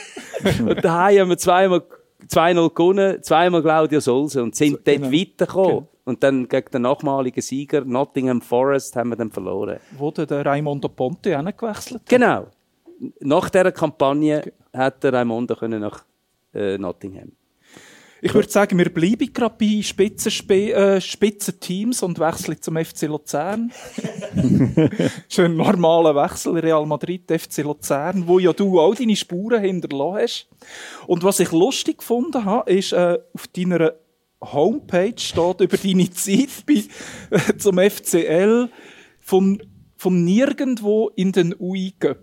und 0.60 0.84
daheim 0.84 1.20
haben 1.22 1.30
wir 1.30 1.38
zweimal 1.38 1.84
2-0 2.30 2.74
gewonnen, 2.74 3.24
zweimal 3.24 3.62
Claudia 3.62 4.02
Solze 4.02 4.44
und 4.44 4.56
sind 4.56 4.72
so, 4.72 4.80
dort 4.84 4.98
genau. 4.98 5.12
weitergekommen. 5.12 5.70
Genau. 5.70 5.97
Und 6.08 6.24
dann 6.24 6.48
gegen 6.48 6.72
den 6.72 6.84
nachmaligen 6.84 7.42
Sieger 7.42 7.84
Nottingham 7.84 8.40
Forest 8.40 8.96
haben 8.96 9.10
wir 9.10 9.18
dann 9.18 9.30
verloren. 9.30 9.82
Wo 9.98 10.10
der 10.10 10.46
Raimondo 10.46 10.88
Ponte 10.88 11.32
gewechselt? 11.32 12.04
Genau. 12.08 12.48
Nach 13.20 13.50
dieser 13.50 13.74
Kampagne 13.74 14.40
okay. 14.40 14.54
hat 14.74 15.04
der 15.04 15.12
Raimondo 15.12 15.58
nach 15.68 16.06
äh, 16.54 16.78
Nottingham. 16.78 17.34
Ich 18.22 18.34
würde 18.34 18.50
sagen, 18.50 18.78
wir 18.78 18.92
bleiben 18.92 19.34
gerade 19.34 19.56
bei 19.60 19.82
Spitzenspe 19.82 20.72
äh, 20.72 21.02
Spitzenteams 21.02 22.02
und 22.02 22.20
wechseln 22.20 22.62
zum 22.62 22.78
FC 22.78 23.02
Luzern. 23.02 23.74
Schön 25.28 25.58
normaler 25.58 26.16
Wechsel, 26.16 26.58
Real 26.58 26.86
Madrid, 26.86 27.30
FC 27.30 27.64
Luzern, 27.64 28.26
wo 28.26 28.40
ja 28.40 28.54
du 28.54 28.80
auch 28.80 28.96
deine 28.96 29.18
Spuren 29.18 29.62
hinterlassen 29.62 30.22
hast. 30.22 30.48
Und 31.06 31.26
was 31.26 31.42
ich 31.42 31.52
lustig 31.52 31.98
gefunden 31.98 32.46
habe, 32.46 32.72
ist, 32.72 32.94
äh, 32.94 33.20
auf 33.34 33.48
deiner 33.50 33.92
Homepage 34.42 35.18
steht 35.18 35.62
über 35.62 35.78
deine 35.78 36.10
Zeit 36.12 36.66
bei, 36.66 36.84
äh, 37.32 37.58
zum 37.58 37.78
FCL 37.78 38.70
von, 39.20 39.62
von 39.98 40.24
nirgendwo 40.24 41.10
in 41.16 41.32
den 41.32 41.56
UI 41.60 41.94
äh, 42.02 42.16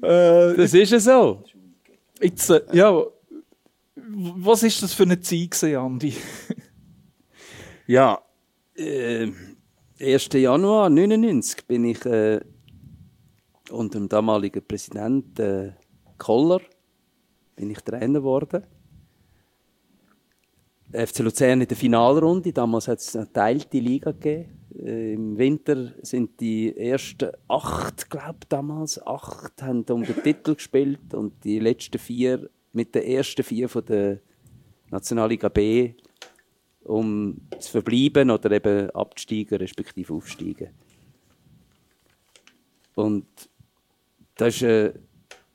das 0.56 0.74
ist 0.74 0.92
ja 0.92 1.00
so. 1.00 1.44
Jetzt, 2.20 2.50
äh, 2.50 2.62
ja, 2.72 3.02
was 3.96 4.62
ist 4.62 4.82
das 4.82 4.94
für 4.94 5.02
eine 5.04 5.20
Zeit 5.20 5.50
gewesen, 5.50 5.76
Andi? 5.76 6.14
ja, 7.86 8.20
äh, 8.76 9.28
1. 10.00 10.28
Januar 10.32 10.86
1999 10.86 11.66
bin 11.66 11.84
ich 11.84 12.04
äh, 12.06 12.40
unter 13.70 13.98
dem 13.98 14.08
damaligen 14.08 14.66
Präsidenten 14.66 15.42
äh, 15.42 15.72
Koller 16.16 16.60
bin 17.60 17.70
ich 17.70 17.80
Trainer 17.80 18.20
geworden. 18.20 18.62
FC 20.92 21.18
Luzern 21.18 21.60
in 21.60 21.68
der 21.68 21.76
Finalrunde, 21.76 22.54
damals 22.54 22.88
hat 22.88 23.00
es 23.00 23.14
eine 23.14 23.26
geteilte 23.26 23.78
Liga 23.78 24.12
gegeben. 24.12 24.48
Äh, 24.78 25.12
Im 25.12 25.36
Winter 25.36 25.92
sind 26.00 26.40
die 26.40 26.74
ersten 26.74 27.30
acht, 27.48 28.08
glaube 28.08 28.38
damals, 28.48 29.04
acht 29.06 29.62
haben 29.62 29.84
um 29.90 30.02
den 30.02 30.22
Titel 30.22 30.54
gespielt 30.54 31.12
und 31.12 31.44
die 31.44 31.58
letzten 31.58 31.98
vier 31.98 32.48
mit 32.72 32.94
den 32.94 33.02
ersten 33.02 33.42
vier 33.42 33.68
von 33.68 33.84
der 33.84 34.20
Nationalliga 34.90 35.50
B 35.50 35.92
um 36.84 37.42
zu 37.58 37.72
verbleiben 37.72 38.30
oder 38.30 38.50
eben 38.52 38.88
abzusteigen, 38.90 39.58
respektive 39.58 40.14
aufsteigen. 40.14 40.70
Und 42.94 43.26
das 44.34 44.56
ist, 44.56 44.62
eine, 44.64 44.94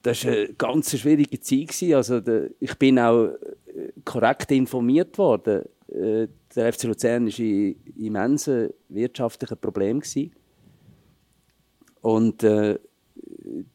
das 0.06 0.20
ist 0.20 0.28
eine 0.28 0.54
ganz 0.54 0.96
schwierige 0.96 1.40
Zeit. 1.40 1.82
Also, 1.96 2.22
ich 2.60 2.76
bin 2.76 3.00
auch 3.00 3.32
korrekt 4.04 4.52
informiert 4.52 5.18
worden. 5.18 5.64
Äh, 5.88 6.28
der 6.56 6.72
FC 6.72 6.84
Luzern 6.84 7.26
war 7.26 7.40
in 7.40 7.76
immensen 7.98 8.70
wirtschaftlichen 8.90 9.58
Problemen. 9.58 10.04
Und 12.02 12.44
äh, 12.44 12.78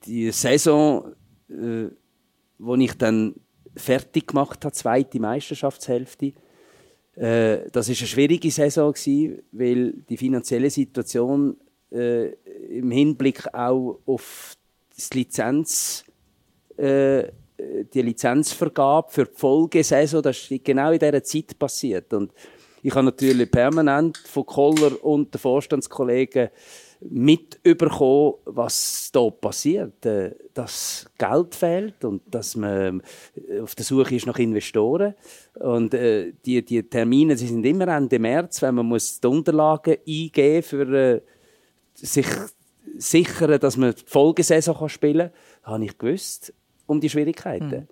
die 0.05 0.31
Saison, 0.31 1.17
äh, 1.49 1.89
wo 2.59 2.77
ich 2.77 2.97
dann 2.97 3.35
fertig 3.75 4.29
gemacht 4.29 4.65
habe, 4.65 4.73
zweite 4.73 5.19
Meisterschaftshälfte, 5.19 6.33
äh, 7.17 7.69
das 7.73 7.89
ist 7.89 8.03
eine 8.03 8.07
schwierige 8.07 8.53
Saison 8.53 8.95
weil 9.51 9.95
die 10.09 10.17
finanzielle 10.17 10.71
Situation 10.71 11.57
äh, 11.91 12.29
im 12.69 12.93
Hinblick 12.93 13.53
auch 13.53 13.99
auf 14.07 14.57
das 14.95 15.13
Lizenz 15.13 16.05
äh, 16.81 17.33
die 17.93 18.03
Lizenzvergabe 18.03 19.11
für 19.11 19.25
die 19.25 19.35
Folgesaison, 19.35 20.23
das 20.23 20.51
ist 20.51 20.65
genau 20.65 20.93
in 20.93 20.99
dieser 20.99 21.23
Zeit 21.23 21.59
passiert. 21.59 22.13
Und 22.15 22.33
ich 22.83 22.95
habe 22.95 23.05
natürlich 23.05 23.51
permanent 23.51 24.17
von 24.19 24.47
Koller 24.47 25.05
und 25.05 25.35
den 25.35 25.39
Vorstandskollegen 25.39 26.49
mitbekommen, 27.01 28.35
was 28.45 29.11
da 29.13 29.31
passiert. 29.31 30.05
Äh, 30.07 30.35
dass 30.55 31.07
Geld 31.17 31.55
fehlt 31.55 32.05
und 32.05 32.23
dass 32.27 32.57
man 32.57 33.03
auf 33.63 33.75
der 33.75 33.85
Suche 33.85 34.15
ist 34.15 34.27
nach 34.27 34.39
Investoren. 34.39 35.15
Und 35.55 35.95
äh, 35.95 36.33
die, 36.45 36.65
die 36.65 36.83
Termine 36.83 37.37
sie 37.37 37.47
sind 37.47 37.65
immer 37.65 37.89
Ende 37.89 38.19
März, 38.19 38.61
wenn 38.63 38.75
man 38.75 38.87
muss 38.87 39.21
die 39.21 39.27
Unterlagen 39.27 39.97
eingeben 40.07 40.63
für 40.63 40.93
äh, 40.93 41.21
sich 41.95 42.27
sichern, 42.99 43.61
dass 43.61 43.77
man 43.77 43.95
die 43.95 44.03
Folgesaison 44.05 44.89
spielen 44.89 45.31
kann, 45.63 45.73
habe 45.75 45.85
ich 45.85 45.97
gewusst 45.97 46.53
um 46.91 47.01
die 47.01 47.09
Schwierigkeiten. 47.09 47.71
Hm. 47.71 47.89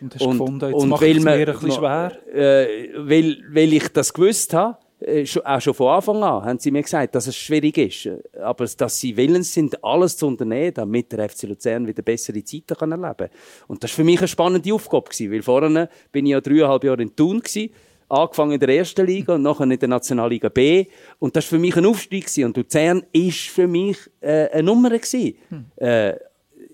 Und 0.00 0.14
hast 0.14 0.22
und, 0.22 0.38
gefunden, 0.38 0.72
jetzt 0.72 0.86
macht 0.86 1.02
es 1.02 1.22
mir 1.22 1.30
ein 1.32 1.44
bisschen 1.44 1.72
schwer? 1.72 2.12
Äh, 2.32 2.88
weil, 2.96 3.36
weil 3.50 3.72
ich 3.74 3.88
das 3.88 4.14
gewusst 4.14 4.54
habe, 4.54 4.78
äh, 5.00 5.26
auch 5.44 5.60
schon 5.60 5.74
von 5.74 5.88
Anfang 5.88 6.22
an, 6.22 6.44
haben 6.44 6.58
sie 6.58 6.70
mir 6.70 6.82
gesagt, 6.82 7.14
dass 7.14 7.26
es 7.26 7.36
schwierig 7.36 7.76
ist. 7.76 8.08
Aber 8.40 8.64
dass 8.64 8.98
sie 8.98 9.14
willens 9.14 9.52
sind, 9.52 9.84
alles 9.84 10.16
zu 10.16 10.26
unternehmen, 10.26 10.72
damit 10.72 11.12
der 11.12 11.28
FC 11.28 11.42
Luzern 11.42 11.86
wieder 11.86 12.02
bessere 12.02 12.42
Zeiten 12.42 12.74
kann 12.74 12.92
erleben 12.92 13.14
kann. 13.16 13.28
Und 13.68 13.84
das 13.84 13.90
war 13.90 13.96
für 13.96 14.04
mich 14.04 14.18
eine 14.18 14.28
spannende 14.28 14.72
Aufgabe, 14.72 15.10
gewesen, 15.10 15.32
weil 15.32 15.42
vorne 15.42 15.90
bin 16.10 16.24
ich 16.24 16.32
ja 16.32 16.40
dreieinhalb 16.40 16.82
Jahre 16.82 17.02
in 17.02 17.14
Thun 17.14 17.40
gewesen, 17.40 17.70
angefangen 18.08 18.52
in 18.52 18.60
der 18.60 18.70
ersten 18.70 19.06
Liga 19.06 19.34
und 19.34 19.42
nachher 19.48 19.64
in 19.64 19.78
der 19.78 19.88
Nationalliga 19.88 20.48
B. 20.48 20.86
Und 21.18 21.36
das 21.36 21.44
war 21.44 21.58
für 21.58 21.60
mich 21.60 21.76
ein 21.76 21.84
Aufstieg 21.84 22.24
gewesen. 22.24 22.44
Und 22.46 22.56
Luzern 22.56 23.04
ist 23.12 23.48
für 23.48 23.66
mich 23.66 23.98
äh, 24.20 24.48
eine 24.48 24.62
Nummer 24.62 24.88
gewesen. 24.88 25.36
Hm. 25.50 25.66
Äh, 25.76 26.14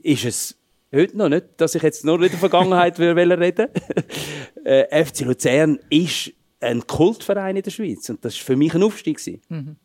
ist 0.03 0.25
es 0.25 0.56
Heute 0.97 1.19
noch 1.19 1.29
nicht, 1.29 1.47
dass 1.59 1.75
ich 1.75 1.83
jetzt 1.83 2.05
nur 2.05 2.21
in 2.23 2.31
der 2.31 2.39
Vergangenheit 2.39 2.99
reden 3.01 3.69
äh, 4.65 5.05
FC 5.05 5.21
Luzern 5.21 5.79
ist 5.91 6.33
ein 6.61 6.87
Kultverein 6.87 7.57
in 7.57 7.63
der 7.63 7.71
Schweiz 7.71 8.09
und 8.09 8.25
das 8.25 8.35
war 8.37 8.45
für 8.47 8.57
mich 8.57 8.75
ein 8.75 8.83
Aufstieg. 8.83 9.21
Mhm. 9.49 9.77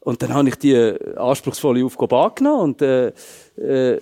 Und 0.00 0.22
dann 0.22 0.32
habe 0.32 0.48
ich 0.48 0.54
die 0.56 0.74
anspruchsvolle 1.16 1.84
Aufgabe 1.84 2.16
angenommen 2.16 2.62
und 2.62 2.82
äh, 2.82 3.12
äh, 3.60 3.98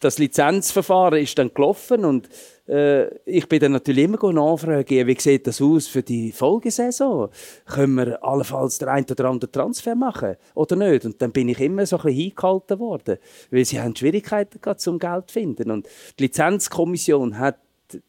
das 0.00 0.18
Lizenzverfahren 0.18 1.20
ist 1.20 1.38
dann 1.38 1.52
gelaufen 1.52 2.04
und 2.04 2.28
äh, 2.68 3.08
ich 3.24 3.48
bin 3.48 3.60
dann 3.60 3.72
natürlich 3.72 4.04
immer 4.04 4.32
nachfragen, 4.32 5.06
wie 5.06 5.20
sieht 5.20 5.46
das 5.46 5.60
aus 5.60 5.86
für 5.86 6.02
die 6.02 6.32
Folgesaison? 6.32 7.28
Können 7.66 7.94
wir 7.94 8.24
allenfalls 8.24 8.78
den 8.78 8.88
einen 8.88 9.06
oder 9.10 9.26
anderen 9.26 9.52
Transfer 9.52 9.94
machen 9.94 10.36
oder 10.54 10.76
nicht? 10.76 11.04
Und 11.04 11.20
dann 11.20 11.32
bin 11.32 11.48
ich 11.48 11.60
immer 11.60 11.84
so 11.86 11.96
ein 11.96 12.02
bisschen 12.02 12.20
hingehalten 12.20 12.78
worden, 12.78 13.18
weil 13.50 13.64
sie 13.64 13.80
haben 13.80 13.94
Schwierigkeiten 13.94 14.60
gehabt, 14.60 14.80
zum 14.80 14.98
Geld 14.98 15.28
zu 15.28 15.34
finden. 15.34 15.70
Und 15.70 15.86
die 16.18 16.24
Lizenzkommission 16.24 17.38
hat 17.38 17.58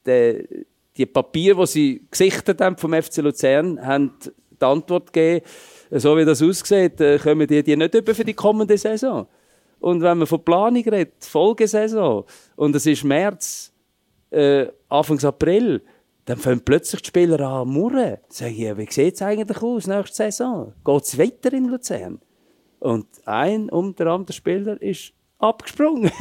die, 0.05 0.65
die 0.95 1.05
Papiere, 1.05 1.61
die 1.61 1.67
sie 1.67 2.05
gesichtet 2.09 2.61
haben 2.61 2.77
vom 2.77 2.93
FC 2.93 3.17
Luzern, 3.17 3.85
haben 3.85 4.13
die 4.21 4.65
Antwort 4.65 5.11
gegeben, 5.11 5.45
so 5.91 6.17
wie 6.17 6.25
das 6.25 6.41
aussieht, 6.41 7.01
äh, 7.01 7.17
kommen 7.17 7.47
die, 7.47 7.63
die 7.63 7.75
nicht 7.75 7.93
über 7.93 8.13
für 8.13 8.25
die 8.25 8.33
kommende 8.33 8.77
Saison. 8.77 9.27
Und 9.79 10.01
wenn 10.01 10.17
man 10.17 10.27
von 10.27 10.43
Planung 10.43 10.83
redet, 10.83 11.23
Folgesaison, 11.23 12.25
und 12.55 12.75
es 12.75 12.85
ist 12.85 13.03
März, 13.03 13.71
äh, 14.29 14.67
Anfang 14.89 15.23
April, 15.23 15.81
dann 16.25 16.37
fangen 16.37 16.61
plötzlich 16.61 17.01
die 17.01 17.07
Spieler 17.07 17.39
an 17.39 17.67
zu 17.67 17.73
murren. 17.73 18.17
Sagen, 18.27 18.55
ja, 18.55 18.77
wie 18.77 18.87
sieht 18.89 19.15
es 19.15 19.21
eigentlich 19.21 19.61
aus 19.61 19.87
nächste 19.87 20.15
Saison? 20.15 20.73
Geht 20.85 21.03
es 21.03 21.17
weiter 21.17 21.53
in 21.53 21.65
Luzern? 21.65 22.19
Und 22.79 23.07
ein 23.25 23.69
um 23.69 23.95
der 23.95 24.07
andere 24.07 24.33
Spieler 24.33 24.81
ist 24.81 25.13
abgesprungen. 25.39 26.11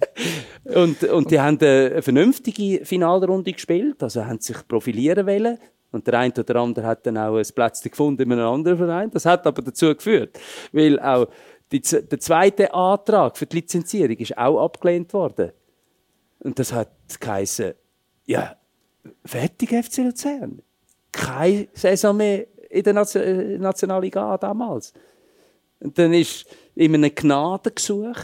und, 0.64 1.04
und 1.04 1.30
die 1.30 1.40
haben 1.40 1.58
eine 1.60 2.00
vernünftige 2.00 2.84
Finalrunde 2.84 3.52
gespielt, 3.52 4.02
also 4.02 4.24
haben 4.24 4.40
sich 4.40 4.56
profilieren 4.66 5.26
wollen. 5.26 5.58
Und 5.90 6.06
der 6.06 6.18
eine 6.18 6.32
oder 6.32 6.56
andere 6.56 6.86
hat 6.86 7.06
dann 7.06 7.18
auch 7.18 7.36
ein 7.36 7.46
Plätzchen 7.54 7.90
gefunden 7.90 8.22
in 8.22 8.32
einem 8.32 8.48
anderen 8.48 8.78
Verein. 8.78 9.10
Das 9.10 9.26
hat 9.26 9.46
aber 9.46 9.60
dazu 9.60 9.94
geführt, 9.94 10.38
weil 10.72 10.98
auch 10.98 11.28
die, 11.72 11.80
der 11.80 12.20
zweite 12.20 12.72
Antrag 12.74 13.36
für 13.36 13.46
die 13.46 13.56
Lizenzierung 13.56 14.16
ist 14.16 14.36
auch 14.36 14.62
abgelehnt 14.62 15.12
worden. 15.12 15.52
Und 16.40 16.58
das 16.58 16.72
hat 16.72 16.90
geheißen, 17.18 17.72
ja, 18.26 18.56
fertig 19.24 19.70
FC 19.70 19.98
Luzern. 19.98 20.60
Keine 21.10 21.68
Saison 21.72 22.16
mehr 22.16 22.46
in 22.70 22.82
der 22.82 22.96
äh, 23.14 23.58
Nationalliga 23.58 24.38
damals. 24.38 24.92
Und 25.80 25.98
dann 25.98 26.12
ist 26.14 26.46
in 26.74 26.94
einem 26.94 27.14
Gnadengesuch, 27.14 28.16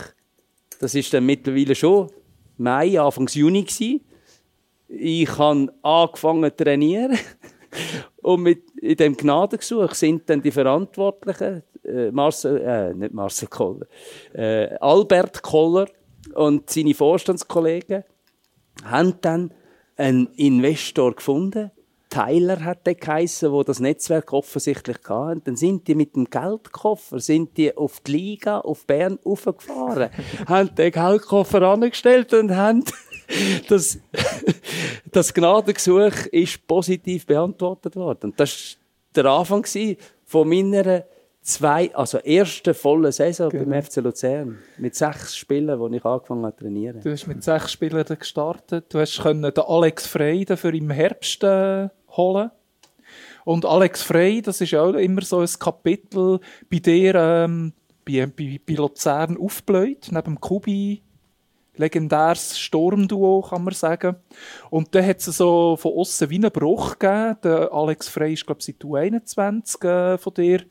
das 0.80 0.94
ist 0.94 1.12
dann 1.12 1.26
mittlerweile 1.26 1.74
schon 1.74 2.10
Mai, 2.56 3.00
Anfang 3.00 3.26
Juni 3.28 3.62
gewesen. 3.62 4.00
Ich 4.88 5.38
habe 5.38 5.72
angefangen 5.82 6.50
zu 6.50 6.64
trainieren. 6.64 7.16
Und 8.28 8.42
mit, 8.42 8.70
in 8.82 8.94
dem 8.94 9.16
Gnadengesuch 9.16 9.94
sind 9.94 10.28
dann 10.28 10.42
die 10.42 10.50
Verantwortlichen, 10.50 11.62
äh, 11.82 12.10
Marcel, 12.10 12.60
äh, 12.60 12.92
nicht 12.92 13.14
Marcel 13.14 13.48
Koller, 13.48 13.86
äh, 14.34 14.66
Albert 14.80 15.40
Koller 15.40 15.86
und 16.34 16.68
seine 16.68 16.92
Vorstandskollegen 16.92 18.04
haben 18.84 19.14
dann 19.22 19.54
einen 19.96 20.26
Investor 20.36 21.16
gefunden. 21.16 21.70
Tyler 22.10 22.62
hat 22.64 22.86
der 22.86 22.96
geheissen, 22.96 23.50
wo 23.50 23.62
das 23.62 23.80
Netzwerk 23.80 24.30
offensichtlich 24.34 24.98
hatte. 25.08 25.40
Dann 25.44 25.56
sind 25.56 25.88
die 25.88 25.94
mit 25.94 26.14
dem 26.14 26.28
Geldkoffer, 26.28 27.20
sind 27.20 27.56
die 27.56 27.74
auf 27.74 28.00
die 28.00 28.12
Liga, 28.12 28.60
auf 28.60 28.86
Bern 28.86 29.18
aufgefahren, 29.24 30.10
haben 30.46 30.74
den 30.74 30.92
Geldkoffer 30.92 31.62
angestellt 31.62 32.34
und 32.34 32.54
haben 32.54 32.84
das, 33.68 33.98
das 35.10 35.34
Gnadengesuch 35.34 36.26
ist 36.32 36.66
positiv 36.66 37.26
beantwortet 37.26 37.96
worden. 37.96 38.30
Und 38.30 38.40
das 38.40 38.76
war 39.14 39.22
der 39.22 39.30
Anfang 39.32 39.64
von 40.24 40.48
meiner 40.48 41.04
zwei, 41.42 41.94
also 41.94 42.18
erste 42.18 42.74
volle 42.74 43.10
Saison 43.12 43.50
Genau. 43.50 43.70
beim 43.70 43.82
FC 43.82 43.96
Luzern. 43.96 44.58
Mit 44.78 44.94
sechs 44.94 45.36
Spielen, 45.36 45.78
wo 45.78 45.88
ich 45.88 46.04
angefangen 46.04 46.44
habe 46.44 46.56
zu 46.56 46.64
trainieren. 46.64 47.00
Du 47.02 47.10
hast 47.10 47.26
mit 47.26 47.42
sechs 47.42 47.72
Spielern 47.72 48.04
gestartet. 48.06 48.92
Du 48.92 48.98
hast 48.98 49.20
können 49.20 49.42
den 49.42 49.64
Alex 49.64 50.06
Frey 50.06 50.44
für 50.56 50.76
im 50.76 50.90
Herbst 50.90 51.42
äh, 51.44 51.88
holen. 52.10 52.50
Und 53.44 53.64
Alex 53.64 54.02
Frey, 54.02 54.42
das 54.42 54.60
ist 54.60 54.74
auch 54.74 54.92
immer 54.92 55.22
so 55.22 55.40
ein 55.40 55.48
Kapitel 55.58 56.38
bei 56.70 56.78
dir 56.80 57.14
ähm, 57.14 57.72
bei, 58.04 58.26
bei, 58.26 58.60
bei 58.66 58.74
Luzern 58.74 59.38
aufgebläht, 59.38 60.08
neben 60.10 60.24
dem 60.24 60.40
Kubi. 60.40 61.02
Legendäres 61.78 62.58
Sturmduo, 62.58 63.42
kann 63.42 63.64
man 63.64 63.74
sagen. 63.74 64.16
Und 64.70 64.94
dann 64.94 65.06
hat 65.06 65.18
es 65.18 65.24
so 65.26 65.76
von 65.76 65.92
außen 65.92 66.28
wie 66.30 66.36
einen 66.36 66.50
Bruch 66.50 66.98
gegeben. 66.98 67.36
Der 67.42 67.72
Alex 67.72 68.08
Frey 68.08 68.34
ist, 68.34 68.46
glaube 68.46 68.60
ich, 68.60 68.66
seit 68.66 68.84
U21 68.84 69.84
äh, 69.84 70.18
von 70.18 70.34
dir 70.34 70.64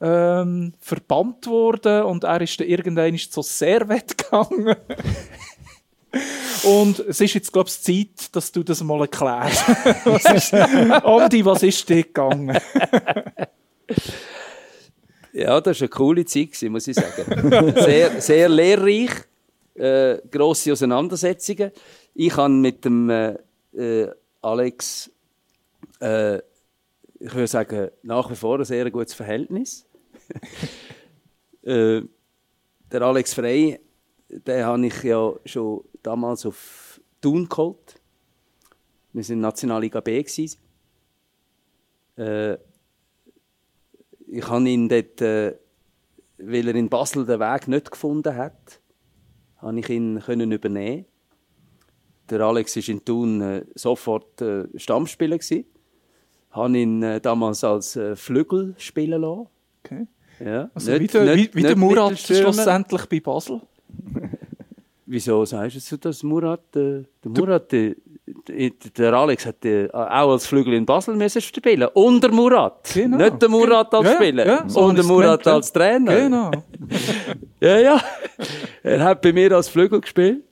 ähm, 0.00 0.74
verbannt 0.80 1.46
worden 1.46 2.02
und 2.02 2.24
er 2.24 2.40
ist 2.40 2.60
dann 2.60 2.66
irgendwann 2.66 3.16
zu 3.16 3.42
Servet 3.42 4.18
gegangen. 4.30 4.76
Und 6.64 6.98
es 7.00 7.20
ist 7.20 7.34
jetzt, 7.34 7.52
glaube 7.52 7.68
ich, 7.68 7.80
Zeit, 7.80 8.34
dass 8.34 8.50
du 8.50 8.62
das 8.62 8.82
mal 8.82 9.00
erklärst. 9.02 9.68
was 10.04 10.24
ist, 10.24 10.54
Andi, 10.54 11.44
was 11.44 11.62
ist 11.62 11.88
dir 11.88 12.02
gegangen? 12.02 12.58
Ja, 15.32 15.60
das 15.60 15.80
war 15.80 15.84
eine 15.84 15.88
coole 15.90 16.24
Zeit, 16.24 16.62
muss 16.70 16.88
ich 16.88 16.96
sagen. 16.96 17.74
sehr, 17.76 18.20
sehr 18.20 18.48
lehrreich, 18.48 19.10
äh, 19.76 20.20
grosse 20.30 20.72
Auseinandersetzungen. 20.72 21.70
Ich 22.14 22.36
habe 22.36 22.52
mit 22.52 22.84
dem 22.84 23.10
äh, 23.10 23.36
äh, 23.74 24.10
Alex, 24.42 25.10
äh, 26.00 26.38
ich 27.18 27.34
würde 27.34 27.46
sagen, 27.46 27.90
nach 28.02 28.30
wie 28.30 28.36
vor 28.36 28.58
ein 28.58 28.64
sehr 28.64 28.90
gutes 28.90 29.14
Verhältnis. 29.14 29.86
äh, 31.62 32.02
der 32.92 33.02
Alex 33.02 33.34
Frey, 33.34 33.80
den 34.28 34.64
habe 34.64 34.86
ich 34.86 35.02
ja 35.02 35.32
schon 35.44 35.84
damals 36.02 36.46
auf 36.46 37.00
Thun 37.20 37.48
geholt. 37.48 38.00
Wir 39.12 39.28
waren 39.28 39.40
Nationalliga 39.40 40.00
B. 40.00 40.22
Gewesen. 40.22 40.58
Äh, 42.16 42.54
ich 44.28 44.48
habe 44.48 44.68
ihn 44.68 44.88
dort, 44.88 45.20
äh, 45.20 45.56
weil 46.38 46.68
er 46.68 46.74
in 46.74 46.88
Basel 46.88 47.24
den 47.24 47.40
Weg 47.40 47.68
nicht 47.68 47.90
gefunden 47.90 48.34
hat, 48.34 48.80
habe 49.58 49.78
ich 49.80 49.88
ihn 49.88 50.20
können 50.24 50.52
übernehmen. 50.52 51.04
Der 52.30 52.40
Alex 52.40 52.76
war 52.76 52.88
in 52.88 53.04
Thun 53.04 53.40
äh, 53.40 53.64
sofort 53.74 54.40
äh, 54.42 54.64
Stammspieler 54.76 55.38
gewesen. 55.38 55.64
Habe 56.50 56.78
ihn 56.78 57.02
äh, 57.02 57.20
damals 57.20 57.62
als 57.64 57.98
Flügel 58.14 58.74
spielen 58.78 59.20
lassen. 59.20 59.46
Okay. 59.84 60.06
Ja. 60.40 60.70
Also 60.74 60.90
Nicht- 60.92 61.14
wie 61.14 61.18
der, 61.24 61.36
nicht- 61.36 61.54
wie, 61.54 61.58
wie 61.58 61.62
der 61.66 61.76
Murat 61.76 62.18
schlussendlich 62.18 63.06
bei 63.06 63.20
Basel. 63.20 63.60
Wieso 65.08 65.44
sagst 65.44 65.92
du 65.92 65.96
das, 65.98 66.22
Murat? 66.24 66.74
Äh, 66.74 67.04
der 67.22 67.30
Murat, 67.30 67.70
der, 67.70 67.94
der 68.26 69.12
Alex 69.12 69.46
hat 69.46 69.64
äh, 69.64 69.88
auch 69.92 70.32
als 70.32 70.46
Flügel 70.46 70.74
in 70.74 70.84
Basel 70.84 71.14
müssen 71.14 71.40
spielen. 71.40 71.88
Und 71.94 72.22
der 72.22 72.32
Murat. 72.32 72.90
Genau. 72.92 73.16
Nicht 73.18 73.40
der 73.40 73.48
Murat 73.48 73.94
als 73.94 74.04
Ja, 74.04 74.10
ja, 74.10 74.16
Spieler. 74.16 74.46
ja, 74.46 74.64
so 74.68 74.80
und 74.80 74.96
der 74.96 75.04
Murat 75.04 75.42
gemeint, 75.42 75.46
ja. 75.46 75.54
als 75.54 75.72
Trainer. 75.72 76.16
Genau. 76.16 76.50
Ja, 77.58 77.78
ja. 77.78 78.00
Er 78.82 79.02
hat 79.02 79.22
bei 79.22 79.32
mir 79.32 79.50
als 79.52 79.68
Flügel 79.68 80.00
gespielt. 80.00 80.42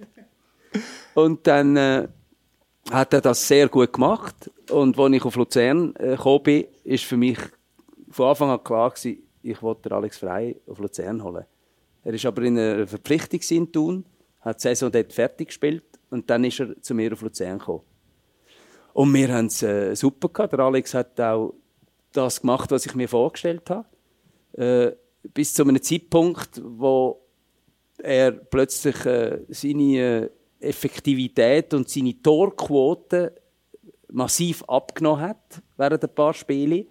Und 1.13 1.47
dann 1.47 1.77
äh, 1.77 2.09
hat 2.91 3.13
er 3.13 3.21
das 3.21 3.47
sehr 3.47 3.69
gut 3.69 3.93
gemacht. 3.93 4.51
Und 4.71 4.99
als 4.99 5.13
ich 5.13 5.25
auf 5.25 5.37
Luzern 5.37 5.95
äh, 5.97 6.17
gekommen 6.17 6.43
bin, 6.43 6.65
ist 6.85 7.05
für 7.05 7.19
mich 7.19 7.39
von 8.11 8.29
Anfang 8.31 8.51
an 8.51 8.65
klar 8.65 8.91
gewesen, 8.91 9.23
ich 9.43 9.61
wollte 9.63 9.93
Alex 9.93 10.17
Frey 10.19 10.57
auf 10.67 10.79
Luzern 10.79 11.23
holen. 11.23 11.45
Er 12.05 12.13
war 12.15 12.29
aber 12.29 12.43
in 12.43 12.59
einer 12.59 12.87
Verpflichtung 12.87 13.41
in 13.51 13.71
Thun, 13.71 14.05
hat 14.41 14.59
die 14.59 14.63
Saison 14.63 14.91
dort 14.91 15.13
fertig 15.13 15.49
gespielt 15.49 15.85
und 16.15 16.31
dann 16.31 16.45
ist 16.45 16.61
er 16.61 16.81
zu 16.81 16.95
mir 16.95 17.13
auf 17.13 17.23
Luzern 17.23 17.59
gekommen. 17.59 17.83
Und 18.93 19.13
wir 19.13 19.35
haben 19.35 19.47
es 19.47 19.65
äh, 19.65 19.97
super 19.97 20.29
gehabt. 20.29 20.53
Der 20.53 20.61
Alex 20.61 20.95
hat 20.95 21.21
auch 21.21 21.55
das 22.13 22.41
gemacht, 22.41 22.71
was 22.71 22.87
ich 22.87 22.95
mir 22.95 23.09
vorgestellt 23.09 23.69
habe. 23.69 23.85
Äh, 24.53 24.93
bis 25.35 25.53
zu 25.55 25.65
einem 25.65 25.83
Zeitpunkt, 25.83 26.63
wo 26.65 27.21
er 27.99 28.31
plötzlich 28.31 29.05
äh, 29.05 29.41
seine 29.49 29.99
äh, 29.99 30.31
Effektivität 30.61 31.75
und 31.75 31.89
seine 31.89 32.23
Torquote 32.23 33.35
massiv 34.13 34.63
abgenommen 34.69 35.23
hat 35.23 35.63
während 35.77 36.05
ein 36.05 36.15
paar 36.15 36.33
Spiele. 36.33 36.87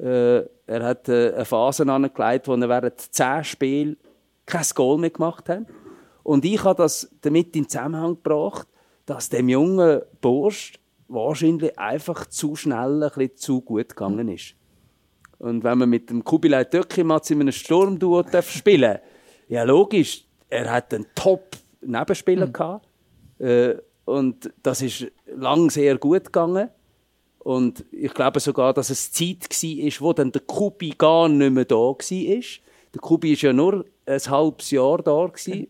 Äh, 0.00 0.40
er 0.66 0.82
hat 0.82 1.08
äh, 1.08 1.34
eine 1.34 1.44
Phase 1.44 1.86
angelegt, 1.86 2.48
wo 2.48 2.54
er 2.54 2.68
während 2.68 2.98
zehn 2.98 3.44
Spielen 3.44 3.96
kein 4.44 4.66
Goal 4.74 4.98
mehr 4.98 5.10
gemacht 5.10 5.48
hat. 5.48 5.66
Und 6.30 6.44
ich 6.44 6.62
habe 6.62 6.80
das 6.80 7.10
damit 7.22 7.56
in 7.56 7.68
Zusammenhang 7.68 8.14
gebracht, 8.14 8.68
dass 9.04 9.30
dem 9.30 9.48
jungen 9.48 10.02
Bursch 10.20 10.74
wahrscheinlich 11.08 11.76
einfach 11.76 12.24
zu 12.26 12.54
schnell 12.54 13.02
ein 13.02 13.10
bisschen 13.10 13.36
zu 13.36 13.60
gut 13.62 13.88
gegangen 13.88 14.28
ist. 14.28 14.54
Und 15.38 15.64
wenn 15.64 15.78
man 15.78 15.90
mit 15.90 16.08
dem 16.08 16.22
Kubilay 16.22 16.66
Töckimatz 16.66 17.30
in 17.30 17.40
einem 17.40 17.50
Sturmduo 17.50 18.22
darf 18.22 18.48
spielen 18.48 19.00
ja 19.48 19.64
logisch, 19.64 20.24
er 20.48 20.70
hat 20.70 20.94
einen 20.94 21.06
Top-Nebenspieler 21.16 22.46
gehabt. 22.46 22.86
Äh, 23.40 23.74
und 24.04 24.52
das 24.62 24.82
ist 24.82 25.10
lang 25.34 25.68
sehr 25.68 25.98
gut 25.98 26.26
gegangen. 26.26 26.68
Und 27.40 27.84
ich 27.90 28.14
glaube 28.14 28.38
sogar, 28.38 28.72
dass 28.72 28.90
es 28.90 29.10
Zeit 29.10 29.50
war, 29.50 30.06
wo 30.06 30.12
dann 30.12 30.30
der 30.30 30.42
Kubi 30.42 30.94
gar 30.96 31.28
nicht 31.28 31.52
mehr 31.52 31.64
da 31.64 31.74
war. 31.74 31.96
Der 31.98 33.00
Kubi 33.00 33.32
war 33.32 33.48
ja 33.48 33.52
nur 33.52 33.84
ein 34.06 34.20
halbes 34.20 34.70
Jahr 34.70 34.98
da. 34.98 35.26
gewesen. 35.26 35.66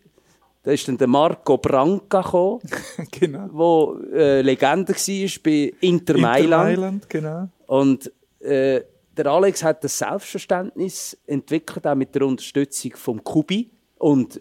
Da 0.63 0.73
ist 0.73 0.87
dann 0.87 0.99
der 0.99 1.07
Marco 1.07 1.57
Branca 1.57 2.21
gekommen, 2.21 2.61
genau. 3.11 3.95
der 3.95 4.19
äh, 4.19 4.43
Legende 4.43 4.93
war 4.93 5.43
bei 5.43 5.73
Inter 5.81 6.19
Mailand. 6.19 6.65
Mailand, 6.65 7.09
genau. 7.09 7.49
Und 7.67 8.13
äh, 8.41 8.83
der 9.17 9.27
Alex 9.27 9.63
hat 9.63 9.83
das 9.85 9.99
Selbstverständnis 9.99 11.17
entwickelt, 11.27 11.87
auch 11.87 11.95
mit 11.95 12.15
der 12.15 12.27
Unterstützung 12.27 12.93
vom 12.97 13.25
Kubi. 13.25 13.71
Und 13.99 14.41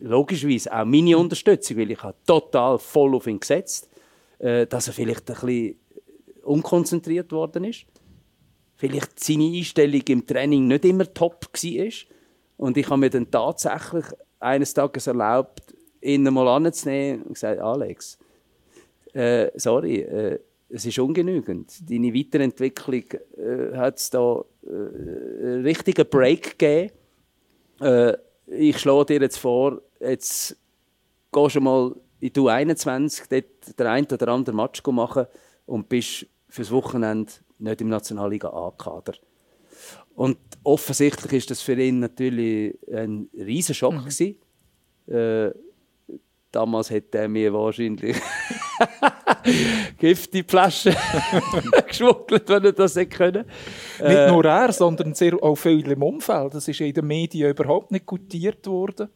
logischerweise 0.00 0.72
auch 0.72 0.84
meine 0.84 1.16
Unterstützung, 1.16 1.76
weil 1.76 1.92
ich 1.92 2.02
habe 2.02 2.16
total 2.26 2.78
voll 2.78 3.14
auf 3.14 3.26
ihn 3.28 3.38
gesetzt, 3.38 3.88
äh, 4.38 4.66
dass 4.66 4.88
er 4.88 4.92
vielleicht 4.92 5.30
ein 5.30 5.36
bisschen 5.36 5.76
unkonzentriert 6.42 7.30
worden 7.32 7.64
ist. 7.64 7.86
Vielleicht 8.76 9.18
seine 9.18 9.46
Einstellung 9.56 10.02
im 10.08 10.26
Training 10.26 10.66
nicht 10.66 10.84
immer 10.84 11.12
top 11.12 11.46
war. 11.52 11.92
Und 12.56 12.76
ich 12.76 12.88
habe 12.88 12.98
mir 12.98 13.10
dann 13.10 13.30
tatsächlich 13.30 14.06
eines 14.40 14.74
Tages 14.74 15.06
erlaubt, 15.06 15.74
ihn 16.00 16.22
mal 16.24 16.48
anzunehmen 16.48 17.22
und 17.22 17.34
gesagt, 17.34 17.60
Alex, 17.60 18.18
äh, 19.12 19.50
sorry, 19.54 20.00
äh, 20.00 20.38
es 20.68 20.84
ist 20.84 20.98
ungenügend. 20.98 21.72
Deine 21.88 22.12
Weiterentwicklung 22.12 23.04
äh, 23.36 23.76
hat 23.76 23.98
es 23.98 24.10
da 24.10 24.44
äh, 24.64 24.68
einen 24.68 25.62
richtigen 25.62 26.08
Break 26.08 26.58
gegeben. 26.58 26.92
Äh, 27.80 28.14
ich 28.46 28.78
schlage 28.78 29.06
dir 29.06 29.22
jetzt 29.22 29.38
vor, 29.38 29.80
jetzt 30.00 30.56
gehst 31.32 31.56
du 31.56 31.60
mal 31.60 31.94
in 32.20 32.32
die 32.32 32.40
U21, 32.40 33.24
dort 33.28 33.78
den 33.78 33.86
einen 33.86 34.06
oder 34.06 34.28
anderen 34.28 34.56
Match 34.56 34.82
machen 34.86 35.26
und 35.66 35.88
bist 35.88 36.26
fürs 36.48 36.70
Wochenende 36.70 37.32
nicht 37.58 37.80
im 37.80 37.88
Nationalliga 37.88 38.48
A-Kader. 38.48 39.14
Und 40.16 40.38
offensichtlich 40.64 41.32
ist 41.32 41.50
das 41.50 41.60
für 41.60 41.74
ihn 41.74 42.00
natürlich 42.00 42.76
ein 42.92 43.28
riesen 43.34 43.74
Schock 43.74 43.98
gewesen. 43.98 44.36
Äh, 45.06 45.50
damals 46.50 46.88
hätte 46.90 47.18
er 47.18 47.28
mir 47.28 47.52
wahrscheinlich 47.52 48.16
Gift 49.98 50.34
in 50.34 50.40
die 50.40 50.42
Flasche 50.42 50.96
geschmuggelt, 51.86 52.48
wenn 52.48 52.64
er 52.64 52.72
das 52.72 52.96
hätte 52.96 53.14
können. 53.14 53.44
Nicht 54.00 54.16
Äh, 54.16 54.30
nur 54.30 54.44
er, 54.46 54.72
sondern 54.72 55.12
sehr, 55.12 55.34
auch 55.34 55.54
viele 55.54 55.92
im 55.92 56.02
Umfeld. 56.02 56.54
Das 56.54 56.66
ist 56.66 56.80
in 56.80 56.94
den 56.94 57.06
Medien 57.06 57.50
überhaupt 57.50 57.92
nicht 57.92 58.06
gutiert 58.06 58.66
worden, 58.66 59.10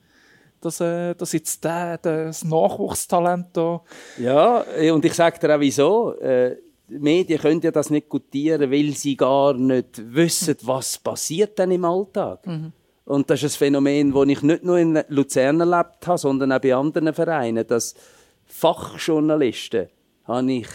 dass, 0.60 0.80
äh, 0.80 1.14
dass 1.14 1.32
jetzt 1.32 1.64
der, 1.64 1.96
das 1.96 2.44
Nachwuchstalent 2.44 3.48
da... 3.54 3.82
Ja, 4.18 4.66
äh, 4.76 4.90
und 4.90 5.02
ich 5.02 5.14
sage 5.14 5.38
dir 5.38 5.56
auch 5.56 5.60
wieso. 5.60 6.12
Äh, 6.20 6.56
die 6.90 6.98
Medien 6.98 7.40
können 7.40 7.60
ja 7.60 7.70
das 7.70 7.90
nicht 7.90 8.08
gutieren, 8.08 8.70
weil 8.70 8.90
sie 8.94 9.16
gar 9.16 9.54
nicht 9.54 10.02
wissen, 10.12 10.56
was 10.62 10.98
passiert 10.98 11.58
dann 11.58 11.70
im 11.70 11.84
Alltag. 11.84 12.44
Und 13.04 13.30
das 13.30 13.42
ist 13.42 13.56
ein 13.56 13.58
Phänomen, 13.58 14.12
das 14.12 14.28
ich 14.28 14.42
nicht 14.42 14.64
nur 14.64 14.78
in 14.78 15.02
Luzern 15.08 15.60
erlebt 15.60 16.06
habe, 16.06 16.18
sondern 16.18 16.52
auch 16.52 16.60
bei 16.60 16.74
anderen 16.74 17.14
Vereinen, 17.14 17.66
dass 17.66 17.94
Fachjournalisten 18.46 19.88
habe 20.24 20.52
ich 20.52 20.68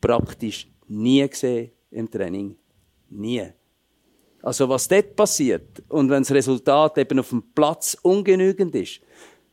praktisch 0.00 0.68
nie 0.88 1.26
gesehen 1.28 1.70
im 1.90 2.10
Training. 2.10 2.56
Nie. 3.08 3.48
Also 4.42 4.68
was 4.68 4.88
dort 4.88 5.16
passiert 5.16 5.82
und 5.88 6.08
wenn 6.08 6.22
das 6.22 6.32
Resultat 6.32 6.96
eben 6.98 7.18
auf 7.18 7.30
dem 7.30 7.42
Platz 7.54 7.96
ungenügend 8.02 8.74
ist, 8.74 9.00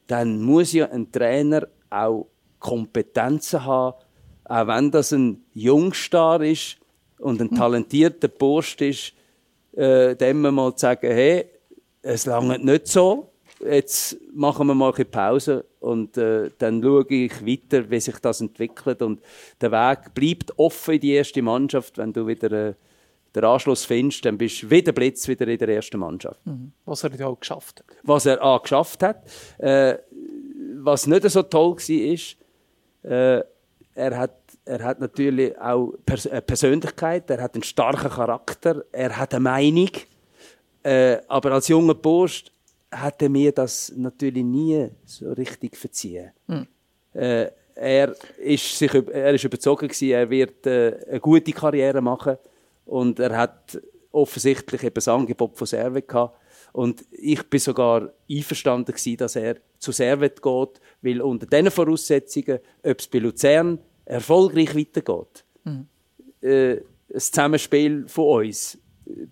dann 0.07 0.41
muss 0.41 0.71
ja 0.73 0.89
ein 0.89 1.11
Trainer 1.11 1.67
auch 1.89 2.27
Kompetenzen 2.59 3.65
haben, 3.65 3.97
auch 4.49 4.67
wenn 4.67 4.91
das 4.91 5.11
ein 5.11 5.43
Jungstar 5.53 6.41
ist 6.41 6.77
und 7.19 7.41
ein 7.41 7.53
talentierter 7.53 8.27
Bursch 8.27 8.75
ist, 8.79 9.13
äh, 9.75 10.15
dem 10.15 10.41
mal 10.41 10.73
zu 10.75 10.81
sagen, 10.81 11.11
hey, 11.11 11.45
es 12.01 12.25
langt 12.25 12.63
nicht 12.63 12.87
so, 12.87 13.31
jetzt 13.63 14.17
machen 14.33 14.67
wir 14.67 14.75
mal 14.75 14.93
eine 14.93 15.05
Pause 15.05 15.65
und 15.79 16.17
äh, 16.17 16.51
dann 16.57 16.81
schaue 16.81 17.05
ich 17.09 17.45
weiter, 17.45 17.89
wie 17.89 17.99
sich 17.99 18.17
das 18.19 18.41
entwickelt 18.41 19.01
und 19.01 19.21
der 19.59 19.71
Weg 19.71 20.13
bleibt 20.13 20.57
offen 20.57 20.95
in 20.95 21.01
die 21.01 21.13
erste 21.13 21.41
Mannschaft, 21.41 21.97
wenn 21.97 22.13
du 22.13 22.25
wieder 22.27 22.51
äh, 22.51 22.73
den 23.35 23.43
Anschluss 23.43 23.85
findest, 23.85 24.25
dann 24.25 24.37
bist 24.37 24.63
du 24.63 24.69
wieder 24.69 24.91
Blitz 24.91 25.27
wieder 25.27 25.47
in 25.47 25.57
der 25.57 25.69
ersten 25.69 25.99
Mannschaft. 25.99 26.45
Mhm. 26.45 26.71
Was 26.85 27.03
er 27.03 27.13
ja 27.15 27.27
auch 27.27 27.39
geschafft 27.39 27.79
hat. 27.79 27.97
Was 28.03 28.25
er 28.25 28.43
auch 28.43 28.61
geschafft 28.61 29.03
hat. 29.03 29.23
Äh, 29.57 29.97
was 30.79 31.07
nicht 31.07 31.29
so 31.29 31.43
toll 31.43 31.75
war, 31.75 31.89
ist, 31.89 32.37
äh, 33.03 33.43
er 33.97 34.17
hat 34.17 34.33
er 34.67 34.83
hat 34.83 34.99
natürlich 34.99 35.57
auch 35.59 35.93
Pers 36.05 36.27
eine 36.27 36.41
Persönlichkeit, 36.41 37.29
er 37.29 37.41
hat 37.41 37.55
einen 37.55 37.63
starken 37.63 38.09
Charakter, 38.09 38.83
er 38.91 39.17
hat 39.17 39.33
eine 39.33 39.41
Meinung. 39.41 39.89
Äh, 40.83 41.17
aber 41.27 41.53
als 41.53 41.69
junger 41.69 41.95
Bursch 41.95 42.45
hat 42.91 43.21
er 43.21 43.29
mir 43.29 43.51
das 43.51 43.93
natürlich 43.95 44.43
nie 44.43 44.89
so 45.05 45.31
richtig 45.33 45.77
verziehen. 45.77 46.31
Mhm. 46.47 46.67
Äh, 47.13 47.51
er 47.75 48.15
ist 48.39 48.77
sich 48.77 48.93
er 48.93 49.33
ist 49.33 49.43
überzogen 49.43 49.87
gewesen, 49.87 50.09
er 50.09 50.29
wird 50.29 50.65
äh, 50.65 50.97
eine 51.09 51.19
gute 51.19 51.51
Karriere 51.51 52.01
machen 52.01 52.37
und 52.85 53.19
er 53.19 53.37
hat 53.37 53.79
offensichtlich 54.11 54.83
eben 54.83 54.95
das 54.95 55.07
Angebot 55.07 55.57
von 55.57 55.67
Servet 55.67 56.07
gehabt. 56.07 56.37
Und 56.73 57.05
ich 57.11 57.43
bin 57.49 57.59
sogar 57.59 58.11
einverstanden 58.29 58.93
gewesen, 58.93 59.17
dass 59.17 59.35
er 59.35 59.57
zu 59.79 59.91
Servet 59.91 60.41
geht, 60.41 60.81
weil 61.01 61.21
unter 61.21 61.45
diesen 61.45 61.71
Voraussetzungen, 61.71 62.59
ob 62.83 62.99
es 62.99 63.07
bei 63.07 63.19
Luzern 63.19 63.79
erfolgreich 64.07 64.75
weitergeht, 64.75 65.45
mhm. 65.63 65.87
äh, 66.41 66.77
das 67.09 67.31
Zusammenspiel 67.31 68.07
von 68.07 68.45
uns, 68.45 68.77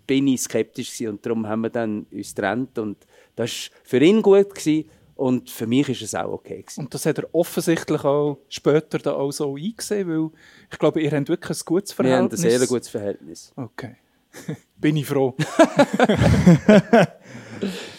bin 0.08 0.28
ich 0.28 0.42
skeptisch 0.42 0.94
gewesen 0.94 1.10
und 1.10 1.26
darum 1.26 1.48
haben 1.48 1.62
wir 1.62 1.70
dann 1.70 2.06
uns 2.12 2.34
getrennt 2.34 2.80
und 2.80 2.98
das 3.36 3.50
war 3.50 3.78
für 3.84 3.98
ihn 3.98 4.22
gut 4.22 4.56
gewesen 4.56 4.90
und 5.16 5.50
für 5.50 5.68
mich 5.68 5.90
ist 5.90 6.02
es 6.02 6.16
auch 6.16 6.32
okay 6.32 6.62
gewesen. 6.62 6.82
Und 6.82 6.94
das 6.94 7.06
hat 7.06 7.18
er 7.18 7.34
offensichtlich 7.34 8.04
auch 8.04 8.40
später 8.50 9.00
da 9.00 9.14
auch 9.14 9.32
so 9.32 9.56
eingesehen, 9.56 10.10
weil 10.10 10.30
ich 10.72 10.80
glaube, 10.80 11.02
ihr 11.02 11.12
habt 11.12 11.30
wirklich 11.30 11.60
ein 11.60 11.66
gutes 11.66 11.94
Verhältnis. 11.94 12.42
Wir 12.42 12.50
haben 12.50 12.54
ein 12.54 12.60
sehr 12.60 12.68
gutes 12.68 12.90
Verhältnis. 12.90 13.54
Okay. 13.56 13.96
bin 14.78 14.98
ich 14.98 15.06
froh. 15.06 15.36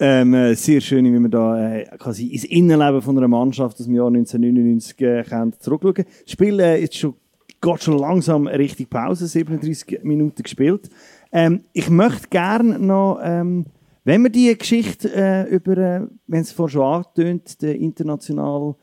ähm, 0.00 0.34
äh, 0.34 0.54
sehr 0.54 0.80
schön, 0.80 1.04
wie 1.04 1.18
wir 1.18 1.28
da 1.28 1.74
äh, 1.74 1.84
quasi 1.98 2.28
ins 2.28 2.44
Innenleben 2.44 3.02
von 3.02 3.16
einer 3.18 3.28
Mannschaft 3.28 3.78
aus 3.78 3.86
dem 3.86 3.94
Jahr 3.94 4.06
1999 4.06 5.00
äh, 5.00 5.24
zurückschauen 5.58 5.94
können. 5.94 6.08
Das 6.24 6.32
Spiel 6.32 6.58
äh, 6.58 6.82
ist 6.82 6.96
schon, 6.96 7.14
geht 7.60 7.82
schon 7.82 7.98
langsam 7.98 8.46
richtig 8.46 8.88
Pause, 8.88 9.26
37 9.26 10.02
Minuten 10.02 10.42
gespielt. 10.42 10.88
Ähm, 11.32 11.64
ich 11.72 11.90
möchte 11.90 12.28
gerne 12.28 12.78
noch, 12.78 13.20
ähm, 13.22 13.66
wenn 14.04 14.22
wir 14.22 14.30
die 14.30 14.56
Geschichte 14.56 15.14
äh, 15.14 15.48
über, 15.54 15.76
äh, 15.76 16.06
wenn 16.26 16.40
es 16.40 16.52
vorhin 16.52 16.72
schon 16.72 16.94
angetönt, 16.94 17.60
der 17.60 17.76
international, 17.76 18.74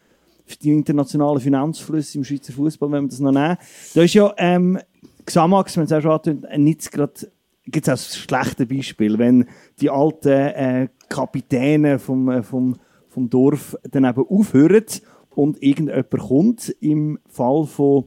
die 0.61 0.71
internationalen 0.71 1.41
Finanzflüsse 1.41 2.19
im 2.19 2.23
Schweizer 2.23 2.53
Fußball, 2.53 2.91
wenn 2.91 3.05
wir 3.05 3.09
das 3.09 3.19
noch 3.19 3.31
nehmen, 3.31 3.57
da 3.95 4.01
ist 4.01 4.13
ja 4.13 4.33
ähm, 4.37 4.77
Xamax, 5.25 5.75
wenn 5.77 5.85
es 5.85 5.91
auch 5.91 6.01
schon 6.01 6.11
angetönt, 6.11 6.45
äh, 6.45 6.57
nicht 6.57 6.91
gerade 6.91 7.31
gibt 7.71 7.87
es 7.87 7.93
auch 7.93 8.17
schlechte 8.17 8.65
Beispiel, 8.65 9.17
wenn 9.17 9.45
die 9.79 9.89
alten 9.89 10.29
äh, 10.29 10.87
Kapitäne 11.09 11.99
vom, 11.99 12.29
äh, 12.29 12.43
vom, 12.43 12.77
vom 13.09 13.29
Dorf 13.29 13.77
dann 13.89 14.05
eben 14.05 14.25
aufhören 14.27 14.85
und 15.29 15.61
irgendjemand 15.61 16.09
kommt. 16.09 16.69
Im 16.79 17.19
Fall 17.27 17.65
von 17.65 18.05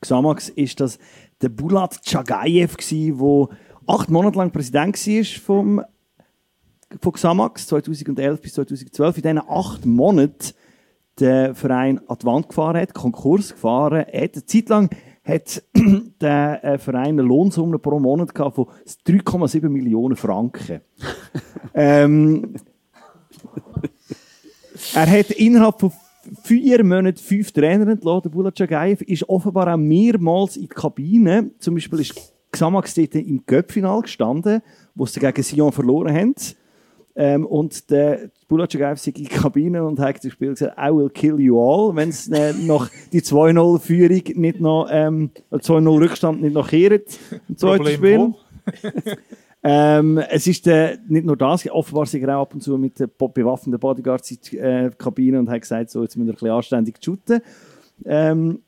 Xamax 0.00 0.48
ist 0.50 0.80
das 0.80 0.98
der 1.40 1.48
Bulat 1.48 2.00
Chagayev 2.04 2.76
der 2.76 3.48
acht 3.86 4.10
Monate 4.10 4.38
lang 4.38 4.50
Präsident 4.50 4.96
war 5.06 5.24
vom, 5.40 5.82
von 7.00 7.12
Xamax, 7.12 7.66
2011 7.66 8.40
bis 8.40 8.54
2012. 8.54 9.16
In 9.16 9.22
diesen 9.22 9.38
acht 9.38 9.84
Monaten 9.84 10.54
den 11.20 11.54
Verein 11.54 12.00
an 12.08 12.18
die 12.20 12.26
Wand 12.26 12.48
gefahren 12.48 12.80
hat, 12.80 12.94
Konkurs 12.94 13.52
gefahren 13.52 14.00
hat. 14.00 14.14
Eine 14.14 14.46
Zeit 14.46 14.68
lang 14.68 14.90
hat 15.24 15.62
der 16.20 16.64
äh, 16.64 16.78
Verein 16.78 17.18
eine 17.18 17.22
Lohnsumme 17.22 17.78
pro 17.78 17.98
Monat 17.98 18.34
gehabt 18.34 18.56
von 18.56 18.66
3,7 19.06 19.68
Millionen 19.68 20.16
Franken. 20.16 20.80
ähm, 21.74 22.54
er 24.94 25.10
hat 25.10 25.30
innerhalb 25.30 25.80
von 25.80 25.92
vier 26.42 26.84
Monaten 26.84 27.18
fünf 27.18 27.52
Trainer 27.52 27.88
entlassen. 27.88 28.30
Bulat 28.30 28.56
Chagayev 28.56 29.02
ist 29.04 29.28
offenbar 29.28 29.72
auch 29.72 29.78
mehrmals 29.78 30.56
in 30.56 30.62
die 30.62 30.68
Kabine. 30.68 31.50
Zum 31.58 31.74
Beispiel 31.74 32.00
ist 32.00 32.14
Xamax 32.50 32.94
dort 32.94 33.14
im 33.14 33.44
Göppfinal 33.46 34.02
gestanden, 34.02 34.62
wo 34.94 35.06
sie 35.06 35.20
gegen 35.20 35.42
Sion 35.42 35.72
verloren 35.72 36.14
haben. 36.14 36.34
Ähm, 37.16 37.46
und 37.46 37.90
der 37.90 38.30
Bulacic 38.48 38.82
einfach 38.82 39.06
in 39.06 39.14
die 39.14 39.24
Kabine 39.24 39.84
und 39.84 40.00
hat 40.00 40.24
das 40.24 40.32
Spiel 40.32 40.50
gesagt, 40.50 40.76
I 40.76 40.90
will 40.90 41.08
kill 41.08 41.38
you 41.38 41.60
all, 41.60 41.94
wenn 41.94 42.08
es 42.08 42.28
äh, 42.28 42.52
nach 42.52 42.90
die 43.12 43.20
2-0-Führung 43.20 44.40
nicht 44.40 44.60
noch, 44.60 44.88
ähm, 44.90 45.30
2-0 45.52 46.00
Rückstand 46.00 46.42
nicht 46.42 46.54
noch 46.54 46.68
kehrt 46.68 47.18
im 47.48 47.56
zweiten 47.56 47.86
Spiel. 47.86 48.34
ähm, 49.62 50.18
es 50.28 50.46
ist 50.48 50.66
äh, 50.66 50.98
nicht 51.08 51.24
nur 51.24 51.36
das, 51.36 51.70
offenbar 51.70 52.06
sind 52.06 52.24
er 52.24 52.38
auch 52.38 52.42
ab 52.42 52.54
und 52.54 52.62
zu 52.62 52.76
mit 52.76 53.00
äh, 53.00 53.06
bewaffneten 53.06 53.78
Bodyguards 53.78 54.32
in 54.32 54.38
die 54.50 54.58
äh, 54.58 54.90
Kabine 54.98 55.38
und 55.38 55.48
hat 55.48 55.60
gesagt, 55.60 55.90
so, 55.90 56.02
jetzt 56.02 56.16
müssen 56.16 56.26
wir 56.26 56.32
ein 56.32 56.36
bisschen 56.36 56.50
anständig 56.50 56.96
shooten. 57.00 57.40
Ähm, 58.04 58.58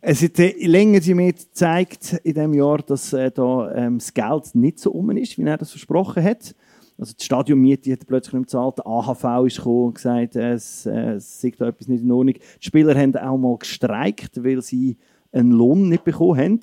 es 0.00 0.22
hat 0.22 0.38
äh, 0.38 0.54
länger 0.64 1.00
mehr 1.16 1.32
gezeigt 1.32 2.20
in 2.22 2.34
diesem 2.34 2.54
Jahr, 2.54 2.78
dass 2.78 3.12
äh, 3.12 3.32
da, 3.32 3.74
ähm, 3.74 3.98
das 3.98 4.14
Geld 4.14 4.54
nicht 4.54 4.78
so 4.78 4.92
um 4.92 5.10
ist, 5.10 5.36
wie 5.36 5.42
er 5.42 5.58
das 5.58 5.70
versprochen 5.70 6.22
hat. 6.22 6.54
Also 6.98 7.14
die 7.18 7.24
Stadionmiete 7.24 7.92
hat 7.92 8.06
plötzlich 8.06 8.34
nicht 8.34 8.44
bezahlt, 8.44 8.78
der 8.78 8.86
AHV 8.86 9.46
ist 9.46 9.56
gekommen 9.58 9.86
und 9.86 9.94
gesagt, 9.94 10.36
es, 10.36 10.86
äh, 10.86 11.14
es 11.14 11.40
sei 11.40 11.52
da 11.56 11.68
etwas 11.68 11.88
nicht 11.88 12.02
in 12.02 12.10
Ordnung. 12.10 12.34
Die 12.34 12.66
Spieler 12.66 12.94
haben 12.98 13.14
auch 13.16 13.36
mal 13.36 13.58
gestreikt, 13.58 14.42
weil 14.42 14.62
sie 14.62 14.96
einen 15.32 15.52
Lohn 15.52 15.88
nicht 15.88 16.04
bekommen 16.04 16.38
haben. 16.38 16.60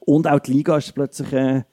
Und 0.00 0.26
auch 0.26 0.40
die 0.40 0.52
Liga 0.52 0.76
ist 0.76 0.94
plötzlich 0.94 1.32
äh, 1.32 1.38
ein 1.38 1.64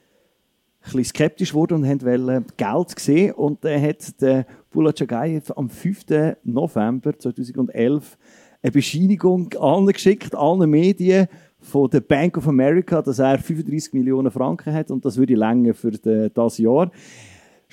bisschen 0.84 1.06
skeptisch 1.06 1.50
geworden 1.50 1.84
und 1.84 2.06
wollte 2.06 2.46
Geld 2.58 2.96
gesehen. 2.96 3.34
Und 3.34 3.64
dann 3.66 3.82
hat 3.82 4.22
der 4.22 4.46
Bula 4.70 4.92
Chagayev 4.92 5.52
am 5.56 5.70
5. 5.70 6.06
November 6.44 7.18
2011 7.18 8.18
eine 8.62 8.72
Bescheinigung 8.72 9.52
allen 9.60 9.92
allen 10.34 10.70
Medien, 10.70 11.28
von 11.64 11.90
der 11.90 12.02
Bank 12.02 12.38
of 12.38 12.48
America, 12.48 13.02
dass 13.02 13.20
er 13.20 13.40
35 13.40 13.94
Millionen 13.94 14.30
Franken 14.32 14.74
hat 14.74 14.92
und 14.92 15.04
das 15.06 15.18
würde 15.18 15.36
länger 15.36 15.74
für 15.74 15.92
das 15.92 16.58
Jahr. 16.58 16.92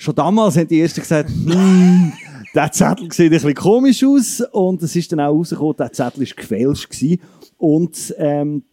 Schon 0.01 0.15
damals 0.15 0.57
haben 0.57 0.67
die 0.67 0.81
Ersten 0.81 1.01
gesagt, 1.01 1.29
hm, 1.29 2.11
der 2.55 2.71
Zettel 2.71 3.11
sieht 3.11 3.27
ein 3.27 3.29
bisschen 3.29 3.53
komisch 3.53 4.03
aus. 4.03 4.41
Und 4.51 4.81
es 4.81 4.95
ist 4.95 5.11
dann 5.11 5.19
auch 5.19 5.29
rausgekommen, 5.29 5.75
der 5.77 5.91
Zettel 5.91 6.27
war 6.27 6.35
gefälscht. 6.35 7.19
Und 7.59 8.15
ähm, 8.17 8.63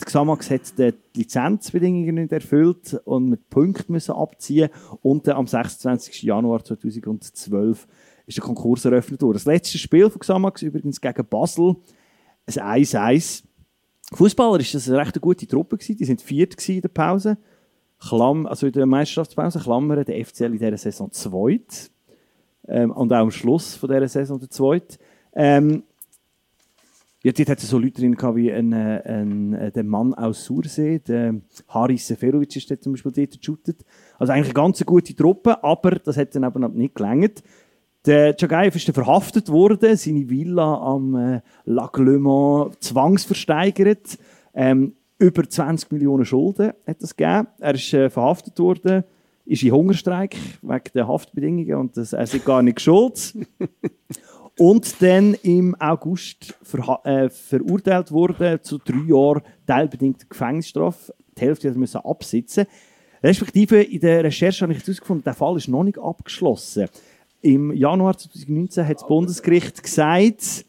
die 0.00 0.04
Xamax 0.06 0.48
hat 0.48 0.78
die 0.78 0.94
Lizenzbedingungen 1.14 2.14
nicht 2.14 2.32
erfüllt 2.32 2.98
und 3.04 3.28
mit 3.28 3.50
Punkten 3.50 3.92
müssen 3.92 4.12
abziehen. 4.12 4.70
Und 5.02 5.26
dann 5.26 5.36
am 5.36 5.46
26. 5.46 6.22
Januar 6.22 6.64
2012 6.64 7.86
ist 8.24 8.38
der 8.38 8.44
Konkurs 8.44 8.82
eröffnet 8.86 9.20
worden. 9.20 9.34
Das 9.34 9.44
letzte 9.44 9.76
Spiel 9.76 10.08
von 10.08 10.18
Xamax 10.18 10.62
übrigens 10.62 10.98
gegen 10.98 11.26
Basel, 11.26 11.76
ein 12.46 12.84
1-1. 12.84 13.42
Fußballer 14.14 14.58
ist 14.60 14.74
das 14.74 14.88
eine 14.88 14.96
recht 14.96 15.20
gute 15.20 15.46
Truppe. 15.46 15.76
Die 15.76 16.04
sind 16.06 16.22
viert 16.22 16.66
in 16.66 16.80
der 16.80 16.88
Pause. 16.88 17.36
Klamm, 18.00 18.46
also 18.46 18.66
in 18.66 18.72
der 18.72 18.86
Meisterschaftspause 18.86 19.60
klammern 19.60 20.04
der 20.04 20.24
FCL 20.24 20.52
in 20.52 20.58
dieser 20.58 20.76
Saison 20.78 21.12
zweit. 21.12 21.90
Ähm, 22.66 22.90
und 22.90 23.12
auch 23.12 23.18
am 23.18 23.30
Schluss 23.30 23.74
von 23.74 23.90
dieser 23.90 24.08
Saison 24.08 24.38
der 24.38 24.50
zweit. 24.50 24.98
Ähm, 25.34 25.82
ja, 27.22 27.32
dort 27.32 27.50
hat 27.50 27.58
es 27.58 27.68
so 27.68 27.78
Leute 27.78 28.00
drin 28.00 28.16
wie 28.34 28.50
ein, 28.50 28.72
äh, 28.72 29.02
ein, 29.04 29.52
äh, 29.52 29.70
der 29.70 29.84
Mann 29.84 30.14
aus 30.14 30.44
Sursee, 30.44 31.00
der 31.00 31.34
Haris 31.68 32.06
Seferovic 32.06 32.56
ist 32.56 32.70
dort 32.70 32.82
zum 32.82 32.92
Beispiel 32.92 33.12
dort 33.12 33.38
geshootet. 33.38 33.84
Also 34.18 34.32
eigentlich 34.32 34.46
eine 34.46 34.54
ganz 34.54 34.84
gute 34.86 35.14
Truppe, 35.14 35.62
aber 35.62 35.90
das 35.90 36.16
hat 36.16 36.34
dann 36.34 36.44
eben 36.44 36.72
nicht 36.72 36.94
gelangt. 36.94 37.42
Der 38.06 38.34
Chagayev 38.34 38.74
ist 38.76 38.88
dann 38.88 38.94
verhaftet 38.94 39.50
worden, 39.50 39.94
seine 39.96 40.30
Villa 40.30 40.78
am 40.78 41.14
äh, 41.14 41.40
Lac 41.66 41.98
Le 41.98 42.18
Mans 42.18 42.78
zwangsversteigert. 42.80 44.16
Ähm, 44.54 44.94
über 45.20 45.48
20 45.48 45.92
Millionen 45.92 46.24
Schulden 46.24 46.72
hat 46.86 47.02
das 47.02 47.14
gegeben. 47.14 47.46
Er 47.60 47.74
ist 47.74 47.92
äh, 47.92 48.08
verhaftet 48.08 48.58
worden, 48.58 49.04
ist 49.44 49.62
in 49.62 49.72
Hungerstreik 49.72 50.36
wegen 50.62 50.84
der 50.94 51.06
Haftbedingungen 51.06 51.74
und 51.74 51.96
das, 51.96 52.14
er 52.14 52.22
ist 52.22 52.44
gar 52.44 52.62
nicht 52.62 52.80
schuld. 52.80 53.36
und 54.58 55.02
dann 55.02 55.34
im 55.42 55.76
August 55.78 56.54
ver 56.62 57.00
äh, 57.04 57.28
verurteilt 57.28 58.10
wurde 58.10 58.60
zu 58.62 58.78
drei 58.78 59.02
Jahren 59.06 59.42
teilbedingter 59.66 60.26
Gefängnisstrafe. 60.28 61.14
Die 61.36 61.42
Hälfte 61.42 61.70
musste 61.72 61.98
er 61.98 62.06
absitzen. 62.06 62.66
Respektive 63.22 63.82
in 63.82 64.00
der 64.00 64.24
Recherche 64.24 64.62
habe 64.62 64.72
ich 64.72 64.82
herausgefunden, 64.82 65.24
der 65.24 65.34
Fall 65.34 65.58
ist 65.58 65.68
noch 65.68 65.84
nicht 65.84 65.98
abgeschlossen. 65.98 66.88
Im 67.42 67.72
Januar 67.72 68.16
2019 68.16 68.86
hat 68.86 68.96
das 68.96 69.06
Bundesgericht 69.06 69.82
gesagt, 69.82 70.64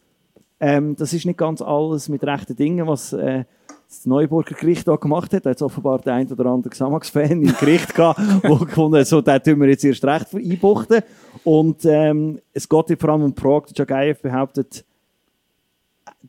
ähm, 0.59 0.95
das 0.97 1.13
ist 1.13 1.25
nicht 1.25 1.39
ganz 1.39 1.61
alles 1.61 2.09
mit 2.09 2.23
rechten 2.23 2.55
Dingen, 2.55 2.87
was 2.87 3.13
äh, 3.13 3.45
das 3.91 4.05
Neuburger 4.05 4.55
Gericht 4.55 4.87
da 4.87 4.95
gemacht 4.95 5.33
hat. 5.33 5.45
Da 5.45 5.49
hat 5.49 5.61
offenbar 5.61 5.99
der 5.99 6.13
ein 6.13 6.31
oder 6.31 6.45
andere 6.45 6.69
Xamax-Fan 6.69 7.43
im 7.43 7.55
Gericht 7.59 7.93
gehabt, 7.95 8.19
der 8.41 8.55
gefunden 8.55 8.97
hat, 8.97 9.07
so, 9.07 9.21
da 9.21 9.37
tun 9.37 9.59
wir 9.59 9.67
jetzt 9.67 9.83
erst 9.83 10.05
recht 10.05 10.33
einbuchten. 10.33 11.01
Und 11.43 11.83
ähm, 11.85 12.39
es 12.53 12.69
geht 12.69 12.99
vor 12.99 13.09
allem 13.09 13.23
um 13.23 13.35
die 13.35 13.41
Frage, 13.41 13.67
Jagayev 13.75 14.21
behauptet, 14.21 14.85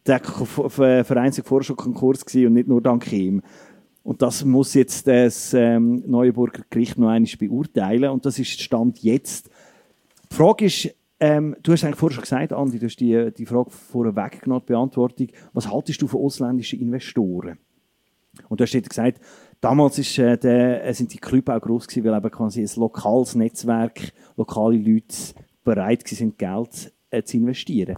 der 0.04 0.20
Verein 0.20 1.32
sei 1.32 1.42
vorher 1.44 1.64
schon 1.64 1.76
Konkurs 1.76 2.24
gewesen 2.24 2.48
und 2.48 2.54
nicht 2.54 2.68
nur 2.68 2.82
dank 2.82 3.10
ihm. 3.12 3.42
Und 4.02 4.22
das 4.22 4.44
muss 4.44 4.74
jetzt 4.74 5.06
das 5.06 5.54
ähm, 5.54 6.02
Neuburger 6.06 6.64
Gericht 6.68 6.98
noch 6.98 7.10
einmal 7.10 7.30
beurteilen. 7.38 8.10
Und 8.10 8.26
das 8.26 8.40
ist 8.40 8.60
Stand 8.60 8.98
jetzt. 9.04 9.48
Die 10.30 10.34
Frage 10.34 10.64
ist, 10.64 10.92
ähm, 11.22 11.54
du 11.62 11.70
hast 11.70 11.84
eigentlich 11.84 12.00
vorher 12.00 12.16
schon 12.16 12.22
gesagt, 12.22 12.52
Andi, 12.52 12.80
du 12.80 12.86
hast 12.86 12.96
die, 12.96 13.32
die 13.32 13.46
Frage 13.46 13.70
vorher 13.70 14.16
weggenommen, 14.16 14.64
die 14.66 14.72
Beantwortung. 14.72 15.28
Was 15.52 15.70
haltest 15.70 16.02
du 16.02 16.08
von 16.08 16.20
ausländischen 16.20 16.80
Investoren? 16.80 17.58
Und 18.48 18.58
du 18.58 18.64
hast 18.64 18.72
gesagt, 18.72 19.20
damals 19.60 19.98
ist, 19.98 20.18
äh, 20.18 20.36
der, 20.36 20.84
äh, 20.84 20.92
sind 20.92 21.14
die 21.14 21.18
Clubs 21.18 21.48
auch 21.48 21.60
gross 21.60 21.86
gewesen, 21.86 22.04
weil 22.06 22.18
eben 22.18 22.30
quasi 22.32 22.62
ein 22.62 22.70
lokales 22.74 23.36
Netzwerk, 23.36 24.12
lokale 24.36 24.76
Leute 24.76 25.14
bereit 25.62 26.04
waren, 26.10 26.36
Geld 26.36 26.92
äh, 27.10 27.22
zu 27.22 27.36
investieren. 27.36 27.96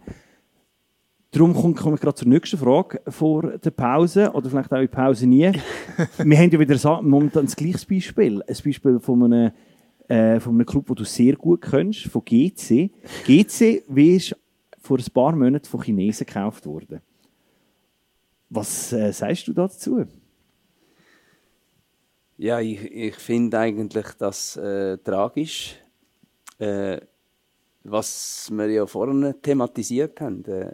Darum 1.31 1.55
komme 1.55 1.95
ich 1.95 2.01
gerade 2.01 2.15
zur 2.15 2.27
nächsten 2.27 2.59
Frage 2.59 3.01
vor 3.07 3.57
der 3.57 3.71
Pause, 3.71 4.31
oder 4.33 4.51
vielleicht 4.51 4.71
auch 4.71 4.77
in 4.77 4.81
der 4.83 4.95
Pause 4.95 5.25
nie. 5.25 5.51
Wir 6.19 6.37
haben 6.37 6.51
ja 6.51 6.59
wieder 6.59 7.01
momentan 7.01 7.45
das 7.45 7.55
gleiche 7.55 7.87
Beispiel. 7.87 8.43
Ein 8.43 8.55
Beispiel 8.63 8.99
von 8.99 9.23
einem, 9.23 9.51
äh, 10.07 10.39
von 10.39 10.55
einem 10.55 10.65
Club, 10.65 10.87
den 10.87 10.95
du 10.95 11.03
sehr 11.03 11.35
gut 11.35 11.61
kennst, 11.61 12.03
von 12.03 12.23
GC. 12.23 12.91
GC 13.25 13.83
wie 13.87 14.15
ist 14.15 14.35
vor 14.79 14.97
ein 14.97 15.13
paar 15.13 15.35
Monaten 15.35 15.65
von 15.65 15.81
Chinesen 15.81 16.25
gekauft 16.25 16.65
worden. 16.65 17.01
Was 18.49 18.93
äh, 18.93 19.11
sagst 19.11 19.47
du 19.47 19.53
dazu? 19.53 20.05
Ja, 22.37 22.59
ich, 22.59 22.79
ich 22.91 23.15
finde 23.15 23.59
eigentlich 23.59 24.07
das 24.19 24.57
äh, 24.57 24.97
tragisch. 24.97 25.75
Äh, 26.59 26.99
was 27.83 28.49
wir 28.51 28.69
ja 28.69 28.85
vorhin 28.85 29.35
thematisiert 29.41 30.19
haben. 30.21 30.43
Äh, 30.45 30.73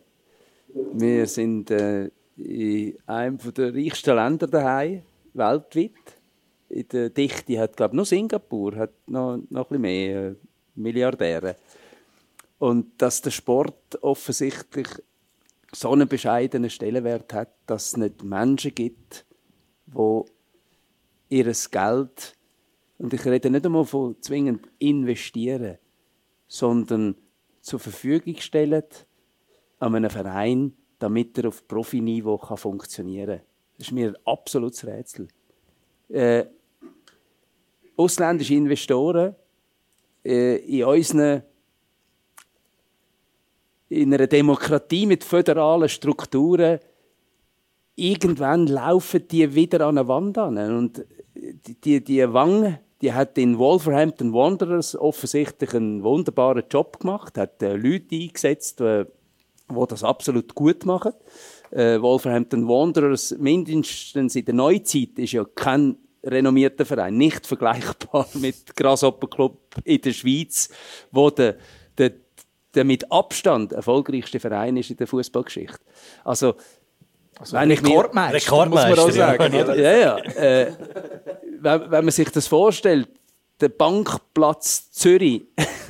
wir 0.93 1.25
sind 1.27 1.69
äh, 1.71 2.09
in 2.37 2.97
einem 3.05 3.37
der 3.37 3.75
reichsten 3.75 4.15
Länder 4.15 4.47
daheim, 4.47 5.03
weltweit. 5.33 5.91
In 6.71 6.87
der 6.87 7.09
Dichte 7.09 7.59
hat, 7.59 7.75
glaube 7.75 7.95
nur 7.97 8.05
Singapur 8.05 8.75
hat 8.77 8.93
noch, 9.07 9.37
noch 9.49 9.69
ein 9.69 9.81
bisschen 9.81 9.81
mehr 9.81 10.31
äh, 10.31 10.35
Milliardäre. 10.75 11.57
Und 12.59 13.01
dass 13.01 13.21
der 13.21 13.31
Sport 13.31 14.01
offensichtlich 14.01 14.87
so 15.73 15.91
einen 15.91 16.07
bescheidenen 16.07 16.69
Stellenwert 16.69 17.33
hat, 17.33 17.49
dass 17.65 17.87
es 17.87 17.97
nicht 17.97 18.23
Menschen 18.23 18.73
gibt, 18.73 19.25
die 19.87 20.21
ihr 21.29 21.51
Geld, 21.71 22.37
und 22.97 23.13
ich 23.13 23.25
rede 23.25 23.49
nicht 23.49 23.65
einmal 23.65 23.85
von 23.85 24.15
zwingend 24.21 24.67
investieren, 24.79 25.77
sondern 26.47 27.15
zur 27.61 27.79
Verfügung 27.79 28.35
stellen, 28.37 28.83
an 29.79 29.95
einem 29.95 30.09
Verein, 30.09 30.73
damit 30.99 31.37
er 31.37 31.47
auf 31.47 31.67
Profiniveau 31.67 32.37
funktionieren 32.37 33.39
kann. 33.39 33.47
Das 33.77 33.87
ist 33.87 33.93
mir 33.93 34.09
ein 34.09 34.17
absolutes 34.25 34.85
Rätsel. 34.85 35.27
Äh, 36.09 36.45
ausländische 38.01 38.55
Investoren 38.55 39.35
äh, 40.23 40.57
in 40.57 40.85
unseren 40.85 41.43
in 43.89 44.13
einer 44.13 44.27
Demokratie 44.27 45.05
mit 45.05 45.23
föderalen 45.23 45.89
Strukturen 45.89 46.79
irgendwann 47.95 48.67
laufen 48.67 49.27
die 49.27 49.53
wieder 49.53 49.85
an 49.85 49.97
eine 49.97 50.07
Wand 50.07 50.37
an. 50.37 50.57
Und 50.57 51.05
die, 51.35 51.75
die, 51.75 52.01
die 52.01 52.21
die 53.01 53.13
hat 53.13 53.37
in 53.37 53.57
Wolverhampton 53.57 54.33
Wanderers 54.33 54.95
offensichtlich 54.95 55.73
einen 55.73 56.03
wunderbaren 56.03 56.63
Job 56.69 56.99
gemacht, 56.99 57.37
hat 57.37 57.61
äh, 57.63 57.75
Leute 57.75 58.15
eingesetzt, 58.15 58.79
äh, 58.81 59.05
die 59.69 59.85
das 59.87 60.03
absolut 60.03 60.53
gut 60.53 60.85
machen. 60.85 61.13
Äh, 61.71 61.99
Wolverhampton 62.01 62.67
Wanderers, 62.67 63.35
mindestens 63.39 64.35
in 64.35 64.45
der 64.45 64.53
Neuzeit, 64.53 65.17
ist 65.17 65.31
ja 65.31 65.43
kein 65.55 65.97
renommierter 66.23 66.85
Verein, 66.85 67.17
nicht 67.17 67.47
vergleichbar 67.47 68.27
mit 68.33 68.75
Grasshopper 68.75 69.27
Club 69.27 69.59
in 69.83 70.01
der 70.01 70.13
Schweiz, 70.13 70.69
wo 71.11 71.29
der, 71.29 71.57
der, 71.97 72.11
der 72.73 72.83
mit 72.83 73.11
Abstand 73.11 73.73
erfolgreichste 73.73 74.39
Verein 74.39 74.77
ist 74.77 74.91
in 74.91 74.97
der 74.97 75.07
Fußballgeschichte. 75.07 75.79
Also, 76.23 76.55
also 77.39 77.57
wenn 77.57 77.71
Rekordmeister, 77.71 78.35
Rekordmeister, 78.35 78.89
muss 78.89 78.97
man 78.97 79.09
auch 79.09 79.37
sagen. 79.39 79.53
Ja, 79.53 79.75
ja. 79.75 79.97
ja 79.97 80.17
äh, 80.33 80.73
wenn, 81.59 81.91
wenn 81.91 82.05
man 82.05 82.11
sich 82.11 82.29
das 82.29 82.47
vorstellt, 82.47 83.09
der 83.59 83.69
Bankplatz 83.69 84.91
Zürich 84.91 85.43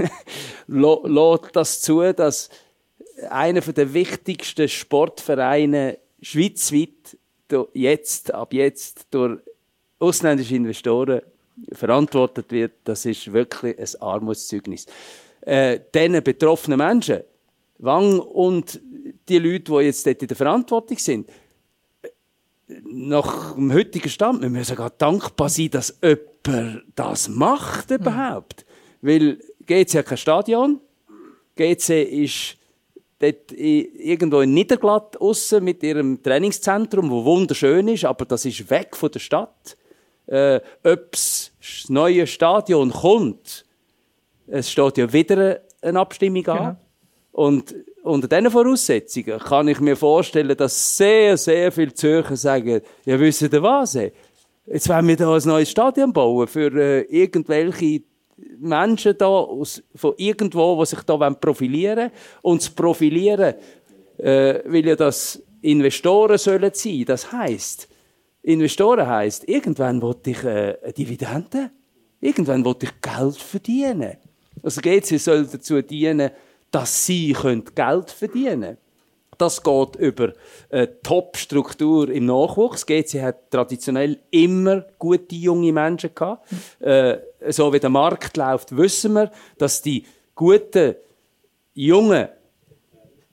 lässt 0.67 1.55
das 1.55 1.81
zu, 1.81 2.13
dass 2.13 2.49
einer 3.29 3.61
der 3.61 3.93
wichtigsten 3.93 4.67
Sportvereine 4.67 5.97
schweizweit 6.21 7.17
jetzt, 7.73 8.33
ab 8.33 8.53
jetzt 8.53 9.07
durch 9.11 9.39
ausländische 10.01 10.55
Investoren 10.55 11.21
verantwortet 11.73 12.51
wird, 12.51 12.73
das 12.83 13.05
ist 13.05 13.31
wirklich 13.31 13.77
ein 13.77 14.01
Armutszeugnis. 14.01 14.85
Äh, 15.41 15.79
diesen 15.93 16.23
betroffenen 16.23 16.77
Menschen, 16.77 17.21
Wang 17.77 18.19
und 18.19 18.79
die 19.27 19.39
Leute, 19.39 19.71
die 19.71 19.85
jetzt 19.85 20.05
dort 20.05 20.21
in 20.21 20.27
der 20.27 20.37
Verantwortung 20.37 20.97
sind, 20.97 21.29
nach 22.83 23.55
dem 23.55 23.73
heutigen 23.73 24.09
Stand, 24.09 24.41
wir 24.41 24.49
müssen 24.49 24.75
sogar 24.75 24.91
dankbar 24.91 25.49
sein, 25.49 25.71
dass 25.71 25.97
jemand 26.01 26.83
das 26.95 27.29
macht 27.29 27.91
überhaupt. 27.91 28.65
Mhm. 29.01 29.07
Weil 29.07 29.39
GC 29.65 29.99
hat 29.99 30.05
kein 30.05 30.17
Stadion, 30.17 30.79
GC 31.55 32.03
ist 32.03 32.57
dort 33.19 33.51
irgendwo 33.51 34.41
in 34.41 34.53
Niederglatt 34.53 35.19
aussen 35.19 35.63
mit 35.63 35.83
ihrem 35.83 36.21
Trainingszentrum, 36.21 37.09
wo 37.09 37.23
wunderschön 37.23 37.87
ist, 37.87 38.05
aber 38.05 38.25
das 38.25 38.45
ist 38.45 38.69
weg 38.69 38.95
von 38.95 39.11
der 39.11 39.19
Stadt. 39.19 39.77
Äh, 40.27 40.59
Ob 40.83 41.11
das 41.11 41.51
neue 41.87 42.27
Stadion 42.27 42.91
kommt, 42.91 43.65
es 44.47 44.69
steht 44.69 44.97
ja 44.97 45.11
wieder 45.11 45.61
eine 45.81 45.99
Abstimmung 45.99 46.47
an. 46.47 46.57
Genau. 46.57 46.77
Und 47.31 47.75
unter 48.03 48.27
diesen 48.27 48.51
Voraussetzungen 48.51 49.39
kann 49.39 49.67
ich 49.67 49.79
mir 49.79 49.95
vorstellen, 49.95 50.55
dass 50.57 50.97
sehr, 50.97 51.37
sehr 51.37 51.71
viele 51.71 51.93
Zürcher 51.93 52.35
sagen, 52.35 52.81
ja, 53.05 53.19
wisst 53.19 53.41
ihr 53.41 53.63
was? 53.63 53.93
Jetzt 54.65 54.89
wollen 54.89 55.07
wir 55.07 55.17
da 55.17 55.33
ein 55.33 55.41
neues 55.45 55.71
Stadion 55.71 56.11
bauen 56.11 56.47
für 56.47 56.71
äh, 56.73 57.01
irgendwelche 57.03 58.03
Menschen 58.59 59.17
da 59.17 59.27
aus, 59.27 59.81
von 59.95 60.13
irgendwo, 60.17 60.79
die 60.79 60.89
sich 60.89 61.01
da 61.03 61.17
profilieren 61.31 61.97
wollen. 61.97 62.11
Und 62.41 62.61
das 62.61 62.69
Profilieren 62.69 63.55
äh, 64.17 64.59
will 64.65 64.87
ja 64.87 64.95
das 64.95 65.41
Investoren 65.61 66.37
sollen 66.37 66.71
sein. 66.73 67.05
Das 67.05 67.31
heisst, 67.31 67.87
Investoren 68.43 69.07
heisst, 69.07 69.47
irgendwann 69.47 70.01
wollte 70.01 70.31
ich 70.31 70.43
äh, 70.43 70.91
Dividende, 70.93 71.71
irgendwann 72.19 72.65
wollte 72.65 72.87
ich 72.87 73.01
Geld 73.01 73.37
verdienen. 73.37 74.17
Also 74.63 74.81
GC 74.81 75.19
soll 75.19 75.45
dazu 75.45 75.81
dienen, 75.81 76.31
dass 76.71 77.05
sie 77.05 77.33
Geld 77.33 78.11
verdienen 78.11 78.61
können. 78.61 78.77
Das 79.37 79.63
geht 79.63 79.95
über 79.95 80.33
eine 80.69 81.01
Top-Struktur 81.01 82.09
im 82.09 82.27
Nachwuchs. 82.27 82.85
GC 82.85 83.23
hat 83.23 83.49
traditionell 83.49 84.19
immer 84.29 84.85
gute 84.99 85.35
junge 85.35 85.73
Menschen 85.73 86.13
gehabt. 86.13 86.47
Äh, 86.79 87.17
so 87.49 87.73
wie 87.73 87.79
der 87.79 87.89
Markt 87.89 88.37
läuft, 88.37 88.75
wissen 88.77 89.13
wir, 89.13 89.31
dass 89.57 89.81
die 89.81 90.05
guten 90.35 90.95
Jungen 91.73 92.27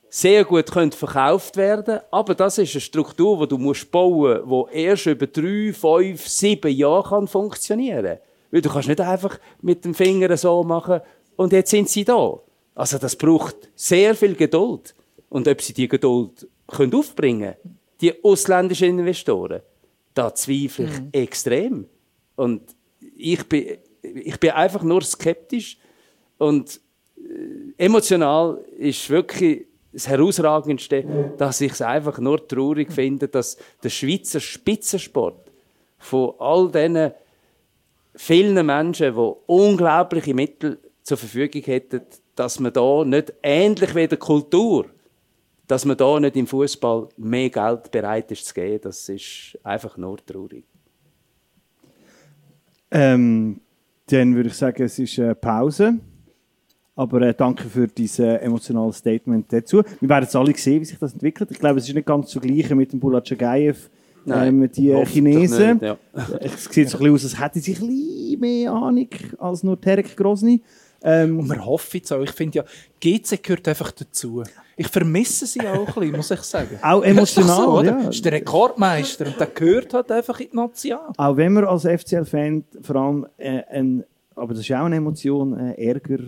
sehr 0.09 0.43
gut 0.43 0.71
können 0.71 0.91
verkauft 0.91 1.55
werden 1.55 1.99
Aber 2.11 2.33
das 2.35 2.57
ist 2.57 2.73
eine 2.73 2.81
Struktur, 2.81 3.39
die 3.41 3.49
du 3.49 3.57
musst 3.57 3.91
bauen 3.91 4.41
musst, 4.45 4.73
die 4.73 4.77
erst 4.79 5.05
über 5.05 5.27
drei, 5.27 5.73
fünf, 5.73 6.27
sieben 6.27 6.71
Jahre 6.71 7.09
kann 7.09 7.27
funktionieren 7.27 8.05
kann. 8.05 8.17
Weil 8.51 8.61
du 8.61 8.69
kannst 8.69 8.87
nicht 8.87 9.01
einfach 9.01 9.39
mit 9.61 9.85
dem 9.85 9.93
Finger 9.93 10.35
so 10.35 10.63
machen 10.63 11.01
und 11.35 11.53
jetzt 11.53 11.71
sind 11.71 11.89
sie 11.89 12.03
da. 12.03 12.39
Also 12.75 12.97
das 12.97 13.15
braucht 13.15 13.55
sehr 13.75 14.15
viel 14.15 14.35
Geduld. 14.35 14.95
Und 15.29 15.47
ob 15.47 15.61
sie 15.61 15.73
die 15.73 15.87
Geduld 15.87 16.47
können 16.67 16.93
aufbringen 16.95 17.53
können, 17.53 17.79
die 18.01 18.23
ausländischen 18.23 18.99
Investoren, 18.99 19.61
da 20.13 20.33
zweifle 20.33 20.85
ich 20.85 20.99
mhm. 20.99 21.09
extrem. 21.11 21.85
Und 22.35 22.61
ich 23.15 23.43
bin, 23.47 23.77
ich 24.01 24.39
bin 24.39 24.51
einfach 24.51 24.81
nur 24.81 25.01
skeptisch 25.01 25.77
und 26.37 26.79
äh, 27.17 27.83
emotional 27.83 28.63
ist 28.77 29.09
wirklich 29.09 29.65
das 29.99 30.09
Herausragendste, 30.09 31.33
dass 31.37 31.61
ich 31.61 31.73
es 31.73 31.81
einfach 31.81 32.19
nur 32.19 32.47
traurig 32.47 32.91
finde, 32.91 33.27
dass 33.27 33.57
der 33.83 33.89
Schweizer 33.89 34.39
Spitzensport 34.39 35.51
von 35.97 36.33
all 36.39 36.71
diesen 36.71 37.11
vielen 38.15 38.65
Menschen, 38.65 39.13
die 39.13 39.31
unglaubliche 39.47 40.33
Mittel 40.33 40.79
zur 41.03 41.17
Verfügung 41.17 41.61
hätten, 41.63 42.01
dass 42.35 42.59
man 42.59 42.73
da 42.73 43.03
nicht 43.03 43.33
ähnlich 43.43 43.95
wie 43.95 44.07
der 44.07 44.17
Kultur 44.17 44.85
dass 45.69 45.85
man 45.85 45.95
da 45.95 46.19
nicht 46.19 46.35
im 46.35 46.47
Fußball 46.47 47.09
mehr 47.17 47.51
Geld 47.51 47.91
bereit 47.91 48.31
ist 48.31 48.47
zu 48.47 48.55
geben, 48.55 48.81
das 48.81 49.07
ist 49.07 49.55
einfach 49.63 49.97
nur 49.97 50.17
traurig. 50.17 50.65
Ähm, 52.89 53.61
dann 54.07 54.35
würde 54.35 54.49
ich 54.49 54.55
sagen, 54.55 54.81
es 54.81 54.97
ist 54.97 55.19
eine 55.19 55.35
Pause. 55.35 55.99
Aber 56.99 57.21
äh, 57.21 57.33
danke 57.33 57.63
für 57.69 57.87
dieses 57.87 58.19
emotionale 58.19 58.91
Statement 58.91 59.45
dazu. 59.53 59.83
Wir 60.01 60.09
werden 60.09 60.25
jetzt 60.25 60.35
alle 60.35 60.53
sehen, 60.57 60.81
wie 60.81 60.85
sich 60.85 60.99
das 60.99 61.13
entwickelt. 61.13 61.49
Ich 61.49 61.57
glaube, 61.57 61.79
es 61.79 61.87
ist 61.87 61.95
nicht 61.95 62.05
ganz 62.05 62.29
so 62.29 62.41
gleich 62.41 62.69
mit 62.71 62.91
dem 62.91 62.99
Bulat 62.99 63.25
Chagayev, 63.25 63.89
ähm, 64.27 64.69
die 64.69 64.93
Chinesen. 65.05 65.77
Nicht, 65.77 65.81
ja. 65.83 65.97
Es 66.41 66.65
sieht 66.65 66.89
so 66.89 66.97
ein 66.97 67.03
bisschen 67.03 67.15
aus, 67.15 67.23
als 67.23 67.39
hätte 67.39 67.59
sie 67.61 67.71
ein 67.75 67.87
bisschen 67.87 68.39
mehr 68.41 68.73
Ahnung 68.73 69.07
als 69.37 69.63
nur 69.63 69.79
Terek 69.79 70.17
Grosny. 70.17 70.61
Ähm, 71.01 71.39
und 71.39 71.47
wir 71.47 71.65
hoffen 71.65 71.89
jetzt 71.93 72.11
auch, 72.11 72.21
ich 72.21 72.31
finde 72.31 72.57
ja, 72.57 72.63
GC 72.99 73.41
gehört 73.41 73.65
einfach 73.69 73.91
dazu. 73.91 74.43
Ich 74.75 74.89
vermisse 74.89 75.47
sie 75.47 75.61
auch 75.61 75.87
ein 75.87 75.93
bisschen, 75.93 76.17
muss 76.17 76.31
ich 76.31 76.41
sagen. 76.41 76.79
Auch 76.81 77.01
emotional, 77.01 77.55
so, 77.63 77.79
oder? 77.79 78.01
Ja. 78.01 78.09
ist 78.09 78.25
der 78.25 78.33
Rekordmeister 78.33 79.25
und 79.27 79.39
der 79.39 79.47
gehört 79.47 79.93
halt 79.93 80.11
einfach 80.11 80.37
in 80.41 80.49
die 80.51 80.55
Nation. 80.57 80.99
Auch 81.15 81.37
wenn 81.37 81.53
man 81.53 81.63
als 81.63 81.83
FCL-Fan 81.83 82.65
vor 82.81 82.95
allem 82.97 83.25
äh, 83.37 83.61
ein, 83.69 84.03
aber 84.35 84.53
das 84.53 84.63
ist 84.63 84.71
auch 84.73 84.83
eine 84.83 84.97
Emotion, 84.97 85.57
äh, 85.57 85.81
Ärger 85.81 86.19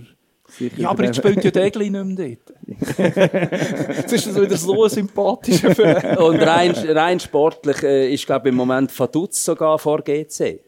ja, 0.59 0.89
aber 0.89 1.05
jetzt 1.05 1.17
spielt 1.17 1.43
ja 1.43 1.51
Degli 1.51 1.89
nicht 1.89 2.05
mehr 2.05 2.37
dort. 2.37 2.97
jetzt 3.97 4.13
ist 4.13 4.27
das 4.27 4.41
wieder 4.41 4.57
so 4.57 4.83
ein 4.83 4.89
sympathischer 4.89 5.75
Fan. 5.75 6.17
Und 6.17 6.39
rein, 6.41 6.71
rein 6.71 7.19
sportlich 7.19 7.83
äh, 7.83 8.13
ist, 8.13 8.25
glaube 8.25 8.47
ich, 8.47 8.51
im 8.51 8.57
Moment 8.57 8.97
Vaduz 8.97 9.43
sogar 9.43 9.79
vor 9.79 10.01
GC. 10.01 10.59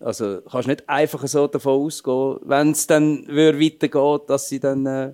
Also 0.00 0.40
kannst 0.50 0.68
nicht 0.68 0.88
einfach 0.88 1.26
so 1.26 1.46
davon 1.46 1.86
ausgehen, 1.86 2.36
wenn 2.42 2.70
es 2.70 2.86
dann 2.86 3.26
weitergeht, 3.26 4.30
dass 4.30 4.48
sie 4.48 4.60
dann 4.60 4.86
äh, 4.86 5.12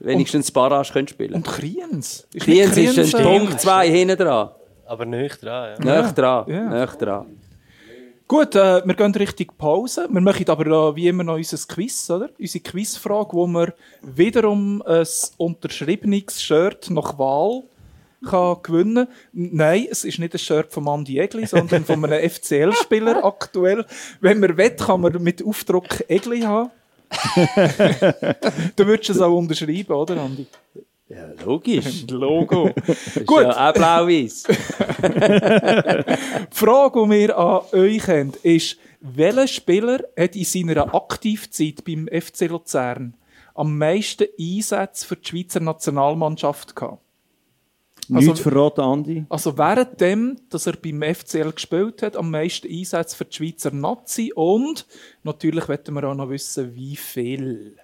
wenigstens 0.00 0.48
und, 0.48 0.54
Barrage 0.54 0.92
können 0.92 1.08
spielen 1.08 1.34
Und 1.34 1.46
Kriens. 1.46 2.26
Kriens 2.38 2.76
ist 2.76 3.14
ein 3.14 3.22
Punkt 3.22 3.60
2 3.60 3.88
hinten 3.88 4.18
dran. 4.18 4.50
Aber 4.86 5.06
nicht 5.06 5.42
dran, 5.42 5.76
ja. 5.84 6.02
Nicht 6.02 6.18
dran, 6.18 6.44
ja. 6.48 6.80
nicht 6.84 7.00
dran. 7.00 7.26
Gut, 8.32 8.54
äh, 8.54 8.80
wir 8.86 8.94
gehen 8.94 9.14
richtig 9.14 9.58
Pause. 9.58 10.08
Wir 10.10 10.22
machen 10.22 10.48
aber 10.48 10.96
wie 10.96 11.06
immer 11.06 11.22
noch 11.22 11.34
unser 11.34 11.58
Quiz, 11.68 12.08
oder? 12.08 12.30
Unsere 12.38 12.64
Quizfrage, 12.64 13.34
wo 13.34 13.46
wir 13.46 13.74
wiederum 14.00 14.80
ein 14.86 15.06
unterschriebenes 15.36 16.40
Shirt 16.42 16.88
nach 16.88 17.18
Wahl 17.18 17.64
kann 18.24 18.56
gewinnen 18.62 19.06
Nein, 19.34 19.86
es 19.90 20.04
ist 20.04 20.18
nicht 20.18 20.32
ein 20.32 20.38
Shirt 20.38 20.72
von 20.72 20.84
Mandy 20.84 21.18
Egli, 21.18 21.44
sondern 21.44 21.84
von 21.84 22.02
einem 22.06 22.30
FCL-Spieler 22.30 23.22
aktuell. 23.22 23.84
Wenn 24.22 24.40
man 24.40 24.56
will, 24.56 24.70
kann 24.70 25.02
man 25.02 25.22
mit 25.22 25.44
Aufdruck 25.44 26.08
Egli 26.08 26.40
haben. 26.40 26.70
du 28.76 28.86
würdest 28.86 29.10
es 29.10 29.20
auch 29.20 29.36
unterschreiben, 29.36 29.92
oder, 29.92 30.16
Andi? 30.16 30.46
Ja, 31.12 31.30
logisch. 31.44 32.06
Logo. 32.10 32.70
Gut. 33.26 33.42
Ja 33.42 33.68
auch 33.68 33.74
blau-weiß. 33.74 34.44
die 34.44 34.54
Frage, 36.50 37.02
die 37.04 37.10
wir 37.10 37.38
an 37.38 37.60
euch 37.72 38.08
haben, 38.08 38.32
ist, 38.42 38.78
welcher 39.00 39.46
Spieler 39.46 40.00
hat 40.18 40.36
in 40.36 40.44
seiner 40.44 40.94
Aktivzeit 40.94 41.84
beim 41.84 42.08
FC 42.08 42.48
Luzern 42.48 43.14
am 43.54 43.76
meisten 43.76 44.26
Einsätze 44.40 45.06
für 45.06 45.16
die 45.16 45.28
Schweizer 45.28 45.60
Nationalmannschaft 45.60 46.74
gehabt? 46.74 47.02
Also, 48.12 48.30
Nichts 48.30 48.40
verraten, 48.40 48.80
Andi. 48.80 49.24
Also 49.28 49.56
während 49.58 50.00
dem, 50.00 50.36
dass 50.48 50.66
er 50.66 50.76
beim 50.76 51.02
FCL 51.02 51.52
gespielt 51.52 52.02
hat, 52.02 52.16
am 52.16 52.30
meisten 52.30 52.68
Einsätze 52.68 53.16
für 53.16 53.26
die 53.26 53.36
Schweizer 53.36 53.70
Nazi 53.70 54.32
und 54.34 54.86
natürlich 55.22 55.68
wollen 55.68 55.94
wir 55.94 56.04
auch 56.04 56.14
noch 56.14 56.30
wissen, 56.30 56.74
wie 56.74 56.96
viel. 56.96 57.76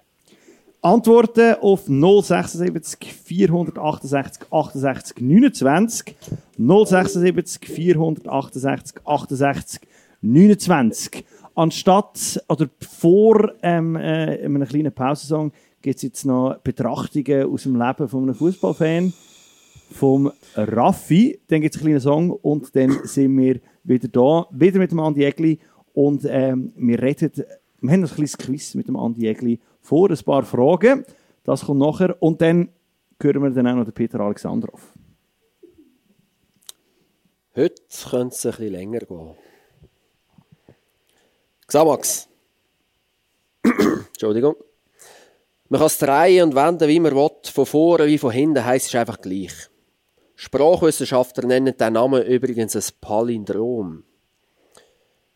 Antworten 0.81 1.55
auf 1.61 1.87
076 1.87 3.13
468 3.13 4.47
68 4.49 5.21
29. 5.21 6.15
076 6.57 7.69
468 7.69 9.01
68 9.05 9.81
29. 10.21 11.25
Anstatt 11.55 12.43
oder 12.47 12.69
vor 12.79 13.51
ähm, 13.61 13.97
äh, 13.97 14.41
einem 14.41 14.65
kleinen 14.65 14.93
Pausensong 14.93 15.51
gibt 15.81 15.97
es 15.97 16.03
jetzt 16.03 16.25
noch 16.25 16.57
Betrachtungen 16.63 17.51
aus 17.51 17.63
dem 17.63 17.75
Leben 17.75 18.07
von 18.07 18.23
einem 18.23 18.35
Fußballfan, 18.35 19.11
vom 19.91 20.31
Raffi. 20.55 21.39
Dann 21.47 21.59
gibt 21.59 21.75
es 21.75 21.81
einen 21.81 21.87
kleinen 21.87 22.01
Song 22.01 22.31
und 22.31 22.73
dann 22.73 22.99
sind 23.03 23.37
wir 23.37 23.59
wieder 23.83 24.07
da, 24.07 24.47
wieder 24.51 24.79
mit 24.79 24.91
dem 24.91 24.99
Andi 25.01 25.25
Egli 25.25 25.59
und 25.93 26.25
ähm, 26.29 26.71
wir 26.77 27.01
reden, 27.01 27.31
wir 27.81 27.91
haben 27.91 28.03
ein 28.03 28.09
kleines 28.09 28.37
Quiz 28.37 28.75
mit 28.75 28.87
dem 28.87 28.95
Andi 28.95 29.27
Egli 29.27 29.59
vor, 29.89 30.09
ein 30.09 30.17
paar 30.23 30.43
Fragen. 30.43 31.05
Das 31.43 31.65
kommt 31.65 31.79
nachher. 31.79 32.15
Und 32.21 32.41
dann 32.41 32.69
hören 33.21 33.43
wir 33.43 33.49
dann 33.49 33.67
auch 33.67 33.75
noch 33.75 33.85
den 33.85 33.93
Peter 33.93 34.19
Alexandrov. 34.19 34.93
Heute 37.55 37.81
könnte 38.09 38.35
es 38.35 38.45
ein 38.45 38.51
bisschen 38.51 38.71
länger 38.71 38.99
gehen. 38.99 39.35
Xamax. 41.67 42.29
Entschuldigung. 43.63 44.55
Man 45.69 45.79
kann 45.79 45.87
es 45.87 45.97
drehen 45.97 46.43
und 46.43 46.55
wenden, 46.55 46.87
wie 46.87 46.99
man 46.99 47.15
will. 47.15 47.29
Von 47.51 47.65
vorne 47.65 48.07
wie 48.07 48.17
von 48.17 48.31
hinten 48.31 48.63
heisst 48.63 48.87
es 48.87 48.95
einfach 48.95 49.19
gleich. 49.19 49.53
Sprachwissenschaftler 50.35 51.47
nennen 51.47 51.75
den 51.75 51.93
Namen 51.93 52.23
übrigens 52.23 52.75
ein 52.75 52.95
Palindrom. 53.01 54.03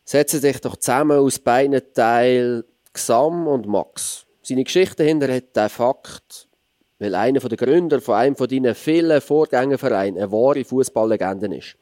Setzen 0.04 0.40
sich 0.40 0.60
doch 0.60 0.76
zusammen 0.76 1.18
aus 1.18 1.38
beiden 1.38 1.80
Teilen 1.92 2.64
Xam 2.92 3.46
und 3.46 3.66
Max. 3.66 4.26
Seine 4.46 4.64
Geschichte 4.64 4.96
dahinter 4.96 5.34
hat 5.34 5.56
der 5.56 5.70
Fakt, 5.70 6.48
weil 6.98 7.14
einer 7.14 7.40
der 7.40 7.56
Gründer 7.56 8.02
von 8.02 8.14
einem 8.14 8.36
von 8.36 8.46
deinen 8.46 8.74
vielen 8.74 9.22
Vorgängervereinen 9.22 10.18
eine 10.18 10.30
wahre 10.30 10.64
Fußballlegende 10.64 11.56
ist. 11.56 11.76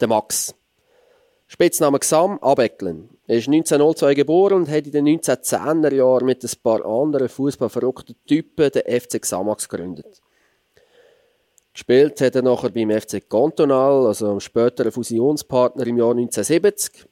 Der 0.00 0.08
Max. 0.08 0.52
Spitzname 1.46 2.00
Xam 2.00 2.40
Abecklen. 2.40 3.08
Er 3.28 3.36
ist 3.36 3.46
1902 3.46 4.14
geboren 4.14 4.54
und 4.54 4.68
hat 4.68 4.86
in 4.86 4.90
den 4.90 5.06
1910er 5.06 5.94
Jahren 5.94 6.26
mit 6.26 6.42
ein 6.42 6.50
paar 6.60 6.84
anderen 6.84 7.28
fußballverrückten 7.28 8.16
Typen 8.26 8.72
den 8.72 9.00
FC 9.00 9.22
Xamax 9.22 9.68
gegründet. 9.68 10.20
Gespielt 11.72 12.20
hat 12.20 12.34
er 12.34 12.42
nachher 12.42 12.70
beim 12.70 12.90
FC 12.90 13.22
Cantonal, 13.30 14.08
also 14.08 14.28
einem 14.28 14.40
späteren 14.40 14.90
Fusionspartner 14.90 15.86
im 15.86 15.98
Jahr 15.98 16.10
1970 16.10 17.06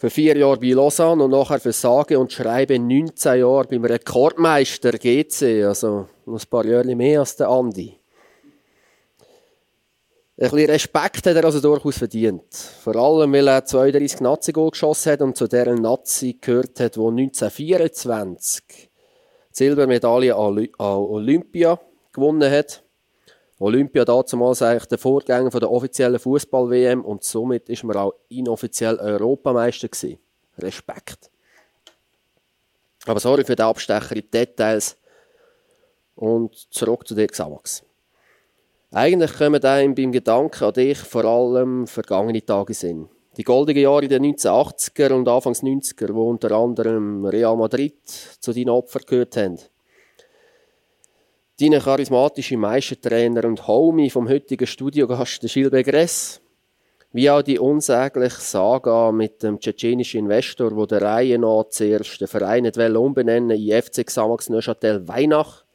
für 0.00 0.08
vier 0.08 0.34
Jahre 0.34 0.56
bei 0.56 0.68
Lausanne 0.68 1.22
und 1.22 1.30
nachher 1.30 1.60
für 1.60 1.74
sage 1.74 2.18
und 2.18 2.32
schreibe 2.32 2.78
19 2.78 3.40
Jahre 3.40 3.66
beim 3.68 3.84
Rekordmeister 3.84 4.92
GC, 4.92 5.66
also 5.66 6.08
noch 6.24 6.40
ein 6.40 6.48
paar 6.48 6.64
Jahre 6.64 6.96
mehr 6.96 7.20
als 7.20 7.36
der 7.36 7.50
Andi. 7.50 7.98
Ein 10.38 10.50
bisschen 10.50 10.70
Respekt 10.70 11.26
hat 11.26 11.36
er 11.36 11.44
also 11.44 11.60
durchaus 11.60 11.98
verdient. 11.98 12.54
Vor 12.82 12.96
allem, 12.96 13.30
weil 13.34 13.46
er 13.46 13.62
32 13.62 14.22
Nazi-Goal 14.22 14.70
geschossen 14.70 15.12
hat 15.12 15.20
und 15.20 15.36
zu 15.36 15.46
deren 15.46 15.82
Nazi 15.82 16.38
gehört 16.40 16.80
hat, 16.80 16.96
wo 16.96 17.10
1924 17.10 18.62
die 18.68 18.88
Silbermedaille 19.52 20.34
an 20.34 20.66
Olympia 20.78 21.78
gewonnen 22.10 22.50
hat. 22.50 22.82
Olympia 23.60 24.06
damals 24.06 24.62
eigentlich 24.62 24.86
der 24.86 24.96
Vorgänger 24.96 25.50
von 25.50 25.60
der 25.60 25.70
offiziellen 25.70 26.18
Fußball-WM 26.18 27.04
und 27.04 27.22
somit 27.22 27.68
ist 27.68 27.84
man 27.84 27.96
auch 27.96 28.14
inoffiziell 28.30 28.96
Europameister 28.98 29.88
gewesen. 29.88 30.18
Respekt. 30.58 31.30
Aber 33.06 33.20
sorry 33.20 33.44
für 33.44 33.56
den 33.56 33.66
Abstecher 33.66 34.16
in 34.16 34.22
die 34.22 34.30
Details. 34.30 34.96
Und 36.16 36.54
zurück 36.70 37.06
zu 37.06 37.14
dir, 37.14 37.26
Xamax. 37.26 37.82
Eigentlich 38.92 39.34
kommen 39.34 39.62
einem 39.62 39.94
beim 39.94 40.10
Gedanken 40.10 40.64
an 40.64 40.72
dich 40.72 40.98
vor 40.98 41.24
allem 41.24 41.86
vergangene 41.86 42.44
Tage 42.44 42.74
sind. 42.74 43.10
Die 43.36 43.44
goldenen 43.44 43.82
Jahre 43.82 44.08
der 44.08 44.20
1980er 44.20 45.12
und 45.12 45.28
Anfangs 45.28 45.62
90er, 45.62 46.14
wo 46.14 46.30
unter 46.30 46.50
anderem 46.52 47.24
Real 47.26 47.56
Madrid 47.56 47.94
zu 48.06 48.52
deinen 48.52 48.70
Opfern 48.70 49.02
gehört 49.06 49.36
haben. 49.36 49.58
Deine 51.60 51.78
charismatische 51.78 52.56
Meistertrainer 52.56 53.44
und 53.44 53.66
Homie 53.66 54.08
vom 54.08 54.30
heutigen 54.30 54.66
Studiogast, 54.66 55.42
Gilles 55.42 55.84
Gress, 55.84 56.40
wie 57.12 57.28
auch 57.28 57.42
die 57.42 57.58
unsägliche 57.58 58.40
Saga 58.40 59.12
mit 59.12 59.42
dem 59.42 59.60
tschetschenischen 59.60 60.20
Investor, 60.20 60.74
wo 60.74 60.86
der 60.86 61.02
Reihe 61.02 61.38
nach 61.38 61.64
zuerst 61.68 62.18
den 62.18 62.28
Verein 62.28 62.62
nicht 62.62 62.78
umbenennen 62.78 63.50
in 63.50 63.82
FC 63.82 64.06
Xamax 64.06 64.48
Neuchâtel 64.48 65.06
Weihnacht, 65.06 65.66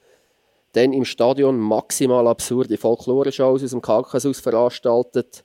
dann 0.71 0.91
im 0.91 1.05
Stadion 1.05 1.59
maximal 1.59 2.27
absurde 2.29 2.77
Folklore-Shows 2.77 3.63
aus 3.63 3.69
dem 3.69 3.81
Kaukasus 3.83 4.39
veranstaltet 4.39 5.43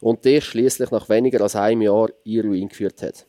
und 0.00 0.24
der 0.24 0.40
schließlich 0.40 0.90
nach 0.90 1.08
weniger 1.08 1.42
als 1.42 1.54
einem 1.54 1.82
Jahr 1.82 2.08
in 2.24 2.40
Ruin 2.40 2.68
geführt 2.68 3.02
hat 3.02 3.24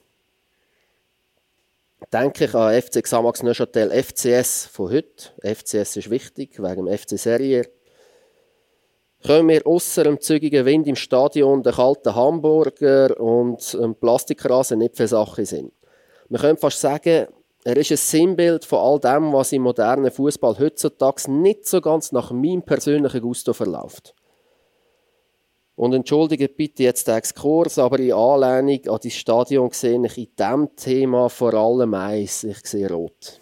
denke 2.14 2.46
ich 2.46 2.56
an 2.56 2.82
FC 2.82 3.04
Xamax 3.04 3.44
Neuchâtel 3.44 3.92
FCS 3.92 4.68
von 4.68 4.92
heute. 4.92 5.32
FCS 5.42 5.98
ist 5.98 6.10
wichtig, 6.10 6.62
wegen 6.62 6.86
dem 6.86 6.98
FC 6.98 7.18
Serie. 7.18 7.70
Können 9.26 9.50
wir 9.50 9.66
ausser 9.66 10.04
dem 10.04 10.20
zügigen 10.22 10.66
Wind 10.66 10.88
im 10.88 10.96
Stadion, 10.96 11.64
den 11.64 11.74
kalten 11.74 12.16
Hamburger 12.16 13.20
und 13.20 13.74
dem 13.74 13.96
Plastikrasen 13.96 14.80
nicht 14.80 14.96
für 14.96 15.08
Sache 15.08 15.46
sind. 15.46 15.74
Man 16.30 16.42
könnte 16.42 16.62
fast 16.62 16.82
sagen, 16.82 17.28
Er 17.68 17.76
ist 17.76 17.92
ein 17.92 17.98
Sinnbild 17.98 18.64
von 18.64 18.80
all 18.80 18.98
dem, 18.98 19.34
was 19.34 19.52
im 19.52 19.64
modernen 19.64 20.10
Fußball 20.10 20.58
heutzutage 20.58 21.30
nicht 21.30 21.68
so 21.68 21.82
ganz 21.82 22.14
nach 22.14 22.32
meinem 22.32 22.64
persönlichen 22.64 23.20
Gusto 23.20 23.52
verläuft. 23.52 24.16
Und 25.78 25.94
entschuldige 25.94 26.50
bitte 26.50 26.84
jetzt 26.84 27.08
den 27.08 27.18
Exkurs, 27.18 27.78
aber 27.78 28.00
in 28.00 28.12
Anlehnung 28.12 28.88
an 28.90 29.00
das 29.04 29.14
Stadion 29.14 29.70
sehe 29.72 30.04
ich 30.04 30.18
in 30.18 30.28
diesem 30.36 30.76
Thema 30.76 31.30
vor 31.30 31.54
allem 31.54 31.94
eins, 31.94 32.44
ich 32.44 32.66
sehe 32.66 32.90
rot. 32.90 33.40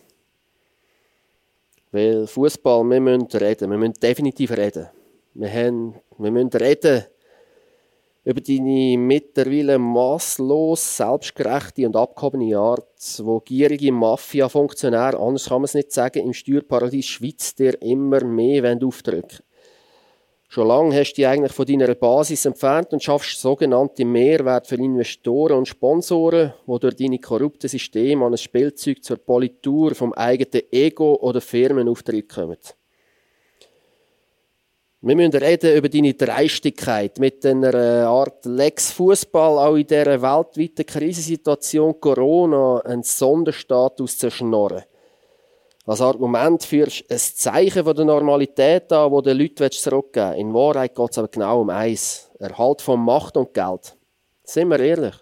Weil 1.94 2.28
Fußball, 2.28 2.84
wir 2.84 3.00
müssen 3.00 3.28
reden, 3.38 3.72
wir 3.72 3.78
müssen 3.78 3.94
definitiv 3.94 4.52
reden. 4.52 4.90
Wir, 5.34 5.50
haben, 5.50 5.96
wir 6.18 6.30
müssen 6.30 6.50
reden 6.50 7.06
über 8.26 8.42
deine 8.42 8.98
mittlerweile 8.98 9.80
maßlos 9.80 10.98
selbstgerechte 10.98 11.88
und 11.88 11.96
abgehobene 11.96 12.58
Art, 12.58 13.22
wo 13.24 13.40
gierige 13.40 13.94
Mafia-Funktionäre, 13.94 15.18
anders 15.18 15.46
kann 15.46 15.62
man 15.62 15.66
es 15.66 15.74
nicht 15.74 15.94
sagen, 15.94 16.26
im 16.26 16.34
Steuerparadies 16.34 17.06
Schweiz 17.06 17.56
dir 17.56 17.82
immer 17.82 18.26
mehr 18.26 18.78
aufdrücken 18.84 19.40
Schon 20.48 20.68
lange 20.68 20.96
hast 20.96 21.14
du 21.14 21.16
dich 21.16 21.28
eigentlich 21.28 21.52
von 21.52 21.66
deiner 21.66 21.94
Basis 21.96 22.46
entfernt 22.46 22.94
und 22.94 23.04
schaffst 23.04 23.42
sogenannte 23.42 24.06
Mehrwert 24.06 24.68
für 24.68 24.76
Investoren 24.76 25.58
und 25.58 25.68
Sponsoren, 25.68 26.54
die 26.68 26.80
durch 26.80 26.96
deine 26.96 27.20
korrupten 27.20 27.68
Systeme 27.68 28.26
an 28.26 28.34
ein 28.34 28.38
Spielzeug 28.38 29.04
zur 29.04 29.18
Politur 29.18 29.96
vom 29.96 30.14
eigenen 30.14 30.64
Ego 30.72 31.16
oder 31.16 31.42
Firmenauftritt 31.42 32.30
kommen. 32.30 32.58
Wir 35.02 35.16
müssen 35.16 35.36
reden 35.36 35.78
über 35.78 35.88
deine 35.88 36.16
Dreistigkeit 36.16 37.20
mit 37.20 37.46
einer 37.46 38.08
Art 38.08 38.44
Lex 38.46 38.92
Fußball 38.92 39.60
auch 39.60 39.76
in 39.76 39.86
dieser 39.86 40.20
weltweiten 40.20 40.84
Krisensituation 40.84 42.00
Corona 42.00 42.80
einen 42.80 43.04
Sonderstatus 43.04 44.18
zu 44.18 44.32
schnorren. 44.32 44.84
Als 45.88 46.02
Argument 46.02 46.64
führst 46.64 47.04
ein 47.12 47.20
Zeichen 47.20 47.84
von 47.84 47.96
der 47.96 48.06
Normalität 48.06 48.92
an, 48.92 49.12
das 49.12 49.24
den 49.24 49.38
Leuten 49.38 49.72
zurückgeben 49.72 50.30
willst. 50.30 50.40
In 50.40 50.54
Wahrheit 50.54 50.96
geht 50.96 51.12
es 51.12 51.18
aber 51.20 51.28
genau 51.28 51.62
um 51.62 51.70
eins. 51.70 52.32
Erhalt 52.40 52.82
von 52.82 53.00
Macht 53.00 53.38
und 53.38 53.54
Geld. 53.54 53.96
Sind 54.44 54.70
wir 54.70 54.80
ehrlich? 54.80 55.14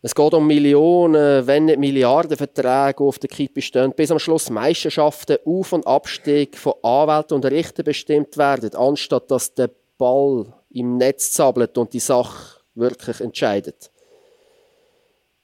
Es 0.00 0.14
geht 0.14 0.34
um 0.34 0.46
Millionen, 0.46 1.46
wenn 1.46 1.66
nicht 1.66 1.78
Milliarden 1.78 2.36
Verträge, 2.36 3.02
auf 3.02 3.18
der 3.18 3.28
Kippe 3.28 3.60
stehen, 3.60 3.92
bis 3.92 4.10
am 4.10 4.18
Schluss 4.18 4.50
Meisterschaften, 4.50 5.38
Auf- 5.44 5.72
und 5.72 5.86
Abstieg 5.86 6.56
von 6.56 6.74
Anwälten 6.82 7.34
und 7.34 7.44
Richtern 7.44 7.84
bestimmt 7.84 8.36
werden, 8.36 8.74
anstatt 8.76 9.30
dass 9.30 9.52
der 9.52 9.70
Ball 9.98 10.46
im 10.70 10.96
Netz 10.96 11.32
zappelt 11.32 11.76
und 11.76 11.92
die 11.92 11.98
Sache 11.98 12.60
wirklich 12.74 13.20
entscheidet. 13.20 13.90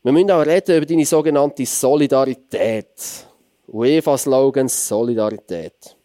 Wir 0.03 0.13
müssen 0.13 0.31
auch 0.31 0.47
reden 0.47 0.77
über 0.77 0.87
deine 0.87 1.07
sogenannte 1.07 1.67
Solidarität. 1.67 3.27
UEFA-Slogan 3.73 4.69
Solidarität. 4.69 5.97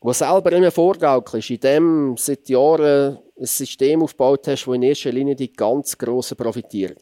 Wo 0.00 0.14
selber 0.14 0.52
immer 0.52 0.70
vorgaukelst, 0.70 1.50
in 1.50 1.60
dem 1.60 2.16
seit 2.16 2.48
Jahren 2.48 3.18
ein 3.38 3.46
System 3.46 4.02
aufgebaut 4.02 4.48
hast, 4.48 4.66
wo 4.66 4.72
in 4.72 4.82
erster 4.82 5.12
Linie 5.12 5.36
die 5.36 5.52
ganz 5.52 5.96
Grossen 5.98 6.38
profitieren. 6.38 6.96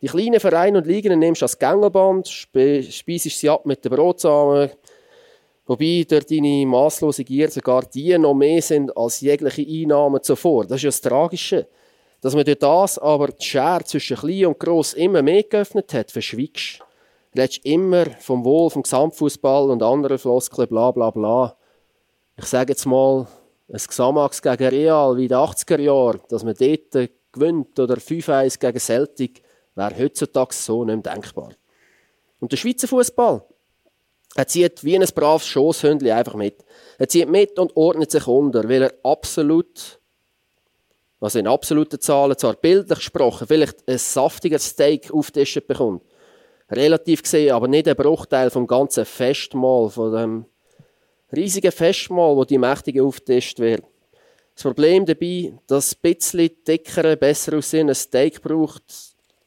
Die 0.00 0.06
kleinen 0.06 0.40
Vereine 0.40 0.78
und 0.78 0.86
Ligen 0.86 1.18
nimmst 1.18 1.42
du 1.42 1.44
als 1.44 1.58
Gängelband, 1.58 2.28
speisest 2.28 3.38
sie 3.38 3.50
ab 3.50 3.66
mit 3.66 3.84
den 3.84 3.92
Brotsamen, 3.92 4.70
wobei 5.66 6.06
durch 6.08 6.24
deine 6.24 6.66
masslose 6.66 7.22
Gier 7.22 7.50
sogar 7.50 7.82
die 7.82 8.16
noch 8.16 8.34
mehr 8.34 8.62
sind 8.62 8.96
als 8.96 9.20
jegliche 9.20 9.66
Einnahmen 9.68 10.22
zuvor. 10.22 10.64
Das 10.64 10.78
ist 10.78 10.82
ja 10.84 10.88
das 10.88 11.00
Tragische. 11.02 11.66
Dass 12.22 12.34
man 12.34 12.44
durch 12.44 12.58
das 12.58 12.98
aber 12.98 13.28
die 13.28 13.44
Schere 13.44 13.84
zwischen 13.84 14.16
klein 14.16 14.46
und 14.46 14.58
gross 14.58 14.94
immer 14.94 15.22
mehr 15.22 15.42
geöffnet 15.42 15.92
hat, 15.92 16.10
verschwiegst. 16.10 16.80
Redest 17.36 17.64
immer 17.64 18.06
vom 18.20 18.44
Wohl, 18.44 18.70
vom 18.70 18.82
Gesamtfußball 18.82 19.70
und 19.70 19.82
anderen 19.82 20.18
Floskeln, 20.18 20.68
bla 20.68 20.90
bla 20.90 21.10
bla. 21.10 21.56
Ich 22.36 22.44
sage 22.44 22.72
jetzt 22.72 22.84
mal, 22.86 23.26
ein 23.72 23.78
Xamax 23.78 24.42
gegen 24.42 24.68
Real 24.68 25.16
wie 25.16 25.22
in 25.22 25.28
den 25.28 25.38
80er 25.38 25.80
Jahren, 25.80 26.20
dass 26.28 26.44
man 26.44 26.54
dort 26.54 27.10
gewinnt 27.32 27.78
oder 27.78 27.94
5-1 27.94 28.58
gegen 28.58 28.78
Celtic, 28.78 29.42
wäre 29.74 29.98
heutzutage 29.98 30.54
so 30.54 30.84
nicht 30.84 31.04
mehr 31.04 31.14
denkbar. 31.14 31.50
Und 32.40 32.52
der 32.52 32.58
Schweizer 32.58 32.88
Fußball, 32.88 33.42
er 34.34 34.46
zieht 34.46 34.84
wie 34.84 34.96
ein 34.96 35.06
braves 35.14 35.46
Schosshündli 35.46 36.10
einfach 36.10 36.34
mit. 36.34 36.64
Er 36.98 37.08
zieht 37.08 37.28
mit 37.28 37.58
und 37.58 37.76
ordnet 37.76 38.10
sich 38.10 38.26
unter, 38.26 38.68
weil 38.68 38.82
er 38.82 38.94
absolut, 39.02 40.00
also 41.20 41.38
in 41.38 41.46
absoluten 41.46 42.00
Zahlen, 42.00 42.36
zwar 42.36 42.54
bildlich 42.54 42.98
gesprochen, 42.98 43.46
vielleicht 43.46 43.88
ein 43.88 43.98
saftiger 43.98 44.58
Steak 44.58 45.12
auftischt 45.12 45.66
bekommt. 45.66 46.02
Relativ 46.72 47.22
gesehen, 47.22 47.52
aber 47.52 47.68
nicht 47.68 47.86
ein 47.86 47.96
Bruchteil 47.96 48.50
vom 48.50 48.66
ganzen 48.66 49.04
Festmahl, 49.04 49.90
von 49.90 50.12
dem 50.12 50.44
riesigen 51.34 51.72
Festmahl, 51.72 52.36
wo 52.36 52.44
die 52.44 52.58
Mächtigen 52.58 53.04
auftischt 53.04 53.58
wird. 53.58 53.84
Das 54.54 54.64
Problem 54.64 55.06
dabei, 55.06 55.54
dass 55.66 55.94
ein 55.94 55.98
bisschen 56.02 56.50
dickere, 56.66 57.16
besser 57.16 57.56
aussehende 57.56 57.94
Steak 57.94 58.42
braucht, 58.42 58.82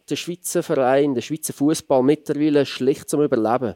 der 0.09 0.15
Schweizer 0.15 0.63
Verein, 0.63 1.13
der 1.13 1.21
Schweizer 1.21 1.53
Fußball 1.53 2.03
mittlerweile 2.03 2.65
schlicht 2.65 3.09
zum 3.09 3.21
Überleben. 3.21 3.75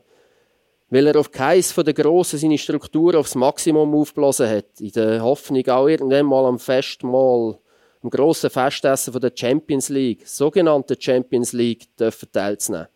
Weil 0.89 1.08
er 1.08 1.20
auf 1.20 1.32
keins 1.32 1.72
von 1.72 1.86
den 1.86 1.93
Grossen 1.93 2.39
seine 2.39 2.58
Strukturen 2.58 3.18
aufs 3.18 3.36
Maximum 3.36 3.93
aufgeblasen 3.93 4.50
hat. 4.50 4.80
In 4.80 4.91
der 4.91 5.24
Hoffnung 5.24 5.68
auch 5.68 5.88
irgendwann 5.88 6.26
mal 6.26 6.45
am 6.45 6.58
Festmahl, 6.58 7.60
am 8.02 8.10
grossen 8.10 8.50
Festessen 8.50 9.14
von 9.14 9.22
der 9.22 9.32
Champions 9.36 9.89
League, 9.89 10.28
sogenannte 10.28 10.95
Champions 11.00 11.54
League, 11.54 11.95
dürfen 11.95 12.32
teilzunehmen. 12.32 12.88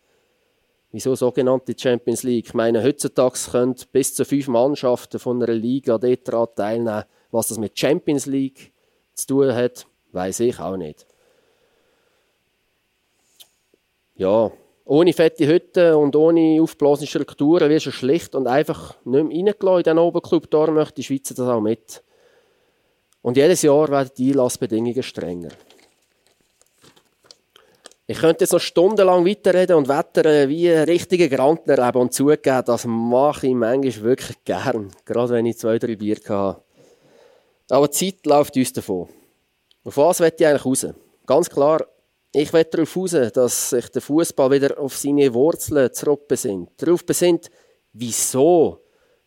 Wieso 0.94 1.14
sogenannte 1.16 1.74
Champions 1.76 2.22
League? 2.22 2.46
Ich 2.46 2.54
meine, 2.54 2.82
heutzutage 2.82 3.38
können 3.50 3.74
bis 3.90 4.14
zu 4.14 4.24
fünf 4.24 4.48
Mannschaften 4.48 5.18
von 5.18 5.42
einer 5.42 5.52
Liga 5.52 5.98
dort 5.98 6.56
teilnehmen. 6.56 7.04
Was 7.30 7.48
das 7.48 7.58
mit 7.58 7.78
Champions 7.78 8.26
League 8.26 8.72
zu 9.14 9.26
tun 9.26 9.54
hat, 9.54 9.86
weiß 10.12 10.40
ich 10.40 10.60
auch 10.60 10.76
nicht 10.76 11.06
ja, 14.16 14.52
ohne 14.84 15.12
fette 15.12 15.46
Hütten 15.46 15.94
und 15.94 16.14
ohne 16.14 16.60
aufgeblasene 16.60 17.06
Strukturen 17.06 17.70
wirst 17.70 17.86
du 17.86 17.90
schlicht 17.90 18.34
und 18.34 18.46
einfach 18.46 18.94
nicht 19.04 19.24
mehr 19.24 19.38
reingelassen 19.38 19.78
in 19.78 19.82
diesen 19.82 19.98
Oberclub. 19.98 20.50
Da 20.50 20.66
möchte 20.70 20.94
die 20.94 21.02
Schweizer 21.02 21.34
das 21.34 21.48
auch 21.48 21.60
mit. 21.60 22.02
Und 23.22 23.36
jedes 23.36 23.62
Jahr 23.62 23.88
werden 23.88 24.10
die 24.16 24.30
Einlassbedingungen 24.30 25.02
strenger. 25.02 25.48
Ich 28.06 28.18
könnte 28.18 28.44
jetzt 28.44 28.52
noch 28.52 28.60
stundenlang 28.60 29.26
weiterreden 29.26 29.76
und 29.76 29.88
wettern, 29.88 30.48
wie 30.48 30.70
ein 30.70 30.84
richtiger 30.84 31.28
Grantner 31.28 31.78
erleben 31.78 32.02
und 32.02 32.12
zugeben, 32.12 32.62
das 32.66 32.84
mache 32.84 33.46
ich 33.46 33.54
manchmal 33.54 34.02
wirklich 34.02 34.44
gern. 34.44 34.90
Gerade 35.06 35.32
wenn 35.32 35.46
ich 35.46 35.58
zwei, 35.58 35.78
drei 35.78 35.96
Bier 35.96 36.18
habe. 36.28 36.62
Aber 37.70 37.88
die 37.88 37.94
Zeit 37.94 38.26
läuft 38.26 38.56
uns 38.56 38.72
davon. 38.74 39.08
Auf 39.84 39.96
was 39.96 40.20
will 40.20 40.32
ich 40.36 40.46
eigentlich 40.46 40.66
raus? 40.66 40.86
Ganz 41.26 41.48
klar, 41.48 41.86
ich 42.32 42.52
will 42.52 42.64
darauf 42.64 42.94
raus, 42.96 43.16
dass 43.32 43.70
sich 43.70 43.88
der 43.88 44.02
Fußball 44.02 44.50
wieder 44.50 44.78
auf 44.78 44.96
seine 44.96 45.32
Wurzeln 45.32 45.92
zurückbesinnt. 45.92 46.70
Darauf 46.76 47.06
besinnt, 47.06 47.50
wieso 47.92 48.84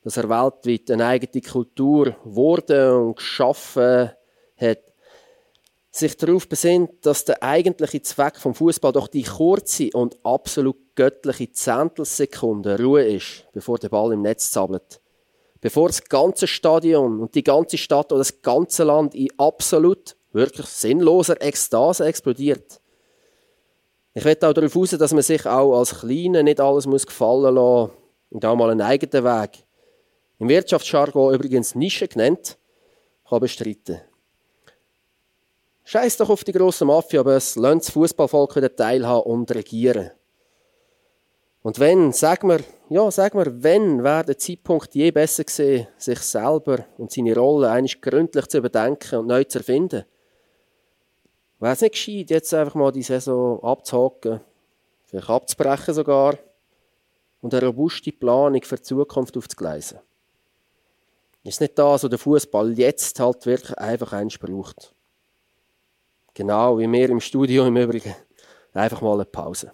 dass 0.08 0.16
er 0.16 0.30
weltweit 0.30 0.90
eine 0.92 1.06
eigene 1.06 1.42
Kultur 1.42 2.16
wurde 2.24 2.98
und 2.98 3.18
geschaffen 3.18 4.12
hat. 4.56 4.94
Sich 5.92 6.18
darauf 6.18 6.48
besinnt, 6.48 7.06
dass 7.06 7.26
der 7.26 7.42
eigentliche 7.42 8.02
Zweck 8.02 8.38
vom 8.38 8.54
Fußball 8.54 8.92
doch 8.92 9.08
die 9.08 9.24
kurze 9.24 9.90
und 9.94 10.18
absolut 10.24 10.78
göttliche 10.96 11.52
Zehntelsekunde 11.52 12.78
Ruhe 12.78 13.04
ist, 13.04 13.48
bevor 13.54 13.80
der 13.80 13.90
Ball 13.90 14.14
im 14.14 14.22
Netz 14.22 14.52
zappelt. 14.52 15.02
Bevor 15.62 15.88
das 15.88 16.04
ganze 16.04 16.46
Stadion 16.46 17.20
und 17.20 17.34
die 17.34 17.44
ganze 17.44 17.78
Stadt 17.78 18.12
oder 18.12 18.20
das 18.20 18.42
ganze 18.42 18.84
Land 18.84 19.16
in 19.16 19.30
absolut, 19.38 20.16
wirklich 20.34 20.68
sinnloser 20.68 21.42
Ekstase 21.42 22.06
explodiert. 22.06 22.80
Ich 24.14 24.26
werde 24.26 24.50
auch 24.50 24.54
darauf 24.54 24.76
raus, 24.76 24.92
dass 24.92 25.14
man 25.14 25.24
sich 25.24 25.46
auch 25.46 25.78
als 25.78 26.00
Kleiner 26.00 26.44
nicht 26.44 26.60
alles 26.60 26.86
muss 26.86 27.08
gefallen 27.08 27.56
lassen 27.56 27.92
und 28.30 28.46
auch 28.46 28.56
mal 28.56 28.70
einen 28.70 28.82
eigenen 28.82 29.24
Weg, 29.24 29.64
im 30.40 30.50
Wirtschaftsjargon 30.50 31.34
übrigens 31.34 31.74
Nische 31.74 32.08
genannt, 32.08 32.58
kann 33.28 33.40
bestreiten. 33.40 34.02
Scheiß 35.90 36.18
doch 36.18 36.30
auf 36.30 36.44
die 36.44 36.52
grosse 36.52 36.84
Mafia, 36.84 37.22
aber 37.22 37.38
es 37.38 37.56
lasst 37.56 37.88
das 37.88 37.90
Fußballvolk 37.92 38.58
wieder 38.58 38.76
teilhaben 38.76 39.32
und 39.32 39.50
regieren. 39.56 40.12
Und 41.62 41.80
wenn, 41.80 42.12
sag 42.12 42.44
mir, 42.44 42.60
ja, 42.90 43.10
sag 43.10 43.34
mir, 43.34 43.64
wenn 43.64 44.04
wäre 44.04 44.26
der 44.26 44.38
Zeitpunkt 44.38 44.94
je 44.96 45.12
besser 45.12 45.46
gesehen, 45.46 45.88
sich 45.98 46.20
selber 46.20 46.84
und 46.98 47.14
seine 47.14 47.34
Rolle 47.34 47.70
eigentlich 47.70 48.02
gründlich 48.02 48.48
zu 48.48 48.58
überdenken 48.58 49.20
und 49.20 49.28
neu 49.28 49.46
zu 49.46 49.60
erfinden? 49.60 50.04
Wäre 51.60 51.72
es 51.72 51.80
nicht 51.80 51.94
gescheit, 51.94 52.32
jetzt 52.32 52.54
einfach 52.54 52.76
mal 52.76 52.92
die 52.92 53.02
Saison 53.02 53.64
abzuhaken, 53.64 54.42
vielleicht 55.06 55.30
abzubrechen 55.30 55.94
sogar 55.94 56.38
und 57.40 57.54
eine 57.54 57.66
robuste 57.66 58.12
Planung 58.12 58.62
für 58.62 58.76
die 58.76 58.82
Zukunft 58.82 59.38
aufzugleisen? 59.38 60.00
Ist 61.46 61.62
nicht 61.62 61.80
das, 61.80 62.04
was 62.04 62.10
der 62.10 62.20
Fußball 62.20 62.78
jetzt 62.78 63.18
halt 63.22 63.46
wirklich 63.46 63.78
einfach 63.78 64.12
eins 64.12 64.38
braucht? 64.38 64.94
Genau 66.38 66.78
wie 66.78 66.92
wir 66.92 67.10
im 67.10 67.20
Studio 67.20 67.66
im 67.66 67.76
Übrigen. 67.78 68.14
Einfach 68.72 69.02
mal 69.02 69.16
eine 69.16 69.26
Pause. 69.26 69.72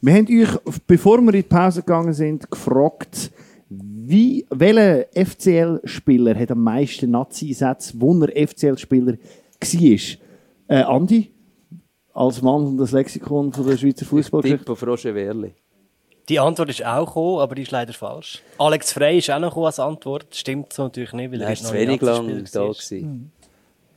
Wir 0.00 0.14
haben 0.14 0.26
euch, 0.26 0.80
bevor 0.88 1.20
wir 1.20 1.34
in 1.34 1.42
die 1.42 1.42
Pause 1.44 1.82
gegangen 1.82 2.12
sind, 2.12 2.50
gefragt, 2.50 3.30
wie, 3.68 4.44
welcher 4.50 5.06
FCL-Spieler 5.14 6.34
hat 6.34 6.50
am 6.50 6.64
meisten 6.64 7.12
Nazi-Sätze, 7.12 7.94
wo 7.96 8.20
er 8.20 8.48
FCL-Spieler 8.48 9.12
war? 9.12 10.18
Äh, 10.66 10.82
Andi, 10.82 11.30
als 12.12 12.42
Mann 12.42 12.66
und 12.66 12.76
das 12.76 12.90
Lexikon 12.90 13.52
von 13.52 13.64
der 13.68 13.76
Schweizer 13.76 14.04
Fußballgeschichte. 14.04 14.64
Tippo 14.64 14.74
Frosche 14.74 15.14
Werli. 15.14 15.54
Die 16.28 16.38
Antwort 16.38 16.68
ist 16.68 16.84
auch 16.84 17.06
gekommen, 17.06 17.38
aber 17.40 17.54
die 17.54 17.62
ist 17.62 17.70
leider 17.70 17.92
falsch. 17.94 18.42
Alex 18.58 18.92
Frey 18.92 19.18
ist 19.18 19.30
auch 19.30 19.38
noch 19.38 19.48
gekommen 19.50 19.66
als 19.66 19.78
Antwort. 19.80 20.26
Stimmt 20.34 20.72
so 20.72 20.84
natürlich 20.84 21.12
nicht, 21.14 21.32
weil 21.32 21.40
Er 21.40 21.52
ist 21.52 21.62
noch 21.64 21.72
wenig 21.72 22.00
lang 22.02 22.44
da 22.52 22.60
war. 22.60 22.68
gewesen. 22.68 23.32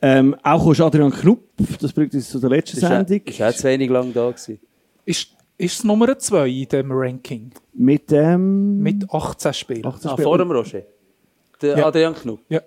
Ähm, 0.02 0.36
auch 0.42 0.72
ist 0.72 0.82
Adrian 0.82 1.12
Knupp, 1.12 1.44
das 1.80 1.94
bringt 1.94 2.14
uns 2.14 2.30
zu 2.30 2.40
der 2.40 2.50
letzten 2.50 2.78
Ist 2.78 2.84
auch- 2.86 2.90
Sendung. 2.90 3.22
Ist 3.26 3.42
auch 3.42 3.52
zu 3.54 3.64
wenig 3.66 3.90
lang 3.90 4.14
da 4.14 4.30
gewesen. 4.32 4.60
Ist, 5.06 5.28
ist 5.58 5.78
es 5.80 5.84
Nummer 5.84 6.18
2 6.18 6.48
in 6.48 6.68
diesem 6.68 6.92
Ranking? 6.92 7.52
Mit 7.74 8.10
dem. 8.10 8.80
Mit 8.80 9.06
18 9.14 9.54
Spielen. 9.54 9.86
18 9.86 10.10
Ah, 10.10 10.14
Spielen. 10.14 10.24
vor 10.24 10.38
dem 10.38 10.52
Roger. 10.52 10.82
Der 11.62 11.78
Ja. 11.78 11.86
Adrian 11.86 12.16
Knupp. 12.16 12.40
Ja. 12.50 12.62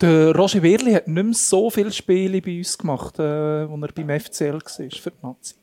Der 0.00 0.34
Roger 0.34 0.62
Werli 0.62 0.92
hat 0.92 1.06
nicht 1.06 1.24
mehr 1.24 1.34
so 1.34 1.70
viele 1.70 1.92
Spiele 1.92 2.42
bei 2.42 2.58
uns 2.58 2.76
gemacht, 2.76 3.18
äh, 3.20 3.22
als 3.22 3.70
er 3.70 3.88
beim 3.94 4.10
FCL 4.10 4.54
war, 4.54 4.60
für 4.90 5.10
die 5.10 5.16
Nazi. 5.26 5.54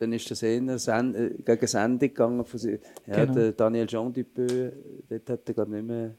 Dann 0.00 0.12
ist 0.14 0.28
das 0.30 0.42
eher 0.42 0.78
Sen 0.78 1.14
äh, 1.14 1.30
gegen 1.44 1.66
Sendung 1.66 1.98
gegangen. 2.00 2.44
Von. 2.44 2.58
Ja, 2.60 2.76
Genau. 3.24 3.34
der 3.34 3.52
Daniel 3.52 3.86
Jean 3.86 4.12
Dupeux, 4.12 4.72
dort 5.08 5.30
hat 5.30 5.40
er 5.48 5.54
gerade 5.54 5.70
nicht 5.70 5.86
mehr... 5.86 6.10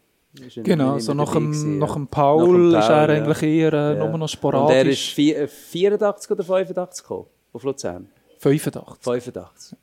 Genau, 0.63 0.97
so 0.97 1.13
nach 1.13 1.33
dem, 1.33 1.47
gewesen, 1.51 1.77
nach 1.77 1.93
dem 1.93 2.07
Paul, 2.07 2.69
Nach 2.71 2.71
dem 2.71 2.79
ist 2.79 2.85
er 2.89 3.07
Paul, 3.07 3.15
ja. 3.15 3.21
eigentlich 3.25 3.41
eher 3.43 3.73
äh, 3.73 3.97
Ja. 3.97 3.99
nur 3.99 4.07
noch 4.07 4.13
Und 4.13 4.21
er 4.21 4.27
sporadisch. 4.29 5.09
ist 5.09 5.17
vi- 5.17 5.33
äh, 5.33 5.47
84 5.47 6.31
oder 6.31 6.43
85 6.45 7.03
gekommen, 7.03 7.25
auf 7.51 7.63
Luzern. 7.63 8.07
85. 8.39 9.03
85. 9.03 9.77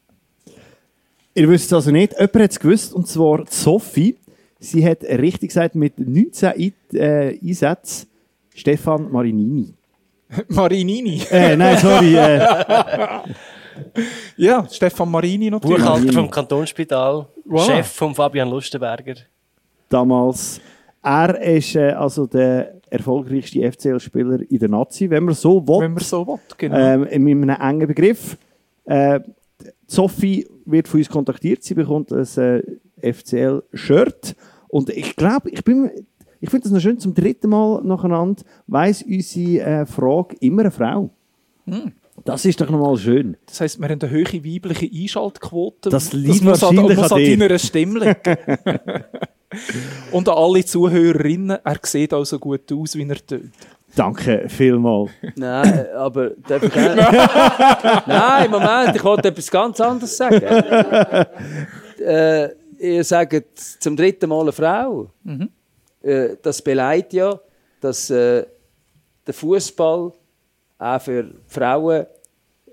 Ihr 1.34 1.48
wisst 1.50 1.66
es 1.66 1.72
also 1.74 1.90
nicht. 1.90 2.12
Jemand 2.14 2.34
hat 2.36 2.50
es 2.52 2.58
gewusst, 2.60 2.94
und 2.94 3.06
zwar 3.06 3.44
Sophie. 3.50 4.16
Sie 4.58 4.84
hat 4.88 5.02
richtig 5.04 5.50
gesagt, 5.50 5.74
mit 5.74 5.98
19 5.98 6.48
Ein 6.48 6.72
äh, 6.94 7.38
Einsätzen 7.42 8.08
Stefan 8.54 9.12
Marinini. 9.12 9.74
Marinini. 10.48 11.22
Äh, 11.30 11.56
nein, 11.56 11.76
sorry. 11.78 12.16
Äh, 12.16 12.40
Ja, 14.36 14.66
Stefan 14.70 15.10
Marini 15.10 15.50
natürlich. 15.50 15.78
Buchhalter 15.78 16.12
vom 16.12 16.30
Kantonsspital, 16.30 17.26
Wow. 17.44 17.66
Chef 17.66 17.86
von 17.86 18.14
Fabian 18.14 18.48
Lustenberger. 18.50 19.14
damals. 19.88 20.60
Er 21.02 21.40
ist 21.40 21.74
äh, 21.76 21.90
also 21.92 22.26
der 22.26 22.74
erfolgreichste 22.90 23.60
FCL-Spieler 23.70 24.40
in 24.50 24.58
der 24.58 24.68
Nazi, 24.68 25.08
wenn 25.08 25.24
man 25.24 25.34
so 25.34 25.66
will. 25.66 25.80
Wenn 25.80 25.92
man 25.94 26.02
so 26.02 26.26
will, 26.26 26.38
genau. 26.56 26.76
ähm, 26.76 27.04
in 27.04 27.50
einem 27.50 27.60
engen 27.60 27.86
Begriff. 27.88 28.36
Äh, 28.84 29.20
Sophie 29.86 30.46
wird 30.66 30.86
von 30.88 31.00
uns 31.00 31.08
kontaktiert, 31.08 31.62
sie 31.62 31.74
bekommt 31.74 32.12
ein 32.12 32.26
äh, 33.00 33.12
FCL-Shirt. 33.12 34.34
Und 34.68 34.90
ich 34.90 35.16
glaube, 35.16 35.50
ich 35.50 35.64
bin. 35.64 35.90
Ich 36.40 36.50
finde 36.50 36.64
das 36.64 36.72
noch 36.72 36.80
schön, 36.80 37.00
zum 37.00 37.14
dritten 37.14 37.50
Mal 37.50 37.82
nacheinander 37.82 38.42
weiss 38.68 39.02
unsere 39.02 39.60
äh, 39.80 39.86
Frage 39.86 40.36
immer 40.38 40.62
eine 40.62 40.70
Frau. 40.70 41.10
Hm. 41.66 41.90
Das 42.28 42.44
ist 42.44 42.60
doch 42.60 42.68
nochmal 42.68 42.96
schön. 42.98 43.36
Das 43.46 43.60
heisst, 43.62 43.78
wir 43.80 43.88
haben 43.88 43.98
eine 44.02 44.10
hohe 44.10 44.24
weibliche 44.44 44.86
Einschaltquote. 44.92 45.88
Das 45.88 46.12
liegt 46.12 46.42
muss 46.44 46.62
an, 46.62 46.76
wahrscheinlich 46.76 46.96
muss 46.98 47.12
an 47.12 47.18
an 47.18 47.24
dir. 47.24 47.38
deiner 47.38 47.58
Stimme 47.58 47.98
liegen. 48.00 48.38
Und 50.12 50.28
an 50.28 50.34
alle 50.36 50.62
Zuhörerinnen, 50.64 51.56
er 51.64 51.76
sieht 51.82 52.12
auch 52.12 52.24
so 52.24 52.38
gut 52.38 52.70
aus, 52.70 52.94
wie 52.96 53.08
er 53.08 53.16
tut. 53.26 53.44
Danke 53.96 54.44
vielmals. 54.48 55.10
Nein, 55.36 55.86
aber 55.96 56.30
darf 56.46 56.62
ich 56.62 56.72
auch- 56.76 58.06
Nein, 58.06 58.50
Moment, 58.50 58.94
ich 58.96 59.02
wollte 59.02 59.28
etwas 59.28 59.50
ganz 59.50 59.80
anderes 59.80 60.14
sagen. 60.14 60.42
äh, 62.04 62.48
ihr 62.78 63.04
sagt 63.04 63.58
zum 63.80 63.96
dritten 63.96 64.28
Mal 64.28 64.42
eine 64.42 64.52
Frau. 64.52 65.10
Äh, 66.02 66.36
das 66.42 66.60
beleidigt 66.60 67.14
ja, 67.14 67.40
dass 67.80 68.10
äh, 68.10 68.44
der 69.26 69.34
Fußball 69.34 70.12
auch 70.78 71.00
für 71.00 71.30
Frauen 71.46 72.06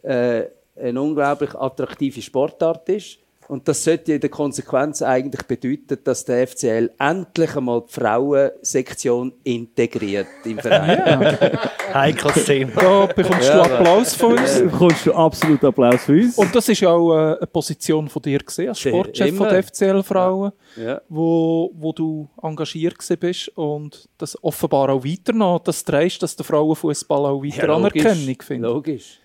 äh, 0.06 0.46
eine 0.78 1.02
unglaublich 1.02 1.56
attraktive 1.56 2.22
Sportart 2.22 2.88
ist. 2.90 3.20
Und 3.48 3.68
das 3.68 3.84
sollte 3.84 4.14
in 4.14 4.20
der 4.20 4.32
Konsequenz 4.32 5.04
eigentlich 5.04 5.44
bedeuten, 5.44 6.00
dass 6.04 6.26
der 6.26 6.48
FCL 6.48 6.90
endlich 6.98 7.56
einmal 7.56 7.84
die 7.88 7.94
Frauensektion 7.94 9.34
integriert 9.44 10.26
im 10.46 10.58
Verein. 10.58 11.38
Heikles 11.94 12.44
Thema. 12.46 12.72
Da 12.74 13.06
bekommst 13.06 13.48
du 13.50 13.62
Applaus 13.62 14.16
von 14.16 14.32
uns. 14.40 14.58
Da 14.58 14.64
bekommst 14.66 15.06
du 15.06 15.14
absolut 15.14 15.64
Applaus 15.64 16.04
für 16.06 16.14
uns. 16.14 16.36
Und 16.40 16.56
das 16.56 16.70
ist 16.70 16.80
ja 16.82 16.90
auch 16.90 17.14
äh, 17.14 17.38
eine 17.38 17.48
Position 17.48 18.10
von 18.10 18.22
dir 18.24 18.40
gesehen 18.40 18.70
als 18.70 18.80
Sportchef 18.80 19.28
Immer. 19.28 19.38
von 19.38 19.50
der 19.50 19.64
FCL-Frauen, 19.64 20.52
Ja. 20.78 21.02
wo, 21.08 21.72
wo 21.76 21.94
du 21.94 22.28
engagiert 22.42 22.98
gewesen 22.98 23.18
bist 23.20 23.50
und 23.50 24.10
das 24.18 24.44
offenbar 24.44 24.90
auch 24.90 25.06
weiternommen, 25.06 25.62
das 25.64 25.84
dreist, 25.84 26.24
dass 26.24 26.36
der 26.36 26.46
Frauenfußball 26.46 27.26
auch 27.28 27.44
weiter 27.44 27.70
Anerkennung 27.70 28.38
findet. 28.42 28.72
Logisch. 28.72 29.20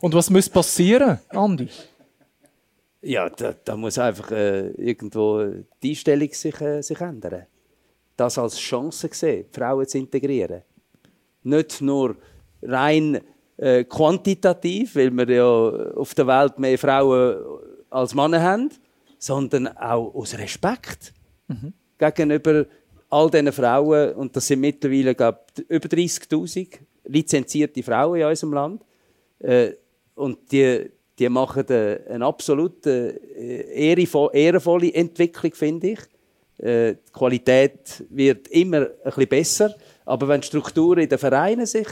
Und 0.00 0.14
was 0.14 0.30
muss 0.30 0.48
passieren, 0.48 1.18
Andi? 1.28 1.68
Ja, 3.00 3.28
da, 3.28 3.54
da 3.64 3.76
muss 3.76 3.98
einfach 3.98 4.30
äh, 4.32 4.70
irgendwo 4.72 5.44
die 5.82 5.90
Einstellung 5.90 6.32
sich, 6.32 6.60
äh, 6.60 6.82
sich 6.82 7.00
ändern. 7.00 7.46
Das 8.16 8.38
als 8.38 8.58
Chance 8.58 9.08
sehen, 9.12 9.46
Frauen 9.52 9.86
zu 9.86 9.98
integrieren. 9.98 10.62
Nicht 11.44 11.80
nur 11.80 12.16
rein 12.62 13.20
äh, 13.56 13.84
quantitativ, 13.84 14.96
weil 14.96 15.10
wir 15.10 15.30
ja 15.30 15.94
auf 15.94 16.14
der 16.14 16.26
Welt 16.26 16.58
mehr 16.58 16.78
Frauen 16.78 17.36
als 17.90 18.14
Männer 18.14 18.42
haben, 18.42 18.70
sondern 19.18 19.68
auch 19.68 20.14
aus 20.14 20.36
Respekt 20.36 21.12
gegenüber 21.98 22.66
all 23.10 23.30
diesen 23.30 23.52
Frauen. 23.52 24.12
Und 24.14 24.36
das 24.36 24.46
sind 24.46 24.60
mittlerweile 24.60 25.14
glaub, 25.14 25.46
über 25.68 25.88
30.000 25.88 26.78
lizenzierte 27.04 27.82
Frauen 27.82 28.20
in 28.20 28.26
unserem 28.26 28.52
Land. 28.52 28.82
Äh, 29.38 29.72
und 30.18 30.52
die, 30.52 30.90
die 31.18 31.28
machen 31.28 31.64
eine 31.68 32.24
absolut 32.24 32.86
äh, 32.86 33.14
ehrenvo- 33.94 34.32
ehrenvolle 34.32 34.92
Entwicklung, 34.92 35.54
finde 35.54 35.88
ich. 35.88 36.00
Äh, 36.58 36.94
die 36.94 37.12
Qualität 37.12 38.04
wird 38.10 38.48
immer 38.48 38.78
ein 38.78 38.88
bisschen 39.04 39.28
besser, 39.28 39.74
aber 40.04 40.28
wenn 40.28 40.40
die 40.40 40.46
Strukturen 40.46 41.00
in 41.00 41.08
den 41.08 41.18
Vereinen 41.18 41.66
sich 41.66 41.88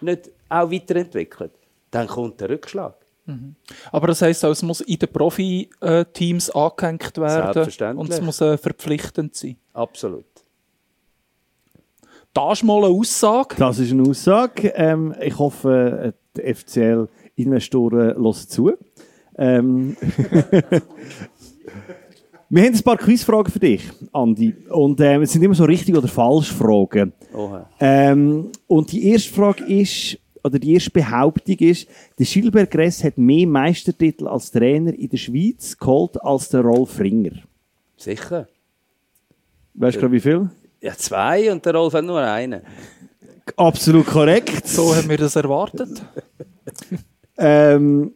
nicht 0.00 0.30
auch 0.48 0.70
weiterentwickeln, 0.70 1.50
dann 1.90 2.06
kommt 2.06 2.40
der 2.40 2.50
Rückschlag. 2.50 2.94
Aber 3.90 4.06
das 4.06 4.22
heisst 4.22 4.44
auch, 4.44 4.50
es 4.52 4.62
muss 4.62 4.82
in 4.82 5.00
den 5.00 5.12
Profi-Teams 5.12 6.50
angehängt 6.50 7.18
werden 7.18 7.98
und 7.98 8.08
es 8.08 8.20
muss 8.20 8.40
äh, 8.40 8.56
verpflichtend 8.56 9.34
sein. 9.34 9.56
Absolut. 9.72 10.24
Das 12.32 12.58
ist 12.58 12.62
mal 12.64 12.84
eine 12.84 12.94
Aussage. 12.94 13.56
Das 13.58 13.80
ist 13.80 13.90
eine 13.90 14.04
Aussage. 14.08 14.68
Ähm, 14.76 15.12
ich 15.20 15.36
hoffe, 15.36 16.14
die 16.36 16.42
FCL-Investoren 17.36 18.16
hören 18.16 18.34
zu. 18.34 18.72
Ähm, 19.38 19.96
wir 22.48 22.62
haben 22.64 22.74
ein 22.74 22.82
paar 22.82 22.96
Quizfragen 22.96 23.52
für 23.52 23.58
dich, 23.58 23.82
Andi. 24.12 24.54
Und 24.70 25.00
ähm, 25.00 25.22
es 25.22 25.32
sind 25.32 25.42
immer 25.42 25.54
so 25.54 25.64
richtig 25.64 25.96
oder 25.96 26.08
falsch 26.08 26.52
Fragen. 26.52 27.12
Ähm, 27.80 28.50
und 28.66 28.92
die 28.92 29.08
erste 29.10 29.32
Frage 29.32 29.64
ist, 29.64 30.18
oder 30.42 30.58
die 30.58 30.74
erste 30.74 30.90
Behauptung 30.90 31.56
ist, 31.58 31.88
der 32.18 32.26
Gilbert 32.26 32.70
Gress 32.70 33.04
hat 33.04 33.18
mehr 33.18 33.46
Meistertitel 33.46 34.26
als 34.28 34.50
Trainer 34.50 34.94
in 34.94 35.08
der 35.08 35.16
Schweiz 35.18 35.76
geholt 35.76 36.22
als 36.22 36.48
der 36.48 36.60
Rolf 36.62 36.98
Ringer. 37.00 37.42
Sicher. 37.96 38.48
Weißt 39.74 39.96
du 39.96 40.00
gerade 40.00 40.12
wie 40.12 40.20
viel? 40.20 40.48
Ja, 40.80 40.94
zwei 40.94 41.50
und 41.50 41.66
der 41.66 41.74
Rolf 41.74 41.92
hat 41.94 42.04
nur 42.04 42.20
einen. 42.20 42.62
Absolut 43.56 44.06
korrekt. 44.06 44.66
So 44.66 44.94
haben 44.94 45.08
wir 45.08 45.18
das 45.18 45.36
erwartet. 45.36 45.90
Ähm, 47.38 48.14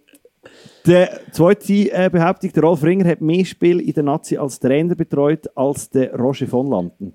die 0.86 1.06
zweite 1.32 1.72
äh, 1.92 2.08
Behauptung, 2.10 2.52
der 2.52 2.62
Rolf 2.62 2.82
Ringer 2.82 3.06
hat 3.08 3.20
mehr 3.20 3.44
Spiele 3.44 3.82
in 3.82 3.92
der 3.92 4.02
Nazi 4.02 4.36
als 4.36 4.58
Trainer 4.58 4.94
betreut 4.94 5.46
als 5.54 5.90
der 5.90 6.14
Roger 6.14 6.46
von 6.46 6.68
Lanten. 6.70 7.12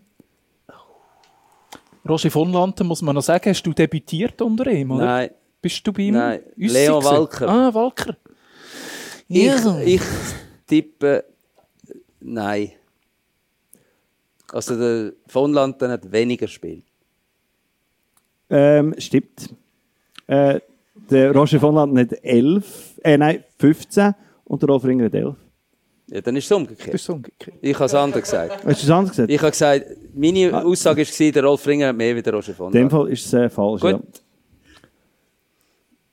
Roger 2.08 2.30
von 2.30 2.52
Lanten, 2.54 2.86
muss 2.86 3.02
man 3.02 3.16
noch 3.16 3.24
sagen, 3.24 3.50
hast 3.50 3.64
du 3.64 3.74
debütiert 3.74 4.40
unter 4.42 4.68
ihm, 4.68 4.92
oder? 4.92 5.06
Nein. 5.06 5.30
Bist 5.62 5.86
du 5.88 5.92
bei 5.92 6.04
ihm? 6.04 6.14
Nein, 6.14 6.42
Leo? 6.56 7.04
Walker. 7.04 7.50
Ah, 7.50 7.74
Walker. 7.74 8.16
Ich, 9.28 9.44
Ja. 9.46 9.80
ich 9.80 10.02
tippe 10.68 11.26
nein. 12.20 12.72
Also 14.52 14.78
der 14.78 15.14
von 15.26 15.52
Lanten 15.54 15.90
hat 15.90 16.12
weniger 16.12 16.48
Spiel. 16.48 16.84
Ähm, 18.52 18.94
stimmt. 19.00 19.50
Äh, 20.28 20.60
der 21.10 21.32
Roger 21.34 21.60
von 21.60 21.76
Lanten 21.76 22.00
hat 22.00 22.12
11, 22.24 23.00
äh, 23.04 23.18
nein, 23.18 23.44
15 23.60 24.14
und 24.46 24.62
der 24.62 24.70
Rolf 24.70 24.84
Ringer 24.86 25.06
hat 25.06 25.14
11. 25.14 25.36
Ja, 26.08 26.22
dann 26.22 26.36
ist 26.36 26.46
es 26.46 26.52
umgekehrt. 26.52 26.94
Das 26.94 27.02
ist 27.02 27.10
umgekehrt. 27.10 27.58
Ich 27.62 27.74
habe 27.76 27.86
es 27.86 27.94
anders 27.96 28.22
gesagt. 28.22 28.64
Hast 28.64 28.82
du 28.82 28.86
es 28.86 28.90
anders 28.90 29.10
gesagt? 29.12 29.32
Ich 29.32 29.40
habe 29.42 29.52
gesagt, 29.52 29.86
meine 30.14 30.64
Aussage 30.66 31.02
war, 31.02 31.32
der 31.32 31.44
Rolf 31.44 31.66
Ringer 31.66 31.88
hat 31.88 31.96
mehr 31.96 32.16
wie 32.16 32.22
der 32.22 32.34
Roger 32.34 32.54
von 32.54 32.68
In 32.68 32.74
dem. 32.74 32.90
Fall 32.90 33.10
ist 33.10 33.26
es 33.26 33.34
äh, 33.34 33.50
falsch. 33.50 33.82
Gut. 33.82 33.92
Ja. 33.92 34.00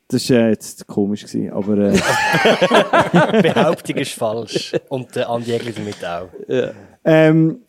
Das 0.08 0.28
war 0.30 0.36
äh, 0.38 0.48
jetzt 0.50 0.86
komisch, 0.86 1.24
gewesen, 1.24 1.50
aber 1.50 1.78
äh, 1.78 1.92
Die 3.42 3.42
Behauptung 3.42 3.96
ist 3.96 4.12
falsch. 4.12 4.74
Und 4.88 5.14
der 5.14 5.28
Andi 5.28 5.52
Egli 5.52 5.72
damit 5.72 6.04
auch. 6.04 6.28
ähm, 7.04 7.60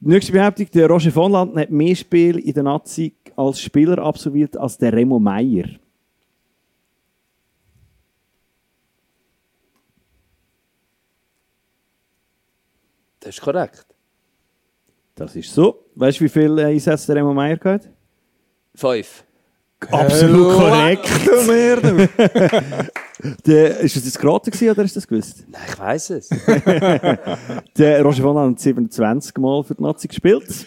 nächste 0.00 0.32
Behauptung, 0.32 0.66
der 0.72 0.88
Roger 0.88 1.10
von 1.10 1.32
Landen 1.32 1.58
hat 1.58 1.70
mehr 1.70 1.94
Spiele 1.94 2.40
in 2.40 2.52
der 2.54 2.62
Nazi 2.62 3.14
als 3.36 3.60
Spieler 3.60 3.98
absolviert 3.98 4.56
als 4.56 4.76
der 4.78 4.92
Remo 4.92 5.18
Meier. 5.18 5.66
Das 13.30 13.36
ist 13.36 13.44
korrekt. 13.44 13.86
Das 15.14 15.36
ist 15.36 15.54
so. 15.54 15.84
Weißt 15.94 16.18
du, 16.18 16.24
wie 16.24 16.28
viele 16.28 16.66
Einsätze 16.66 17.06
der 17.06 17.22
Remo 17.22 17.32
Meier 17.32 17.56
hat? 17.62 17.88
Fünf. 18.74 19.22
Absolut 19.88 20.52
korrekt. 20.52 21.06
der, 23.46 23.78
ist 23.78 23.94
das 23.94 24.04
jetzt 24.04 24.18
geraten 24.18 24.50
gewesen, 24.50 24.70
oder 24.70 24.82
ist 24.82 24.96
das 24.96 25.06
gewusst? 25.06 25.44
Nein, 25.48 25.60
ich 25.68 25.78
weiß 25.78 26.10
es. 26.10 26.28
Der 27.78 28.02
Roger 28.02 28.24
von 28.24 28.34
Landen 28.34 28.56
hat 28.56 28.60
27 28.60 29.36
Mal 29.36 29.62
für 29.62 29.76
die 29.76 29.82
Nazi 29.84 30.08
gespielt. 30.08 30.66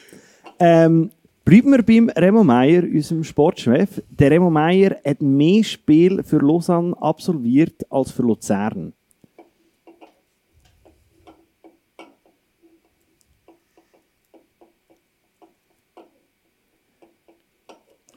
Ähm, 0.58 1.12
bleiben 1.44 1.72
wir 1.72 1.84
beim 1.84 2.08
Remo 2.08 2.46
Meier, 2.46 2.84
unserem 2.84 3.26
Sportchef. 3.26 4.02
Der 4.10 4.32
Remo 4.32 4.50
Meier 4.50 4.96
hat 5.06 5.22
mehr 5.22 5.66
Spiele 5.66 6.24
für 6.24 6.38
Lausanne 6.38 6.96
absolviert 7.02 7.86
als 7.90 8.12
für 8.12 8.22
Luzern. 8.22 8.94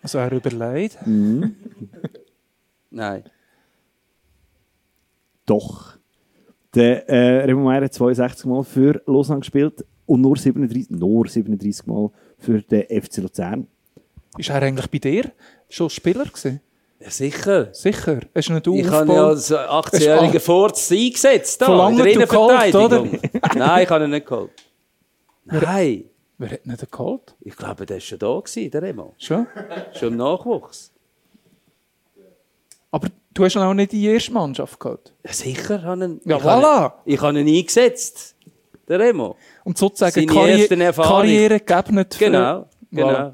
Also 0.06 0.18
er 0.18 0.30
überlegt. 0.30 0.98
Nein. 2.90 3.24
Doch. 5.44 5.96
Der 6.72 7.08
äh, 7.08 7.44
Remo 7.44 7.64
Meier 7.64 7.82
hat 7.82 7.92
62 7.92 8.46
Mal 8.46 8.62
für 8.62 9.02
Lausanne 9.06 9.40
gespielt 9.40 9.84
und 10.06 10.20
nur 10.20 10.36
37, 10.36 10.90
nur 10.90 11.26
37 11.26 11.88
Mal 11.88 12.10
für 12.38 12.62
den 12.62 13.02
FC 13.02 13.16
Luzern. 13.16 13.66
Ist 14.38 14.48
er 14.48 14.62
eigentlich 14.62 14.88
bei 14.88 14.98
dir 14.98 15.32
schon 15.68 15.90
Spieler 15.90 16.26
gewesen? 16.26 16.60
Ja, 17.00 17.10
sicher. 17.10 17.74
Sicher. 17.74 18.20
Hast 18.32 18.48
du 18.48 18.52
nicht 18.52 18.66
Ich 18.68 18.88
habe 18.88 19.12
ja 19.12 19.26
als 19.26 19.52
18-Jähriger 19.52 20.38
Furz 20.38 20.92
eingesetzt. 20.92 21.60
Da, 21.60 21.66
der 21.66 21.74
Langen 21.74 21.96
geholt, 21.96 22.14
Innenverteidigung. 22.14 23.18
Nein, 23.56 23.82
ich 23.82 23.90
habe 23.90 24.04
ihn 24.04 24.10
nicht 24.10 24.26
geholt. 24.26 24.52
Nein. 25.46 26.04
Wer 26.38 26.50
hat 26.50 26.66
nicht 26.66 26.92
geholt? 26.92 27.34
Ich 27.40 27.56
glaube, 27.56 27.86
der 27.86 27.96
war 27.96 28.00
schon 28.00 28.18
da, 28.18 28.38
gewesen, 28.40 28.70
der 28.70 28.82
Remo. 28.82 29.14
Schon? 29.18 29.46
Schon 29.94 30.08
im 30.08 30.16
Nachwuchs. 30.16 30.92
Aber 32.90 33.08
du 33.34 33.44
hast 33.44 33.56
ihn 33.56 33.62
auch 33.62 33.74
nicht 33.74 33.92
in 33.92 34.00
die 34.00 34.06
erste 34.06 34.32
Mannschaft 34.32 34.78
geholt. 34.78 35.12
Ja, 35.24 35.32
sicher. 35.32 35.82
Habe 35.82 36.04
ihn, 36.04 36.20
Ja, 36.24 36.36
ich 36.36 36.42
habe 36.44 36.66
voilà. 36.66 36.86
ihn- 37.06 37.14
Ich 37.14 37.20
habe 37.22 37.40
ihn 37.40 37.48
eingesetzt. 37.56 38.34
Der 38.88 39.00
Remo. 39.00 39.36
Und 39.64 39.76
sozusagen 39.78 40.12
Seine 40.12 40.26
Karriere. 40.26 40.92
Karriere 40.92 41.60
geebnet 41.60 42.14
für... 42.14 42.24
Genau. 42.26 42.66
genau. 42.92 43.08
Voilà. 43.08 43.32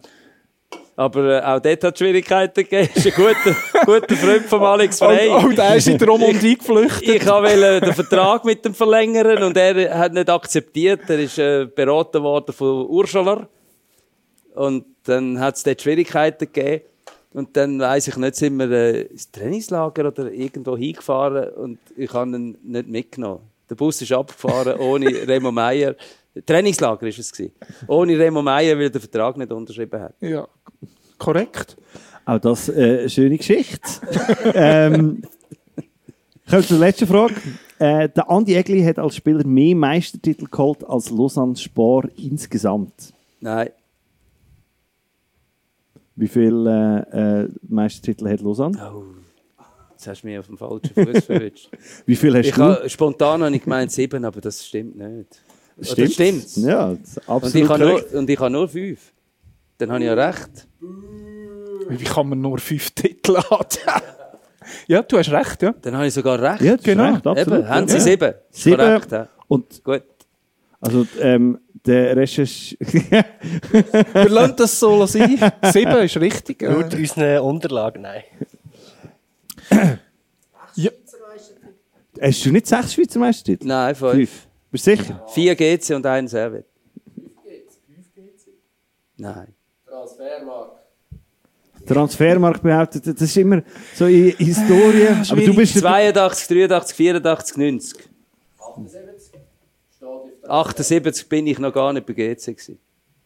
Aber 0.95 1.39
äh, 1.39 1.43
auch 1.43 1.61
dort 1.61 1.85
hat 1.85 1.95
es 1.95 1.99
Schwierigkeiten 1.99 2.65
gegeben. 2.65 2.89
ist 2.95 3.07
ein 3.07 3.13
guter, 3.15 3.57
guter 3.87 4.17
Freund 4.17 4.45
von 4.45 4.63
Alex 4.63 5.01
Und, 5.01 5.09
Frey. 5.09 5.29
und 5.31 5.59
er 5.59 5.77
ist 5.77 5.89
in 5.89 5.97
die 5.99 6.05
Romandie 6.05 6.57
geflüchtet. 6.57 7.09
Ich 7.09 7.27
wollte 7.27 7.81
den 7.81 7.95
Vertrag 7.95 8.45
mit 8.45 8.65
dem 8.65 8.75
verlängern 8.75 9.43
und 9.43 9.57
er 9.57 9.99
hat 9.99 10.13
nicht 10.13 10.29
akzeptiert. 10.29 11.01
Er 11.09 11.19
ist 11.19 11.39
äh, 11.39 11.67
beraten 11.67 12.23
worden 12.23 12.53
von 12.53 12.87
Ursula. 12.87 13.49
Und 14.55 14.85
dann 15.05 15.41
hat 15.41 15.57
es 15.57 15.63
dort 15.63 15.81
Schwierigkeiten 15.81 16.47
gegeben. 16.53 16.85
Und 17.33 17.57
dann 17.57 17.81
weiss 17.81 18.09
ich 18.09 18.17
nicht, 18.17 18.37
sind 18.37 18.59
wir 18.59 18.71
äh, 18.71 19.01
ins 19.03 19.31
Trainingslager 19.31 20.09
oder 20.09 20.31
irgendwo 20.31 20.77
hingefahren 20.77 21.49
und 21.55 21.79
ich 21.97 22.13
habe 22.13 22.31
ihn 22.37 22.59
nicht 22.63 22.89
mitgenommen. 22.89 23.41
Der 23.71 23.75
Bus 23.77 24.03
ist 24.03 24.13
abgefahren 24.13 24.79
ohne 24.79 25.07
Remo 25.27 25.51
Meier. 25.51 25.95
Trainingslager 26.47 27.07
ist 27.07 27.19
es 27.19 27.33
gewesen. 27.33 27.53
Ohne 27.87 28.19
Remo 28.19 28.41
Meier, 28.43 28.77
weil 28.77 28.85
er 28.85 28.91
den 28.91 29.01
Vertrag 29.01 29.37
nicht 29.37 29.53
unterschrieben 29.53 30.01
hat. 30.01 30.15
Ja, 30.21 30.49
korrekt. 31.19 31.77
Auch 32.25 32.39
das 32.39 32.69
äh, 32.69 33.01
eine 33.01 33.11
schöne 33.11 33.37
Geschichte. 33.37 33.81
ähm, 34.55 35.23
kommen 36.49 36.63
wir 36.63 36.63
zur 36.63 36.79
letzten 36.79 37.07
Frage. 37.07 37.35
Äh, 37.79 38.09
der 38.09 38.31
Andi 38.31 38.55
Egli 38.55 38.83
hat 38.85 38.99
als 38.99 39.17
Spieler 39.17 39.45
mehr 39.47 39.75
Meistertitel 39.75 40.47
geholt 40.51 40.85
als 40.89 41.11
Lausanne 41.11 41.57
Spar 41.57 42.05
insgesamt. 42.17 43.13
Nein, 43.41 43.71
Wie 46.15 46.29
viele 46.29 47.07
äh, 47.13 47.43
äh, 47.45 47.49
Meistertitel 47.69 48.29
hat 48.31 48.41
Lausanne? 48.41 48.79
oh, 48.95 49.03
jetzt 49.93 50.07
hast 50.07 50.23
du 50.23 50.27
mich 50.29 50.39
auf 50.39 50.47
dem 50.47 50.57
falschen 50.59 50.95
Fuß 50.95 51.25
verwünscht. 51.25 51.69
Wie 52.07 52.17
viele 52.17 52.39
hast 52.39 52.47
Ich 52.47 52.55
du? 52.55 52.63
ha, 52.63 52.89
spontan 52.89 53.43
habe 53.43 53.57
ich 53.57 53.63
gemeint 53.65 53.91
sieben, 53.91 54.25
aber 54.25 54.41
das 54.41 54.65
stimmt 54.65 54.97
nicht. 54.97 55.43
Oder 55.77 56.07
stimmt's? 56.09 56.57
Ja, 56.57 56.93
ist 56.93 57.19
Und 57.27 57.55
ich, 57.55 57.65
absolut 57.65 57.69
habe 57.71 57.85
nur, 57.85 58.15
und 58.15 58.31
ich 58.31 58.39
habe 58.39 58.51
nur 58.51 58.69
fünf. 58.69 59.13
Dann 59.79 59.91
habe 59.91 60.01
ich 60.01 60.07
ja 60.07 60.15
recht. 60.15 60.69
Wie 61.89 62.05
kann 62.05 62.29
man 62.29 62.41
nur 62.41 62.59
fünf 62.59 62.91
Titel 62.93 63.37
haben? 63.39 63.67
ja, 64.87 65.03
du 65.03 65.19
hast 65.19 65.31
recht, 65.31 65.63
ja. 65.63 65.75
Dann 65.83 65.97
habe 65.97 66.07
ich 66.07 66.15
sogar 66.15 66.41
recht. 66.41 66.61
Ja, 66.63 66.77
Genau. 66.77 67.13
recht, 67.15 67.27
absolut. 67.27 67.59
Eben, 67.61 67.69
haben 67.69 67.89
Sie 67.89 67.95
ja. 67.95 68.01
sieben? 68.01 68.35
Sieben. 68.51 68.77
Korrekt, 68.77 69.13
ja. 69.13 69.29
Und 69.49 69.83
Gut. 69.85 70.03
also, 70.81 71.07
ähm, 71.21 71.59
der 71.85 72.17
Rest 72.17 72.39
ist... 72.39 72.77
Wir 72.81 74.29
lassen 74.29 74.55
das 74.57 74.79
so 74.79 75.05
sein. 75.07 75.53
Sieben 75.73 75.97
ist 75.99 76.17
richtig. 76.19 76.63
Laut 76.63 76.95
Äh, 76.95 76.97
unseren 76.99 77.39
Unterlagen, 77.41 78.03
nein. 78.03 78.23
ja. 80.77 80.91
Hast 82.21 82.45
du 82.45 82.53
nicht 82.53 82.67
sechs 82.69 82.95
Schweizer 82.95 83.19
Meistertitel? 83.19 83.67
Nein, 83.67 83.95
fünf. 83.97 84.13
Fünf. 84.13 84.47
Bist 84.73 84.87
du 84.87 84.97
sicher? 84.97 85.23
Vier 85.29 85.55
GC 85.55 85.95
und 85.95 86.07
ein 86.07 86.27
Servet. 86.27 86.65
Nein. 89.19 89.55
Transfermarkt 91.87 92.63
behauptet, 92.63 93.07
das 93.07 93.21
ist 93.21 93.37
immer 93.37 93.63
so 93.95 94.07
in 94.07 94.31
Historie. 94.37 95.09
aber 95.31 95.41
du 95.43 95.55
bist... 95.55 95.79
82, 95.79 96.49
83, 96.49 96.97
84, 96.97 97.57
90. 97.57 98.09
78 100.49 101.29
bin 101.29 101.47
ich 101.47 101.59
noch 101.59 101.73
gar 101.73 101.93
nicht 101.93 102.07
bei 102.07 102.15
GC. 102.15 102.47
Gewesen. 102.47 102.79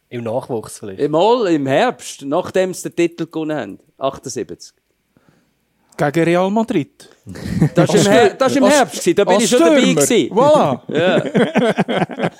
Im 0.09 0.23
Nachwuchs 0.23 0.79
vielleicht. 0.79 0.99
Im 0.99 1.11
Mal 1.11 1.47
im 1.47 1.65
Herbst, 1.65 2.23
nachdem 2.25 2.73
sie 2.73 2.89
den 2.89 2.95
Titel 2.95 3.25
gewonnen 3.25 3.57
haben. 3.57 3.79
78. 3.97 4.73
Gegen 5.97 6.23
Real 6.25 6.51
Madrid. 6.51 7.09
Das 7.75 7.89
war 7.89 7.95
im, 7.95 8.11
Her 8.11 8.29
das 8.37 8.51
ist 8.51 8.57
im 8.57 8.65
Herbst, 8.65 8.99
gewesen, 8.99 9.15
da 9.15 9.23
bin 9.25 9.39
ich 9.39 9.49
schon 9.49 9.59
dabei. 9.59 9.81
Gewesen. 9.81 10.31
Voilà. 10.31 10.79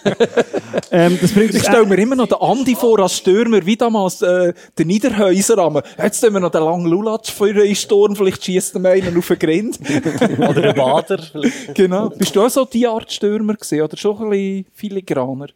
Ähm, 0.90 1.18
das 1.22 1.32
bringt 1.34 1.54
Ich 1.54 1.64
stelle 1.64 1.86
mir 1.86 1.98
immer 1.98 2.16
noch 2.16 2.28
den 2.28 2.38
Andi 2.38 2.76
vor 2.76 3.00
als 3.00 3.18
Stürmer, 3.18 3.66
wie 3.66 3.76
damals 3.76 4.22
äh, 4.22 4.54
der 4.78 4.86
Niederhäuser. 4.86 5.84
Jetzt 6.02 6.22
tun 6.22 6.34
wir 6.34 6.40
noch 6.40 6.52
den 6.52 6.64
langen 6.64 6.86
Lulatsch 6.88 7.32
für 7.32 7.54
den 7.54 7.76
Sturm, 7.76 8.16
vielleicht 8.16 8.44
schießt 8.46 8.76
er 8.76 8.92
einen 8.92 9.18
auf 9.18 9.28
den 9.28 9.40
Grind. 9.40 9.80
Oder 10.38 10.70
ein 10.70 10.76
Bader. 10.76 11.20
vielleicht. 11.20 11.76
genau. 11.76 12.10
Bist 12.10 12.36
du 12.36 12.42
auch 12.42 12.50
so 12.50 12.64
die 12.64 12.88
Art 12.88 13.12
Stürmer 13.12 13.56
gewesen, 13.56 13.82
oder 13.82 13.98
schon 13.98 14.18
ein 14.18 14.30
bisschen 14.30 14.66
filigraner? 14.74 15.48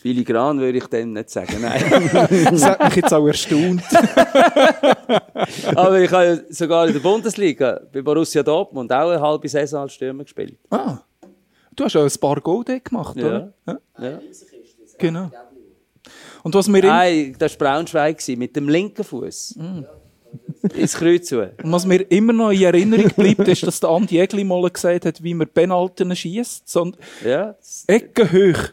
Filigran 0.00 0.58
würde 0.60 0.78
ich 0.78 0.86
dem 0.86 1.12
nicht 1.12 1.28
sagen, 1.30 1.56
nein. 1.60 1.82
Das 2.50 2.64
hat 2.64 2.82
mich 2.84 2.96
jetzt 2.96 3.12
auch 3.12 3.26
erstaunt. 3.26 3.82
Aber 5.76 6.00
ich 6.00 6.10
habe 6.10 6.24
ja 6.24 6.38
sogar 6.48 6.86
in 6.86 6.94
der 6.94 7.00
Bundesliga 7.00 7.80
bei 7.92 8.00
Borussia 8.02 8.42
Dortmund 8.42 8.90
auch 8.92 9.10
eine 9.10 9.20
halbe 9.20 9.48
Saison 9.48 9.82
als 9.82 9.92
Stürmer 9.92 10.22
gespielt. 10.24 10.56
Ah, 10.70 10.98
du 11.76 11.84
hast 11.84 11.96
auch 11.96 12.04
ein 12.04 12.20
paar 12.20 12.40
Goal 12.40 12.64
dort 12.64 12.84
gemacht, 12.84 13.16
Ja. 13.16 13.26
oder? 13.26 13.52
Ja. 13.66 13.78
Ja. 14.00 14.20
Genau. 14.98 15.30
Und 16.42 16.54
was 16.54 16.68
mir, 16.68 16.78
im, 16.82 16.86
Nein, 16.88 17.36
das 17.38 17.60
war 17.60 17.68
Braunschweig 17.72 18.22
mit 18.38 18.56
dem 18.56 18.68
linken 18.68 19.04
Fuß 19.04 19.58
Ins 20.74 20.94
Kreuz 20.94 21.26
zu. 21.26 21.40
und 21.42 21.72
was 21.72 21.84
mir 21.84 22.00
immer 22.10 22.32
noch 22.32 22.50
in 22.52 22.62
Erinnerung 22.62 23.10
bleibt, 23.16 23.48
ist, 23.48 23.64
dass 23.66 23.80
der 23.80 23.90
Andi 23.90 24.18
Egli 24.18 24.44
mal 24.44 24.68
gesagt 24.70 25.04
hat, 25.04 25.22
wie 25.22 25.34
man 25.34 25.48
Penalten 25.48 26.14
schießt. 26.14 26.74
Ja, 27.24 27.54
Ecke 27.86 28.30
hoch. 28.32 28.70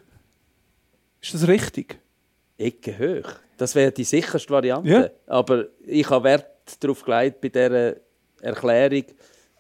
Ist 1.34 1.42
das 1.44 1.48
richtig? 1.48 2.00
Ecke 2.58 2.98
hoch. 2.98 3.30
Das 3.58 3.76
wäre 3.76 3.92
die 3.92 4.04
sicherste 4.04 4.50
Variante. 4.52 4.90
Ja. 4.90 5.10
Aber 5.28 5.66
ich 5.86 6.10
habe 6.10 6.24
Wert 6.26 6.46
darauf 6.80 7.04
gelegt 7.04 7.42
bei 7.42 7.50
dieser 7.50 7.96
Erklärung, 8.42 9.04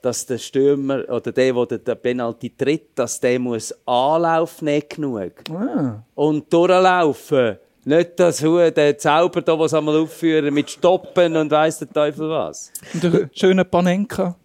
dass 0.02 0.26
der 0.26 0.38
Stürmer 0.38 1.03
oder 1.10 1.31
der, 1.31 1.53
der 1.53 1.77
den 1.77 1.98
Penalty 2.02 2.56
tritt, 2.56 2.89
dass 2.98 3.19
der 3.19 3.39
muss 3.39 3.73
Anlauf 3.85 4.61
nehmen 4.61 4.84
genug. 4.88 5.31
Ah. 5.52 6.03
Und 6.15 6.52
durchlaufen. 6.53 7.57
Nicht 7.85 8.19
das 8.19 8.44
Hu- 8.44 8.69
der 8.69 8.98
Zauber, 8.98 9.41
da, 9.41 9.57
was 9.57 9.73
einmal 9.73 9.95
aufführen 9.98 10.53
mit 10.53 10.69
Stoppen 10.69 11.35
und 11.38 11.49
weiss 11.52 11.80
der 11.80 11.89
Teufel 11.89 12.30
was. 12.30 12.72
Und 12.94 13.06
einen 13.06 13.30
schönen 13.34 13.69
Panenka. 13.69 14.35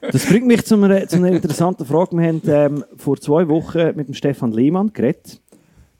Das 0.00 0.26
bringt 0.26 0.46
mich 0.46 0.64
zu 0.64 0.74
einer, 0.74 1.06
zu 1.08 1.16
einer 1.16 1.28
interessanten 1.28 1.84
Frage. 1.84 2.16
Wir 2.16 2.28
haben 2.28 2.42
ähm, 2.46 2.84
vor 2.96 3.18
zwei 3.18 3.48
Wochen 3.48 3.96
mit 3.96 4.08
dem 4.08 4.14
Stefan 4.14 4.52
Lehmann 4.52 4.92
geredet. 4.92 5.40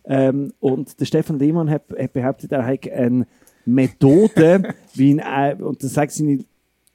Ähm, 0.04 0.52
und 0.60 1.00
der 1.00 1.04
Stefan 1.04 1.38
Lehmann 1.38 1.68
hat, 1.68 1.82
hat 1.98 2.12
behauptet, 2.12 2.52
er 2.52 2.64
hätte 2.64 2.92
eine 2.92 3.26
Methode, 3.64 4.74
wie 4.94 5.10
ihn, 5.10 5.18
äh, 5.18 5.56
und 5.60 5.82
das 5.82 5.94
sagt 5.94 6.12
seine 6.12 6.44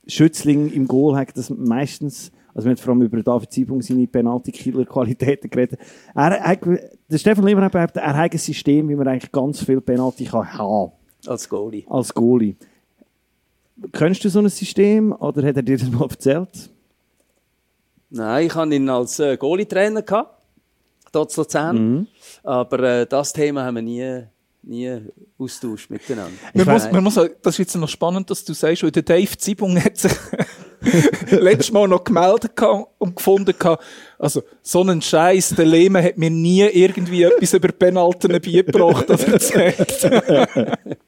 Schützling 0.07 0.71
im 0.71 0.87
Goal 0.87 1.15
hat 1.15 1.37
das 1.37 1.49
meistens, 1.49 2.31
also 2.53 2.65
wir 2.65 2.71
haben 2.71 2.77
vor 2.77 2.93
allem 2.93 3.03
über 3.03 3.21
David 3.21 3.51
Ziebung 3.51 3.81
seine 3.81 4.07
Penalty-Killer-Qualitäten 4.07 5.49
geredet. 5.49 5.79
Er, 6.15 6.31
er, 6.31 6.55
der 6.55 7.17
Stefan 7.17 7.45
Lehmann 7.45 7.65
hat 7.65 7.71
behauptet, 7.71 8.01
er 8.03 8.17
hat 8.17 8.31
ein 8.31 8.37
System, 8.37 8.89
wie 8.89 8.95
man 8.95 9.07
eigentlich 9.07 9.31
ganz 9.31 9.63
viel 9.63 9.79
Penalty 9.79 10.25
kann 10.25 10.51
haben 10.53 10.91
Als 11.27 11.47
Goalie. 11.47 11.83
als 11.87 12.13
Goalie. 12.13 12.55
Kennst 13.91 14.23
du 14.23 14.29
so 14.29 14.39
ein 14.39 14.49
System 14.49 15.11
oder 15.11 15.47
hat 15.47 15.55
er 15.55 15.63
dir 15.63 15.77
das 15.77 15.89
mal 15.89 16.07
erzählt? 16.09 16.69
Nein, 18.09 18.47
ich 18.47 18.55
hatte 18.55 18.75
ihn 18.75 18.89
als 18.89 19.19
äh, 19.19 19.37
Goalie-Trainer 19.37 20.01
gehabt, 20.01 20.37
dort 21.11 21.31
in 21.31 21.37
Luzern. 21.41 22.07
Aber 22.43 22.79
äh, 22.79 23.05
das 23.05 23.31
Thema 23.31 23.63
haben 23.63 23.75
wir 23.75 23.81
nie, 23.81 24.23
nie 24.63 25.01
austauscht 25.39 25.89
miteinander. 25.89 26.33
Man 26.53 26.67
muss, 26.67 26.91
man 26.91 27.03
muss, 27.03 27.15
das 27.15 27.55
ist 27.55 27.57
jetzt 27.57 27.75
noch 27.75 27.87
spannend, 27.87 28.29
dass 28.29 28.43
du 28.43 28.53
sagst, 28.53 28.83
weil 28.83 28.91
der 28.91 29.03
Dave 29.03 29.37
Zibung 29.37 29.81
hat 29.81 29.97
sich 29.97 30.11
letztes 31.31 31.71
Mal 31.71 31.87
noch 31.87 32.03
gemeldet 32.03 32.55
gehabt 32.55 32.89
und 32.97 33.15
gefunden 33.15 33.55
gehabt, 33.57 33.81
also 34.19 34.43
so 34.61 34.81
einen 34.81 35.01
Scheiß, 35.01 35.55
der 35.55 35.65
Lehmann 35.65 36.03
hat 36.03 36.17
mir 36.17 36.29
nie 36.29 36.63
irgendwie 36.63 37.23
etwas 37.23 37.53
über 37.53 37.69
Penalten 37.69 38.31
beigebracht 38.31 39.09
oder 39.09 39.27
erzählt. 39.27 40.09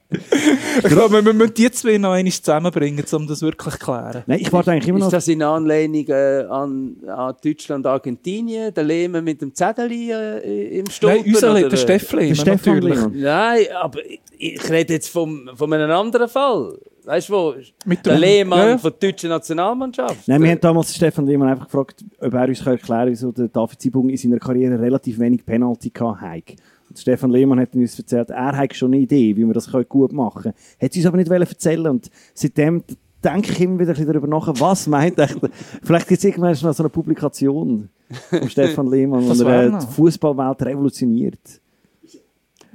ich 0.83 0.89
glaube, 0.89 1.25
wir 1.25 1.33
müssen 1.33 1.53
die 1.53 1.71
zwei 1.71 1.97
noch 1.97 2.11
einmal 2.11 2.31
zusammenbringen, 2.31 3.03
um 3.11 3.27
das 3.27 3.41
wirklich 3.41 3.75
zu 3.75 3.79
klären. 3.79 4.23
Nein, 4.25 4.39
ich 4.41 4.51
warte 4.51 4.71
eigentlich 4.71 4.87
immer 4.89 4.99
noch. 4.99 5.07
Ist 5.07 5.13
das 5.13 5.27
in 5.27 5.41
Anlehnung 5.41 6.05
äh, 6.07 6.45
an, 6.49 6.97
an 7.07 7.35
Deutschland, 7.43 7.85
Argentinien, 7.85 8.73
der 8.73 8.83
Lehmann 8.83 9.23
mit 9.23 9.41
dem 9.41 9.53
Zettel 9.53 9.91
äh, 9.91 10.79
im 10.79 10.89
Stolpen? 10.89 11.23
Nein, 11.23 11.33
unser 11.33 11.53
Le 11.53 11.59
oder, 11.61 11.69
der 11.69 11.77
Steff 11.77 12.11
Lehmann 12.11 12.45
natürlich. 12.45 12.95
Lehmann. 12.95 13.19
Nein, 13.19 13.65
aber 13.81 13.99
ich, 14.37 14.69
rede 14.69 14.93
jetzt 14.93 15.09
vom, 15.09 15.49
von 15.55 15.71
einem 15.73 15.91
anderen 15.91 16.27
Fall. 16.27 16.77
Weißt 17.05 17.29
du 17.29 17.33
wo? 17.33 17.53
Mit 17.85 18.05
der 18.05 18.17
Lehmann 18.17 18.69
Ja, 18.69 18.77
von 18.77 18.93
der 18.99 19.11
deutschen 19.11 19.29
Nationalmannschaft. 19.29 20.27
Nein, 20.27 20.41
wir 20.41 20.51
haben 20.51 20.61
damals 20.61 20.95
Stefan 20.95 21.25
Lehmann 21.25 21.49
einfach 21.49 21.65
gefragt, 21.65 22.03
ob 22.19 22.33
er 22.33 22.47
uns 22.47 22.59
erklären 22.65 22.79
kann, 22.79 23.09
wieso 23.09 23.31
der 23.31 23.49
David 23.49 23.81
Zibung 23.81 24.09
in 24.09 24.17
seiner 24.17 24.39
Karriere 24.39 24.79
relativ 24.79 25.19
wenig 25.19 25.45
Penalty 25.45 25.89
gehabt 25.89 26.21
hat. 26.21 26.31
Und 26.31 26.55
Stefan 26.95 27.31
Lehmann 27.31 27.59
hat 27.59 27.73
uns 27.75 27.97
erzählt, 27.97 28.29
er 28.29 28.55
hat 28.55 28.75
schon 28.75 28.93
eine 28.93 29.01
Idee, 29.01 29.35
wie 29.35 29.43
man 29.43 29.53
das 29.53 29.71
gut 29.89 30.13
machen 30.13 30.43
kann. 30.43 30.53
Hat 30.81 30.91
es 30.91 30.97
uns 30.97 31.05
aber 31.05 31.17
nicht 31.17 31.29
wollen 31.29 31.41
erzählen 31.41 31.87
und 31.87 32.09
seitdem 32.33 32.83
denke 33.23 33.51
ich 33.51 33.61
immer 33.61 33.79
wieder 33.79 33.93
darüber 33.93 34.27
nach, 34.27 34.47
was 34.59 34.87
meint 34.87 35.17
echt, 35.17 35.39
vielleicht 35.81 36.07
gibt 36.07 36.19
es 36.19 36.25
irgendwann 36.25 36.51
noch 36.51 36.73
so 36.73 36.83
eine 36.83 36.89
Publikation 36.89 37.89
von 38.29 38.49
Stefan 38.49 38.87
Lehmann, 38.87 39.25
wo 39.27 39.43
er 39.43 39.79
die 39.79 39.87
Fußballwelt 39.87 40.61
revolutioniert. 40.63 41.61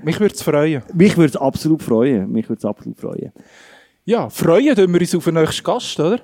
Mich 0.02 0.20
würde 0.20 0.34
es 0.34 0.42
freuen. 0.42 0.82
Mich 0.94 1.16
würde 1.16 1.30
es 1.30 1.36
absolut 1.36 1.82
freuen. 1.82 2.30
Mich 2.30 2.48
würde 2.48 2.58
es 2.58 2.64
absolut 2.64 2.98
freuen. 2.98 3.32
Ja, 4.04 4.30
freuen 4.30 4.74
tun 4.74 4.92
wir 4.92 5.00
uns 5.00 5.14
auf 5.14 5.24
den 5.24 5.34
nächsten 5.34 5.64
Gast, 5.64 5.98
oder? 6.00 6.20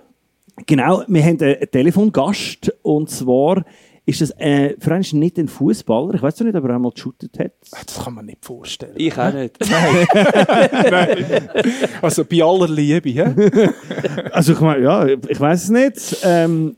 Genau, 0.66 1.02
wir 1.08 1.22
haben 1.22 1.40
einen 1.40 1.70
Telefongast 1.70 2.72
und 2.82 3.10
zwar 3.10 3.64
ist 4.06 4.20
das 4.20 4.30
äh, 4.38 4.74
für 4.78 4.92
einen 4.92 5.04
nicht 5.14 5.38
ein 5.38 5.48
Fußballer. 5.48 6.14
Ich 6.14 6.22
weiß 6.22 6.40
nicht, 6.40 6.54
ob 6.54 6.64
er 6.64 6.74
einmal 6.74 6.92
geshootet 6.92 7.38
hat. 7.38 7.52
Das 7.70 8.04
kann 8.04 8.14
man 8.14 8.26
nicht 8.26 8.44
vorstellen. 8.44 8.94
Ich 8.96 9.16
auch 9.18 9.32
nicht. 9.32 9.56
Also 12.02 12.24
bei 12.24 12.42
aller 12.42 12.68
Liebe, 12.68 13.08
hä? 13.10 13.70
Also 14.32 14.52
ich 14.52 14.60
meine, 14.60 14.82
ja, 14.84 15.06
ich 15.06 15.40
weiß 15.40 15.64
es 15.64 15.70
nicht. 15.70 16.16
Ähm, 16.24 16.76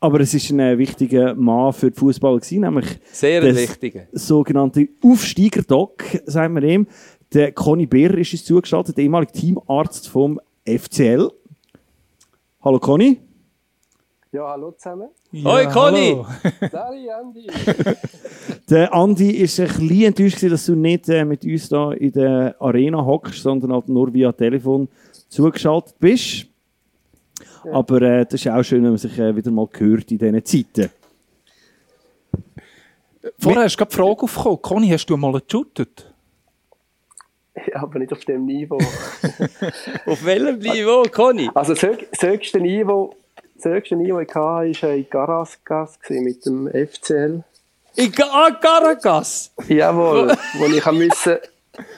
aber 0.00 0.20
es 0.20 0.32
ist 0.32 0.50
ein 0.50 0.60
äh, 0.60 0.78
wichtiger 0.78 1.34
Mann 1.34 1.74
für 1.74 1.90
die 1.90 1.98
Fußballer 1.98 2.38
gewesen, 2.38 2.60
nämlich 2.60 2.86
Sehr 3.12 3.42
Das- 3.42 3.56
wichtig. 3.56 4.08
sogenannte 4.12 4.88
Aufsteiger-Doc, 5.04 6.02
sagen 6.24 6.54
wir 6.54 6.62
ihm. 6.62 6.86
Der 7.34 7.52
Conny 7.52 7.86
Beer 7.86 8.16
ist 8.16 8.32
uns 8.32 8.44
zugeschaltet, 8.44 8.96
der 8.96 9.04
ehemalige 9.04 9.32
Teamarzt 9.32 10.08
vom 10.08 10.40
FCL. 10.66 11.30
Hallo 12.62 12.78
Conny. 12.78 13.20
Ja, 14.32 14.46
hallo 14.46 14.70
zusammen. 14.70 15.08
Hoi, 15.44 15.66
Conny! 15.66 16.10
hallo. 16.14 16.26
Sali, 16.70 17.10
Andi. 17.10 17.48
Der 18.70 18.94
Andi 18.94 19.30
ist 19.32 19.58
ein 19.58 19.66
bisschen 19.66 20.02
enttäuscht, 20.02 20.40
dass 20.44 20.66
du 20.66 20.76
nicht 20.76 21.08
äh, 21.08 21.24
mit 21.24 21.44
uns 21.44 21.68
da 21.68 21.90
in 21.90 22.12
der 22.12 22.54
Arena 22.60 23.04
hockst, 23.04 23.42
sondern 23.42 23.72
halt 23.72 23.88
nur 23.88 24.14
via 24.14 24.30
Telefon 24.30 24.86
zugeschaltet 25.28 25.96
bist. 25.98 26.46
Aber 27.72 28.02
äh, 28.02 28.24
das 28.24 28.34
ist 28.34 28.48
auch 28.48 28.62
schön, 28.62 28.84
wenn 28.84 28.90
man 28.90 28.98
sich 28.98 29.18
äh, 29.18 29.34
wieder 29.34 29.50
mal 29.50 29.68
hört 29.76 30.12
in 30.12 30.18
diesen 30.18 30.44
Zeiten. 30.44 30.90
Vorher 33.36 33.64
hast 33.64 33.74
du 33.74 33.78
gerade 33.78 33.90
die 33.90 33.96
Frage 33.96 34.22
aufgekommen. 34.22 34.62
Conny, 34.62 34.88
hast 34.90 35.06
du 35.06 35.16
mal 35.16 35.32
geshootet? 35.32 36.14
Ja, 37.66 37.82
aber 37.82 37.98
nicht 37.98 38.12
auf 38.12 38.24
dem 38.24 38.46
Niveau. 38.46 38.78
Auf 40.06 40.24
welchem 40.24 40.60
Niveau, 40.60 41.02
Conny? 41.10 41.50
Also 41.52 41.74
das 41.74 41.82
höchste 42.22 42.60
Niveau, 42.60 43.12
das 43.64 43.72
höchste 43.72 43.96
Niveau, 43.96 44.20
das 44.20 44.28
ich 44.28 44.34
hatte, 44.82 44.88
war 44.88 44.94
in 44.94 45.10
Caracas 45.10 46.00
gewesen 46.02 46.24
mit 46.24 46.46
dem 46.46 46.68
FCL. 46.68 47.42
In 47.96 48.12
Ga- 48.12 48.28
ah, 48.30 48.50
Caracas! 48.60 49.52
Jawohl, 49.68 50.32
wo 50.58 50.64
ich 50.66 50.86
müssen, 50.92 51.38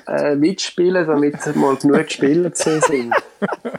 äh, 0.07 0.35
mitspielen 0.35 1.07
damit 1.07 1.57
mal 1.57 1.77
genug 1.77 2.11
Spieler 2.11 2.53
zu 2.53 2.81
sehen 2.81 2.83
sind. 2.83 3.15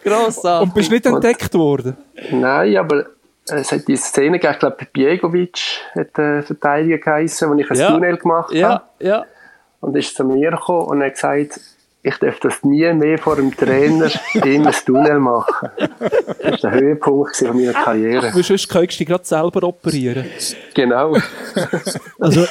Grossartig. 0.03 0.67
Und 0.69 0.73
bist 0.75 0.91
nicht 0.91 1.05
entdeckt 1.05 1.53
worden? 1.53 1.97
Nein, 2.31 2.77
aber 2.77 3.05
es 3.49 3.71
hat 3.71 3.87
die 3.87 3.97
Szene 3.97 4.39
gegeben, 4.39 4.53
ich 4.53 4.59
glaube, 4.59 4.87
Biegovic 4.93 5.59
hat 5.95 6.17
der 6.17 6.43
Verteidiger 6.43 6.97
geheissen, 6.97 7.49
wo 7.49 7.55
ich 7.55 7.69
ein 7.69 7.77
Ja. 7.77 7.91
Tunnel 7.91 8.17
gemacht 8.17 8.49
habe. 8.49 8.57
Ja, 8.57 8.83
ja. 8.99 9.25
Und 9.81 9.95
ist 9.97 10.15
zu 10.15 10.23
mir 10.23 10.51
gekommen 10.51 10.87
und 10.87 11.03
hat 11.03 11.13
gesagt, 11.15 11.59
ich 12.03 12.17
darf 12.17 12.39
das 12.41 12.63
nie 12.63 12.91
mehr 12.93 13.17
vor 13.17 13.37
dem 13.37 13.55
Trainer 13.55 14.11
in 14.33 14.67
ein 14.67 14.75
Tunnel 14.85 15.19
machen. 15.19 15.69
Das 15.77 16.63
war 16.63 16.71
der 16.71 16.71
Höhepunkt 16.71 17.35
von 17.37 17.55
meiner 17.55 17.71
Karriere. 17.71 18.33
Weil 18.33 18.43
sonst 18.43 18.67
könntest 18.67 18.99
du 18.99 19.05
dich 19.05 19.07
gerade 19.07 19.25
selber 19.25 19.63
operieren. 19.63 20.25
Genau. 20.73 21.15
Also, 22.19 22.45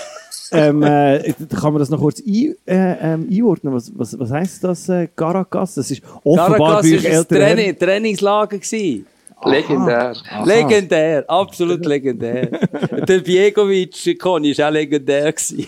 ähm, 0.52 0.82
äh, 0.82 1.34
kann 1.60 1.72
man 1.72 1.80
das 1.80 1.90
noch 1.90 2.00
kurz 2.00 2.20
ein, 2.20 2.54
äh, 2.66 3.14
ähm, 3.14 3.28
einordnen? 3.30 3.74
Was, 3.74 3.92
was, 3.94 4.18
was 4.18 4.30
heisst 4.30 4.64
das, 4.64 4.88
äh, 4.88 5.08
Caracas? 5.14 5.74
Das 5.74 5.90
ist 5.90 6.02
offenbar 6.24 6.58
Caracas 6.58 6.90
war 6.90 6.98
euch 6.98 7.16
ein 7.18 7.28
Training, 7.28 7.78
Trainingslager. 7.78 8.58
Gewesen. 8.58 9.06
Legendär. 9.44 10.14
Legendär, 10.44 11.24
absolut 11.28 11.84
legendär. 11.84 12.46
Der 13.08 13.18
Biegovic, 13.18 14.18
Conny, 14.20 14.50
ist 14.50 14.60
auch 14.60 14.70
legendär. 14.70 15.32
Gewesen. 15.32 15.66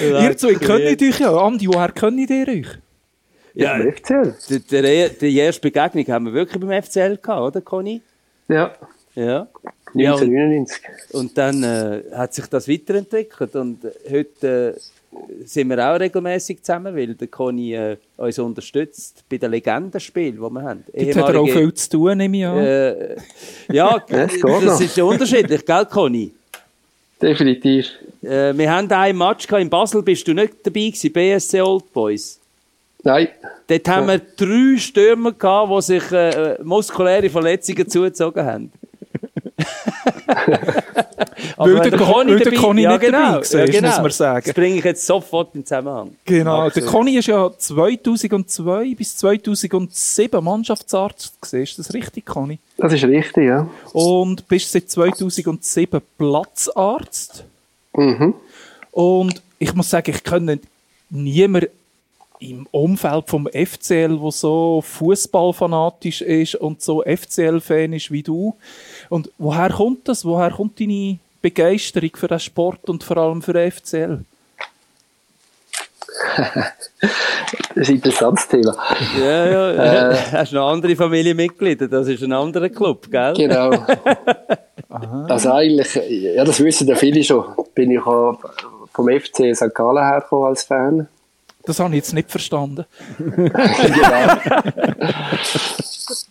Ihr 0.00 0.36
zwei 0.36 0.54
kennt 0.54 1.02
euch 1.02 1.18
ja. 1.20 1.36
Andi, 1.36 1.68
woher 1.68 1.92
kennt 1.92 2.30
ihr 2.30 2.48
euch? 2.48 2.66
Ja, 3.54 3.76
Im 3.76 3.92
FCL. 3.92 4.34
die, 4.48 4.58
die, 4.60 5.08
die 5.20 5.36
erste 5.38 5.60
Begegnung 5.62 6.06
haben 6.08 6.26
wir 6.26 6.32
wirklich 6.32 6.60
beim 6.60 6.82
FCL 6.82 7.18
gehabt, 7.18 7.40
oder, 7.40 7.60
Conny? 7.60 8.00
Ja. 8.48 8.74
Ja. 9.14 9.46
Ja, 9.96 10.14
und, 10.14 10.22
1999. 10.22 10.82
und 11.12 11.38
dann 11.38 11.62
äh, 11.62 12.02
hat 12.16 12.34
sich 12.34 12.46
das 12.46 12.68
weiterentwickelt 12.68 13.54
und 13.54 13.78
heute 14.10 14.74
äh, 14.76 15.46
sind 15.46 15.68
wir 15.68 15.78
auch 15.88 16.00
regelmäßig 16.00 16.64
zusammen, 16.64 16.96
weil 16.96 17.14
der 17.14 17.28
Conny 17.28 17.74
äh, 17.74 17.96
uns 18.16 18.36
unterstützt 18.40 19.22
bei 19.28 19.36
den 19.36 19.52
Legendenspielen, 19.52 20.34
die 20.34 20.40
wir 20.40 20.62
haben. 20.62 20.82
Dort 20.92 21.16
hat 21.16 21.34
er 21.34 21.40
auch 21.40 21.46
viel 21.48 21.72
zu 21.74 21.90
tun, 21.90 22.18
nehme 22.18 22.36
ich 22.36 22.44
an. 22.44 22.58
Äh, 22.58 23.14
ja, 23.72 24.02
Ja, 24.08 24.26
das 24.26 24.36
noch. 24.38 24.80
ist 24.80 24.96
ja 24.96 25.04
unterschiedlich, 25.04 25.64
gell, 25.64 25.86
Conny? 25.86 26.32
Definitiv. 27.22 27.86
Äh, 28.26 28.56
wir 28.56 28.72
haben 28.72 28.90
einen 28.90 29.18
Match 29.18 29.46
gehabt, 29.46 29.62
in 29.62 29.70
Basel, 29.70 30.02
bist 30.02 30.26
du 30.26 30.34
nicht 30.34 30.54
dabei 30.62 30.90
gewesen, 30.90 31.12
BSC 31.12 31.60
Old 31.60 31.92
Boys. 31.92 32.40
Nein. 33.02 33.28
Dort 33.66 33.88
haben 33.88 34.08
wir 34.08 34.18
drei 34.18 34.78
Stürmer 34.78 35.32
gehabt, 35.32 35.70
die 35.72 35.82
sich 35.82 36.12
äh, 36.12 36.56
muskuläre 36.62 37.28
Verletzungen 37.28 37.88
zugezogen 37.88 38.44
haben. 38.44 38.72
Weil 41.56 41.80
der 41.80 41.98
Con- 41.98 42.28
weil 42.28 42.38
der 42.38 42.44
dabei- 42.50 42.56
Conny 42.56 42.82
ja, 42.82 42.92
nicht 42.92 43.02
dabei 43.02 43.06
genau, 43.06 43.40
war, 43.40 43.58
ja, 43.60 43.66
genau. 43.66 43.88
muss 43.88 43.98
man 44.00 44.10
sagen. 44.10 44.42
Das 44.46 44.54
bringe 44.54 44.78
ich 44.78 44.84
jetzt 44.84 45.06
sofort 45.06 45.54
in 45.54 45.64
Zusammenhang. 45.64 46.16
Genau, 46.24 46.68
der 46.70 46.84
Conny 46.84 47.16
ist 47.16 47.26
ja 47.28 47.50
2002 47.56 48.94
bis 48.96 49.16
2007 49.16 50.42
Mannschaftsarzt 50.42 51.40
gewesen. 51.40 51.62
Ist 51.62 51.78
das 51.78 51.94
richtig, 51.94 52.26
Conny? 52.26 52.58
Das 52.76 52.92
ist 52.92 53.04
richtig, 53.04 53.46
ja. 53.46 53.68
Und 53.92 54.46
bist 54.48 54.72
seit 54.72 54.90
2007 54.90 56.00
Platzarzt. 56.18 57.44
Mhm. 57.94 58.34
Und 58.92 59.42
ich 59.58 59.74
muss 59.74 59.90
sagen, 59.90 60.10
ich 60.10 60.22
kenne 60.22 60.60
niemanden 61.10 61.68
im 62.40 62.66
Umfeld 62.70 63.28
vom 63.28 63.48
FCL, 63.48 64.20
wo 64.20 64.30
so 64.30 64.82
Fußballfanatisch 64.86 66.20
ist 66.22 66.56
und 66.56 66.82
so 66.82 67.02
FCL-Fan 67.02 67.92
ist 67.92 68.10
wie 68.10 68.22
du. 68.22 68.54
Und 69.08 69.30
woher 69.38 69.70
kommt 69.70 70.08
das? 70.08 70.24
Woher 70.24 70.50
kommt 70.50 70.78
deine 70.78 71.18
Begeisterung 71.40 72.10
für 72.14 72.28
den 72.28 72.40
Sport 72.40 72.88
und 72.88 73.04
vor 73.04 73.16
allem 73.16 73.42
für 73.42 73.52
den 73.52 73.70
FCL? 73.70 74.24
Das 77.74 77.88
ist 77.88 77.88
ein 77.88 77.96
interessantes 77.96 78.46
Thema. 78.46 78.76
Ja, 79.18 79.46
ja. 79.46 80.12
ja. 80.12 80.32
Hast 80.32 80.52
noch 80.52 80.70
andere 80.70 80.94
Familienmitglieder? 80.94 81.88
Das 81.88 82.06
ist 82.06 82.22
ein 82.22 82.32
anderer 82.32 82.68
Club, 82.68 83.10
gell? 83.10 83.34
Genau. 83.34 83.70
Also 85.28 85.52
eigentlich, 85.52 85.94
ja, 85.94 86.44
das 86.44 86.62
wissen 86.62 86.86
ja 86.88 86.94
viele 86.96 87.22
schon, 87.24 87.44
bin 87.74 87.90
ich 87.90 88.00
auch 88.00 88.38
vom 88.92 89.08
FC 89.08 89.54
St. 89.54 89.74
Gallen 89.74 90.04
hergekommen 90.04 90.48
als 90.48 90.64
Fan. 90.64 91.08
Das 91.66 91.80
habe 91.80 91.90
ich 91.90 91.96
jetzt 91.96 92.12
nicht 92.12 92.30
verstanden. 92.30 92.84
genau. 93.18 94.36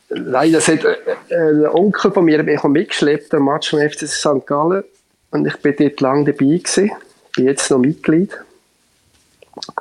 Nein, 0.32 0.54
das 0.54 0.68
hat 0.68 0.86
äh, 0.86 0.95
ein 1.36 1.66
Onkel 1.66 2.12
von 2.12 2.26
mir 2.26 2.44
mich 2.44 2.62
mitgeschleppt, 2.64 3.34
am 3.34 3.45
Match 3.45 3.72
vom 3.72 3.80
FC 3.80 4.08
St. 4.08 4.45
Gallen. 4.45 4.84
Und 5.32 5.48
ich 5.48 5.58
bin 5.58 5.76
dort 5.78 6.02
lange 6.02 6.26
dabei 6.26 6.58
gewesen. 6.58 6.91
Bin 7.36 7.45
jetzt 7.45 7.72
noch 7.72 7.80
Mitglied. 7.80 8.32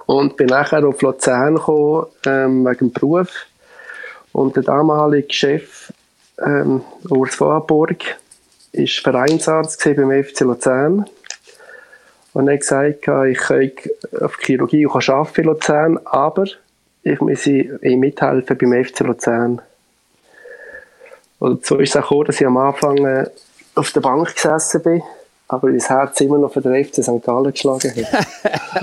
Und 0.07 0.39
bin 0.39 0.47
nachher 0.47 0.87
auf 0.87 1.03
Luzern 1.03 1.57
gekommen, 1.57 2.07
ähm, 2.27 2.65
wegen 2.65 2.79
dem 2.79 2.93
Beruf. 2.93 3.29
Und 4.33 4.57
der 4.57 4.63
damalige 4.63 5.33
Chef, 5.33 5.93
ähm, 6.43 6.83
Urs 7.11 7.35
Vorburg, 7.35 8.17
war 8.73 8.87
Vereinsarzt 8.87 9.85
beim 9.85 10.25
FC 10.25 10.41
Luzern. 10.41 11.07
Und 12.33 12.49
er 12.49 12.55
hat 12.55 12.61
gesagt, 12.61 13.09
ich 13.29 13.39
könnte 13.39 13.91
auf 14.21 14.39
Chirurgie 14.41 14.87
arbeiten 14.87 15.41
in 15.41 15.47
Luzern, 15.47 16.01
aber 16.05 16.47
ich 17.03 17.21
muss 17.21 17.47
ihm 17.47 18.01
mithelfen 18.01 18.57
beim 18.59 18.85
FC 18.85 19.01
Luzern. 19.01 19.61
Und 21.39 21.67
so 21.67 21.77
ist 21.79 21.91
es 21.91 21.97
auch 21.97 22.03
gekommen, 22.03 22.27
dass 22.27 22.41
ich 22.41 22.47
am 22.47 22.57
Anfang 22.57 23.05
äh, 23.05 23.27
auf 23.75 23.91
der 23.91 24.01
Bank 24.01 24.35
gesessen 24.35 24.83
bin, 24.83 25.03
aber 25.49 25.69
mein 25.69 25.81
Herz 25.81 26.21
immer 26.21 26.39
noch 26.39 26.53
für 26.53 26.61
den 26.61 26.85
FC 26.85 27.03
St. 27.03 27.23
Gallen 27.23 27.53
geschlagen 27.53 27.93
hat. 27.97 28.27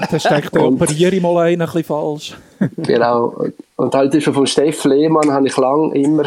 Das 0.11 0.21
steckt 0.21 0.53
der 0.53 0.63
operiere 0.63 1.19
mal 1.19 1.45
einen 1.45 1.61
ein 1.61 1.65
bisschen 1.65 1.83
falsch. 1.83 2.37
genau. 2.77 3.45
Und 3.75 3.95
halt 3.95 4.21
schon 4.21 4.33
von 4.33 4.45
Steff 4.45 4.83
Lehmann 4.83 5.31
habe 5.31 5.47
ich 5.47 5.57
lange 5.57 5.95
immer 5.95 6.25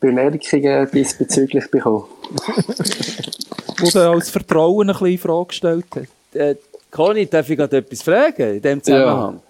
Bemerkungen 0.00 0.88
diesbezüglich 0.92 1.70
bekommen. 1.70 2.04
Wo 3.78 3.98
er 3.98 4.10
als 4.10 4.30
Vertrauen 4.30 4.88
ein 4.88 4.92
bisschen 4.92 5.06
in 5.06 5.18
Frage 5.18 5.46
gestellt 5.46 5.86
hat. 5.94 6.34
Äh, 6.34 6.56
Conny, 6.90 7.26
darf 7.26 7.48
ich 7.48 7.56
gerade 7.56 7.78
etwas 7.78 8.02
fragen 8.02 8.54
in 8.54 8.62
diesem 8.62 8.82
Zusammenhang? 8.82 9.34
Ja. 9.34 9.42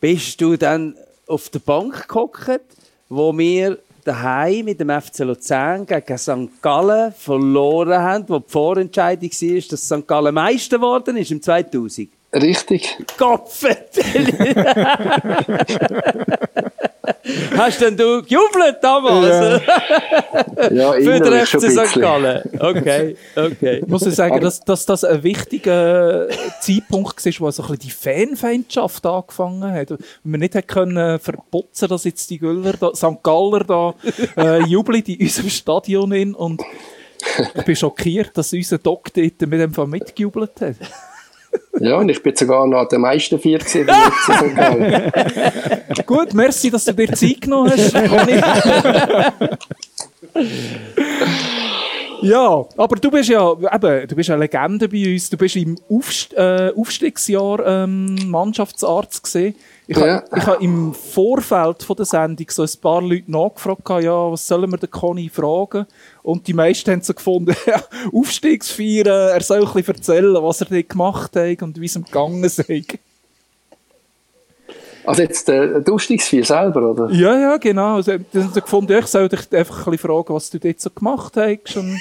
Bist 0.00 0.40
du 0.40 0.56
dann 0.56 0.94
auf 1.26 1.48
der 1.50 1.58
Bank 1.58 2.08
gehockt, 2.08 2.60
wo 3.08 3.36
wir 3.36 3.78
daheim 4.04 4.64
mit 4.64 4.80
dem 4.80 4.88
FC 4.88 5.20
Luzern 5.20 5.84
gegen 5.84 6.18
St. 6.18 6.62
Gallen 6.62 7.12
verloren 7.12 8.00
haben, 8.00 8.24
wo 8.28 8.38
die 8.38 8.50
Vorentscheidung 8.50 9.30
war, 9.30 9.62
dass 9.68 9.84
St. 9.84 10.06
Gallen 10.06 10.34
Meister 10.34 10.76
geworden 10.76 11.16
ist 11.16 11.30
im 11.30 11.42
2000? 11.42 12.08
Richtig. 12.32 12.96
Gottverdammt! 13.16 13.88
Hast 17.56 17.80
denn 17.80 17.96
du 17.96 18.22
gejubelt 18.22 18.76
damals? 18.82 19.62
Ja, 20.60 20.70
ja 20.70 20.92
Für 21.00 21.20
den 21.20 21.46
FC 21.46 21.70
St. 21.70 22.00
Gallen. 22.00 22.42
Okay, 22.58 23.16
okay. 23.34 23.82
Muss 23.86 24.06
ich 24.06 24.14
sagen, 24.14 24.40
dass, 24.40 24.60
dass 24.60 24.86
das 24.86 25.04
ein 25.04 25.22
wichtiger 25.22 26.28
Zeitpunkt 26.60 27.24
war, 27.24 27.32
wo 27.40 27.50
so 27.50 27.62
ein 27.62 27.68
bisschen 27.68 27.78
die 27.78 27.90
Fanfeindschaft 27.90 29.04
angefangen 29.06 29.72
hat. 29.72 29.90
Wenn 29.90 29.98
wir 30.24 30.38
nicht 30.38 30.68
können 30.68 31.18
verputzen, 31.18 31.88
dass 31.88 32.04
jetzt 32.04 32.28
die 32.30 32.38
Güller 32.38 32.74
da, 32.74 32.94
St. 32.94 33.22
Galler 33.22 33.64
da 33.64 33.94
äh, 34.36 34.62
jubeln 34.64 35.02
in 35.02 35.20
unserem 35.20 35.50
Stadion 35.50 36.12
in 36.12 36.34
und 36.34 36.62
ich 37.54 37.64
bin 37.64 37.76
schockiert, 37.76 38.30
dass 38.36 38.52
unser 38.52 38.78
Doc 38.78 39.12
dort 39.12 39.40
mit 39.40 39.60
dem 39.60 39.74
Fall 39.74 39.86
mitgejubelt 39.86 40.60
hat. 40.60 40.76
Ja, 41.80 41.96
und 41.96 42.08
ich 42.08 42.22
bin 42.22 42.34
sogar 42.34 42.66
noch 42.66 42.88
der 42.88 42.98
meisten 42.98 43.38
vier 43.38 43.58
gesehen. 43.58 43.86
Gut, 46.06 46.34
merci, 46.34 46.70
dass 46.70 46.84
du 46.84 46.92
dir 46.92 47.12
Zeit 47.12 47.40
genommen 47.40 47.70
hast. 47.70 47.94
ja, 52.22 52.64
aber 52.76 52.96
du 52.96 53.10
bist 53.10 53.28
ja 53.28 53.52
eben, 53.52 54.08
du 54.08 54.16
bist 54.16 54.30
eine 54.30 54.40
Legende 54.40 54.88
bei 54.88 55.12
uns. 55.12 55.30
Du 55.30 55.36
bist 55.36 55.56
im 55.56 55.78
Aufst 55.88 56.34
äh, 56.34 56.72
Aufstiegsjahr 56.76 57.64
ähm, 57.64 58.28
Mannschaftsarzt 58.28 59.22
gesehen. 59.22 59.54
Ich 59.90 59.96
ja. 59.96 60.22
habe 60.30 60.46
ha 60.46 60.54
im 60.60 60.92
Vorfeld 60.92 61.82
von 61.82 61.96
der 61.96 62.04
Sendung 62.04 62.46
so 62.50 62.62
ein 62.62 62.68
paar 62.82 63.00
Leute 63.00 63.30
nachgefragt, 63.30 63.88
ja, 64.02 64.30
was 64.30 64.46
sollen 64.46 64.70
wir 64.70 64.76
den 64.76 64.90
Conny 64.90 65.30
fragen? 65.30 65.86
Und 66.22 66.46
die 66.46 66.52
meisten 66.52 66.90
haben 66.90 67.00
so 67.00 67.14
gefunden, 67.14 67.56
ja, 67.66 67.82
Aufstiegsfeiern, 68.12 69.30
er 69.30 69.40
soll 69.40 69.66
ein 69.66 69.72
bisschen 69.72 69.94
erzählen, 69.94 70.42
was 70.42 70.60
er 70.60 70.66
dort 70.66 70.90
gemacht 70.90 71.34
hat 71.34 71.62
und 71.62 71.80
wie 71.80 71.86
es 71.86 71.96
ihm 71.96 72.04
gegangen 72.04 72.44
ist. 72.44 72.62
Also 75.06 75.22
jetzt 75.22 75.48
äh, 75.48 75.80
der 75.80 75.94
Aufstiegsfeier 75.94 76.44
selber, 76.44 76.90
oder? 76.90 77.10
Ja, 77.10 77.38
ja, 77.38 77.56
genau. 77.56 77.94
Also, 77.94 78.18
dann 78.18 78.42
haben 78.42 78.52
sie 78.52 78.60
gefunden, 78.60 78.92
ich 78.92 79.06
soll 79.06 79.30
dich 79.30 79.50
einfach 79.52 79.86
ein 79.86 79.92
bisschen 79.92 80.10
fragen, 80.10 80.34
was 80.34 80.50
du 80.50 80.58
dort 80.58 80.80
so 80.82 80.90
gemacht 80.90 81.34
hast. 81.34 81.76
Und 81.78 81.98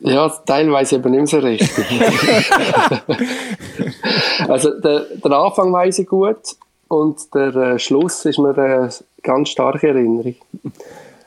ja, 0.00 0.28
teilweise 0.28 0.96
eben 0.96 1.12
nicht 1.12 1.28
so 1.28 1.38
richtig. 1.38 1.86
also 4.48 4.78
der, 4.80 5.06
der 5.24 5.32
Anfang 5.32 5.72
weiß 5.72 6.00
ich 6.00 6.06
gut 6.06 6.56
und 6.88 7.34
der 7.34 7.56
äh, 7.56 7.78
Schluss 7.78 8.24
ist 8.24 8.38
mir 8.38 8.56
eine 8.56 8.90
ganz 9.22 9.48
starke 9.48 9.88
Erinnerung. 9.88 10.36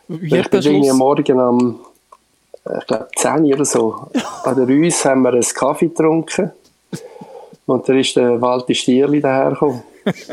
Wie 0.08 0.38
ich 0.38 0.50
bin 0.50 0.62
irgendwie 0.62 0.92
Morgen 0.92 1.40
am 1.40 1.80
ich 2.80 2.86
glaube 2.86 3.08
10 3.16 3.54
oder 3.54 3.66
so 3.66 4.10
an 4.44 4.56
der 4.56 4.68
Rüss 4.68 5.04
haben 5.06 5.24
wir 5.24 5.34
einen 5.34 5.42
Kaffee 5.42 5.88
getrunken 5.88 6.52
und 7.66 7.90
da 7.90 7.94
ist 7.94 8.16
der 8.16 8.40
Walter 8.42 8.74
Stierli 8.74 9.22
dahergekommen. 9.22 9.84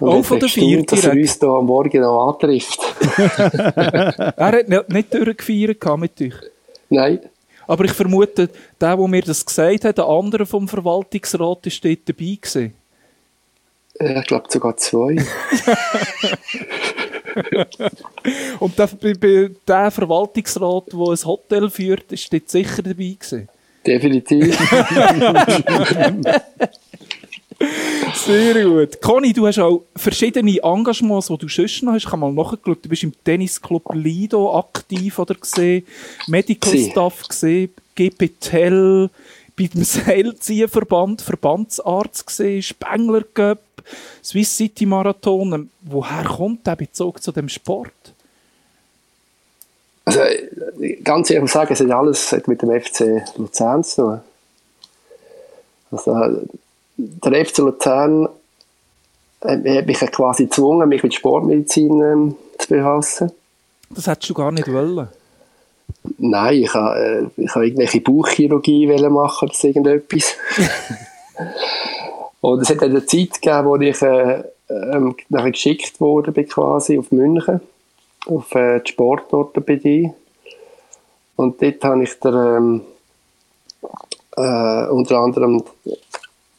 Und 0.00 0.08
Auch 0.08 0.24
von 0.24 0.40
der 0.40 0.48
Vier 0.48 0.84
dass 0.84 1.04
er 1.04 1.12
uns 1.12 1.38
hier 1.38 1.48
am 1.48 1.66
Morgen 1.66 2.00
noch 2.00 2.28
antrifft. 2.28 2.80
er 3.16 4.34
hat 4.36 4.68
nicht, 4.68 4.88
nicht 4.88 5.14
durchgefeiert 5.14 5.98
mit 5.98 6.20
euch? 6.20 6.34
Nein. 6.90 7.20
Aber 7.66 7.84
ich 7.84 7.92
vermute, 7.92 8.48
der, 8.80 8.96
der 8.96 9.08
mir 9.08 9.22
das 9.22 9.44
gesagt 9.44 9.84
hat, 9.84 9.98
der 9.98 10.06
andere 10.06 10.46
vom 10.46 10.68
Verwaltungsrat, 10.68 11.66
ist 11.66 11.84
dort 11.84 11.98
dabei 12.06 12.38
gewesen. 12.40 12.74
Ich 13.98 14.26
glaube 14.26 14.46
sogar 14.48 14.76
zwei. 14.76 15.16
Und 18.60 18.78
der, 18.78 18.88
der 18.88 19.90
Verwaltungsrat, 19.90 20.92
der 20.92 20.98
ein 20.98 21.24
Hotel 21.24 21.68
führt, 21.70 22.12
ist 22.12 22.32
dort 22.32 22.48
sicher 22.48 22.82
dabei 22.82 23.16
gewesen. 23.18 23.48
Definitiv. 23.86 24.56
Sehr 28.14 28.64
gut. 28.64 29.00
Conny, 29.00 29.32
du 29.32 29.46
hast 29.46 29.58
auch 29.58 29.82
verschiedene 29.96 30.58
Engagements, 30.62 31.26
die 31.28 31.38
du 31.38 31.48
sonst 31.48 31.82
noch 31.82 31.92
hast. 31.92 32.04
Ich 32.04 32.12
habe 32.12 32.18
mal 32.18 32.32
nachgeschaut, 32.32 32.84
du 32.84 32.88
bist 32.88 33.02
im 33.02 33.12
Tennisclub 33.24 33.94
Lido 33.94 34.58
aktiv 34.58 35.18
oder 35.18 35.34
gesehen, 35.34 35.86
Medical 36.26 36.72
Sie. 36.72 36.90
Staff 36.90 37.26
gesehen, 37.28 37.72
GPTEL, 37.94 39.10
bei 39.56 39.66
dem 39.66 39.84
Seilziehverband, 39.84 41.22
Verbandsarzt 41.22 42.26
gesehen, 42.26 42.62
Spengler 42.62 43.24
Cup, 43.34 43.60
Swiss 44.22 44.56
City 44.56 44.86
Marathon. 44.86 45.70
Woher 45.82 46.24
kommt 46.24 46.66
der 46.66 46.76
Bezug 46.76 47.22
zu 47.22 47.32
dem 47.32 47.48
Sport? 47.48 47.92
Also, 50.06 50.20
ganz 51.02 51.30
ehrlich 51.30 51.50
sagen, 51.50 51.72
es 51.72 51.80
hat 51.80 51.90
alles 51.90 52.36
mit 52.46 52.60
dem 52.60 52.80
FC 52.80 53.22
Luzern 53.36 53.82
zu 53.84 54.02
tun. 54.02 54.20
Also, 55.90 56.46
der 56.96 57.44
FC 57.44 57.58
Luzern 57.58 58.28
hat 59.40 59.86
mich 59.86 59.98
quasi 59.98 60.44
gezwungen, 60.44 60.88
mich 60.88 61.02
mit 61.02 61.14
Sportmedizin 61.14 62.00
ähm, 62.00 62.36
zu 62.58 62.68
befassen. 62.68 63.32
Das 63.90 64.06
hättest 64.06 64.30
du 64.30 64.34
gar 64.34 64.50
nicht 64.52 64.72
wollen? 64.72 65.08
Nein, 66.18 66.62
ich 66.62 66.72
habe, 66.74 67.30
äh, 67.36 67.42
ich 67.42 67.54
irgendwelche 67.54 68.00
Bauchchirurgie 68.00 68.86
machen 68.86 69.48
oder 69.48 69.64
irgendetwas. 69.64 70.36
Und 72.40 72.60
es 72.60 72.70
hat 72.70 72.82
eine 72.82 73.04
Zeit 73.06 73.40
gegeben, 73.40 73.66
wo 73.66 73.76
ich 73.76 74.02
äh, 74.02 74.44
ähm, 74.68 75.16
nachher 75.28 75.50
geschickt 75.50 76.00
wurde 76.00 76.32
bin 76.32 76.48
quasi 76.48 76.98
auf 76.98 77.10
München, 77.10 77.60
auf 78.26 78.54
äh, 78.54 78.80
die 78.80 78.92
Sportorthopädie. 78.92 80.12
Und 81.36 81.60
dort 81.60 81.84
habe 81.84 82.02
ich 82.02 82.20
der, 82.20 82.32
ähm, 82.32 82.82
äh, 84.36 84.86
unter 84.88 85.18
anderem 85.18 85.64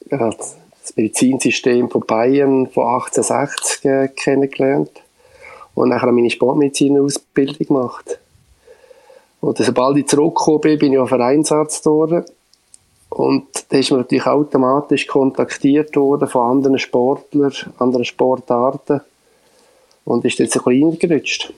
das 0.10 0.56
Medizinsystem 0.96 1.90
von 1.90 2.02
Bayern 2.02 2.68
von 2.68 2.88
1860 2.88 3.86
äh, 3.86 4.08
kennengelernt 4.10 4.92
und 5.74 5.90
nachher 5.90 6.12
meine 6.12 6.30
Sportmedizinausbildung 6.30 7.68
gemacht. 7.68 8.20
Und 9.42 9.58
sobald 9.58 9.98
ich 9.98 10.08
zurückgekommen 10.08 10.62
bin, 10.62 10.80
bin 10.80 10.94
ich 10.94 11.00
auf 11.00 11.10
Vereinsarzt 11.10 11.84
geworden. 11.84 12.26
Und 13.10 13.48
da 13.70 13.78
ist 13.78 13.92
man 13.92 14.02
natürlich 14.02 14.26
automatisch 14.26 15.08
kontaktiert 15.08 15.96
worden 15.96 16.28
von 16.28 16.50
anderen 16.50 16.80
Sportlern, 16.80 17.54
anderen 17.78 18.06
Sportarten. 18.06 19.02
Und 20.04 20.26
ist 20.26 20.40
jetzt 20.40 20.58
ein 20.58 20.64
bisschen 20.64 20.92
eingerutscht. 20.92 21.54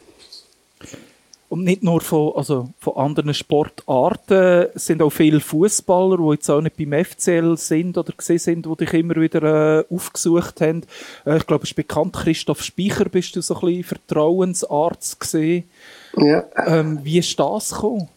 Und 1.49 1.63
nicht 1.63 1.81
nur 1.81 2.01
von, 2.01 2.33
also 2.35 2.69
von 2.77 2.97
anderen 2.97 3.33
Sportarten, 3.33 4.67
es 4.75 4.85
sind 4.85 5.01
auch 5.01 5.11
viele 5.11 5.39
Fußballer, 5.39 6.17
die 6.17 6.31
jetzt 6.33 6.49
auch 6.49 6.59
nicht 6.59 6.75
beim 6.75 7.05
FCL 7.05 7.55
sind 7.55 7.97
oder 7.97 8.11
gesehen 8.11 8.39
sind, 8.39 8.65
die 8.65 8.75
dich 8.75 8.93
immer 8.93 9.15
wieder 9.15 9.79
äh, 9.79 9.85
aufgesucht 9.93 10.59
haben. 10.59 10.83
Äh, 11.25 11.37
ich 11.37 11.47
glaube, 11.47 11.63
es 11.63 11.69
ist 11.69 11.75
bekannt, 11.75 12.13
Christoph 12.13 12.61
Speicher 12.61 13.05
bist 13.05 13.35
du 13.37 13.41
so 13.41 13.55
ein 13.55 13.61
bisschen 13.61 13.83
Vertrauensarzt 13.85 15.21
gesehen. 15.21 15.69
Ja. 16.17 16.43
Ähm, 16.65 16.99
wie 17.03 17.19
ist 17.19 17.39
das 17.39 17.71
gekommen? 17.71 18.09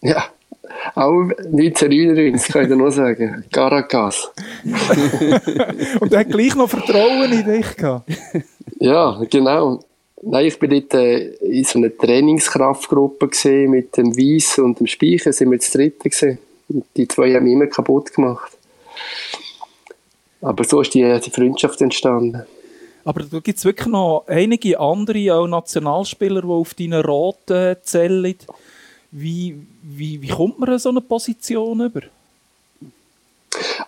Ja, 0.00 0.24
Auch 0.94 1.22
1999, 1.22 2.52
kann 2.52 2.62
ich 2.62 2.68
dir 2.68 2.76
nur 2.76 2.90
sagen. 2.90 3.44
Caracas. 3.52 4.30
Und 6.00 6.12
er 6.12 6.20
hat 6.20 6.30
gleich 6.30 6.54
noch 6.56 6.68
Vertrauen 6.68 7.32
in 7.32 7.44
dich 7.44 7.76
gehabt. 7.76 8.10
Ja, 8.80 9.20
genau. 9.30 9.80
Nein, 10.22 10.46
ich 10.46 10.58
bin 10.58 10.70
dort 10.70 10.94
äh, 10.94 11.28
in 11.36 11.64
so 11.64 11.78
einer 11.78 11.96
Trainingskraftgruppe 11.96 13.28
gesehen 13.28 13.70
mit 13.70 13.96
dem 13.96 14.16
Weiss 14.16 14.58
und 14.58 14.80
dem 14.80 14.86
Speicher, 14.86 15.32
sind 15.32 15.50
wir 15.50 15.58
das 15.58 15.70
dritte 15.70 16.08
gesehen. 16.08 16.38
Die 16.96 17.08
zwei 17.08 17.34
haben 17.34 17.44
mich 17.44 17.52
immer 17.52 17.66
kaputt 17.66 18.12
gemacht. 18.12 18.52
Aber 20.40 20.64
so 20.64 20.80
ist 20.80 20.94
die, 20.94 21.20
die 21.24 21.30
Freundschaft 21.30 21.80
entstanden. 21.80 22.42
Aber 23.04 23.22
da 23.22 23.38
gibt 23.38 23.58
es 23.58 23.64
wirklich 23.64 23.88
noch 23.88 24.24
einige 24.26 24.78
andere, 24.78 25.34
auch 25.34 25.46
Nationalspieler, 25.46 26.42
die 26.42 26.48
auf 26.48 26.74
deinen 26.74 27.00
Roten 27.00 27.76
zählen. 27.82 28.34
Wie, 29.10 29.56
wie, 29.82 30.20
wie 30.20 30.28
kommt 30.28 30.58
man 30.58 30.68
an 30.68 30.78
so 30.78 30.90
eine 30.90 31.00
Position 31.00 31.80
über? 31.80 32.02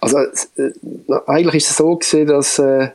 Also, 0.00 0.18
äh, 0.18 0.72
eigentlich 1.26 1.56
ist 1.56 1.70
es 1.70 1.76
so 1.76 1.94
gesehen, 1.96 2.28
dass 2.28 2.58
äh, 2.58 2.88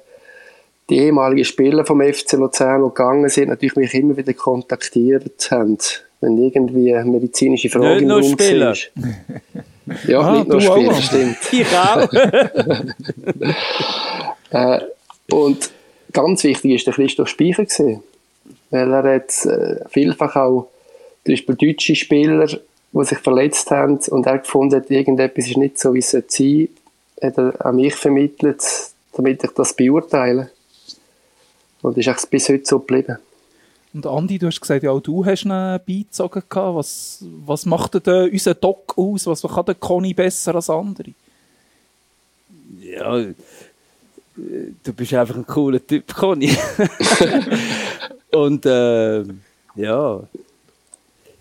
die 0.90 1.00
ehemaligen 1.00 1.46
Spieler 1.46 1.86
vom 1.86 2.02
FC 2.02 2.34
Luzern, 2.34 2.84
die 2.84 2.90
gegangen 2.90 3.30
sind, 3.30 3.50
natürlich 3.50 3.76
mich 3.76 3.94
immer 3.94 4.16
wieder 4.18 4.34
kontaktiert 4.34 5.50
haben, 5.52 5.78
wenn 6.22 6.38
irgendwie 6.38 6.94
eine 6.94 7.10
medizinische 7.10 7.70
Frage 7.70 7.96
Nicht 7.96 8.08
nur 8.08 8.18
im 8.20 8.24
Raum 8.26 8.34
Spieler. 8.40 8.68
war. 8.68 8.76
Ja, 10.08 10.20
Ah, 10.22 10.32
nicht 10.38 10.48
nur 10.48 10.58
auch 10.58 10.62
Spieler, 10.78 10.92
noch. 10.94 11.02
stimmt. 11.02 11.38
Ich 11.52 11.68
auch. 11.78 12.10
Äh, 14.52 14.80
und 15.32 15.72
ganz 16.14 16.44
wichtig 16.44 16.72
ist 16.76 16.88
der 16.88 16.94
Christoph 16.94 17.28
Speicher 17.30 17.64
gewesen, 17.66 18.04
weil 18.70 18.94
er 18.94 19.16
hat 19.16 19.46
äh, 19.46 19.84
vielfach 19.90 20.36
auch 20.36 20.68
zum 21.26 21.34
Beispiel 21.34 21.56
deutsche 21.56 21.96
Spieler, 21.96 22.46
die 22.48 23.04
sich 23.04 23.18
verletzt 23.18 23.72
haben 23.72 24.00
und 24.10 24.26
er 24.28 24.38
gefunden 24.38 24.76
hat, 24.76 24.90
irgendetwas 24.92 25.48
ist 25.48 25.58
nicht 25.58 25.80
so, 25.80 25.94
wie 25.94 26.00
es 26.00 26.12
sein 26.12 26.24
sollte, 26.30 26.70
hat 27.22 27.38
er 27.38 27.66
an 27.66 27.76
mich 27.76 27.96
vermittelt, 27.96 28.64
damit 29.14 29.44
ich 29.44 29.52
das 29.52 29.74
beurteile. 29.76 30.52
Und 31.86 31.98
ist 32.00 32.08
echt 32.08 32.30
bis 32.32 32.50
heute 32.50 32.66
so 32.66 32.80
geblieben. 32.80 33.18
Und 33.94 34.08
Andi, 34.08 34.40
du 34.40 34.48
hast 34.48 34.60
gesagt, 34.60 34.82
ja, 34.82 34.90
auch 34.90 35.02
du 35.02 35.24
hast 35.24 35.46
ihn 35.46 35.80
beizogen 35.86 36.42
gehabt. 36.50 36.76
Was, 36.76 37.24
was 37.46 37.66
macht 37.68 38.06
denn 38.08 38.32
unser 38.32 38.56
Doc 38.56 38.98
aus? 38.98 39.28
Was 39.28 39.44
kann 39.44 39.66
der 39.66 39.76
Conny 39.76 40.16
besser 40.16 40.56
als 40.56 40.70
andere? 40.70 41.12
Ja, 42.82 43.20
äh, 43.20 43.34
du 44.84 44.94
bist 44.94 45.14
einfach 45.14 45.36
ein 45.36 45.46
cooler 45.46 45.86
Typ, 45.86 46.12
Conny. 46.12 46.52
Und 48.32 48.66
äh, 48.66 49.24
ja, 49.76 50.24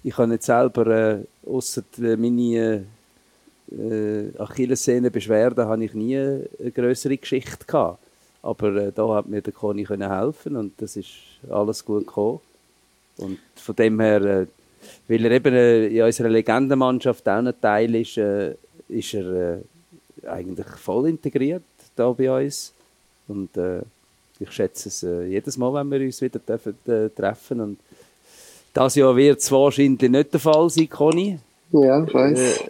ich 0.02 0.18
habe 0.18 0.28
nicht 0.28 0.42
selber, 0.42 0.86
äh, 0.86 1.24
außer 1.48 1.82
meine 1.96 2.84
äh, 3.72 4.38
Achillessehne-Beschwerden, 4.38 5.64
habe 5.64 5.84
ich 5.86 5.94
nie 5.94 6.18
eine 6.18 6.70
größere 6.70 7.16
Geschichte 7.16 7.64
gehabt. 7.66 8.03
Aber 8.44 8.76
äh, 8.76 8.92
da 8.94 9.08
hat 9.14 9.26
mir 9.26 9.40
der 9.40 9.54
Conny 9.54 9.84
können 9.84 10.10
helfen 10.10 10.56
und 10.56 10.74
das 10.76 10.96
ist 10.96 11.08
alles 11.50 11.82
gut 11.82 12.06
gekommen. 12.06 12.40
Und 13.16 13.38
von 13.56 13.74
dem 13.74 13.98
her, 13.98 14.20
äh, 14.22 14.46
weil 15.08 15.24
er 15.24 15.30
eben 15.30 15.54
äh, 15.54 15.86
in 15.86 16.02
unserer 16.02 16.28
Legendenmannschaft 16.28 17.26
auch 17.26 17.38
ein 17.38 17.54
Teil 17.58 17.94
ist, 17.94 18.18
äh, 18.18 18.54
ist 18.90 19.14
er 19.14 19.54
äh, 20.22 20.28
eigentlich 20.28 20.66
voll 20.66 21.08
integriert 21.08 21.62
da 21.96 22.12
bei 22.12 22.44
uns. 22.44 22.74
Und 23.28 23.56
äh, 23.56 23.80
ich 24.38 24.52
schätze 24.52 24.90
es 24.90 25.00
jedes 25.00 25.56
Mal, 25.56 25.72
wenn 25.72 25.90
wir 25.90 26.00
uns 26.04 26.20
wieder 26.20 26.38
dürfen, 26.38 26.76
treffen. 27.14 27.60
Und 27.60 27.78
das 28.74 28.96
Jahr 28.96 29.16
wird 29.16 29.40
es 29.40 29.50
wahrscheinlich 29.50 30.10
nicht 30.10 30.32
der 30.34 30.40
Fall 30.40 30.68
sein, 30.68 30.90
Conny. 30.90 31.38
Ja, 31.70 32.04
ich 32.04 32.12
weiss. 32.12 32.64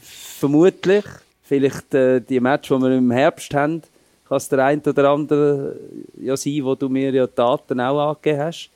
Vermutlich. 0.00 1.04
Vielleicht 1.42 1.92
die 1.92 2.40
Match, 2.40 2.68
die 2.68 2.78
wir 2.78 2.96
im 2.96 3.10
Herbst 3.10 3.52
haben, 3.52 3.82
kann 4.30 4.36
es 4.36 4.48
der 4.48 4.64
ein 4.64 4.80
oder 4.80 5.10
andere 5.10 5.76
ja 6.22 6.36
sein, 6.36 6.64
wo 6.64 6.76
du 6.76 6.88
mir 6.88 7.10
ja 7.10 7.26
die 7.26 7.34
Daten 7.34 7.80
auch 7.80 8.10
angegeben 8.10 8.38
hast. 8.38 8.70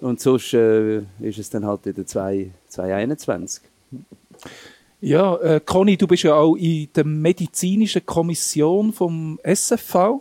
Und 0.00 0.20
sonst 0.20 0.54
äh, 0.54 0.98
ist 1.20 1.38
es 1.38 1.50
dann 1.50 1.66
halt 1.66 1.84
wieder 1.84 2.06
2 2.06 2.48
2021. 2.68 3.62
Ja, 5.00 5.36
äh, 5.38 5.60
Conny, 5.60 5.96
du 5.96 6.06
bist 6.06 6.22
ja 6.22 6.34
auch 6.34 6.54
in 6.54 6.88
der 6.94 7.04
medizinischen 7.04 8.06
Kommission 8.06 8.92
vom 8.92 9.40
SFV. 9.42 10.20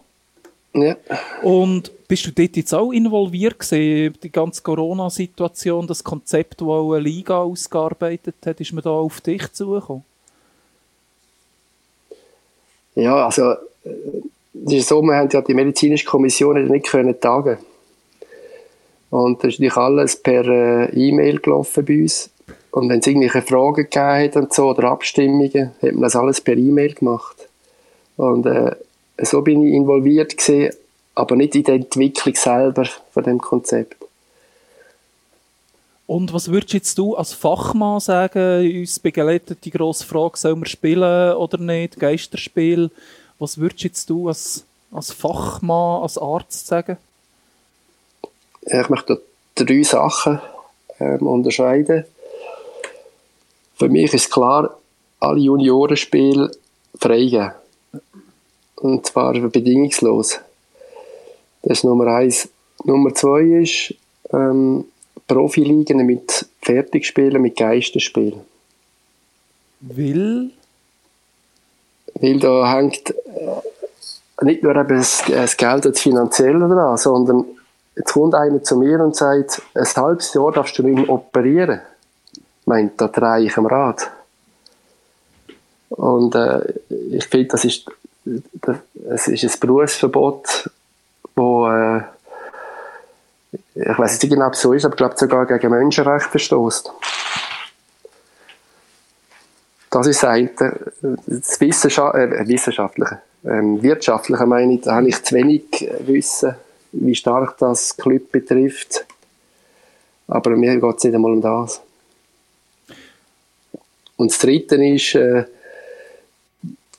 Ja. 0.73 0.95
Und 1.43 1.91
bist 2.07 2.25
du 2.25 2.31
dort 2.31 2.57
jetzt 2.57 2.73
auch 2.73 2.91
involviert 2.91 3.59
gewesen, 3.59 4.17
die 4.23 4.31
ganze 4.31 4.63
Corona-Situation, 4.63 5.85
das 5.85 6.03
Konzept, 6.03 6.61
das 6.61 6.67
auch 6.67 6.93
eine 6.93 7.03
Liga 7.03 7.37
ausgearbeitet 7.37 8.35
hat, 8.43 8.59
ist 8.59 8.73
man 8.73 8.83
da 8.83 8.89
auf 8.89 9.21
dich 9.21 9.53
zugekommen? 9.53 10.03
Ja, 12.95 13.25
also, 13.27 13.53
es 13.83 14.73
ist 14.73 14.87
so, 14.87 15.01
wir 15.01 15.15
haben 15.15 15.29
ja 15.31 15.41
die 15.41 15.53
medizinische 15.53 16.05
Kommission 16.05 16.67
nicht 16.67 16.87
können 16.87 17.19
tagen. 17.19 17.57
Und 19.09 19.43
das 19.43 19.53
ist 19.53 19.59
natürlich 19.59 19.77
alles 19.77 20.15
per 20.15 20.45
äh, 20.47 20.85
E-Mail 20.93 21.39
gelaufen 21.39 21.83
bei 21.85 22.01
uns. 22.01 22.29
Und 22.71 22.89
wenn 22.89 22.99
es 22.99 23.07
irgendwelche 23.07 23.41
Fragen 23.41 23.87
gegeben 23.89 24.43
und 24.43 24.53
so, 24.53 24.69
oder 24.69 24.85
Abstimmungen, 24.85 25.71
hat 25.81 25.91
man 25.91 26.01
das 26.01 26.15
alles 26.15 26.39
per 26.39 26.55
E-Mail 26.55 26.93
gemacht. 26.93 27.49
Und 28.15 28.45
äh, 28.45 28.75
so 29.21 29.41
bin 29.41 29.67
ich 29.67 29.73
involviert 29.73 30.37
gewesen, 30.37 30.73
aber 31.15 31.35
nicht 31.35 31.55
in 31.55 31.63
der 31.63 31.75
Entwicklung 31.75 32.35
selber 32.35 32.85
von 33.11 33.23
dem 33.23 33.39
Konzept. 33.39 33.97
Und 36.07 36.33
was 36.33 36.51
würdest 36.51 36.73
jetzt 36.73 36.97
du 36.97 37.15
als 37.15 37.33
Fachmann 37.33 37.99
sagen? 37.99 38.79
Uns 38.79 38.99
begleitet 38.99 39.59
die 39.63 39.71
grosse 39.71 40.05
Frage, 40.05 40.37
sollen 40.37 40.59
wir 40.59 40.65
spielen 40.65 41.35
oder 41.35 41.57
nicht? 41.57 41.99
Geisterspiel. 41.99 42.91
Was 43.41 43.57
würdest 43.57 43.81
jetzt 43.81 44.07
du 44.07 44.27
als, 44.27 44.65
als 44.91 45.11
Fachmann, 45.11 46.03
als 46.03 46.19
Arzt 46.19 46.67
sagen? 46.67 46.97
Ich 48.61 48.87
möchte 48.87 49.19
da 49.55 49.65
drei 49.65 49.81
Sachen 49.81 50.39
ähm, 50.99 51.25
unterscheiden. 51.25 52.05
Für 53.73 53.89
mich 53.89 54.13
ist 54.13 54.29
klar, 54.29 54.77
alle 55.19 55.39
Juniorenspiele 55.39 56.51
freigeben. 56.99 57.53
Und 58.75 59.07
zwar 59.07 59.33
bedingungslos. 59.33 60.39
Das 61.63 61.79
ist 61.79 61.83
Nummer 61.83 62.13
eins. 62.13 62.47
Nummer 62.83 63.11
zwei 63.15 63.63
ist 63.63 63.95
ähm, 64.31 64.85
Profiligen 65.25 66.05
mit 66.05 66.45
Fertigspielen, 66.61 67.41
mit 67.41 67.57
Geisterspielen. 67.57 68.41
Will. 69.79 70.51
Weil 72.21 72.39
da 72.39 72.71
hängt 72.71 73.09
äh, 73.09 74.45
nicht 74.45 74.63
nur 74.63 74.75
eben 74.75 74.97
das, 74.97 75.23
das 75.27 75.57
Geld 75.57 75.85
das 75.85 75.99
Finanzielle 75.99 76.67
dran, 76.67 76.97
sondern 76.97 77.45
jetzt 77.95 78.13
kommt 78.13 78.35
einer 78.35 78.61
zu 78.63 78.77
mir 78.77 78.99
und 79.03 79.15
sagt, 79.15 79.61
ein 79.73 79.85
halbes 79.85 80.33
Jahr 80.33 80.51
darfst 80.51 80.77
du 80.77 80.83
mehr 80.83 81.09
operieren. 81.09 81.81
Ich 82.33 82.67
meine, 82.67 82.91
da 82.95 83.07
drehe 83.07 83.45
ich 83.45 83.57
am 83.57 83.65
Rad. 83.65 84.09
Und 85.89 86.35
äh, 86.35 86.61
ich 86.89 87.25
finde, 87.25 87.49
das 87.49 87.65
ist, 87.65 87.89
das, 88.23 88.77
es 89.09 89.27
ist 89.27 89.43
ein 89.43 89.59
Berufsverbot, 89.59 90.69
wo 91.35 91.67
äh, 91.67 92.01
ich 93.73 93.97
weiß 93.97 94.21
nicht 94.21 94.31
genau, 94.31 94.47
ob 94.47 94.53
es 94.53 94.61
so 94.61 94.73
ist, 94.73 94.85
aber 94.85 94.93
ich 94.93 94.97
glaube 94.97 95.15
sogar 95.17 95.45
gegen 95.45 95.71
Menschenrechte 95.71 96.29
verstößt. 96.29 96.91
Das 99.91 100.07
ist 100.07 100.23
eine. 100.23 100.49
Das 101.27 101.59
Wissenschaft 101.59 102.15
äh, 102.15 102.47
Wissenschaftliche. 102.47 103.21
Ähm, 103.43 103.83
Wirtschaftliche 103.83 104.45
meine 104.45 104.75
ich, 104.75 104.81
da 104.81 104.95
habe 104.95 105.09
ich 105.09 105.21
zu 105.21 105.35
wenig 105.35 105.81
äh, 105.81 106.07
Wissen, 106.07 106.55
wie 106.93 107.13
stark 107.13 107.57
das 107.57 107.97
Club 107.97 108.31
betrifft. 108.31 109.05
Aber 110.27 110.51
mir 110.51 110.79
geht 110.79 110.97
es 110.97 111.03
nicht 111.03 111.13
einmal 111.13 111.33
um 111.33 111.41
das. 111.41 111.81
Und 114.15 114.31
das 114.31 114.39
Dritte 114.39 114.75
ist, 114.75 115.15
äh, 115.15 115.43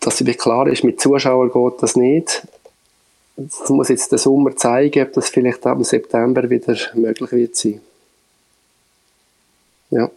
dass 0.00 0.20
es 0.20 0.36
klar 0.36 0.66
ist, 0.66 0.84
mit 0.84 1.00
Zuschauern 1.00 1.50
geht 1.50 1.82
das 1.82 1.96
nicht. 1.96 2.46
Das 3.36 3.70
muss 3.70 3.88
jetzt 3.88 4.12
der 4.12 4.18
Sommer 4.18 4.54
zeigen, 4.54 5.02
ob 5.06 5.14
das 5.14 5.30
vielleicht 5.30 5.64
ab 5.66 5.82
September 5.82 6.50
wieder 6.50 6.76
möglich 6.94 7.32
wird 7.32 7.56
sein. 7.56 7.80
Ja. 9.90 10.10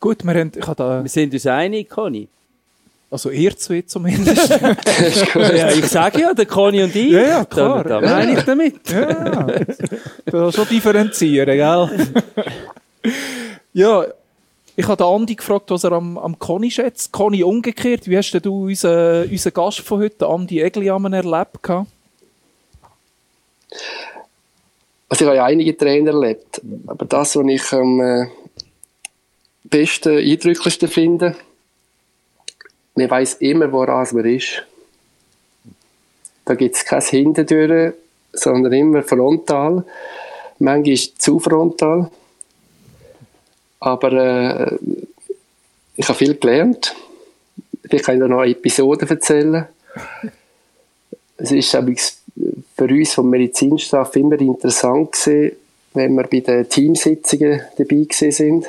Gut, 0.00 0.24
wir 0.24 0.34
haben, 0.34 0.52
ich 0.54 0.66
habe 0.66 0.76
da, 0.76 1.02
Wir 1.02 1.08
sind 1.08 1.32
uns 1.32 1.46
einig, 1.46 1.88
Conny. 1.88 2.28
also 3.10 3.30
ihr 3.30 3.56
zwei 3.56 3.82
zumindest. 3.82 4.48
Ja, 5.34 5.70
ich 5.70 5.86
sage 5.86 6.20
ja, 6.20 6.34
der 6.34 6.46
Conny 6.46 6.82
und 6.82 6.94
ich. 6.94 7.10
Ja, 7.10 7.20
ja, 7.20 7.44
klar. 7.44 7.82
Da, 7.82 8.00
da 8.00 8.06
meine 8.06 8.38
ich 8.38 8.44
damit. 8.44 8.90
ja, 8.90 9.46
da 10.26 10.52
schon 10.52 10.68
differenzieren, 10.68 11.56
gell? 11.56 12.24
ja, 13.72 14.04
ich 14.76 14.86
habe 14.86 14.96
den 14.96 15.06
Andi 15.06 15.34
gefragt, 15.34 15.70
was 15.70 15.82
er 15.82 15.92
am, 15.92 16.16
am 16.18 16.38
Conny 16.38 16.70
schätzt. 16.70 17.10
Conny, 17.10 17.42
umgekehrt, 17.42 18.06
wie 18.06 18.16
hast 18.16 18.30
denn 18.30 18.42
du 18.42 18.66
unseren, 18.66 19.28
unseren 19.28 19.54
Gast 19.54 19.80
von 19.80 20.00
heute, 20.00 20.28
Andi 20.28 20.60
Egliamen, 20.60 21.12
erlebt? 21.12 21.60
gehabt? 21.62 21.88
Also 25.08 25.24
ich 25.24 25.28
habe 25.28 25.36
ja 25.36 25.44
einige 25.46 25.76
Trainer 25.76 26.12
erlebt, 26.12 26.60
aber 26.86 27.06
das, 27.06 27.34
was 27.34 27.46
ich 27.48 27.72
am, 27.72 28.00
äh, 28.00 28.26
besten, 29.68 30.18
eindrücklichsten 30.18 30.88
finde, 30.88 31.36
man 32.94 33.10
weiß 33.10 33.34
immer, 33.34 33.70
woran 33.70 34.06
man 34.12 34.24
ist. 34.24 34.64
Da 36.44 36.54
gibt 36.54 36.74
es 36.74 36.84
kein 36.84 37.02
Hintendüren, 37.02 37.92
sondern 38.32 38.72
immer 38.72 39.02
frontal. 39.02 39.84
Manchmal 40.58 40.94
ist 40.94 41.20
zu 41.20 41.38
frontal. 41.38 42.10
Aber 43.80 44.12
äh, 44.12 44.78
ich 45.94 46.08
habe 46.08 46.18
viel 46.18 46.34
gelernt. 46.34 46.94
Ich 47.90 48.02
kann 48.02 48.18
dir 48.18 48.28
noch 48.28 48.44
Episoden 48.44 49.08
erzählen. 49.08 49.66
Es 51.36 51.52
ist 51.52 51.70
für 51.70 52.84
uns 52.84 53.14
vom 53.14 53.30
Medizinstaff 53.30 54.16
immer 54.16 54.40
interessant 54.40 55.12
gewesen, 55.12 55.56
wenn 55.94 56.14
wir 56.14 56.24
bei 56.24 56.40
den 56.40 56.68
Teamsitzungen 56.68 57.62
dabei 57.76 58.06
sind. 58.10 58.66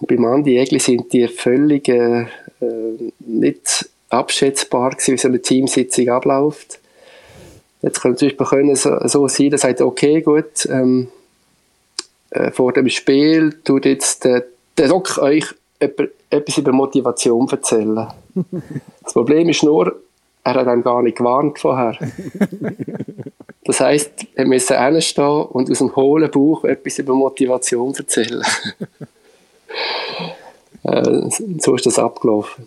Und 0.00 0.08
beim 0.08 0.24
Andi 0.24 0.58
Egli 0.58 0.80
sind 0.80 1.12
die 1.12 1.28
völlig 1.28 1.88
äh, 1.88 2.26
nicht 3.20 3.88
abschätzbar 4.08 4.90
gewesen, 4.90 5.14
wie 5.14 5.18
so 5.18 5.28
eine 5.28 5.42
Teamsitzung 5.42 6.08
abläuft. 6.08 6.78
Jetzt 7.82 8.00
könnte 8.00 8.26
es 8.26 8.36
können 8.48 8.76
so, 8.76 8.98
so 9.06 9.28
sein, 9.28 9.50
dass 9.50 9.64
er 9.64 9.70
sagt, 9.70 9.80
okay, 9.82 10.20
gut, 10.20 10.66
ähm, 10.70 11.08
äh, 12.30 12.50
vor 12.50 12.72
dem 12.72 12.88
Spiel 12.88 13.58
tut 13.64 13.86
jetzt 13.86 14.24
der, 14.24 14.44
der 14.76 14.88
Doc 14.88 15.18
euch 15.18 15.46
etwas 15.78 16.58
über 16.58 16.72
Motivation 16.72 17.48
erzählen. 17.48 18.08
das 19.02 19.12
Problem 19.12 19.48
ist 19.48 19.62
nur, 19.62 19.96
er 20.44 20.54
hat 20.54 20.66
einem 20.66 20.82
gar 20.82 21.02
nicht 21.02 21.18
gewarnt 21.18 21.58
vorher. 21.58 21.98
Das 23.62 23.78
heisst, 23.78 24.26
er 24.34 24.46
müsse 24.46 24.82
hinstehen 24.82 25.44
und 25.44 25.70
aus 25.70 25.78
dem 25.78 25.94
hohlen 25.94 26.30
Bauch 26.30 26.64
etwas 26.64 26.98
über 26.98 27.14
Motivation 27.14 27.94
erzählen. 27.94 28.42
äh, 30.84 31.30
so 31.58 31.74
ist 31.74 31.86
das 31.86 31.98
abgelaufen. 31.98 32.66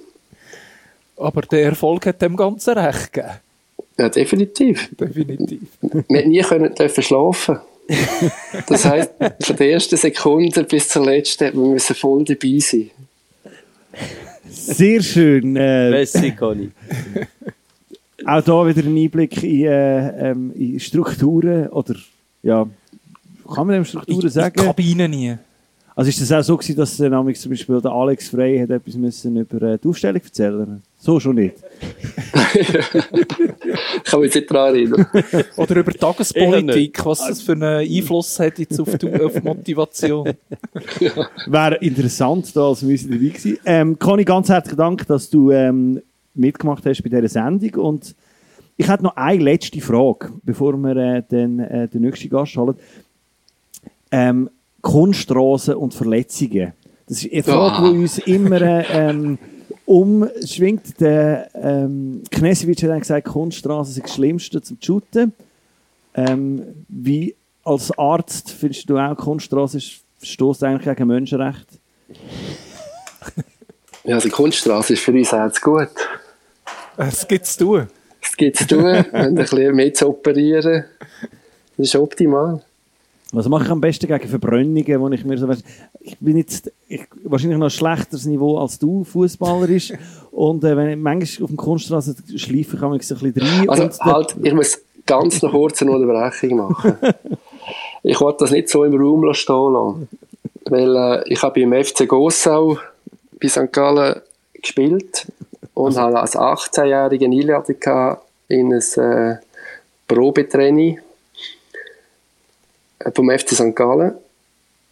Aber 1.18 1.42
der 1.42 1.66
Erfolg 1.66 2.06
hat 2.06 2.22
dem 2.22 2.36
Ganzen 2.36 2.78
recht 2.78 3.14
gegeben. 3.14 3.34
Ja, 3.98 4.10
definitiv. 4.10 4.90
Definitiv. 5.00 5.62
Wir 5.82 6.26
nie 6.26 6.42
können 6.42 6.74
dürfen 6.74 7.04
schlafen. 7.04 7.60
Das 8.68 8.86
heisst, 8.86 9.12
von 9.42 9.56
der 9.58 9.72
ersten 9.72 9.98
Sekunde 9.98 10.64
bis 10.64 10.90
zur 10.90 11.06
letzten 11.06 11.54
wir 11.54 11.68
müssen 11.68 11.96
voll 11.96 12.24
dabei 12.24 12.58
sein. 12.60 12.90
Sehr 14.50 15.02
schön. 15.02 15.56
Äh, 15.56 15.90
Messi, 15.90 16.32
Conny. 16.32 16.72
auch 18.26 18.42
da 18.42 18.68
wieder 18.68 18.88
ein 18.88 18.98
Einblick 18.98 19.44
in, 19.44 19.66
äh, 19.66 20.30
ähm, 20.32 20.54
in 20.56 20.80
Strukturen 20.80 21.68
oder 21.68 21.96
ja, 22.42 22.68
kann 23.54 23.68
man 23.68 23.76
dem 23.76 23.86
Strukturen 23.86 24.20
In, 24.20 24.26
in 24.26 24.32
sagen? 24.32 24.64
Kabinen 24.64 25.12
nie. 25.12 25.38
Also 25.96 26.10
ist 26.10 26.22
das 26.22 26.32
auch 26.32 26.42
so 26.42 26.58
gewesen, 26.58 26.76
dass 26.76 27.00
äh, 27.00 27.10
nämlich 27.10 27.40
zum 27.40 27.52
Beispiel 27.52 27.80
der 27.80 27.92
Alex 27.92 28.30
Frey 28.30 28.60
hat 28.60 28.72
etwas 28.72 28.96
müssen 28.96 29.38
über 29.38 29.62
äh, 29.62 29.78
die 29.78 29.88
Aufstellung 29.88 30.22
erzählen? 30.24 30.82
So 30.98 31.20
schon 31.20 31.36
nicht. 31.36 31.56
Ich 32.56 32.68
kann 34.04 34.22
mich 34.22 34.34
nicht 34.34 34.50
daran 34.50 34.74
erinnern. 34.74 35.06
Oder 35.58 35.76
über 35.76 35.92
Tagespolitik, 35.92 37.06
was 37.06 37.28
das 37.28 37.42
für 37.42 37.52
einen 37.52 37.64
Einfluss 37.64 38.40
hat 38.40 38.58
jetzt 38.58 38.80
auf 38.80 38.98
die, 38.98 39.14
auf 39.14 39.34
die 39.34 39.42
Motivation. 39.42 40.34
Wäre 41.46 41.76
interessant, 41.76 42.56
da 42.56 42.70
als 42.70 42.82
Müsse 42.82 43.10
dabei 43.10 43.26
gewesen. 43.26 43.60
Ähm, 43.66 44.00
Conny, 44.00 44.24
ganz 44.24 44.50
herzlichen 44.50 44.78
Dank, 44.78 45.06
dass 45.08 45.30
du 45.30 45.52
ähm, 45.52 46.02
mitgemacht 46.34 46.86
hast 46.86 47.04
bei 47.04 47.10
dieser 47.10 47.28
Sendung. 47.28 47.86
Und 47.86 48.16
ich 48.78 48.88
hätte 48.88 49.04
noch 49.04 49.16
eine 49.16 49.44
letzte 49.44 49.80
Frage, 49.80 50.32
bevor 50.44 50.76
wir 50.78 50.96
äh, 50.96 51.22
den, 51.22 51.60
äh, 51.60 51.88
den 51.88 52.02
nächsten 52.02 52.30
Gast 52.30 52.58
holen. 52.58 52.76
Ähm, 54.10 54.50
Kunststraßen 54.84 55.76
und 55.76 55.94
Verletzungen. 55.94 56.74
Das 57.08 57.24
ist 57.24 57.32
eine 57.32 57.44
Frage, 57.44 57.90
die 57.90 57.98
uns 57.98 58.18
immer 58.20 58.62
äh, 58.62 58.86
ähm, 58.92 59.40
umschwingt. 59.86 61.00
Der 61.00 61.50
ähm, 61.56 62.22
Knesewitsch 62.30 62.84
hat 62.84 62.92
dann 62.92 63.00
gesagt, 63.00 63.28
Kunststraßen 63.28 63.94
sind 63.94 64.06
das 64.06 64.14
Schlimmste 64.14 64.62
zum 64.62 64.78
Shooten. 64.80 65.34
Ähm, 66.14 66.62
wie 66.88 67.34
als 67.64 67.98
Arzt 67.98 68.52
findest 68.52 68.90
du 68.90 68.98
auch, 68.98 69.16
Kunststraße 69.16 69.80
stößt 70.22 70.64
eigentlich 70.64 70.96
gegen 70.96 71.08
Menschenrecht? 71.08 71.68
Ja, 74.06 74.20
die 74.20 74.30
Kunststraße 74.30 74.94
ist 74.94 75.02
für 75.02 75.14
uns 75.14 75.34
auch 75.34 75.50
zu 75.50 75.62
gut. 75.62 75.88
Es 76.98 77.26
gibt 77.26 77.46
zu 77.46 77.58
tun. 77.64 77.88
Es 78.22 78.36
gibt 78.36 78.58
zu 78.58 78.68
tun, 78.68 78.84
und 78.84 79.14
ein 79.14 79.36
bisschen 79.36 79.74
mehr 79.74 79.94
zu 79.94 80.10
operieren. 80.10 80.84
Das 81.78 81.88
ist 81.88 81.96
optimal. 81.96 82.62
Was 83.34 83.50
mache 83.50 83.64
ich 83.64 83.70
am 83.72 83.82
besten 83.82 84.06
gegen 84.06 84.30
Verbrennungen, 84.30 85.02
wo 85.02 85.10
ich 85.10 85.26
mir 85.26 85.38
so 85.40 85.48
weiss, 85.48 85.64
ich 86.00 86.18
bin 86.20 86.38
jetzt 86.38 86.72
ich, 86.88 87.02
wahrscheinlich 87.24 87.58
noch 87.58 87.66
ein 87.66 87.72
schlechteres 87.72 88.26
Niveau 88.28 88.60
als 88.60 88.78
du, 88.78 89.04
Fußballer 89.04 89.68
ist. 89.70 89.94
und 90.32 90.64
äh, 90.64 90.78
wenn 90.78 90.90
ich 90.90 90.98
manchmal 90.98 91.44
auf 91.44 91.50
dem 91.50 91.58
Kunststraße 91.58 92.16
schleife, 92.38 92.78
kann 92.78 92.92
man 92.92 93.00
so 93.00 93.16
ein 93.16 93.34
bisschen 93.34 93.48
rein. 93.48 93.70
Also 93.70 93.90
halt, 94.02 94.36
ich 94.44 94.54
muss 94.54 94.80
ganz 95.08 95.42
noch 95.42 95.52
kurz 95.52 95.82
eine 95.82 95.92
Unterbrechung 95.92 96.58
machen. 96.58 96.96
ich 98.04 98.22
wollte 98.22 98.44
das 98.44 98.52
nicht 98.52 98.70
so 98.70 98.84
im 98.84 98.96
Raum 98.96 99.34
stehen 99.34 99.74
lassen. 99.74 100.10
Weil 100.66 100.96
äh, 100.96 101.34
ich 101.34 101.42
habe 101.42 101.60
beim 101.60 101.84
FC 101.84 102.08
Gossau 102.08 102.78
bei 103.42 103.48
St. 103.48 103.74
Gallen 103.74 104.22
gespielt 104.62 105.28
und 105.74 105.98
habe 105.98 106.20
als 106.20 106.38
18-Jähriger 106.38 107.26
einladung 107.26 108.18
in 108.48 108.74
ein 108.74 109.04
äh, 109.04 109.38
Probetraining 110.08 111.00
vom 113.14 113.30
FC 113.30 113.50
St. 113.52 113.76
Gallen, 113.76 114.14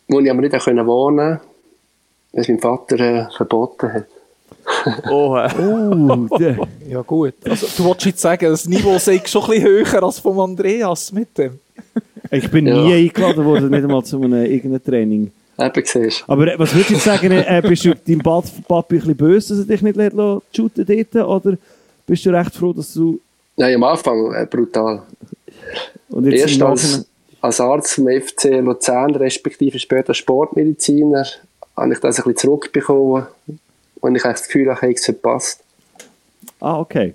wo 0.08 0.20
ich 0.20 0.30
aber 0.30 0.42
nicht 0.42 0.56
auch 0.56 0.68
wohnen 0.68 0.86
konnte, 0.86 1.42
weil 2.34 2.42
es 2.42 2.48
mein 2.48 2.60
Vater 2.60 3.00
äh, 3.00 3.26
verboten 3.36 3.94
hat. 3.94 4.06
Oha. 5.12 5.50
Oh, 5.60 6.38
der, 6.38 6.58
Ja 6.88 7.02
gut. 7.02 7.34
Also, 7.46 7.68
du 7.78 7.84
wolltest 7.84 8.06
jetzt 8.08 8.22
sagen, 8.22 8.46
das 8.46 8.68
Niveau 8.68 8.98
sei 9.00 9.22
schon 9.26 9.44
ein 9.44 9.50
bisschen 9.50 9.64
höher 9.64 10.04
als 10.04 10.20
vom 10.20 10.40
Andreas 10.40 11.12
mit 11.12 11.36
dem. 11.38 11.60
ich 12.30 12.50
bin 12.52 12.68
Ja. 12.68 12.76
nie 12.76 12.94
eingeladen 12.94 13.44
worden, 13.46 13.70
nicht 13.70 13.84
einmal 13.84 14.04
zu 14.04 14.22
einem 14.22 14.46
irgendeinem 14.46 14.84
Training. 14.84 15.32
Eben, 15.58 15.84
siehst 15.86 16.22
du. 16.28 16.32
Aber 16.32 16.48
äh, 16.48 16.58
was 16.60 16.74
würdest 16.74 16.90
du 16.90 16.94
jetzt 16.96 17.04
sagen, 17.06 17.32
äh, 17.32 17.62
bist 17.68 17.86
du 17.86 17.94
deinem 17.96 18.20
Bad- 18.20 18.46
Papi 18.68 18.96
ein 18.96 19.00
bisschen 19.00 19.16
böse, 19.16 19.56
dass 19.56 19.66
er 19.66 19.68
dich 19.76 19.82
nicht 19.82 19.96
lässt 19.96 20.16
shooten 20.56 20.86
dort? 20.86 21.28
Oder 21.46 21.58
bist 22.08 22.26
du 22.26 22.30
recht 22.32 22.54
froh, 22.56 22.74
dass 22.74 22.94
du... 22.94 23.20
Nein, 23.58 23.76
am 23.76 23.84
Anfang 23.84 24.34
äh, 24.34 24.46
brutal. 24.50 25.04
Und 26.10 26.26
jetzt 26.32 26.42
Erst 26.42 26.62
als, 26.62 27.06
als 27.42 27.60
Arzt 27.60 27.94
vom 27.96 28.08
FC 28.08 28.62
Luzern, 28.62 29.16
respektive 29.16 29.80
später 29.80 30.14
Sportmediziner, 30.14 31.26
habe 31.76 31.94
ich 31.94 32.00
das 32.00 32.20
ein 32.20 32.24
bisschen 32.24 32.38
zurückbekommen 32.38 33.26
und 34.00 34.16
ich 34.16 34.24
habe 34.24 34.34
das 34.34 34.44
Gefühl, 34.44 34.72
ich 34.72 34.82
habe 34.82 34.94
es 34.94 35.06
verpasst. 35.06 35.64
Ah, 36.60 36.80
okay. 36.80 37.14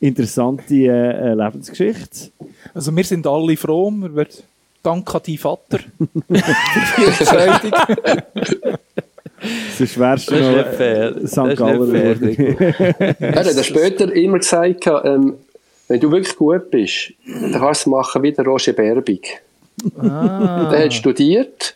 Interessante 0.00 0.74
äh, 0.74 0.88
äh, 0.88 1.34
Lebensgeschichte. 1.34 2.30
Also 2.74 2.94
wir 2.94 3.04
sind 3.04 3.26
alle 3.26 3.56
froh. 3.56 3.90
Wir 3.90 4.14
werden 4.14 4.42
Dank 4.82 5.14
an 5.14 5.20
deinen 5.26 5.38
Vater 5.38 5.78
für 5.98 7.00
die 7.00 7.04
Entscheidung. 7.04 7.70
Das 9.40 9.80
ist 9.80 9.92
schwerste 9.92 10.38
Das 10.38 10.48
ist 10.48 10.56
noch, 10.56 10.80
äh, 10.80 11.12
Das 11.20 11.30
St. 11.30 11.38
ist 11.38 11.58
Galler 11.58 11.86
geworden. 11.86 13.16
Er 13.18 13.34
hat 13.34 13.46
dann 13.46 13.64
später 13.64 14.12
immer 14.14 14.38
gesagt, 14.38 14.86
ähm, 15.04 15.34
wenn 15.90 15.98
du 15.98 16.12
wirklich 16.12 16.36
gut 16.36 16.70
bist, 16.70 17.12
dann 17.26 17.50
kannst 17.50 17.62
du 17.62 17.68
es 17.68 17.86
machen 17.86 18.22
wie 18.22 18.30
der 18.30 18.44
Roger 18.44 18.72
Berbig. 18.72 19.42
Ah. 19.98 20.70
Der 20.70 20.84
hat 20.84 20.94
studiert, 20.94 21.74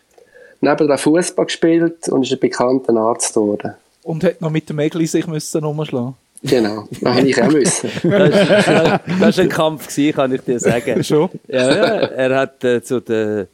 nebenan 0.61 0.97
Fußball 0.97 1.45
gespielt 1.45 2.07
und 2.07 2.23
ist 2.23 2.31
ein 2.31 2.39
bekannter 2.39 2.95
Arzt 2.95 3.33
geworden. 3.33 3.73
Und 4.03 4.23
hat 4.23 4.39
noch 4.39 4.51
mit 4.51 4.69
dem 4.69 4.79
Egli 4.79 5.05
sich 5.05 5.27
müssen 5.27 5.65
umschlagen. 5.65 6.15
Genau, 6.43 6.87
das 7.01 7.15
hätte 7.15 7.27
ich 7.27 7.43
auch 7.43 7.51
müssen. 7.51 7.89
Das, 8.03 9.37
war 9.37 9.43
ein 9.43 9.49
Kampf, 9.49 9.87
gewesen, 9.89 10.15
kann 10.15 10.33
ich 10.33 10.41
dir 10.41 10.59
sagen. 10.61 11.03
Schon? 11.03 11.29
Ja, 11.49 11.75
ja, 11.75 11.95
er 12.05 12.39
hat 12.39 12.63
äh, 12.63 12.81
zu 12.81 13.01
den, 13.01 13.47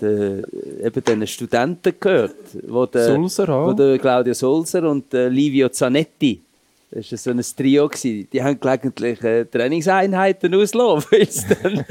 den, 0.00 0.42
eben 0.82 1.04
den 1.04 1.26
Studenten 1.26 1.92
gehört, 2.00 2.34
wo 2.66 2.86
der, 2.86 3.14
Sulzer 3.14 3.48
auch. 3.50 3.68
wo 3.68 3.72
der 3.74 3.98
Claudio 3.98 4.32
Sulzer 4.32 4.88
und 4.88 5.12
äh, 5.12 5.28
Livio 5.28 5.68
Zanetti, 5.68 6.40
das 6.90 7.10
war 7.12 7.18
so 7.18 7.30
ein 7.30 7.42
Trio, 7.56 7.88
gewesen. 7.88 8.28
die 8.32 8.42
haben 8.42 8.58
gelegentlich 8.58 9.22
äh, 9.22 9.44
Trainingseinheiten 9.44 10.54
ausgelassen, 10.54 11.06
weil 11.12 11.30
sie 11.30 11.46
dann 11.62 11.84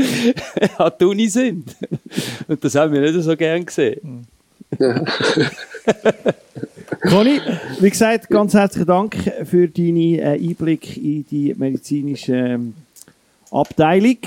an 0.77 0.91
die 0.99 1.05
Uni 1.05 1.27
sind. 1.27 1.75
Und 2.47 2.63
das 2.63 2.75
haben 2.75 2.93
wir 2.93 3.01
nicht 3.01 3.21
so 3.21 3.35
gern 3.35 3.65
gesehen. 3.65 4.27
Conny, 7.09 7.39
wie 7.79 7.89
gesagt, 7.89 8.29
ganz 8.29 8.53
herzlichen 8.53 8.87
Dank 8.87 9.15
für 9.45 9.67
deinen 9.67 10.19
äh, 10.19 10.33
Einblick 10.33 10.97
in 10.97 11.25
die 11.29 11.53
medizinische 11.57 12.33
ähm, 12.35 12.73
Abteilung. 13.51 14.17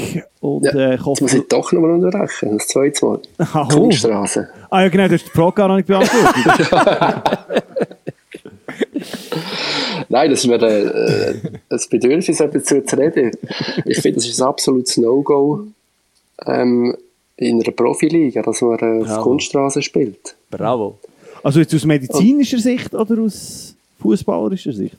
Und 0.41 0.65
Ja, 0.65 0.73
äh, 0.73 0.85
ich 0.85 0.93
Jetzt 0.93 1.05
hoffe, 1.05 1.25
muss 1.25 1.35
ich 1.35 1.49
doch 1.49 1.73
noch 1.73 1.81
mal 1.81 1.91
unterbrechen, 1.91 2.57
das 2.57 2.69
zweite 2.69 3.05
Mal. 3.05 3.21
Ah, 3.39 3.69
oh. 3.75 3.91
Ah 4.71 4.83
ja, 4.83 4.89
genau, 4.89 5.09
du 5.09 5.15
hast 5.15 5.27
die 5.27 5.31
Frage 5.31 5.53
gar 5.53 5.69
noch 5.69 5.77
nicht 5.77 5.89
beantwortet. 5.89 6.71
Nein, 10.11 10.28
das 10.28 10.41
ist 10.41 10.47
mir 10.49 10.61
äh, 10.61 11.35
ein 11.70 11.81
Bedürfnis, 11.89 12.39
dazu 12.39 12.81
zu 12.82 12.99
reden. 12.99 13.31
Ich 13.87 14.01
finde, 14.01 14.16
das 14.16 14.27
ist 14.27 14.43
ein 14.43 14.49
absolutes 14.49 14.97
No-Go 14.97 15.69
ähm, 16.47 16.97
in 17.37 17.62
einer 17.62 17.73
Profiliga, 17.73 18.43
dass 18.43 18.61
man 18.61 18.78
äh, 18.81 19.09
auf. 19.09 19.23
Kunststraße 19.23 19.81
spielt. 19.82 20.35
Bravo. 20.51 20.99
Also 21.45 21.61
jetzt 21.61 21.73
aus 21.74 21.85
medizinischer 21.85 22.59
Sicht 22.59 22.93
oder 22.93 23.23
aus 23.23 23.74
fußballerischer 24.01 24.73
Sicht? 24.73 24.97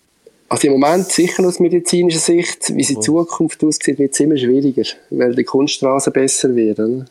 Also 0.47 0.67
im 0.67 0.79
Moment 0.79 1.05
sicher 1.07 1.45
aus 1.45 1.59
medizinischer 1.59 2.19
Sicht, 2.19 2.73
wie 2.73 2.81
es 2.81 2.89
in 2.89 3.01
Zukunft 3.01 3.61
aussieht, 3.65 3.99
wird 3.99 4.13
es 4.13 4.19
immer 4.21 4.37
schwieriger, 4.37 4.83
weil 5.09 5.35
die 5.35 5.43
Kunststraßen 5.43 6.11
besser 6.13 6.55
werden. 6.55 7.09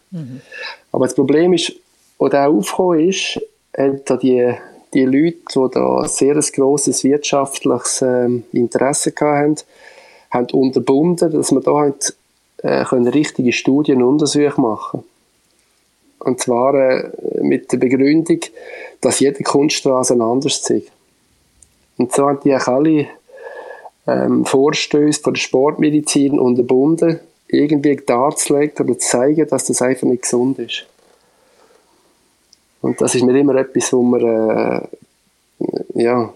Aber 0.91 1.07
das 1.07 1.15
Problem 1.15 1.53
ist, 1.53 1.73
was 2.19 2.31
da 2.31 2.49
aufgekommen 2.49 3.09
ist, 3.09 3.41
haben 3.77 4.01
da 4.05 4.17
die, 4.17 4.53
die 4.95 5.05
Leute, 5.05 5.37
die 5.55 5.71
da 5.73 5.99
ein 5.99 6.09
sehr 6.09 6.35
grosses 6.35 7.05
wirtschaftliches 7.05 8.03
ähm, 8.03 8.45
Interesse 8.53 9.13
hatten, 9.21 9.57
haben 10.31 10.47
unterbunden, 10.53 11.33
dass 11.33 11.53
wir 11.53 11.61
da 11.61 11.75
halt, 11.75 12.17
äh, 12.63 12.85
können 12.85 13.09
richtige 13.09 13.53
Studien 13.53 14.03
und 14.03 14.15
Untersuchungen 14.15 14.71
machen 14.71 15.05
Und 16.19 16.41
zwar 16.41 16.75
äh, 16.75 17.11
mit 17.41 17.73
der 17.73 17.79
Begründung, 17.79 18.41
dass 19.01 19.21
jede 19.21 19.43
Kunststraße 19.43 20.15
anders 20.15 20.69
ist. 20.71 20.89
Und 21.97 22.13
so 22.13 22.27
haben 22.27 22.41
die 22.45 22.55
auch 22.55 22.67
alle 22.67 23.07
ähm, 24.07 24.45
Vorstöße 24.45 25.21
von 25.23 25.35
der 25.35 25.41
Sportmedizin 25.41 26.39
unterbunden, 26.39 27.21
irgendwie 27.49 27.97
darzulegen 27.97 28.87
oder 28.87 28.99
zu 28.99 29.09
zeigen, 29.09 29.47
dass 29.49 29.65
das 29.65 29.83
einfach 29.83 30.07
nicht 30.07 30.23
gesund 30.23 30.59
ist. 30.59 30.87
Und 32.83 33.01
das 33.01 33.15
ist 33.15 33.23
mir 33.23 33.39
immer 33.39 33.57
etwas, 33.57 33.93
wo 33.93 34.03
man 34.03 34.21
äh, 34.23 36.03
ja, 36.03 36.33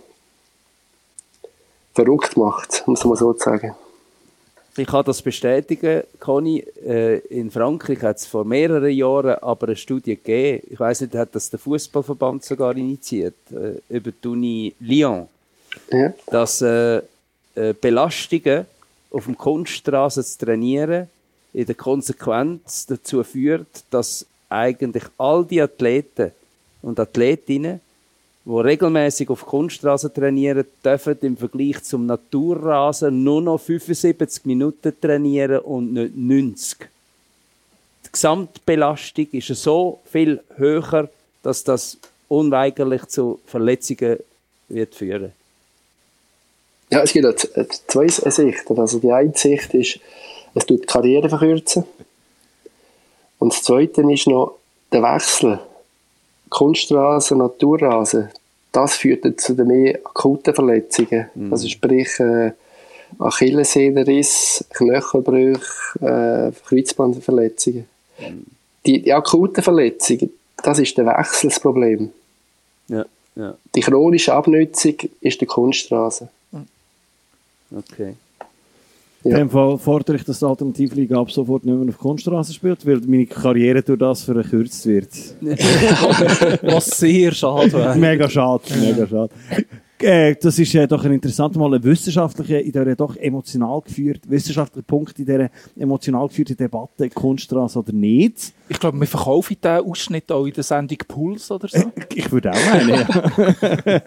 verrückt 1.94 2.36
macht, 2.36 2.82
muss 2.86 3.04
man 3.04 3.16
so 3.16 3.32
sagen. 3.34 3.74
Ich 4.76 4.88
kann 4.88 5.04
das 5.04 5.22
bestätigen, 5.22 6.02
Conny. 6.18 6.58
Äh, 6.84 7.18
in 7.28 7.50
Frankreich 7.50 8.02
hat 8.02 8.16
es 8.16 8.26
vor 8.26 8.44
mehreren 8.44 8.90
Jahren 8.90 9.36
aber 9.40 9.68
eine 9.68 9.76
Studie 9.76 10.16
gegeben. 10.16 10.66
Ich 10.68 10.80
weiß 10.80 11.02
nicht, 11.02 11.14
hat 11.14 11.32
das 11.34 11.48
der 11.48 11.60
Fußballverband 11.60 12.44
sogar 12.44 12.76
initiiert 12.76 13.34
äh, 13.52 13.78
über 13.88 14.10
die 14.10 14.28
Uni 14.28 14.74
Lyon, 14.80 15.28
Ja. 15.92 16.12
dass 16.26 16.60
äh, 16.60 16.96
äh, 17.54 17.72
Belastungen 17.80 18.66
auf 19.12 19.26
dem 19.26 19.38
Kunststraße 19.38 20.24
zu 20.24 20.44
trainieren 20.44 21.08
in 21.52 21.66
der 21.66 21.76
Konsequenz 21.76 22.86
dazu 22.86 23.22
führt, 23.22 23.84
dass 23.90 24.26
eigentlich 24.54 25.04
all 25.18 25.44
die 25.44 25.60
Athleten 25.60 26.32
und 26.82 26.98
Athletinnen, 27.00 27.80
die 28.44 28.50
regelmäßig 28.50 29.30
auf 29.30 29.46
Kunststraße 29.46 30.12
trainieren, 30.12 30.66
dürfen 30.84 31.18
im 31.22 31.36
Vergleich 31.36 31.82
zum 31.82 32.06
Naturrasen 32.06 33.24
nur 33.24 33.40
noch 33.42 33.58
75 33.58 34.44
Minuten 34.44 34.92
trainieren 35.00 35.60
und 35.60 35.92
nicht 35.92 36.16
90. 36.16 36.78
Die 38.06 38.12
Gesamtbelastung 38.12 39.26
ist 39.32 39.48
so 39.48 40.00
viel 40.04 40.40
höher, 40.56 41.08
dass 41.42 41.64
das 41.64 41.98
unweigerlich 42.28 43.06
zu 43.06 43.40
Verletzungen 43.46 44.18
wird 44.68 44.94
führen. 44.94 45.32
Ja, 46.90 47.02
es 47.02 47.12
gibt 47.12 47.56
äh, 47.56 47.66
zwei 47.86 48.08
Sichten. 48.08 48.78
Also 48.78 48.98
die 48.98 49.10
eine 49.10 49.32
Sicht 49.34 49.74
ist, 49.74 50.00
es 50.54 50.66
tut 50.66 50.82
die 50.82 50.86
Karriere 50.86 51.28
verkürzen. 51.28 51.84
Und 53.44 53.52
das 53.52 53.62
zweite 53.62 54.00
ist 54.10 54.26
noch 54.26 54.54
der 54.90 55.02
Wechsel. 55.02 55.60
Kunststraße, 56.48 57.36
Naturrasen. 57.36 58.30
Das 58.72 58.96
führt 58.96 59.38
zu 59.38 59.52
den 59.52 59.66
mehr 59.66 59.98
akuten 60.02 60.54
Verletzungen. 60.54 61.26
Also 61.50 61.68
sprich 61.68 62.18
äh, 62.20 62.52
Achillessehnenriss, 63.18 64.64
Knöchelbrüche, 64.70 65.60
äh, 66.00 66.52
Kreuzbandverletzungen. 66.66 67.84
Die, 68.86 69.02
die 69.02 69.12
akuten 69.12 69.62
Verletzungen, 69.62 70.30
das 70.62 70.78
ist 70.78 70.96
der 70.96 71.04
Wechsel 71.04 71.50
das 71.50 71.60
Problem. 71.60 72.12
Ja, 72.88 73.04
ja, 73.36 73.58
Die 73.74 73.80
chronische 73.80 74.32
Abnutzung 74.32 74.94
ist 75.20 75.38
die 75.38 75.46
Kunststraße. 75.46 76.30
okay. 77.76 78.14
In 79.24 79.30
Ja. 79.30 79.38
dem 79.38 79.48
Fall 79.48 79.78
fordere 79.78 80.16
ich, 80.16 80.24
dass 80.24 80.38
die 80.38 80.44
Alternativliga 80.44 81.18
ab 81.18 81.30
sofort 81.30 81.64
nicht 81.64 81.74
mehr 81.74 81.88
auf 81.88 81.98
Kunststraße 81.98 82.52
spielt, 82.52 82.86
weil 82.86 83.00
meine 83.06 83.24
Karriere 83.26 83.82
durch 83.82 83.98
das 83.98 84.22
verkürzt 84.24 84.84
wird. 84.86 85.08
Was 86.62 86.98
sehr 86.98 87.32
schade 87.32 87.72
wäre. 87.72 87.96
Mega 87.96 88.28
schade, 88.28 88.62
mega 88.78 89.06
schade. 89.06 89.30
Äh, 89.98 90.34
das 90.38 90.58
ist 90.58 90.74
äh, 90.74 90.86
doch 90.86 91.02
ein 91.04 91.12
interessanter 91.12 91.58
mal 91.58 91.72
ein 91.72 91.82
wissenschaftlicher, 91.82 92.60
in 92.60 92.72
dieser 92.72 92.96
doch 92.96 93.16
emotional 93.16 93.80
geführt, 93.80 94.20
wissenschaftlicher 94.28 94.84
Punkt 94.86 95.18
in 95.18 95.24
dieser 95.24 95.48
emotional 95.78 96.28
geführten 96.28 96.56
Debatte, 96.58 97.08
Kunststraße 97.08 97.78
oder 97.78 97.92
nicht. 97.92 98.52
Ich 98.68 98.78
glaube, 98.78 99.00
wir 99.00 99.06
verkaufen 99.06 99.56
diesen 99.62 99.88
Ausschnitt 99.88 100.30
auch 100.30 100.44
in 100.44 100.52
der 100.52 100.64
Sendung 100.64 100.98
Puls 101.08 101.50
oder 101.50 101.68
so. 101.68 101.92
Ich 102.14 102.30
würde 102.30 102.50
auch 102.50 102.66
meinen, 102.66 102.88
ja. 102.90 104.02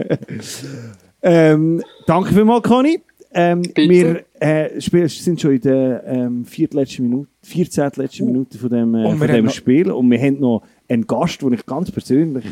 ähm, 1.23 1.81
danke 2.05 2.33
vielmals, 2.33 2.63
Conny. 2.63 3.01
Ähm, 3.33 3.63
wir 3.75 4.23
äh, 4.39 4.79
sind 4.79 5.41
schon 5.41 5.51
in 5.51 5.61
der 5.61 6.03
ähm, 6.05 6.45
viertletzten 6.45 7.03
Minute, 7.09 7.29
14. 7.43 7.91
letzten 7.95 8.25
Minute 8.25 8.57
von 8.57 8.69
dem, 8.69 8.95
äh, 8.95 9.15
von 9.15 9.27
dem 9.27 9.49
Spiel 9.49 9.91
und 9.91 10.09
wir 10.09 10.19
haben 10.19 10.39
noch 10.39 10.63
einen 10.87 11.05
Gast, 11.05 11.41
den 11.41 11.53
ich 11.53 11.65
ganz 11.65 11.91
persönlich 11.91 12.45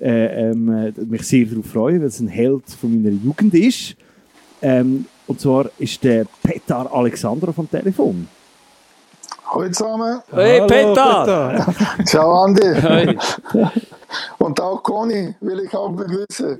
äh, 0.00 0.50
ähm, 0.50 0.68
äh, 0.68 0.92
mich 1.04 1.22
sehr 1.22 1.46
darauf 1.46 1.66
freue, 1.66 2.00
weil 2.00 2.08
es 2.08 2.20
ein 2.20 2.28
Held 2.28 2.68
von 2.70 3.02
meiner 3.02 3.14
Jugend 3.14 3.54
ist. 3.54 3.96
Ähm, 4.60 5.06
und 5.26 5.40
zwar 5.40 5.70
ist 5.78 6.02
der 6.04 6.26
Petar 6.42 6.92
Alexandrov 6.92 7.58
am 7.58 7.70
Telefon. 7.70 8.28
Hallo 9.46 9.68
zusammen. 9.70 10.20
Hey 10.30 10.58
Hallo, 10.58 10.66
Peter! 10.66 11.74
Ciao 12.04 12.44
Andi. 12.44 12.62
Hey. 12.74 13.18
Und 14.38 14.60
auch 14.60 14.82
Conny 14.82 15.34
will 15.40 15.60
ich 15.60 15.74
auch 15.74 15.90
begrüßen. 15.90 16.58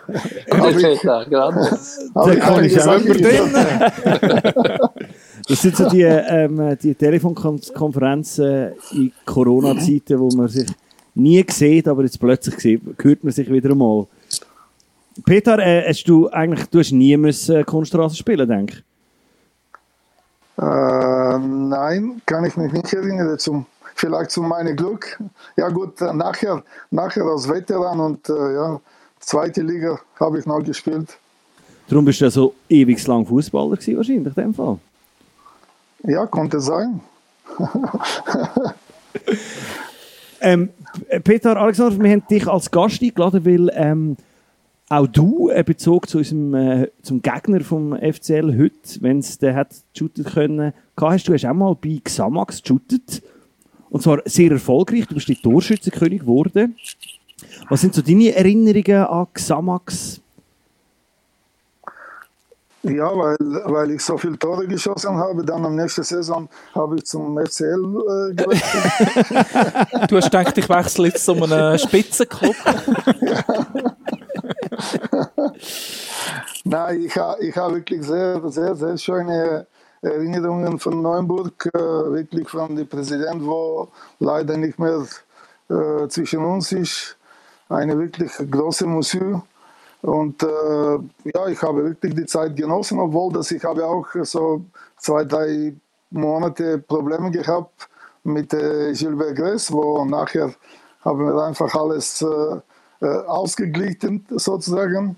Hallo 0.50 0.76
Peter, 0.76 1.26
gerade. 1.26 1.78
Aber 2.14 2.30
Der 2.30 2.38
ich 2.38 2.44
Conny 2.44 2.66
ist 2.66 2.88
auch 2.88 3.02
gesagt, 3.02 4.90
Das 5.48 5.60
sind 5.60 5.76
so 5.76 5.88
die, 5.90 6.02
ähm, 6.02 6.76
die 6.82 6.94
Telefonkonferenzen 6.94 8.72
in 8.92 9.12
Corona-Zeiten, 9.26 10.18
wo 10.18 10.28
man 10.34 10.48
sich 10.48 10.68
nie 11.14 11.44
sieht, 11.48 11.86
aber 11.86 12.02
jetzt 12.02 12.18
plötzlich 12.18 12.58
sieht, 12.58 12.80
hört 12.98 13.24
man 13.24 13.32
sich 13.32 13.50
wieder 13.50 13.70
einmal. 13.70 14.06
Peter, 15.24 15.58
äh, 15.58 15.86
hast 15.86 16.04
du 16.04 16.28
eigentlich 16.30 16.66
du 16.70 16.78
hast 16.78 16.92
nie 16.92 17.16
müssen, 17.16 17.56
äh, 17.56 17.64
Kunststraße 17.64 18.16
spielen, 18.16 18.48
denke 18.48 18.74
ich? 18.74 18.84
äh, 20.56 21.38
nein, 21.38 22.22
kann 22.26 22.44
ich 22.44 22.56
mich 22.56 22.72
nicht 22.72 22.92
erinnern. 22.92 23.38
Zum, 23.38 23.66
vielleicht 23.94 24.30
zu 24.30 24.42
meinem 24.42 24.76
Glück. 24.76 25.20
Ja 25.56 25.68
gut, 25.68 26.00
nachher, 26.00 26.62
nachher 26.90 27.24
als 27.24 27.48
Veteran 27.48 28.00
und 28.00 28.28
äh, 28.28 28.54
ja, 28.54 28.80
zweite 29.20 29.62
Liga 29.62 29.98
habe 30.20 30.38
ich 30.38 30.46
noch 30.46 30.62
gespielt. 30.62 31.16
Darum 31.88 32.04
bist 32.04 32.20
du 32.20 32.24
ja 32.26 32.30
so 32.30 32.54
ewig 32.68 33.06
lang 33.06 33.26
Fußballer 33.26 33.76
gewesen, 33.76 33.96
wahrscheinlich, 33.96 34.36
in 34.36 34.42
dem 34.42 34.54
Fall. 34.54 34.78
Ja, 36.02 36.26
konnte 36.26 36.60
sein. 36.60 37.00
Ähm, 40.44 40.68
Peter 41.24 41.56
Alexander, 41.56 42.04
wir 42.04 42.10
haben 42.10 42.26
dich 42.28 42.46
als 42.46 42.70
Gast 42.70 43.02
eingeladen, 43.02 43.46
weil 43.46 43.70
ähm, 43.74 44.16
auch 44.90 45.06
du 45.06 45.48
einen 45.48 45.64
Bezug 45.64 46.06
zu 46.06 46.18
unserem, 46.18 46.54
äh, 46.54 46.88
zum 47.00 47.22
Gegner 47.22 47.62
vom 47.62 47.96
FCL 47.96 48.58
heute, 48.58 49.00
wenn 49.00 49.20
es 49.20 49.38
der 49.38 49.54
hat 49.54 49.74
shooten 49.96 50.24
können, 50.24 50.74
hast. 51.00 51.28
Du 51.28 51.32
hast 51.32 51.46
auch 51.46 51.54
mal 51.54 51.74
bei 51.74 51.98
Xamax 52.04 52.60
geshootet. 52.62 53.22
Und 53.90 54.02
zwar 54.02 54.22
sehr 54.24 54.50
erfolgreich. 54.50 55.06
Du 55.06 55.14
bist 55.14 55.28
der 55.28 55.36
Torschützenkönig 55.36 56.20
geworden. 56.20 56.76
Was 57.68 57.80
sind 57.80 57.94
so 57.94 58.02
deine 58.02 58.34
Erinnerungen 58.34 59.06
an 59.06 59.26
Xamax? 59.32 60.20
Ja, 62.84 63.16
weil, 63.16 63.36
weil 63.38 63.92
ich 63.92 64.02
so 64.02 64.18
viele 64.18 64.38
Tore 64.38 64.66
geschossen 64.66 65.16
habe. 65.16 65.42
Dann 65.42 65.64
am 65.64 65.74
nächsten 65.74 66.02
Saison 66.02 66.46
habe 66.74 66.96
ich 66.96 67.06
zum 67.06 67.38
FCL 67.38 67.64
äh, 67.64 68.34
gewechselt. 68.34 68.84
Du 70.10 70.16
hast 70.18 70.24
gedacht, 70.24 70.58
ich 70.58 70.68
wechsle 70.68 71.06
jetzt 71.06 71.24
zu 71.24 71.32
einem 71.32 71.78
Spitzenclub. 71.78 72.54
Nein, 76.64 77.00
ich, 77.02 77.16
ich 77.40 77.56
habe 77.56 77.76
wirklich 77.76 78.02
sehr, 78.02 78.42
sehr, 78.50 78.74
sehr 78.74 78.98
schöne 78.98 79.66
Erinnerungen 80.04 80.78
von 80.78 81.00
Neuenburg, 81.00 81.70
äh, 81.74 81.78
wirklich 81.78 82.48
von 82.48 82.76
dem 82.76 82.86
Präsident, 82.86 83.44
wo 83.44 83.88
leider 84.18 84.56
nicht 84.56 84.78
mehr 84.78 85.04
äh, 85.70 86.08
zwischen 86.08 86.44
uns 86.44 86.72
ist. 86.72 87.16
Eine 87.68 87.98
wirklich 87.98 88.32
große 88.50 88.86
Musik. 88.86 89.22
Und 90.02 90.42
äh, 90.42 90.98
ja, 91.34 91.46
ich 91.48 91.62
habe 91.62 91.84
wirklich 91.84 92.14
die 92.14 92.26
Zeit 92.26 92.54
genossen, 92.56 92.98
obwohl 93.00 93.32
dass 93.32 93.50
ich 93.50 93.64
habe 93.64 93.84
auch 93.86 94.06
so 94.22 94.62
zwei, 94.98 95.24
drei 95.24 95.74
Monate 96.10 96.78
Probleme 96.78 97.30
gehabt 97.30 97.88
mit 98.22 98.52
äh, 98.52 98.92
Gilbert 98.92 99.36
Gress, 99.36 99.72
wo 99.72 100.04
nachher 100.04 100.52
haben 101.04 101.26
wir 101.26 101.42
einfach 101.42 101.74
alles 101.74 102.22
äh, 102.22 102.60
äh, 103.00 103.06
ausgeglichen 103.26 104.26
sozusagen. 104.30 105.16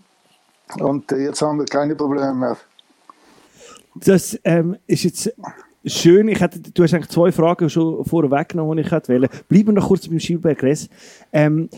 Und 0.78 1.10
äh, 1.12 1.18
jetzt 1.18 1.42
haben 1.42 1.58
wir 1.58 1.66
keine 1.66 1.94
Probleme 1.94 2.34
mehr. 2.34 2.56
Das 4.04 4.38
ähm, 4.44 4.76
ist 4.86 5.04
jetzt 5.04 5.32
schön. 5.84 6.28
Ich 6.28 6.40
hätte, 6.40 6.60
du 6.60 6.82
hast 6.82 6.94
eigentlich 6.94 7.10
zwei 7.10 7.32
Fragen 7.32 7.70
schon 7.70 8.04
vorweggenommen, 8.04 8.76
die 8.76 8.82
ich 8.82 8.90
hätte 8.90 9.12
wollen. 9.12 9.28
Bleiben 9.48 9.68
wir 9.68 9.72
noch 9.74 9.88
kurz 9.88 10.08
beim 10.08 10.18
Schilberg 10.20 10.58
Gress. 10.58 10.88
Ähm, 11.32 11.68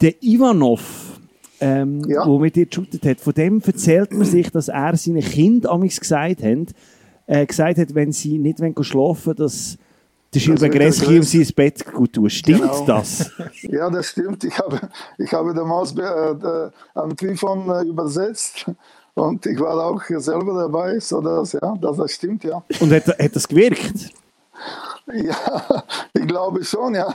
der 0.00 0.22
Ivanov, 0.22 1.20
ähm, 1.60 2.02
Ja. 2.08 2.26
wo 2.26 2.38
mit 2.38 2.56
dir 2.56 2.66
geshootet 2.66 3.04
hat. 3.06 3.20
Von 3.20 3.34
dem 3.34 3.62
erzählt 3.64 4.12
man 4.12 4.24
sich, 4.24 4.50
dass 4.50 4.68
er 4.68 4.96
seinen 4.96 5.22
Kind 5.22 5.66
amigs 5.66 6.00
gesagt 6.00 6.42
hat, 6.42 6.74
äh, 7.26 7.46
gesagt 7.46 7.78
hat, 7.78 7.94
wenn 7.94 8.12
sie 8.12 8.38
nicht 8.38 8.60
wollen 8.60 8.74
schlafen, 8.82 9.34
dass 9.36 9.78
der 10.34 10.62
er 10.62 10.68
Gresski 10.70 11.18
um 11.18 11.26
ins 11.40 11.52
Bett 11.52 11.84
gut 11.92 12.14
tut. 12.14 12.32
Stimmt 12.32 12.60
Genau. 12.62 12.86
das? 12.86 13.30
Ja, 13.62 13.90
das 13.90 14.08
stimmt. 14.08 14.44
Ich 14.44 14.58
habe, 14.58 14.80
ich 15.18 15.32
habe 15.32 15.52
damals 15.54 15.94
äh, 15.96 16.02
äh, 16.02 16.70
am 16.94 17.14
Telefon 17.16 17.68
äh, 17.68 17.82
übersetzt 17.86 18.66
und 19.14 19.44
ich 19.46 19.58
war 19.60 19.76
auch 19.86 20.02
selber 20.18 20.54
dabei, 20.62 20.98
so 21.00 21.20
dass, 21.20 21.52
ja, 21.52 21.74
dass 21.80 21.96
das 21.96 22.12
stimmt, 22.12 22.44
ja. 22.44 22.62
Und 22.80 22.92
hat, 22.92 23.06
hat 23.06 23.36
das 23.36 23.46
gewirkt? 23.48 23.94
Ja, 25.12 25.82
ich 26.14 26.26
glaube 26.28 26.64
schon, 26.64 26.94
ja. 26.94 27.12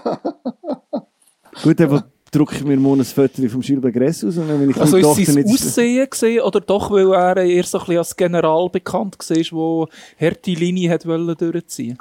Gut, 1.64 1.80
aber 1.80 2.04
drücke 2.32 2.56
ich 2.58 2.64
mir 2.66 2.76
morgen 2.76 3.00
ein 3.00 3.06
Foto 3.06 3.48
vom 3.48 3.62
Gilbert 3.62 3.94
Gress 3.94 4.26
aus 4.26 4.36
und 4.38 4.50
wenn 4.50 4.70
ich 4.70 4.76
Also 4.80 4.98
ist 4.98 5.26
sein 5.26 5.36
nicht- 5.36 5.50
Aussehen 5.50 6.10
gesehen 6.10 6.42
oder 6.42 6.60
doch, 6.60 6.92
weil 6.92 7.14
er 7.14 7.38
eher 7.38 7.64
so 7.64 7.78
ein 7.78 7.86
bisschen 7.86 7.98
als 8.00 8.16
General 8.18 8.70
bekannt 8.70 9.16
war, 9.18 9.88
der 10.20 10.30
harte 10.30 10.52
Linie 10.52 10.92
hat 10.92 11.06
wollen 11.06 11.34
durchziehen 11.38 11.98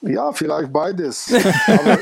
Ja, 0.00 0.32
vielleicht 0.32 0.72
beides. 0.72 1.32
Aber, 1.68 1.98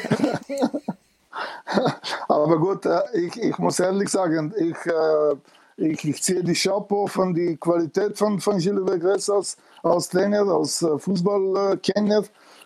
aber 2.28 2.58
gut, 2.58 2.86
äh, 2.86 3.00
ich, 3.14 3.36
ich 3.36 3.58
muss 3.58 3.78
ehrlich 3.80 4.08
sagen, 4.08 4.52
ich, 4.58 4.74
äh, 4.86 5.36
ich, 5.76 6.04
ich 6.04 6.22
ziehe 6.22 6.42
die 6.42 6.54
Chapeau 6.54 7.06
von 7.06 7.34
der 7.34 7.56
Qualität 7.56 8.16
von, 8.18 8.40
von 8.40 8.58
Gilbert 8.58 9.00
Gress 9.00 9.30
als, 9.30 9.56
als 9.82 10.08
Trainer, 10.08 10.46
als 10.48 10.82
äh, 10.82 10.98
Fußballkenner. 10.98 12.24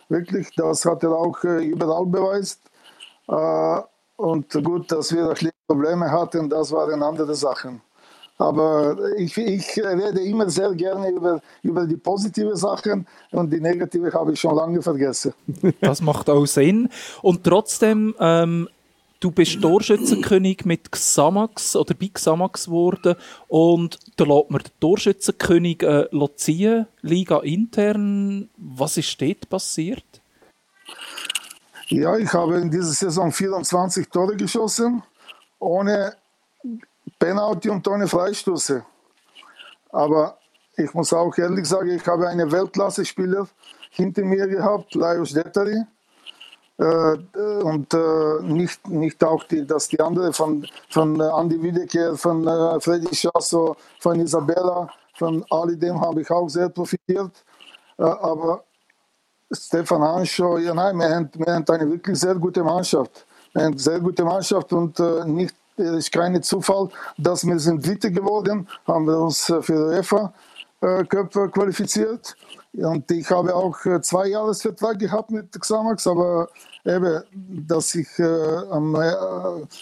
Wirklich, 0.09 0.49
das 0.55 0.85
hat 0.85 1.03
er 1.03 1.11
auch 1.11 1.43
äh, 1.43 1.65
überall 1.65 2.05
beweist. 2.05 2.61
Äh, 3.27 3.81
und 4.17 4.51
gut, 4.63 4.91
dass 4.91 5.13
wir 5.13 5.33
Probleme 5.67 6.09
hatten, 6.11 6.49
das 6.49 6.71
waren 6.71 7.01
andere 7.01 7.35
Sachen. 7.35 7.81
Aber 8.37 8.97
ich, 9.17 9.37
ich 9.37 9.77
rede 9.77 10.19
immer 10.21 10.49
sehr 10.49 10.73
gerne 10.73 11.09
über, 11.09 11.41
über 11.63 11.87
die 11.87 11.95
positiven 11.95 12.55
Sachen 12.55 13.07
und 13.31 13.51
die 13.51 13.61
negative 13.61 14.11
habe 14.11 14.33
ich 14.33 14.39
schon 14.39 14.55
lange 14.55 14.81
vergessen. 14.81 15.33
Das 15.79 16.01
macht 16.01 16.29
auch 16.29 16.45
Sinn. 16.45 16.89
Und 17.21 17.45
trotzdem, 17.45 18.13
ähm, 18.19 18.67
du 19.25 19.31
bist 19.31 19.59
Torschützenkönig 19.59 20.65
mit 20.65 20.91
Xamax 20.91 21.75
oder 21.75 21.95
bei 21.95 22.11
Xamax 22.13 22.65
geworden 22.65 23.15
und 23.47 23.97
da 24.17 24.23
lässt 24.23 24.51
man 24.51 24.61
den 24.61 24.71
Torschützenkönig 24.79 25.81
äh, 25.81 26.07
ziehen, 26.35 26.85
Liga 27.01 27.39
intern. 27.39 28.51
Was 28.55 28.97
ist 28.97 29.19
dort 29.19 29.49
passiert? 29.49 30.05
Ja, 31.87 32.15
ich 32.17 32.31
habe 32.33 32.59
in 32.59 32.69
dieser 32.69 32.93
Saison 32.93 33.31
24 33.31 34.09
Tore 34.09 34.35
geschossen, 34.35 35.01
ohne 35.57 36.15
Penalty 37.17 37.71
und 37.71 37.87
ohne 37.87 38.07
Freistoße. 38.07 38.85
Aber 39.89 40.37
ich 40.77 40.93
muss 40.93 41.11
auch 41.13 41.35
ehrlich 41.35 41.65
sagen, 41.65 41.89
ich 41.89 42.05
habe 42.05 42.29
einen 42.29 42.51
Weltklasse-Spieler 42.51 43.47
hinter 43.89 44.23
mir 44.23 44.47
gehabt, 44.47 44.93
Lajos 44.93 45.33
Dettari. 45.33 45.83
Äh, 46.77 47.17
und 47.63 47.93
äh, 47.93 48.41
nicht, 48.43 48.85
nicht 48.87 49.23
auch, 49.23 49.43
die, 49.45 49.65
dass 49.65 49.87
die 49.87 49.99
andere 49.99 50.33
von, 50.33 50.67
von 50.89 51.19
äh, 51.19 51.23
Andi 51.23 51.61
Wiedekehr, 51.61 52.17
von 52.17 52.45
äh, 52.45 52.79
Freddy 52.81 53.15
Schasso, 53.15 53.77
von 53.99 54.19
Isabella, 54.19 54.89
von 55.17 55.45
all 55.49 55.75
dem 55.77 55.99
habe 56.01 56.21
ich 56.21 56.29
auch 56.29 56.49
sehr 56.49 56.67
profitiert. 56.69 57.31
Aber 57.97 58.65
Stefan 59.49 60.01
Hanscho, 60.01 60.57
ja 60.57 60.73
nein, 60.73 60.97
wir 60.97 61.09
haben, 61.09 61.29
wir 61.33 61.53
haben 61.53 61.65
eine 61.69 61.89
wirklich 61.89 62.19
sehr 62.19 62.35
gute 62.35 62.61
Mannschaft. 62.61 63.25
Wir 63.53 63.63
haben 63.63 63.71
eine 63.71 63.79
sehr 63.79 64.01
gute 64.01 64.25
Mannschaft 64.25 64.73
und 64.73 64.99
nicht, 65.27 65.55
es 65.77 65.91
ist 65.91 66.11
kein 66.11 66.43
Zufall, 66.43 66.89
dass 67.17 67.47
wir 67.47 67.57
sind 67.57 67.87
Dritte 67.87 68.11
geworden, 68.11 68.67
haben 68.85 69.05
wir 69.05 69.17
uns 69.17 69.45
für 69.45 69.87
UEFA 69.87 70.33
Cup 71.07 71.31
qualifiziert. 71.53 72.35
Und 72.77 73.09
ich 73.11 73.29
habe 73.29 73.55
auch 73.55 73.85
äh, 73.85 74.01
zwei 74.01 74.27
Jahresvertrag 74.27 74.99
gehabt 74.99 75.31
mit 75.31 75.51
Xamax, 75.59 76.05
aber 76.07 76.49
eben, 76.83 77.23
dass 77.67 77.95
ich 77.95 78.07
äh, 78.19 78.23
am, 78.69 78.95
äh, 78.95 79.13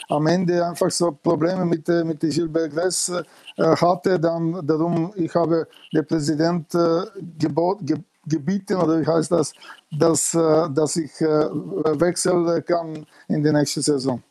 am 0.10 0.28
Ende 0.28 0.65
einfach 0.65 0.91
so 0.91 1.11
Probleme 1.11 1.65
mit, 1.65 1.88
mit 1.88 2.20
Gilbert 2.20 2.72
Gress 2.72 3.10
äh, 3.10 3.24
hatte, 3.57 4.20
dann 4.20 4.65
darum, 4.65 5.11
ich 5.15 5.34
habe 5.34 5.68
den 5.91 6.06
Präsident 6.06 6.74
äh, 6.76 7.02
gebot, 7.40 7.80
ge, 7.82 7.98
gebieten, 8.28 8.76
oder 8.76 9.02
wie 9.02 9.07
heißt 9.07 9.32
das, 9.32 9.53
dass, 9.91 10.34
äh, 10.36 10.70
dass 10.70 10.95
ich 10.95 11.20
wechseln 11.20 12.64
kann 12.65 13.06
in 13.28 13.44
der 13.44 13.53
nächsten 13.53 13.82
Saison. 13.82 14.22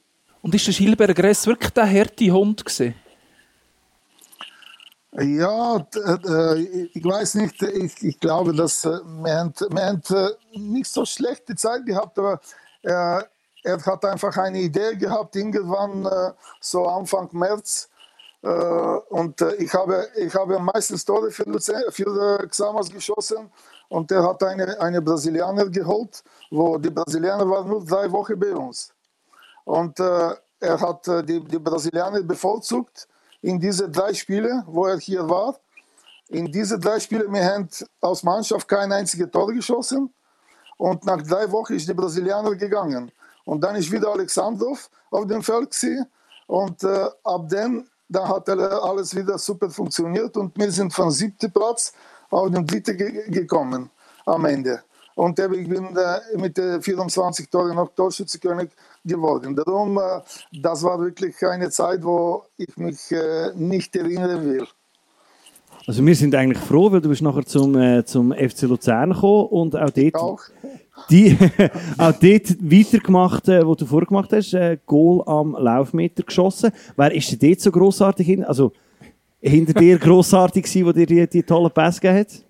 Und 0.40 0.54
ist 0.54 0.66
der 0.66 0.74
Gilbert 0.74 1.16
Gress 1.16 1.46
wirklich 1.46 1.70
der 1.70 1.88
harte 1.88 2.30
Hund 2.30 2.64
gewesen? 2.64 2.94
Ja, 5.14 5.78
d- 5.78 5.98
äh, 6.00 6.88
ich 6.94 7.04
weiß 7.04 7.34
nicht, 7.34 7.60
ich, 7.62 8.02
ich 8.02 8.18
glaube, 8.20 8.54
dass 8.54 8.84
äh, 8.86 8.98
haben 9.26 9.52
äh, 10.10 10.30
nicht 10.58 10.90
so 10.90 11.04
schlechte 11.04 11.54
Zeit 11.54 11.84
gehabt, 11.84 12.18
aber 12.18 12.40
äh, 12.82 13.22
er 13.64 13.86
hat 13.86 14.04
einfach 14.06 14.36
eine 14.38 14.58
Idee 14.60 14.96
gehabt, 14.96 15.36
irgendwann 15.36 16.06
äh, 16.06 16.32
so 16.60 16.86
Anfang 16.86 17.28
März. 17.32 17.90
Äh, 18.42 18.48
und 18.48 19.40
äh, 19.42 19.54
ich, 19.56 19.74
habe, 19.74 20.08
ich 20.16 20.34
habe 20.34 20.58
meistens 20.60 21.04
Tore 21.04 21.30
für, 21.30 21.44
für 21.90 22.40
äh, 22.42 22.46
Xamas 22.48 22.90
geschossen 22.90 23.50
und 23.88 24.10
er 24.12 24.22
hat 24.26 24.42
eine, 24.44 24.80
eine 24.80 25.02
Brasilianer 25.02 25.68
geholt, 25.68 26.22
wo 26.50 26.78
die 26.78 26.90
Brasilianer 26.90 27.48
waren 27.48 27.68
nur 27.68 27.84
drei 27.84 28.10
Wochen 28.12 28.38
bei 28.38 28.54
uns. 28.54 28.92
Und 29.64 29.98
äh, 30.00 30.30
er 30.60 30.80
hat 30.80 31.08
äh, 31.08 31.22
die, 31.24 31.40
die 31.44 31.58
Brasilianer 31.58 32.22
bevorzugt 32.22 33.08
in 33.42 33.58
diese 33.58 33.90
drei 33.90 34.14
Spiele, 34.14 34.64
wo 34.66 34.86
er 34.86 34.98
hier 34.98 35.28
war. 35.28 35.58
In 36.28 36.50
diese 36.50 36.78
drei 36.78 36.98
Spiele, 36.98 37.30
wir 37.30 37.44
haben 37.44 37.68
aus 38.00 38.22
Mannschaft 38.22 38.66
kein 38.66 38.90
einziges 38.92 39.30
Tor 39.30 39.52
geschossen. 39.52 40.12
Und 40.78 41.04
nach 41.04 41.20
drei 41.22 41.50
Wochen 41.50 41.74
ist 41.74 41.88
der 41.88 41.94
Brasilianer 41.94 42.54
gegangen. 42.54 43.12
Und 43.44 43.62
dann 43.62 43.76
ist 43.76 43.90
wieder 43.90 44.08
Alexandrov 44.08 44.88
auf 45.10 45.26
dem 45.26 45.42
Feld 45.42 45.70
gewesen. 45.70 46.06
Und 46.46 46.82
äh, 46.84 47.08
ab 47.24 47.48
dann, 47.48 47.86
dann 48.08 48.28
hat 48.28 48.48
alles 48.48 49.14
wieder 49.14 49.36
super 49.38 49.68
funktioniert. 49.68 50.36
Und 50.36 50.56
wir 50.56 50.70
sind 50.70 50.92
von 50.92 51.10
siebten 51.10 51.52
Platz 51.52 51.92
auf 52.30 52.50
den 52.50 52.66
dritten 52.66 52.96
ge 52.96 53.30
gekommen 53.30 53.90
am 54.24 54.44
Ende. 54.44 54.82
Und 55.14 55.38
ich 55.38 55.68
bin 55.68 55.96
äh, 55.96 56.36
mit 56.36 56.56
den 56.56 56.80
24 56.80 57.50
Toren 57.50 57.76
noch 57.76 57.90
Torschützenkönig 57.94 58.70
geworden. 59.04 59.56
Darum, 59.56 59.98
äh, 59.98 60.20
das 60.52 60.82
war 60.82 61.00
wirklich 61.00 61.34
eine 61.44 61.70
Zeit, 61.70 62.02
wo 62.04 62.44
ich 62.56 62.76
mich 62.76 63.10
äh, 63.10 63.52
nicht 63.54 63.94
erinnern 63.96 64.44
will. 64.44 64.66
Also 65.86 66.06
wir 66.06 66.14
sind 66.14 66.34
eigentlich 66.34 66.62
froh, 66.62 66.92
weil 66.92 67.00
du 67.00 67.08
bist 67.08 67.22
nachher 67.22 67.44
zum, 67.44 67.76
äh, 67.76 68.04
zum 68.04 68.32
FC 68.32 68.62
Luzern 68.62 69.12
gekommen 69.12 69.48
und 69.48 69.76
auch 69.76 69.90
dort, 69.90 70.14
Auch. 70.14 70.40
Die, 71.10 71.36
auch 71.98 72.12
dort 72.12 72.22
weitergemacht, 72.60 73.48
äh, 73.48 73.66
wo 73.66 73.74
du 73.74 73.86
vorgemacht 73.86 74.32
hast, 74.32 74.54
äh, 74.54 74.78
Goal 74.86 75.22
am 75.26 75.56
Laufmeter 75.58 76.22
geschossen. 76.22 76.70
Wer 76.96 77.12
ist 77.12 77.32
denn 77.32 77.50
dort 77.50 77.60
so 77.60 77.72
grossartig 77.72 78.26
hin? 78.26 78.44
Also 78.44 78.72
hinter 79.40 79.72
dir 79.72 79.98
grossartig 79.98 80.64
gewesen, 80.64 80.86
wo 80.86 80.92
dir 80.92 81.06
die, 81.06 81.26
die 81.26 81.42
tollen 81.42 81.70
Pässe 81.70 82.00
gegeben 82.00 82.20
hat? 82.20 82.44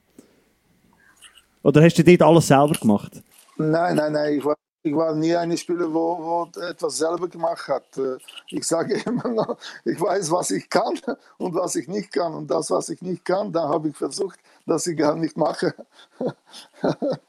Oder 1.63 1.83
hast 1.83 1.97
du 1.97 2.05
dort 2.05 2.23
alles 2.23 2.49
selber 2.49 2.75
gemacht? 2.75 3.23
Nein, 3.57 3.97
nein, 3.97 4.13
nein. 4.13 4.35
Ich 4.35 4.45
war, 4.45 4.57
ich 4.83 4.95
war 4.95 5.15
nie 5.15 5.35
ein 5.35 5.57
Spieler, 5.57 5.93
wo, 5.93 6.49
wo 6.55 6.61
etwas 6.61 6.99
selber 6.99 7.29
gemacht 7.29 7.69
hat. 7.69 7.85
Äh, 7.97 8.19
Ich 8.49 8.67
sage 8.67 9.01
immer 9.07 9.29
noch, 9.29 9.57
ich 9.85 10.01
weiß, 10.01 10.31
was 10.31 10.51
ich 10.51 10.69
kann 10.69 10.99
und 11.39 11.55
was 11.55 11.77
ich 11.77 11.89
nicht 11.89 12.13
kann. 12.13 12.35
Und 12.35 12.51
das, 12.51 12.71
was 12.71 12.89
ich 12.89 13.01
nicht 13.03 13.25
kann, 13.25 13.53
da 13.53 13.69
habe 13.69 13.89
ich 13.89 13.97
versucht, 13.97 14.39
dass 14.67 14.87
ich 14.87 14.97
gar 14.97 15.15
nicht 15.17 15.37
mache. 15.37 15.75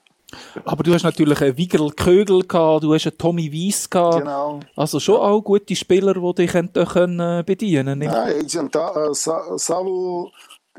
Aber 0.66 0.84
du 0.84 0.92
hast 0.94 1.04
natürlich 1.04 1.40
einen 1.42 1.58
Wiggerl 1.58 1.92
Kögel 1.92 2.42
gehabt, 2.42 2.84
du 2.84 2.94
hast 2.94 3.06
einen 3.06 3.18
Tommy 3.20 3.54
Weiss 3.54 3.88
gehabt. 3.88 4.20
Genau. 4.20 4.60
Also 4.76 5.00
schon 5.00 5.18
auch 5.18 5.42
gute 5.42 5.76
Spieler, 5.76 6.16
die 6.16 6.34
dich 6.34 6.52
können 6.52 7.46
bedienen 7.46 8.00
können. 8.00 8.02
Ja, 8.02 8.24
Agent 8.24 8.76
äh, 8.76 9.14
Sa 9.14 9.58
Savu, 9.60 10.32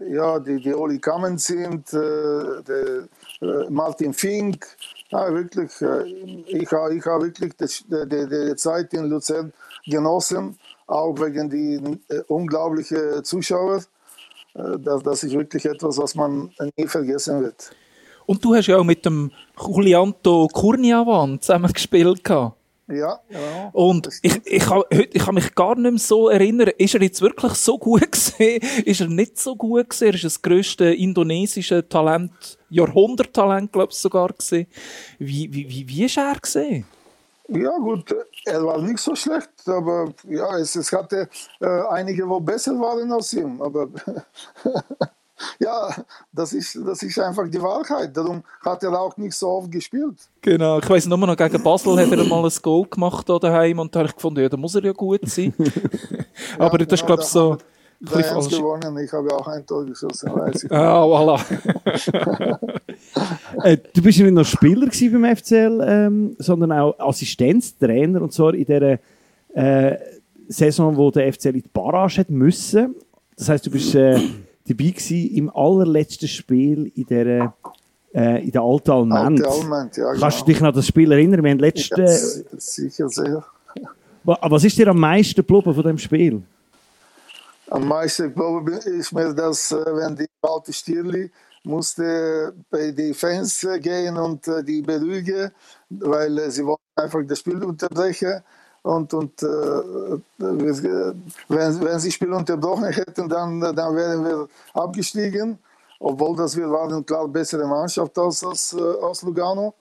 ja, 0.08 0.40
die, 0.40 0.60
die 0.60 0.74
Oli 0.74 0.98
Kamen 0.98 1.38
sind, 1.38 1.92
äh, 1.92 2.62
der, 2.66 3.08
äh, 3.40 3.70
Martin 3.70 4.12
Fink. 4.12 4.66
Ja, 5.14 5.32
wirklich, 5.32 5.70
äh, 5.80 6.02
ich 6.48 6.72
habe 6.72 6.96
ich 6.96 7.06
hab 7.06 7.22
wirklich 7.22 7.52
die, 7.56 8.08
die, 8.08 8.28
die 8.28 8.56
Zeit 8.56 8.92
in 8.94 9.04
Luzern 9.04 9.52
genossen, 9.86 10.58
auch 10.88 11.14
wegen 11.20 11.48
die 11.48 12.00
äh, 12.12 12.22
unglaublichen 12.26 13.22
Zuschauer. 13.22 13.84
Äh, 14.54 14.78
das, 14.80 15.04
das 15.04 15.22
ist 15.22 15.34
wirklich 15.34 15.66
etwas, 15.66 15.98
was 15.98 16.16
man 16.16 16.50
nie 16.76 16.88
vergessen 16.88 17.42
wird. 17.42 17.70
Und 18.26 18.44
du 18.44 18.56
hast 18.56 18.66
ja 18.66 18.76
auch 18.76 18.84
mit 18.84 19.06
dem 19.06 19.30
Julianto 19.56 20.48
Kurniawan 20.52 21.40
zusammen 21.40 21.72
gespielt. 21.72 22.24
gehabt. 22.24 22.56
Ja, 22.86 23.18
genau. 23.28 23.70
Und 23.72 24.08
ich, 24.20 24.40
ich, 24.44 24.62
kann, 24.62 24.82
ich 24.90 25.24
kann 25.24 25.34
mich 25.34 25.54
gar 25.54 25.74
nicht 25.74 25.90
mehr 25.90 25.98
so 25.98 26.28
erinnern, 26.28 26.70
ist 26.76 26.94
er 26.94 27.02
jetzt 27.02 27.22
wirklich 27.22 27.54
so 27.54 27.78
gut 27.78 28.12
gesehen? 28.12 28.62
Ist 28.84 29.00
er 29.00 29.08
nicht 29.08 29.38
so 29.38 29.56
gut 29.56 29.90
gesehen? 29.90 30.08
Er 30.08 30.14
ist 30.14 30.24
das 30.24 30.42
grösste 30.42 30.92
indonesische 30.92 31.88
Talent, 31.88 32.58
Jahrhunderttalent, 32.68 33.72
glaube 33.72 33.92
ich 33.92 33.98
sogar 33.98 34.32
gesehen. 34.32 34.66
Wie, 35.18 35.52
wie, 35.52 35.68
wie, 35.68 35.88
wie 35.88 36.04
ist 36.04 36.18
er 36.18 36.34
gesehen? 36.34 36.84
Ja, 37.48 37.76
gut, 37.76 38.14
er 38.46 38.64
war 38.64 38.80
nicht 38.80 38.98
so 38.98 39.14
schlecht, 39.14 39.50
aber 39.66 40.14
ja, 40.28 40.56
es, 40.56 40.76
es 40.76 40.90
hatte 40.92 41.28
äh, 41.60 41.66
einige, 41.90 42.26
wo 42.28 42.40
besser 42.40 42.72
waren 42.80 43.12
als 43.12 43.34
ihm. 43.34 43.60
Aber 43.60 43.88
ja, 45.58 45.94
das 46.32 46.52
ist, 46.52 46.78
das 46.86 47.02
ist 47.02 47.18
einfach 47.18 47.48
die 47.48 47.60
Wahrheit. 47.60 48.16
Darum 48.16 48.42
hat 48.64 48.82
er 48.82 48.98
auch 48.98 49.16
nicht 49.16 49.34
so 49.34 49.48
oft 49.48 49.70
gespielt. 49.70 50.16
Genau, 50.40 50.78
ich 50.78 50.88
weiss 50.88 51.06
nur 51.06 51.18
noch, 51.18 51.36
gegen 51.36 51.62
Basel 51.62 51.96
hat 51.96 52.10
er 52.10 52.24
mal 52.24 52.44
ein 52.44 52.52
Goal 52.62 52.86
gemacht 52.88 53.28
da 53.28 53.38
daheim 53.38 53.78
und 53.78 53.94
da 53.94 54.00
habe 54.00 54.08
ich 54.08 54.14
gefunden, 54.14 54.40
ja, 54.40 54.48
da 54.48 54.56
muss 54.56 54.74
er 54.74 54.84
ja 54.84 54.92
gut 54.92 55.28
sein. 55.28 55.52
Aber 56.58 56.78
das 56.78 57.00
ist, 57.00 57.06
glaube 57.06 57.22
ich, 57.22 57.28
so... 57.28 57.52
ein 57.52 57.58
bisschen 58.00 58.22
3-1 58.22 58.32
falsch. 58.32 58.56
gewonnen, 58.56 58.98
ich 58.98 59.12
habe 59.12 59.34
auch 59.34 59.46
ein 59.48 59.66
Tor 59.66 59.84
geschossen, 59.84 60.30
weiß 60.34 60.64
ich. 60.64 60.72
Ah, 60.72 61.02
voilà. 61.02 61.40
Äh, 63.62 63.78
du 63.94 64.02
bist 64.02 64.18
ja 64.18 64.24
nicht 64.24 64.34
nur 64.34 64.44
Spieler 64.44 64.88
beim 64.88 65.36
FCL, 65.36 65.80
ähm, 65.86 66.36
sondern 66.38 66.72
auch 66.72 66.98
Assistenztrainer 66.98 68.20
und 68.20 68.32
zwar 68.32 68.54
in 68.54 68.64
der 68.64 68.98
äh, 69.54 69.96
Saison, 70.48 70.96
wo 70.96 71.10
der 71.10 71.32
FCL 71.32 71.56
in 71.56 71.62
die 71.62 71.70
Barrage 71.72 72.20
hat 72.20 72.30
müssen. 72.30 72.94
Das 73.36 73.48
heißt, 73.48 73.66
du 73.66 73.70
bist 73.70 73.94
äh, 73.94 74.20
dabei 74.66 74.90
gewesen 74.90 75.30
im 75.36 75.50
allerletzten 75.50 76.28
Spiel 76.28 76.90
in 76.94 77.06
der 77.06 77.54
äh, 78.14 78.44
in 78.44 78.50
der 78.52 78.62
alten 78.62 78.90
Alment. 78.90 79.44
Alte 79.44 79.48
Alment, 79.48 79.96
ja, 79.96 80.12
Kannst 80.14 80.22
du 80.40 80.44
genau. 80.44 80.46
dich 80.46 80.60
noch 80.60 80.68
an 80.68 80.74
das 80.74 80.86
Spiel 80.86 81.12
erinnern? 81.12 81.42
Wir 81.42 81.50
haben 81.50 81.58
Ja, 81.58 81.64
letzte, 81.66 82.44
sicher 82.58 83.08
sehr. 83.08 83.44
Wa- 84.22 84.38
was 84.42 84.64
ist 84.64 84.78
dir 84.78 84.88
am 84.88 84.98
meisten 85.00 85.34
geblieben 85.34 85.74
von 85.74 85.82
dem 85.82 85.98
Spiel? 85.98 86.42
Am 87.70 87.88
meisten 87.88 88.32
glaube 88.34 88.80
ich 88.98 89.10
mir, 89.12 89.32
dass 89.34 89.72
äh, 89.72 89.76
wenn 89.84 90.16
die 90.16 90.28
alte 90.42 90.72
Stierli 90.72 91.30
musste 91.64 92.52
bei 92.70 92.90
den 92.92 93.14
Fans 93.14 93.64
äh, 93.64 93.80
gehen 93.80 94.16
und 94.16 94.46
äh, 94.48 94.62
die 94.62 94.82
beruhigen, 94.82 95.50
weil 95.90 96.50
sie 96.50 96.64
wollten 96.64 96.82
einfach 96.94 97.20
das 97.26 97.38
Spiel 97.40 97.62
unterbrechen. 97.64 98.42
Und, 98.84 99.14
und 99.14 99.42
äh, 99.42 99.46
wenn, 100.36 101.80
wenn 101.80 101.98
sie 101.98 102.12
Spiel 102.12 102.32
unterbrochen 102.34 102.84
hätten, 102.84 103.30
dann, 103.30 103.58
dann 103.58 103.96
wären 103.96 104.24
wir 104.24 104.48
abgestiegen. 104.74 105.58
Obwohl 105.98 106.36
das 106.36 106.54
wir 106.54 106.70
waren 106.70 107.04
klar 107.06 107.26
bessere 107.26 107.66
Mannschaft 107.66 108.18
als, 108.18 108.44
als, 108.44 108.74
äh, 108.74 108.82
als 109.02 109.22
Lugano. 109.22 109.72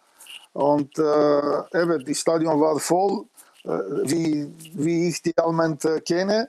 Und 0.54 0.98
äh, 0.98 1.82
eben, 1.82 2.06
das 2.06 2.18
Stadion 2.18 2.62
war 2.62 2.80
voll, 2.80 3.26
äh, 3.66 3.70
wie, 4.06 4.54
wie 4.74 5.10
ich 5.10 5.22
die 5.22 5.38
Alment 5.38 5.84
äh, 5.84 6.00
kenne. 6.00 6.48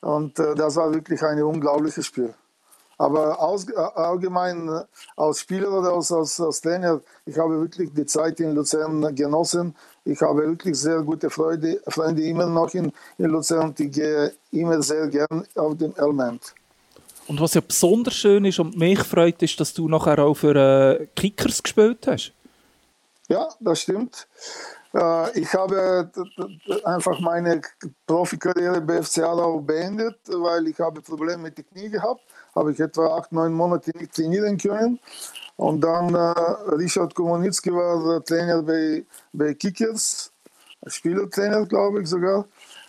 Und 0.00 0.36
äh, 0.40 0.56
das 0.56 0.74
war 0.74 0.92
wirklich 0.92 1.22
ein 1.22 1.40
unglaubliches 1.44 2.06
Spiel. 2.06 2.34
Aber 2.98 3.40
aus, 3.40 3.68
äh, 3.68 3.76
allgemein 3.76 4.68
als 5.16 5.40
Spieler 5.40 5.70
oder 5.70 5.92
als, 5.92 6.10
als, 6.10 6.40
als 6.40 6.60
Trainer, 6.60 7.00
ich 7.24 7.38
habe 7.38 7.60
wirklich 7.60 7.92
die 7.92 8.06
Zeit 8.06 8.40
in 8.40 8.52
Luzern 8.52 9.14
genossen. 9.14 9.76
Ich 10.04 10.20
habe 10.20 10.46
wirklich 10.46 10.78
sehr 10.78 11.00
gute 11.02 11.30
Freunde, 11.30 11.80
Freunde 11.88 12.22
immer 12.22 12.46
noch 12.46 12.72
in, 12.74 12.92
in 13.18 13.26
Luzern 13.26 13.68
und 13.68 13.80
ich 13.80 13.90
gehe 13.90 14.32
immer 14.52 14.82
sehr 14.82 15.08
gern 15.08 15.46
auf 15.54 15.76
dem 15.78 15.94
Element. 15.96 16.54
Und 17.26 17.40
was 17.40 17.54
ja 17.54 17.62
besonders 17.62 18.14
schön 18.14 18.44
ist 18.44 18.58
und 18.58 18.76
mich 18.76 18.98
freut, 19.02 19.42
ist, 19.42 19.58
dass 19.58 19.72
du 19.72 19.88
nachher 19.88 20.18
auch 20.18 20.34
für 20.34 20.54
äh, 20.54 21.06
Kickers 21.16 21.62
gespielt 21.62 22.06
hast. 22.06 22.32
Ja, 23.28 23.48
das 23.60 23.80
stimmt. 23.80 24.26
Äh, 24.92 25.40
Ich 25.40 25.52
habe 25.54 26.10
einfach 26.84 27.18
meine 27.20 27.62
Profikarriere 28.06 28.80
bei 28.82 29.02
FC 29.02 29.20
Aarau 29.20 29.58
beendet, 29.60 30.18
weil 30.26 30.68
ich 30.68 30.78
habe 30.78 31.00
Probleme 31.00 31.44
mit 31.44 31.56
den 31.56 31.66
Knie 31.66 31.88
gehabt. 31.88 32.20
Habe 32.54 32.72
ich 32.72 32.80
etwa 32.80 33.16
acht, 33.16 33.32
neun 33.32 33.54
Monate 33.54 33.90
nicht 33.96 34.14
trainieren 34.14 34.58
können. 34.58 35.00
Und 35.56 35.80
dann 35.82 36.14
äh, 36.14 36.74
Richard 36.74 37.14
Komunitzki 37.14 37.72
war 37.72 38.24
Trainer 38.24 38.62
bei, 38.62 39.04
bei 39.32 39.54
Kickers, 39.54 40.32
Spielertrainer, 40.86 41.64
glaube 41.66 42.02
ich 42.02 42.08
sogar. 42.08 42.46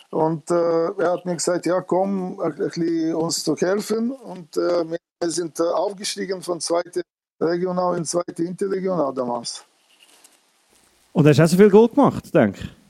Und 0.09 0.49
äh, 0.49 0.55
er 0.97 1.11
hat 1.11 1.25
mir 1.25 1.35
gesagt, 1.35 1.65
ja 1.65 1.81
komm, 1.81 2.39
uns 2.39 3.43
zu 3.43 3.55
helfen. 3.55 4.11
Und 4.11 4.55
äh, 4.57 4.83
wir 4.89 5.29
sind 5.29 5.59
äh, 5.59 5.63
aufgestiegen 5.63 6.41
von 6.41 6.59
zweite 6.59 7.01
Regional 7.39 7.97
in 7.97 8.05
zweite 8.05 8.43
Interregional 8.43 9.13
damals. 9.13 9.63
Und 11.13 11.27
hast 11.27 11.37
du 11.37 11.43
auch 11.43 11.47
so 11.47 11.57
viel 11.57 11.69
Goal 11.69 11.89
gemacht, 11.89 12.33
denke 12.33 12.61
ich? 12.61 12.84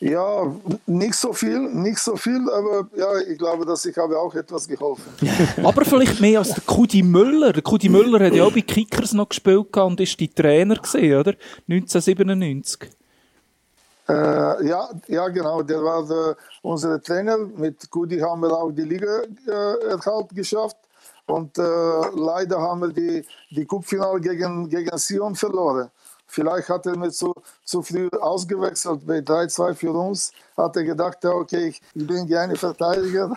Ja, 0.00 0.54
nicht 0.86 1.14
so 1.14 1.32
viel, 1.32 1.60
nicht 1.60 1.98
so 1.98 2.16
viel, 2.16 2.40
aber 2.50 2.88
ja, 2.96 3.18
ich 3.18 3.38
glaube, 3.38 3.64
dass 3.64 3.84
ich 3.84 3.96
habe 3.96 4.18
auch 4.18 4.34
etwas 4.34 4.66
geholfen. 4.66 5.12
Aber 5.64 5.84
vielleicht 5.84 6.20
mehr 6.20 6.40
als 6.40 6.54
der 6.54 6.64
Kudi 6.64 7.02
Müller. 7.02 7.52
Der 7.52 7.62
Kudi 7.62 7.88
Müller 7.88 8.24
hat 8.24 8.34
ja 8.34 8.44
auch 8.44 8.52
bei 8.52 8.62
Kickers 8.62 9.12
noch 9.12 9.28
gespielt 9.28 9.76
und 9.76 10.00
ist 10.00 10.18
die 10.18 10.28
Trainer 10.28 10.76
gesehen, 10.76 11.20
oder? 11.20 11.34
1997. 11.68 12.90
Äh, 14.08 14.66
ja, 14.66 14.88
ja, 15.06 15.28
genau, 15.28 15.62
der 15.62 15.82
war 15.82 16.06
der, 16.06 16.36
unser 16.62 17.00
Trainer. 17.00 17.38
Mit 17.38 17.88
Kudi 17.88 18.18
haben 18.18 18.42
wir 18.42 18.52
auch 18.52 18.72
die 18.72 18.82
Liga 18.82 19.22
äh, 19.46 19.90
erhalt 19.90 20.30
geschafft. 20.34 20.76
Und 21.26 21.56
äh, 21.56 21.62
leider 21.62 22.60
haben 22.60 22.80
wir 22.80 22.88
die, 22.88 23.24
die 23.50 23.64
Cupfinale 23.64 24.20
gegen, 24.20 24.68
gegen 24.68 24.98
Sion 24.98 25.34
verloren. 25.34 25.88
Vielleicht 26.32 26.70
hat 26.70 26.86
er 26.86 26.96
mir 26.96 27.10
zu, 27.10 27.34
zu 27.62 27.82
früh 27.82 28.08
ausgewechselt. 28.18 29.06
Bei 29.06 29.18
3-2 29.18 29.74
für 29.74 29.92
uns 29.92 30.32
hat 30.56 30.74
er 30.76 30.84
gedacht, 30.84 31.18
ja, 31.22 31.30
okay, 31.30 31.68
ich, 31.68 31.82
bin 31.92 32.26
gerne 32.26 32.56
Verteidiger. 32.56 33.36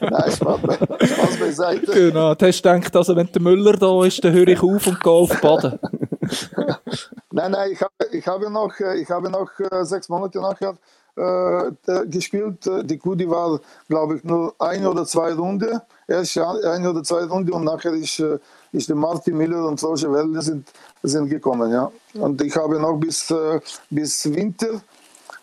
Nein, 0.00 0.32
Spaß, 0.32 0.62
be- 0.62 1.06
Spaß 1.06 1.36
beiseite. 1.38 1.92
Genau, 1.92 2.34
du 2.34 2.46
hast 2.46 2.62
gedacht, 2.62 2.96
also 2.96 3.14
wenn 3.14 3.30
der 3.30 3.42
Müller 3.42 3.74
da 3.74 4.02
ist, 4.06 4.24
dann 4.24 4.32
höre 4.32 4.48
ich 4.48 4.62
auf 4.62 4.86
und 4.86 4.98
gehe 4.98 5.12
auf 5.12 5.40
Baden. 5.42 5.78
Nein, 7.30 7.50
nein, 7.50 7.72
ich 7.72 7.82
habe, 7.82 7.92
ich 8.12 8.26
habe 8.26 8.50
noch, 8.50 8.80
äh, 8.80 8.96
ich 9.02 9.10
habe 9.10 9.28
noch 9.28 9.50
äh, 9.58 9.84
sechs 9.84 10.08
Monate 10.08 10.40
nachher 10.40 10.76
äh, 11.18 11.66
äh, 11.66 12.06
gespielt. 12.06 12.58
Die 12.84 12.96
Kudi 12.96 13.28
war, 13.28 13.60
glaube 13.90 14.16
ich, 14.16 14.24
nur 14.24 14.54
eine 14.58 14.90
oder 14.90 15.04
zwei 15.04 15.34
Runden. 15.34 15.80
Erst 16.08 16.38
eine 16.38 16.88
oder 16.90 17.02
zwei 17.02 17.24
Runden 17.24 17.52
und 17.52 17.64
nachher 17.64 17.92
ist, 17.92 18.20
äh, 18.20 18.38
ist 18.74 18.88
der 18.88 18.96
Martin 18.96 19.36
Miller 19.36 19.66
und 19.66 19.82
Roger 19.82 20.12
Welde 20.12 20.42
sind, 20.42 20.68
sind 21.02 21.28
gekommen. 21.28 21.70
Ja. 21.72 21.90
Und 22.14 22.42
ich 22.42 22.54
habe 22.56 22.78
noch 22.78 22.96
bis, 22.98 23.30
äh, 23.30 23.60
bis 23.90 24.24
Winter, 24.34 24.80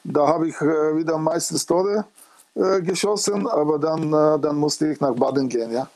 da 0.03 0.27
habe 0.27 0.47
ich 0.49 0.55
äh, 0.61 0.97
wieder 0.97 1.17
meistens 1.17 1.65
Tore 1.65 2.05
äh, 2.55 2.81
geschossen, 2.81 3.47
aber 3.47 3.79
dann, 3.79 4.11
dann 4.11 4.55
musste 4.57 4.91
ich 4.91 4.99
nach 4.99 5.13
Baden 5.15 5.47
gehen. 5.49 5.71
Ja. 5.71 5.87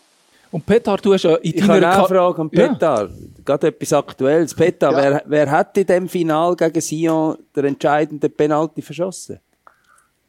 Und 0.51 0.65
Petar, 0.65 0.97
du 0.97 1.13
hast 1.13 1.23
ja 1.23 1.35
in 1.35 1.53
Ich 1.55 1.61
habe 1.63 1.81
deiner 1.81 1.97
eine 1.97 2.07
Frage 2.07 2.41
an 2.41 2.49
Ja. 2.53 2.67
Petar. 2.69 3.09
Gerade 3.43 3.67
etwas 3.67 3.91
Aktuelles. 3.93 4.53
Petar, 4.55 4.91
Ja. 4.93 4.97
wer, 4.97 5.23
wer 5.25 5.51
hat 5.51 5.77
in 5.77 5.85
dem 5.85 6.07
Final 6.07 6.55
gegen 6.55 6.79
Sion 6.81 7.37
den 7.55 7.65
entscheidenden 7.65 8.31
Penalty 8.31 8.81
verschossen? 8.81 9.39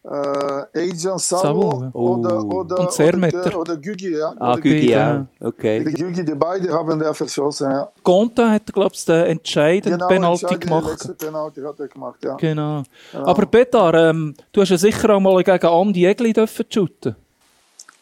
Äh, 0.08 0.94
Savo, 0.94 1.18
Savo 1.18 1.80
ja. 1.82 1.90
oder, 1.92 2.44
oder, 2.44 2.78
Und 2.78 2.92
Zermetter. 2.92 3.44
oder, 3.46 3.58
oder 3.60 3.76
Gügi. 3.76 4.16
Ja. 4.16 4.32
Ah, 4.38 4.52
Oder 4.52 4.60
Gügi 4.62 4.90
ja. 4.90 5.26
Okay. 5.40 5.82
Die 5.84 5.92
Gügi, 5.94 6.24
die 6.24 6.34
beide 6.36 6.72
haben 6.72 6.98
der 7.00 7.12
verschossen. 7.12 7.70
Ja. 7.72 7.88
Conte 8.04 8.48
hat, 8.48 8.72
glaube 8.72 8.92
ich, 8.94 9.04
den 9.04 9.24
entscheidenden 9.26 9.98
Genau, 9.98 10.06
Penalty 10.08 10.44
entscheidende 10.44 10.66
gemacht. 10.66 10.90
letzte 10.90 11.14
Penalty 11.14 11.60
hat 11.62 11.80
er 11.80 11.88
gemacht, 11.88 12.24
ja. 12.24 12.34
Genau. 12.36 12.82
Aber 13.12 13.46
Petar, 13.46 13.94
ähm, 13.94 14.34
du 14.52 14.60
hast 14.60 14.68
ja 14.68 14.78
sicher 14.78 15.10
auch 15.10 15.20
mal 15.20 15.42
gegen 15.42 15.66
Andi 15.66 16.06
Egli 16.06 16.32
dürfen 16.32 16.66
shooten. 16.70 17.16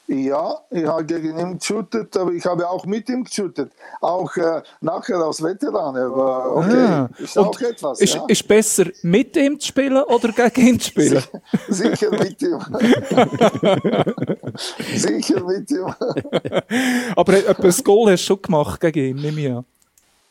Ja, 0.06 0.58
ich 0.70 0.84
habe 0.84 1.04
gegen 1.06 1.38
ihn 1.38 1.58
geshootet, 1.58 2.14
aber 2.16 2.30
ich 2.32 2.44
habe 2.44 2.68
auch 2.68 2.84
mit 2.84 3.08
ihm 3.08 3.24
geshootet. 3.24 3.72
Auch 4.02 4.36
äh, 4.36 4.62
nachher 4.82 5.16
als 5.16 5.42
Veteran. 5.42 5.96
Aber 5.96 6.56
okay, 6.56 6.76
Ah. 6.76 7.08
ist 7.18 7.38
auch 7.38 7.58
etwas. 7.60 8.00
Ist, 8.00 8.14
ja. 8.14 8.24
ist 8.28 8.46
besser 8.46 8.84
mit 9.02 9.34
ihm 9.34 9.58
zu 9.58 9.68
spielen 9.68 10.02
oder 10.02 10.28
gegen 10.32 10.66
ihn 10.68 10.80
zu 10.80 10.90
spielen? 10.90 11.22
Sicher 11.68 12.10
mit 12.10 12.40
ihm. 12.42 12.58
Sicher 14.94 15.42
mit 15.42 15.70
ihm. 15.70 15.86
Aber 17.16 17.32
ein 17.32 17.74
Goal 17.84 18.12
hast 18.12 18.22
du 18.22 18.26
schon 18.26 18.42
gemacht 18.42 18.80
gegen 18.80 19.16
ihn, 19.16 19.22
nehme 19.22 19.40
ich 19.40 19.50
an. 19.50 19.64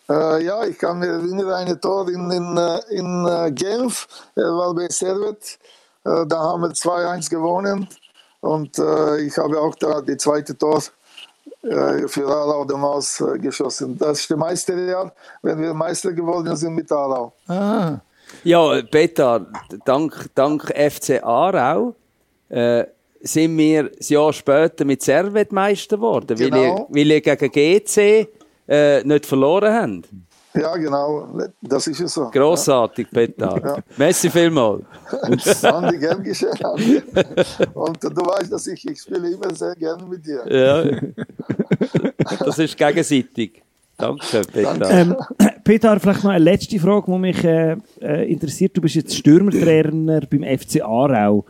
Äh, 0.09 0.43
ja, 0.45 0.63
ich 0.65 0.77
kann 0.77 0.99
mir 0.99 1.07
erinnern, 1.07 1.49
ein 1.49 1.81
Tor 1.81 2.07
in, 2.09 2.29
in, 2.29 2.57
äh, 2.57 2.79
in 2.91 3.25
äh, 3.25 3.51
Genf, 3.51 4.07
war 4.35 4.73
bei 4.75 4.87
Servet. 4.89 5.57
Äh, 6.05 6.25
da 6.27 6.39
haben 6.39 6.61
wir 6.61 6.69
2-1 6.71 7.29
gewonnen. 7.29 7.87
Und 8.43 8.77
äh, 8.77 9.21
ich 9.21 9.37
habe 9.37 9.57
auch 9.57 9.73
da 9.75 10.01
die 10.01 10.17
zweite 10.17 10.57
Tor 10.57 10.83
äh, 11.61 12.07
für 12.09 12.27
Aarau 12.27 12.65
damals 12.65 13.21
äh, 13.21 13.39
geschossen. 13.39 13.97
Das 13.97 14.19
ist 14.19 14.29
das 14.29 14.37
Meisterjahr, 14.37 15.13
wenn 15.41 15.61
wir 15.61 15.73
Meister 15.73 16.11
geworden 16.11 16.53
sind 16.57 16.75
mit 16.75 16.91
Aarau. 16.91 17.31
Ah. 17.47 17.99
Ja, 18.43 18.81
Petar, 18.81 19.45
dank, 19.85 20.29
dank 20.35 20.63
FC 20.75 21.23
Aarau 21.23 21.95
äh, 22.49 22.83
sind 23.21 23.57
wir 23.57 23.83
ein 23.83 23.91
Jahr 23.99 24.33
später 24.33 24.83
mit 24.83 25.01
Servet 25.01 25.53
Meister 25.53 25.95
geworden, 25.95 26.37
weil, 26.37 26.49
Genau. 26.49 26.63
ihr, 26.63 26.85
weil 26.89 27.11
ihr 27.11 27.21
gegen 27.21 27.49
GC 27.49 28.27
äh, 28.67 29.03
nicht 29.05 29.25
verloren 29.25 29.73
habt. 29.73 30.09
Ja, 30.55 30.75
genau, 30.77 31.27
das 31.61 31.87
ist 31.87 31.99
es 31.99 32.13
so. 32.13 32.29
Grossartig, 32.29 33.09
Petar. 33.09 33.63
Ja. 33.63 33.77
Merci 33.97 34.29
vielmals. 34.29 34.83
Andi, 35.63 35.97
gern 35.97 36.23
geschehen. 36.23 36.53
Andi. 36.63 37.01
Und 37.73 38.03
du 38.03 38.21
weißt, 38.21 38.51
dass 38.51 38.67
ich, 38.67 38.87
ich 38.87 39.01
spiele 39.01 39.31
immer 39.31 39.53
sehr 39.55 39.75
gerne 39.75 40.05
mit 40.05 40.25
dir. 40.25 40.43
Ja. 40.47 40.99
Das 42.39 42.59
ist 42.59 42.77
gegenseitig. 42.77 43.63
Danke, 43.97 44.41
Petar. 44.51 44.91
Ähm, 44.91 45.15
Peter, 45.63 45.99
vielleicht 45.99 46.23
noch 46.23 46.31
eine 46.31 46.43
letzte 46.43 46.79
Frage, 46.79 47.11
die 47.11 47.17
mich 47.17 47.43
äh, 47.43 47.77
äh, 48.01 48.31
interessiert. 48.31 48.75
Du 48.75 48.81
bist 48.81 48.95
jetzt 48.95 49.15
Stürmertrainer 49.15 50.21
beim 50.21 50.43
FC 50.43 50.81
Aarau. 50.81 51.45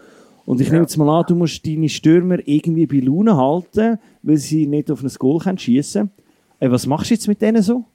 Und 0.46 0.60
ich 0.60 0.70
nehme 0.70 0.84
jetzt 0.84 0.98
mal 0.98 1.20
an, 1.20 1.26
du 1.28 1.36
musst 1.36 1.66
deine 1.66 1.90
Stürmer 1.90 2.38
irgendwie 2.46 2.86
bei 2.86 3.00
Laune 3.00 3.36
halten, 3.36 3.98
weil 4.22 4.38
sie 4.38 4.68
nicht 4.68 4.92
auf 4.92 5.02
ein 5.02 5.12
Goal 5.18 5.42
schießen 5.58 6.02
können. 6.02 6.12
Äh, 6.60 6.72
was 6.72 6.86
machst 6.86 7.10
du 7.10 7.14
jetzt 7.16 7.28
mit 7.28 7.42
denen 7.42 7.62
so? 7.62 7.86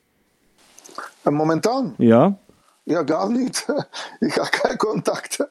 Äh, 1.28 1.30
Momentan? 1.30 1.94
Ja. 1.98 2.34
Ja, 2.86 3.02
gar 3.02 3.28
nicht. 3.28 3.66
Ich 4.20 4.36
habe 4.36 4.50
keinen 4.50 4.78
Kontakt. 4.78 5.44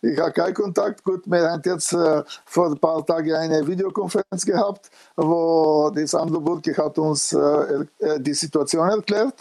Ich 0.00 0.18
habe 0.18 0.32
keinen 0.32 0.54
Kontakt. 0.54 1.02
Gut, 1.04 1.22
wir 1.26 1.50
haben 1.50 1.62
jetzt 1.64 1.92
äh, 1.92 2.22
vor 2.46 2.66
ein 2.68 2.78
paar 2.78 3.04
Tagen 3.04 3.34
eine 3.34 3.66
Videokonferenz 3.66 4.46
gehabt, 4.46 4.90
wo 5.16 5.90
die 5.90 6.06
Sandro 6.06 6.40
Burki 6.40 6.72
hat 6.72 6.96
uns 6.98 7.32
äh, 7.32 7.84
die 8.18 8.34
Situation 8.34 8.88
erklärt. 8.88 9.34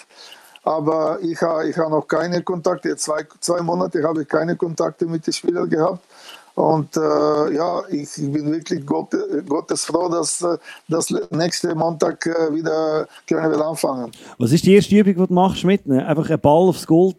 Aber 0.64 1.20
ich 1.22 1.42
habe 1.42 1.70
ich 1.70 1.78
ha 1.78 1.88
noch 1.88 2.08
keine 2.08 2.42
Kontakte. 2.44 2.90
Jetzt 2.90 3.04
zwei, 3.04 3.26
zwei 3.40 3.62
Monate 3.62 4.04
habe 4.04 4.24
ich 4.24 4.28
keine 4.28 4.56
Kontakte 4.58 5.06
mit 5.06 5.26
den 5.26 5.34
Spielern 5.34 5.70
gehabt. 5.70 6.04
Und 6.58 6.98
äh, 6.98 7.54
ja, 7.54 7.84
ich 7.88 8.16
bin 8.16 8.52
wirklich 8.52 8.84
Gott, 8.84 9.16
Gottes 9.48 9.86
froh, 9.86 10.10
dass 10.10 10.44
das 10.88 11.14
nächste 11.30 11.76
Montag 11.76 12.26
äh, 12.26 12.52
wieder 12.52 13.08
können 13.28 13.52
wir 13.52 13.64
anfangen. 13.64 14.12
Was 14.40 14.52
ist 14.52 14.66
die 14.66 14.74
erste 14.74 14.96
Übung, 14.96 15.14
die 15.14 15.28
du 15.28 15.34
machst 15.36 15.64
mit? 15.66 15.88
Einfach 15.88 16.28
einen 16.28 16.42
Ball 16.42 16.70
aufs 16.70 16.88
Goal 16.88 17.14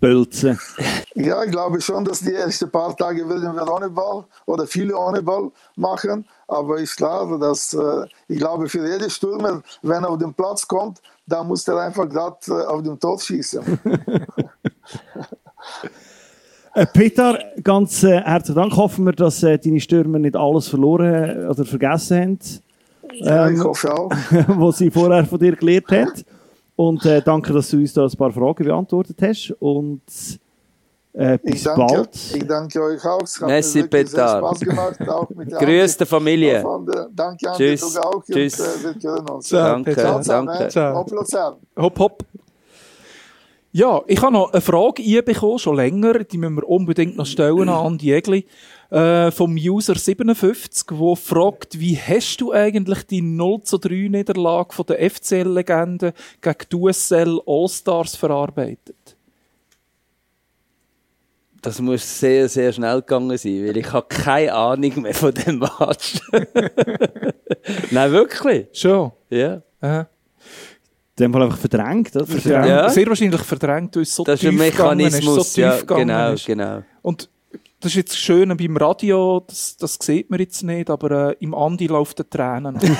bölzen? 0.00 0.58
Ja, 1.16 1.44
ich 1.44 1.52
glaube 1.52 1.80
schon, 1.80 2.04
dass 2.04 2.18
die 2.18 2.34
ersten 2.34 2.68
paar 2.68 2.96
Tage 2.96 3.26
werden 3.28 3.54
wir 3.54 3.72
ohne 3.72 3.88
Ball 3.88 4.24
oder 4.46 4.66
viele 4.66 4.98
ohne 4.98 5.22
Ball 5.22 5.48
machen. 5.76 6.26
Aber 6.48 6.78
ich 6.80 6.94
glaube, 6.96 7.38
dass 7.38 7.72
äh, 7.72 8.06
ich 8.26 8.38
glaube 8.38 8.68
für 8.68 8.84
jeden 8.84 9.08
Stürmer, 9.08 9.62
wenn 9.82 10.02
er 10.02 10.10
auf 10.10 10.18
den 10.18 10.34
Platz 10.34 10.66
kommt, 10.66 11.00
da 11.24 11.44
muss 11.44 11.68
er 11.68 11.78
einfach 11.78 12.08
gerade 12.08 12.36
äh, 12.48 12.66
auf 12.66 12.82
den 12.82 12.98
Tod 12.98 13.22
schießen. 13.22 13.78
Äh, 16.74 16.86
Peter, 16.86 17.38
ganz 17.62 18.02
äh, 18.02 18.20
herzlichen 18.20 18.56
Dank. 18.60 18.76
Hoffen 18.76 19.04
wir, 19.04 19.12
dass 19.12 19.42
äh, 19.42 19.58
deine 19.58 19.80
Stürmer 19.80 20.18
nicht 20.18 20.36
alles 20.36 20.68
verloren 20.68 21.46
oder 21.48 21.64
vergessen 21.64 22.20
haben, 22.20 22.38
ja, 23.12 23.46
Ähm, 23.48 23.54
ich 23.54 23.62
hoffe 23.62 23.94
auch. 23.94 24.10
was 24.48 24.78
sie 24.78 24.90
vorher 24.90 25.24
von 25.24 25.38
dir 25.38 25.54
gelernt 25.54 25.90
haben. 25.92 26.12
Und 26.76 27.04
äh, 27.06 27.22
danke, 27.22 27.52
dass 27.52 27.70
du 27.70 27.76
uns 27.76 27.92
da 27.92 28.04
ein 28.04 28.16
paar 28.16 28.32
Fragen 28.32 28.64
beantwortet 28.64 29.16
hast. 29.22 29.54
Und 29.60 30.02
äh, 31.12 31.38
bis 31.38 31.54
Ich 31.54 31.62
danke, 31.62 31.80
bald. 31.94 32.08
ich 32.34 32.46
danke 32.46 32.82
euch 32.82 33.04
auch. 33.04 33.22
Es 33.22 33.40
hat 33.40 33.46
Merci, 33.46 33.82
mir 33.82 33.88
Peter. 33.88 34.38
Spaß 34.38 34.60
gemacht. 34.60 35.08
Auch 35.08 35.30
mit 35.30 35.52
der 35.52 35.58
Grüß 35.60 35.96
die 35.96 36.06
Familie. 36.06 36.64
Danke 37.14 37.50
an 37.50 37.56
Tschüss. 37.56 37.92
du 37.92 38.00
auch. 38.00 38.24
Tschüss. 38.24 38.58
Und, 38.58 38.66
äh, 38.66 39.00
wir 39.00 39.10
hören 39.12 39.28
uns. 39.28 39.46
Ciao, 39.46 39.68
Danke, 39.74 39.94
Peter. 39.94 40.20
danke. 40.26 40.68
Ciao. 40.68 41.06
Hopp, 41.76 41.98
hopp. 42.00 42.24
Ja, 43.76 44.02
ich 44.06 44.22
habe 44.22 44.32
noch 44.32 44.52
eine 44.52 44.60
Frage 44.60 45.02
einbekommen, 45.02 45.58
schon 45.58 45.74
länger, 45.74 46.22
die 46.22 46.38
müssen 46.38 46.54
wir 46.54 46.68
unbedingt 46.68 47.16
noch 47.16 47.26
stellen 47.26 47.68
an 47.68 47.86
Andi 47.86 48.12
Egli, 48.12 48.46
äh, 48.90 49.32
vom 49.32 49.56
User 49.56 49.96
57, 49.96 50.96
der 50.96 51.16
fragt, 51.16 51.80
wie 51.80 51.98
hast 51.98 52.40
du 52.40 52.52
eigentlich 52.52 53.04
die 53.08 53.20
0 53.20 53.62
zu 53.62 53.78
3 53.78 54.06
Niederlage 54.10 54.72
von 54.72 54.86
der 54.86 55.10
FCL-Legende 55.10 56.14
gegen 56.40 56.58
die 56.70 56.76
USL 56.76 57.40
All-Stars 57.44 58.14
verarbeitet? 58.14 59.16
Das 61.60 61.80
muss 61.80 62.20
sehr, 62.20 62.48
sehr 62.48 62.72
schnell 62.72 63.00
gegangen 63.00 63.36
sein, 63.36 63.66
weil 63.66 63.76
ich 63.76 63.92
habe 63.92 64.06
keine 64.08 64.54
Ahnung 64.54 65.02
mehr 65.02 65.14
von 65.14 65.34
dem 65.34 65.58
Match. 65.58 66.20
Nein, 67.90 68.12
wirklich. 68.12 68.68
Schon. 68.72 69.10
Ja. 69.30 69.62
In 69.82 70.06
dem 71.18 71.32
Fall 71.32 71.42
einfach 71.42 71.58
verdrängt. 71.58 72.14
Oder? 72.16 72.26
verdrängt. 72.26 72.66
Ja. 72.66 72.88
Sehr 72.88 73.06
wahrscheinlich 73.06 73.40
verdrängt, 73.42 73.94
weil 73.96 74.02
es 74.02 74.14
so 74.14 74.24
Das 74.24 74.42
ist 74.42 74.48
ein 74.48 74.58
tief 74.58 74.70
gegangen 74.76 75.00
ist, 75.00 75.12
Mechanismus. 75.12 75.36
so 75.36 75.42
tief 75.54 75.64
ja, 75.64 75.76
gegangen 75.78 76.08
genau, 76.08 76.32
ist. 76.32 76.46
genau. 76.46 76.82
Und 77.02 77.28
das 77.80 77.92
ist 77.92 77.96
jetzt 77.96 78.16
schön 78.18 78.56
beim 78.56 78.76
Radio, 78.78 79.44
das, 79.46 79.76
das 79.76 79.98
sieht 80.00 80.30
man 80.30 80.40
jetzt 80.40 80.62
nicht, 80.62 80.88
aber 80.88 81.30
äh, 81.30 81.36
im 81.40 81.54
Andi 81.54 81.86
läuft 81.86 82.18
der 82.18 82.30
Tränen. 82.30 82.78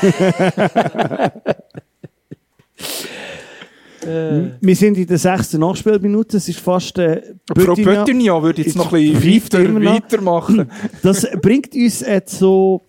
Wir 4.61 4.77
sind 4.77 4.99
in 4.99 5.07
der 5.07 5.17
sechsten 5.17 5.61
Nachspielminute. 5.61 6.37
Es 6.37 6.47
ist 6.49 6.61
fast 6.61 6.99
äh, 6.99 7.23
Frau 7.49 7.73
Böttinger- 7.73 8.05
Pöttinger 8.05 8.43
würde 8.43 8.61
jetzt 8.63 8.77
noch 8.77 8.93
ein 8.93 9.13
bisschen 9.15 9.65
weiter, 9.65 9.85
weitermachen. 9.95 10.71
Das 11.03 11.27
bringt 11.41 11.75
uns 11.75 12.01
jetzt 12.01 12.39
so 12.39 12.83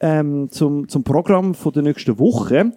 ähm, 0.00 0.48
zum, 0.50 0.86
zum 0.88 1.02
Programm 1.02 1.54
von 1.54 1.72
der 1.72 1.82
nächsten 1.82 2.18
Woche. 2.18 2.72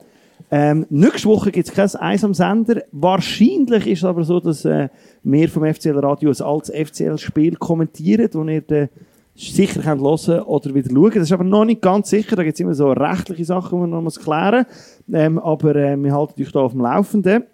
Ähm, 0.55 0.85
nächste 0.91 1.27
Woche 1.29 1.51
gibt 1.51 1.67
es 1.67 1.73
kein 1.73 1.99
Eis 1.99 2.23
am 2.23 2.35
Sender. 2.35 2.83
Wahrscheinlich 2.91 3.87
ist 3.87 3.99
es 3.99 4.03
aber 4.03 4.23
so, 4.23 4.39
dass 4.39 4.63
äh, 4.65 4.89
wir 5.23 5.49
vom 5.49 5.65
FCL 5.65 5.97
Radio 5.97 6.29
ein 6.29 6.41
altes 6.41 6.69
FCL-Spiel 6.69 7.55
kommentieren, 7.55 8.29
wo 8.33 8.43
ihr 8.43 8.61
dann 8.61 8.89
sicher 9.33 9.81
könnt 9.81 9.99
hören 9.99 10.43
oder 10.43 10.75
wieder 10.75 10.91
schauen. 10.91 11.11
Das 11.15 11.23
ist 11.23 11.31
aber 11.31 11.43
noch 11.43 11.65
nicht 11.65 11.81
ganz 11.81 12.11
sicher. 12.11 12.35
Da 12.35 12.43
gibt 12.43 12.53
es 12.53 12.59
immer 12.59 12.75
so 12.75 12.91
rechtliche 12.91 13.45
Sachen, 13.45 13.71
die 13.71 13.81
man 13.81 13.89
noch 13.89 14.03
muss 14.03 14.19
klären 14.19 14.67
muss. 15.07 15.19
Ähm, 15.19 15.39
aber 15.39 15.75
äh, 15.75 15.97
wir 15.97 16.13
halten 16.13 16.39
euch 16.39 16.51
da 16.51 16.59
auf 16.59 16.73
dem 16.73 16.81
Laufenden. 16.81 17.45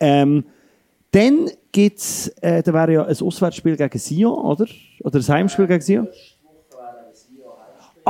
Ähm, 0.00 0.44
dann 1.12 1.50
gibt 1.70 2.00
es, 2.00 2.34
äh, 2.40 2.64
da 2.64 2.74
wäre 2.74 2.92
ja 2.94 3.04
ein 3.04 3.16
Auswärtsspiel 3.16 3.76
gegen 3.76 3.98
Sion, 4.00 4.40
oder? 4.40 4.66
Oder 5.04 5.20
ein 5.20 5.28
Heimspiel 5.28 5.68
gegen 5.68 5.82
Sion? 5.82 6.08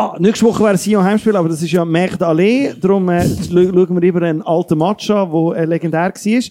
Ah, 0.01 0.16
nächste 0.20 0.47
Woche 0.47 0.62
wäre 0.62 0.79
Sion 0.79 1.03
Heimspiel, 1.03 1.35
aber 1.35 1.49
das 1.49 1.61
ist 1.61 1.73
ja 1.73 1.85
Merde 1.85 2.25
Allee. 2.25 2.73
Darum 2.81 3.09
äh, 3.09 3.27
schau- 3.27 3.65
schauen 3.65 3.95
wir 3.97 4.01
lieber 4.01 4.23
einen 4.23 4.43
alten 4.43 4.79
Match 4.79 5.11
an, 5.11 5.29
der 5.33 5.57
äh, 5.57 5.65
legendär 5.65 6.12
war. 6.15 6.43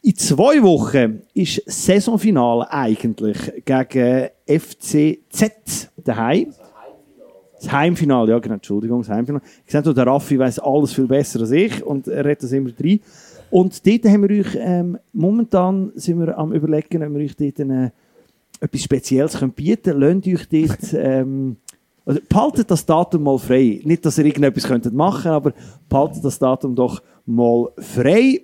In 0.00 0.16
zwei 0.16 0.62
Wochen 0.62 1.20
ist 1.34 1.62
Saisonfinale 1.66 2.72
eigentlich 2.72 3.36
gegen 3.66 4.28
FCZ 4.46 5.90
daheim. 6.02 6.54
Das 7.60 7.70
Heimfinale, 7.70 8.30
ja 8.30 8.38
genau, 8.38 8.54
Entschuldigung, 8.54 9.00
das 9.02 9.10
Heimfinale. 9.10 9.44
Ich 9.66 9.70
sehe, 9.70 9.82
der 9.82 10.06
Raffi 10.06 10.38
weiß 10.38 10.58
alles 10.60 10.94
viel 10.94 11.06
besser 11.06 11.40
als 11.40 11.50
ich 11.50 11.84
und 11.84 12.08
er 12.08 12.24
redet 12.24 12.44
das 12.44 12.52
immer 12.52 12.70
rein. 12.82 13.00
Und 13.50 13.86
dort 13.86 14.04
haben 14.06 14.26
wir 14.26 14.40
euch, 14.40 14.56
ähm, 14.58 14.96
momentan 15.12 15.92
sind 15.94 16.20
wir 16.20 16.38
am 16.38 16.54
überlegen, 16.54 17.02
ob 17.02 17.12
wir 17.12 17.22
euch 17.22 17.36
dort 17.36 17.60
eine, 17.60 17.92
etwas 18.60 18.82
Spezielles 18.82 19.38
bieten 19.54 19.92
können. 20.00 20.22
Lasst 20.24 20.26
euch 20.50 20.66
dort, 20.68 20.94
ähm, 20.94 21.56
also 22.08 22.22
behaltet 22.26 22.70
das 22.70 22.86
Datum 22.86 23.24
mal 23.24 23.38
frei. 23.38 23.82
Nicht, 23.84 24.06
dass 24.06 24.16
ihr 24.16 24.24
irgendetwas 24.24 24.66
könntet 24.66 24.94
machen, 24.94 25.30
aber 25.30 25.52
behaltet 25.90 26.24
das 26.24 26.38
Datum 26.38 26.74
doch 26.74 27.02
mal 27.26 27.68
frei. 27.76 28.40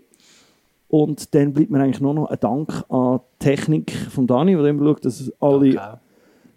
Und 0.88 1.34
dann 1.34 1.54
bleibt 1.54 1.70
mir 1.70 1.80
eigentlich 1.80 2.02
nur 2.02 2.12
noch 2.12 2.26
ein 2.26 2.38
Dank 2.38 2.84
an 2.90 3.20
die 3.40 3.44
Technik 3.44 3.90
von 4.10 4.26
Dani, 4.26 4.54
der 4.54 4.66
immer 4.66 4.84
schaut, 4.84 5.06
dass 5.06 5.32
alle 5.40 5.72
Danke. 5.72 6.00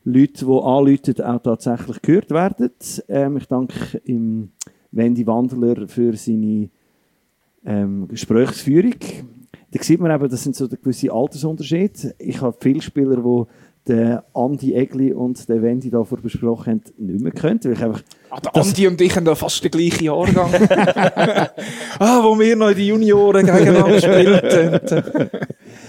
Leute, 0.04 0.46
die 0.46 1.24
anrufen, 1.24 1.24
auch 1.24 1.42
tatsächlich 1.42 2.02
gehört 2.02 2.30
werden. 2.32 2.72
Ähm, 3.08 3.38
ich 3.38 3.48
danke 3.48 4.02
ihm 4.04 4.50
Wendy 4.92 5.26
Wandler 5.26 5.88
für 5.88 6.14
seine 6.18 6.70
ähm, 7.66 8.10
Gesprächsführung. 8.10 8.96
Da 9.72 9.82
sieht 9.82 10.02
man 10.02 10.12
eben, 10.12 10.30
das 10.30 10.44
sind 10.44 10.58
so 10.58 10.68
gewisse 10.68 11.12
Altersunterschiede. 11.12 12.16
Ich 12.20 12.42
habe 12.42 12.58
viele 12.60 12.82
Spieler, 12.82 13.16
die 13.16 13.46
den 13.88 14.20
Andi 14.34 14.74
Egli 14.74 15.14
und 15.14 15.48
den 15.50 15.62
Wendy 15.62 15.90
davor 15.90 16.20
besprochen 16.20 16.74
haben, 16.74 16.82
nicht 16.98 17.22
mehr 17.22 17.32
können, 17.32 17.60
weil 17.64 17.74
ich 17.74 17.84
einfach 17.84 18.02
Ah, 18.30 18.42
der 18.42 18.56
Andi 18.56 18.88
und 18.88 19.00
ich 19.00 19.16
haben 19.16 19.26
da 19.26 19.36
fast 19.36 19.64
den 19.64 19.72
gleichen 19.72 20.04
Jahrgang. 20.04 20.54
ah, 22.00 22.24
wo 22.24 22.38
wir 22.38 22.56
noch 22.58 22.70
in 22.70 22.76
die 22.76 22.88
Junioren 22.88 23.46
gegeneinander 23.46 24.02
spielten. 24.02 25.30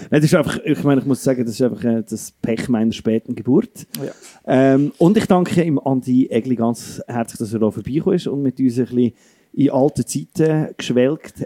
Nein, 0.09 0.21
das 0.21 0.23
ist 0.23 0.35
einfach, 0.35 0.57
ich 0.63 0.83
meine, 0.83 1.01
ich 1.01 1.07
muss 1.07 1.21
sagen, 1.21 1.45
das 1.45 1.55
ist 1.55 1.61
einfach 1.61 1.83
äh, 1.83 2.01
das 2.07 2.31
Pech 2.41 2.69
meiner 2.69 2.93
späten 2.93 3.35
Geburt. 3.35 3.87
Ja. 4.03 4.11
Ähm, 4.47 4.93
und 4.97 5.17
ich 5.17 5.25
danke 5.25 5.61
ihm 5.61 5.79
Andi 5.79 6.27
Egli 6.29 6.55
ganz 6.55 7.01
herzlich, 7.07 7.39
dass 7.39 7.53
er 7.53 7.59
da 7.59 7.71
vorbeigekommen 7.71 8.15
ist 8.15 8.27
und 8.27 8.41
mit 8.41 8.59
uns 8.59 8.79
ein 8.79 8.85
bisschen 8.85 9.13
in 9.53 9.71
alte 9.71 10.05
Zeiten 10.05 10.73
geschwelgt 10.77 11.45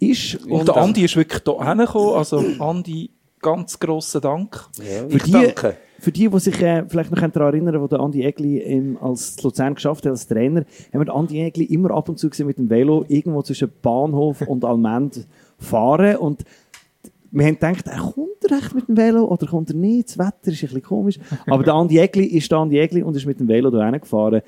ist. 0.00 0.44
Und 0.46 0.66
der 0.66 0.76
Andi 0.76 1.04
ist 1.04 1.16
wirklich 1.16 1.42
hier 1.44 1.64
hingekommen. 1.64 2.14
Also, 2.14 2.44
Andi, 2.58 3.10
ganz 3.40 3.78
grossen 3.78 4.20
Dank. 4.20 4.66
Ja, 4.78 5.08
Für 5.08 5.16
ich 5.16 5.22
die- 5.22 5.30
danke. 5.32 5.76
Für 5.98 6.12
die, 6.12 6.28
die 6.28 6.38
sich 6.40 6.60
äh, 6.60 6.84
vielleicht 6.86 7.10
noch 7.10 7.18
daran 7.30 7.54
erinnern, 7.54 7.80
wo 7.80 7.86
der 7.86 8.00
Andi 8.00 8.22
Egli 8.22 8.58
ähm, 8.58 8.98
als 9.00 9.42
Luzern 9.42 9.74
geschafft 9.74 10.04
hat, 10.04 10.10
als 10.10 10.26
Trainer, 10.28 10.64
haben 10.92 11.06
wir 11.06 11.14
Andi 11.14 11.40
Egli 11.40 11.64
immer 11.64 11.90
ab 11.92 12.10
und 12.10 12.18
zu 12.18 12.28
gesehen 12.28 12.46
mit 12.46 12.58
dem 12.58 12.68
Velo 12.68 13.06
irgendwo 13.08 13.40
zwischen 13.42 13.70
Bahnhof 13.80 14.42
und 14.42 14.62
Almend 14.66 15.26
fahren 15.58 16.16
und 16.16 16.44
wir 17.30 17.46
haben 17.46 17.54
gedacht, 17.54 17.86
er 17.88 17.98
kommt 17.98 18.44
recht 18.50 18.74
mit 18.74 18.88
dem 18.88 18.96
Velo 18.98 19.24
oder 19.24 19.46
kommt 19.46 19.70
er 19.70 19.76
nicht? 19.76 20.10
Das 20.10 20.18
Wetter 20.18 20.52
ist 20.52 20.62
ein 20.62 20.66
bisschen 20.68 20.82
komisch. 20.82 21.18
Aber 21.46 21.62
der 21.64 21.74
Andi 21.74 21.98
Egli 21.98 22.24
ist 22.26 22.50
der 22.52 22.58
Andi 22.58 22.78
Egli 22.78 23.02
und 23.02 23.16
ist 23.16 23.26
mit 23.26 23.40
dem 23.40 23.48
Velo 23.48 23.70
hierher 23.70 23.98
gefahren. 23.98 24.42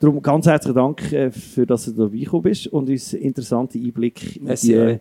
Darum 0.00 0.20
ganz 0.22 0.46
herzlichen 0.46 0.76
Dank, 0.76 1.12
äh, 1.12 1.30
für 1.30 1.66
dass 1.66 1.86
du 1.86 1.92
dabei 1.92 2.18
gekommen 2.18 2.42
bist 2.42 2.66
und 2.68 2.88
uns 2.90 3.14
interessante 3.14 3.78
Einblick 3.78 4.36
in 4.36 4.46
die 4.54 4.76
euch. 4.76 4.98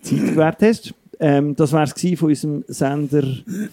Zeit 0.00 0.18
gewährt 0.20 0.62
hast. 0.62 0.94
Ähm, 1.20 1.54
das 1.54 1.72
war 1.72 1.82
es 1.82 1.92
von 2.18 2.28
unserem 2.30 2.64
Sender, 2.66 3.24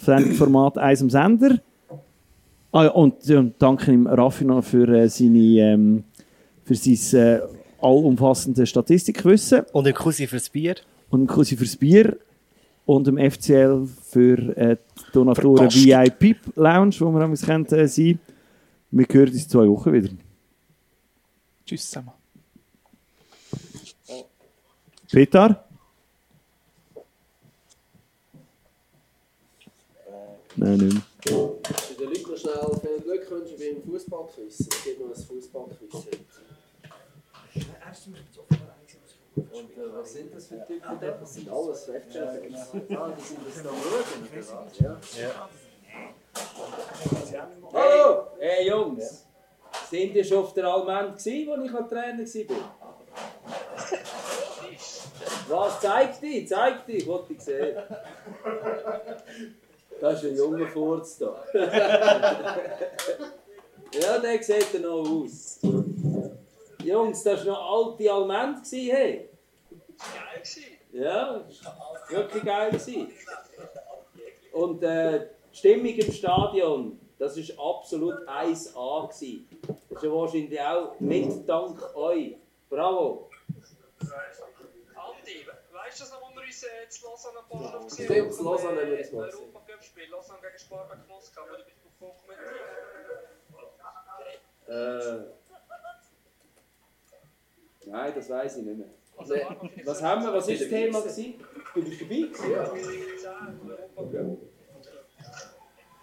Sendformat 0.03 0.77
«Eis 0.77 1.01
am 1.01 1.09
Sender». 1.09 1.59
Ah, 2.73 2.83
ja, 2.83 2.89
und 2.91 3.25
ja, 3.25 3.43
danke 3.57 3.93
ihm 3.93 4.05
Raffi 4.05 4.43
noch 4.43 4.63
für, 4.63 4.87
äh, 4.89 5.07
seine, 5.07 5.39
ähm, 5.39 6.03
für 6.65 6.75
sein 6.75 7.19
äh, 7.19 7.39
allumfassende 7.81 8.65
Statistikwissen 8.65 9.61
Und 9.71 9.87
im 9.87 9.95
Kussi 9.95 10.27
fürs 10.27 10.49
Bier. 10.49 10.75
und 11.09 11.27
quasi 11.27 11.55
fürs 11.55 11.77
Bier. 11.77 12.17
und 12.85 13.07
dem 13.07 13.17
FCL 13.17 13.87
für 14.09 14.57
äh, 14.57 14.75
die 14.75 15.11
Donatoren 15.13 15.71
Verpasst. 15.71 16.21
VIP 16.21 16.37
Lounge, 16.55 16.95
wo 16.99 17.11
wir 17.11 17.21
am 17.21 17.33
können, 17.35 17.65
äh, 17.67 17.87
sein 17.87 18.19
Wir 18.91 19.05
hören 19.09 19.29
uns 19.29 19.47
zwei 19.47 19.67
Wochen 19.67 19.93
wieder. 19.93 20.09
Tschüss 21.65 21.89
zusammen. 21.89 22.11
Peter? 25.11 25.66
Nein, 30.59 30.77
nicht 30.77 30.93
mehr. 30.93 31.03
Ich 31.23 31.97
den 31.97 32.07
Leuten 32.07 32.31
noch 32.31 32.37
schnell 32.37 32.79
viel 32.81 32.99
Glück 33.01 33.29
wünschen 33.29 33.57
beim 33.59 33.83
Fußballquiz. 33.83 34.59
Es 34.59 34.83
gibt 34.83 34.99
noch 34.99 35.15
ein 35.15 35.23
Fußballquiz 35.23 35.93
heute. 35.93 36.17
Und 39.35 39.77
äh, 39.77 39.93
was 39.93 40.13
sind 40.13 40.33
das 40.33 40.47
für 40.47 40.65
Typen 40.65 40.99
da? 40.99 41.11
Das 41.11 41.33
sind 41.35 41.49
alles 41.49 41.87
Webchefs. 41.87 42.73
Ah, 42.73 43.13
die 43.15 43.21
sind 43.21 43.39
das 43.45 43.63
da 43.63 43.69
oder 43.69 44.01
was? 44.35 45.19
Ja. 45.19 45.49
Hallo! 47.73 48.27
Hey 48.39 48.67
Jungs! 48.67 49.27
Sind 49.91 50.15
ihr 50.15 50.23
schon 50.23 50.39
auf 50.39 50.53
der 50.53 50.65
Almend 50.65 51.19
wo 51.47 51.55
ich 51.61 51.71
Trainer 51.87 52.25
war? 52.25 52.97
Was? 55.49 55.81
Zeig 55.81 56.19
dich, 56.19 56.47
zeig 56.47 56.85
dich, 56.87 56.97
ich 56.97 57.07
wollte 57.07 57.33
dich 57.33 57.43
sehen. 57.43 57.77
Das 59.99 60.23
ist 60.23 60.31
ein 60.31 60.37
junger 60.37 60.67
Furz 60.67 61.17
da. 61.17 61.43
ja, 63.93 64.19
der 64.19 64.43
sieht 64.43 64.73
ja 64.73 64.79
noch 64.79 65.09
aus. 65.09 65.59
Jungs, 66.83 67.23
das 67.23 67.45
war 67.45 67.53
noch 67.53 67.97
alte 67.97 68.11
Almend, 68.11 68.63
gsi, 68.63 68.89
hey? 68.91 69.29
Geil. 69.97 70.43
Ja, 70.91 71.39
das 71.39 71.65
war 71.65 71.95
wirklich 72.09 72.43
geil. 72.43 72.71
gewesen. 72.71 73.11
Und 74.51 74.83
äh, 74.83 75.27
die 75.51 75.57
Stimmung 75.57 75.87
im 75.87 76.11
Stadion, 76.11 76.99
das 77.17 77.37
war 77.37 77.75
absolut 77.77 78.27
1A. 78.27 79.07
gewesen. 79.07 79.47
Das 79.89 79.97
ist 79.97 80.03
ja 80.03 80.11
wahrscheinlich 80.11 80.61
auch 80.61 80.99
mit 80.99 81.49
dank 81.49 81.95
euch. 81.95 82.35
Bravo! 82.69 83.29
Andi, 83.99 85.45
weißt 85.71 85.99
du 85.99 86.03
das 86.03 86.11
noch, 86.11 86.26
äh, 86.63 86.83
jetzt 86.83 87.01
Lausanne 87.03 87.39
am 87.39 87.45
Bahnhof 87.49 87.85
gesehen 87.87 88.05
Stimmt, 88.05 88.37
in 88.39 88.45
Lausanne 88.45 88.81
haben 88.81 88.91
wir 88.91 88.97
uns 88.99 89.11
mal 89.11 89.25
gesehen. 89.25 89.41
Europa 89.43 89.59
Cup 89.71 89.83
Spiel, 89.83 90.09
Lausanne 90.09 90.39
gegen 90.41 90.59
Spartak 90.59 91.07
Moskau, 91.07 91.41
wo 91.49 91.55
du 91.57 91.63
bist 91.63 91.77
davon 91.85 92.11
kommentiert. 92.17 92.55
Äh, 94.67 95.19
nein, 97.89 98.13
das 98.15 98.29
weiß 98.29 98.57
ich 98.57 98.63
nicht 98.63 98.77
mehr. 98.77 98.87
Also, 99.17 99.33
für 99.33 99.85
Was 99.85 100.01
haben 100.03 100.23
wir? 100.23 100.33
Was 100.33 100.47
war 100.47 100.53
das 100.55 100.67
Thema? 100.69 100.99
Gewesen? 101.01 101.43
Du 101.73 101.83
bist 101.83 102.01
dabei? 102.01 102.15
gewesen? 102.15 102.51
Ja. 102.51 102.73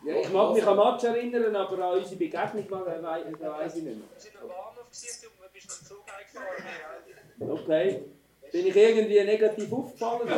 Ja, 0.06 0.14
ich 0.20 0.28
mag 0.30 0.52
mich 0.52 0.66
an 0.66 0.76
Match 0.76 1.04
erinnern, 1.04 1.56
aber 1.56 1.78
an 1.82 1.94
unsere 1.98 2.16
Begegnung 2.16 2.68
we- 2.68 2.86
we- 2.86 3.38
we- 3.40 3.50
weiss 3.50 3.74
ich 3.76 3.84
nicht 3.84 3.96
mehr. 3.96 4.06
Wir 4.12 4.20
sind 4.20 4.36
am 4.36 4.48
Bahnhof 4.48 4.76
und 4.80 4.92
wir 4.92 5.48
bist 5.52 5.68
noch 5.68 5.82
Zug 5.88 6.04
eingefahren. 6.12 7.50
Okay. 7.50 7.86
Bin 8.54 8.68
ich 8.68 8.76
irgendwie 8.76 9.20
negativ 9.24 9.72
aufgefallen? 9.72 10.28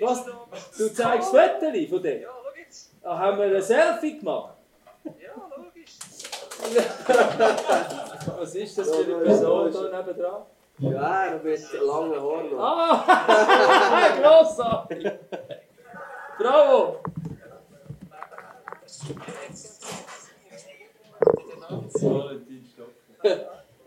Was? 0.00 0.26
Du 0.76 0.92
zeigst 0.92 1.30
Fotos 1.30 1.88
von 1.88 2.02
dem? 2.02 2.20
Ja, 2.20 2.28
schau 2.28 2.58
jetzt. 2.58 2.90
Ah, 3.02 3.18
haben 3.18 3.38
wir 3.38 3.56
ein 3.56 3.62
Selfie 3.62 4.18
gemacht? 4.18 4.56
Ja, 5.02 5.12
logisch. 5.56 5.96
Was 8.38 8.54
ist 8.54 8.76
das 8.76 8.94
für 8.94 9.02
eine 9.02 9.24
Person 9.24 9.72
da 9.72 9.96
nebendran? 9.96 10.42
Ja, 10.78 11.24
er 11.24 11.42
mit 11.42 11.72
langen 11.72 12.20
Haaren. 12.20 12.50
noch. 12.50 12.58
Ah! 12.58 14.18
Grossartig! 14.20 15.10
Bravo! 16.38 17.00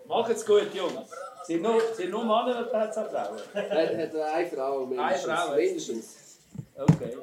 Macht's 0.08 0.46
gut, 0.46 0.74
Jungs. 0.74 1.10
Sind 1.46 1.62
nur, 1.62 1.82
sind 1.94 2.10
nur 2.12 2.24
Männer 2.24 2.66
oder 2.68 2.80
hat 2.80 2.92
es 2.92 2.98
auch 2.98 3.10
Frauen? 3.10 3.40
Er 3.54 4.08
hat 4.08 4.16
eine 4.16 4.48
Frau 4.48 4.86
mindestens. 4.86 5.30
Eine 5.30 5.38
Frau, 5.38 5.56
mindestens. 5.56 6.38
Okay. 6.78 7.18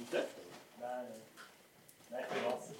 Nein, 0.00 0.26
nein. 0.80 1.06
Nein, 2.10 2.24
Wasser. 2.44 2.76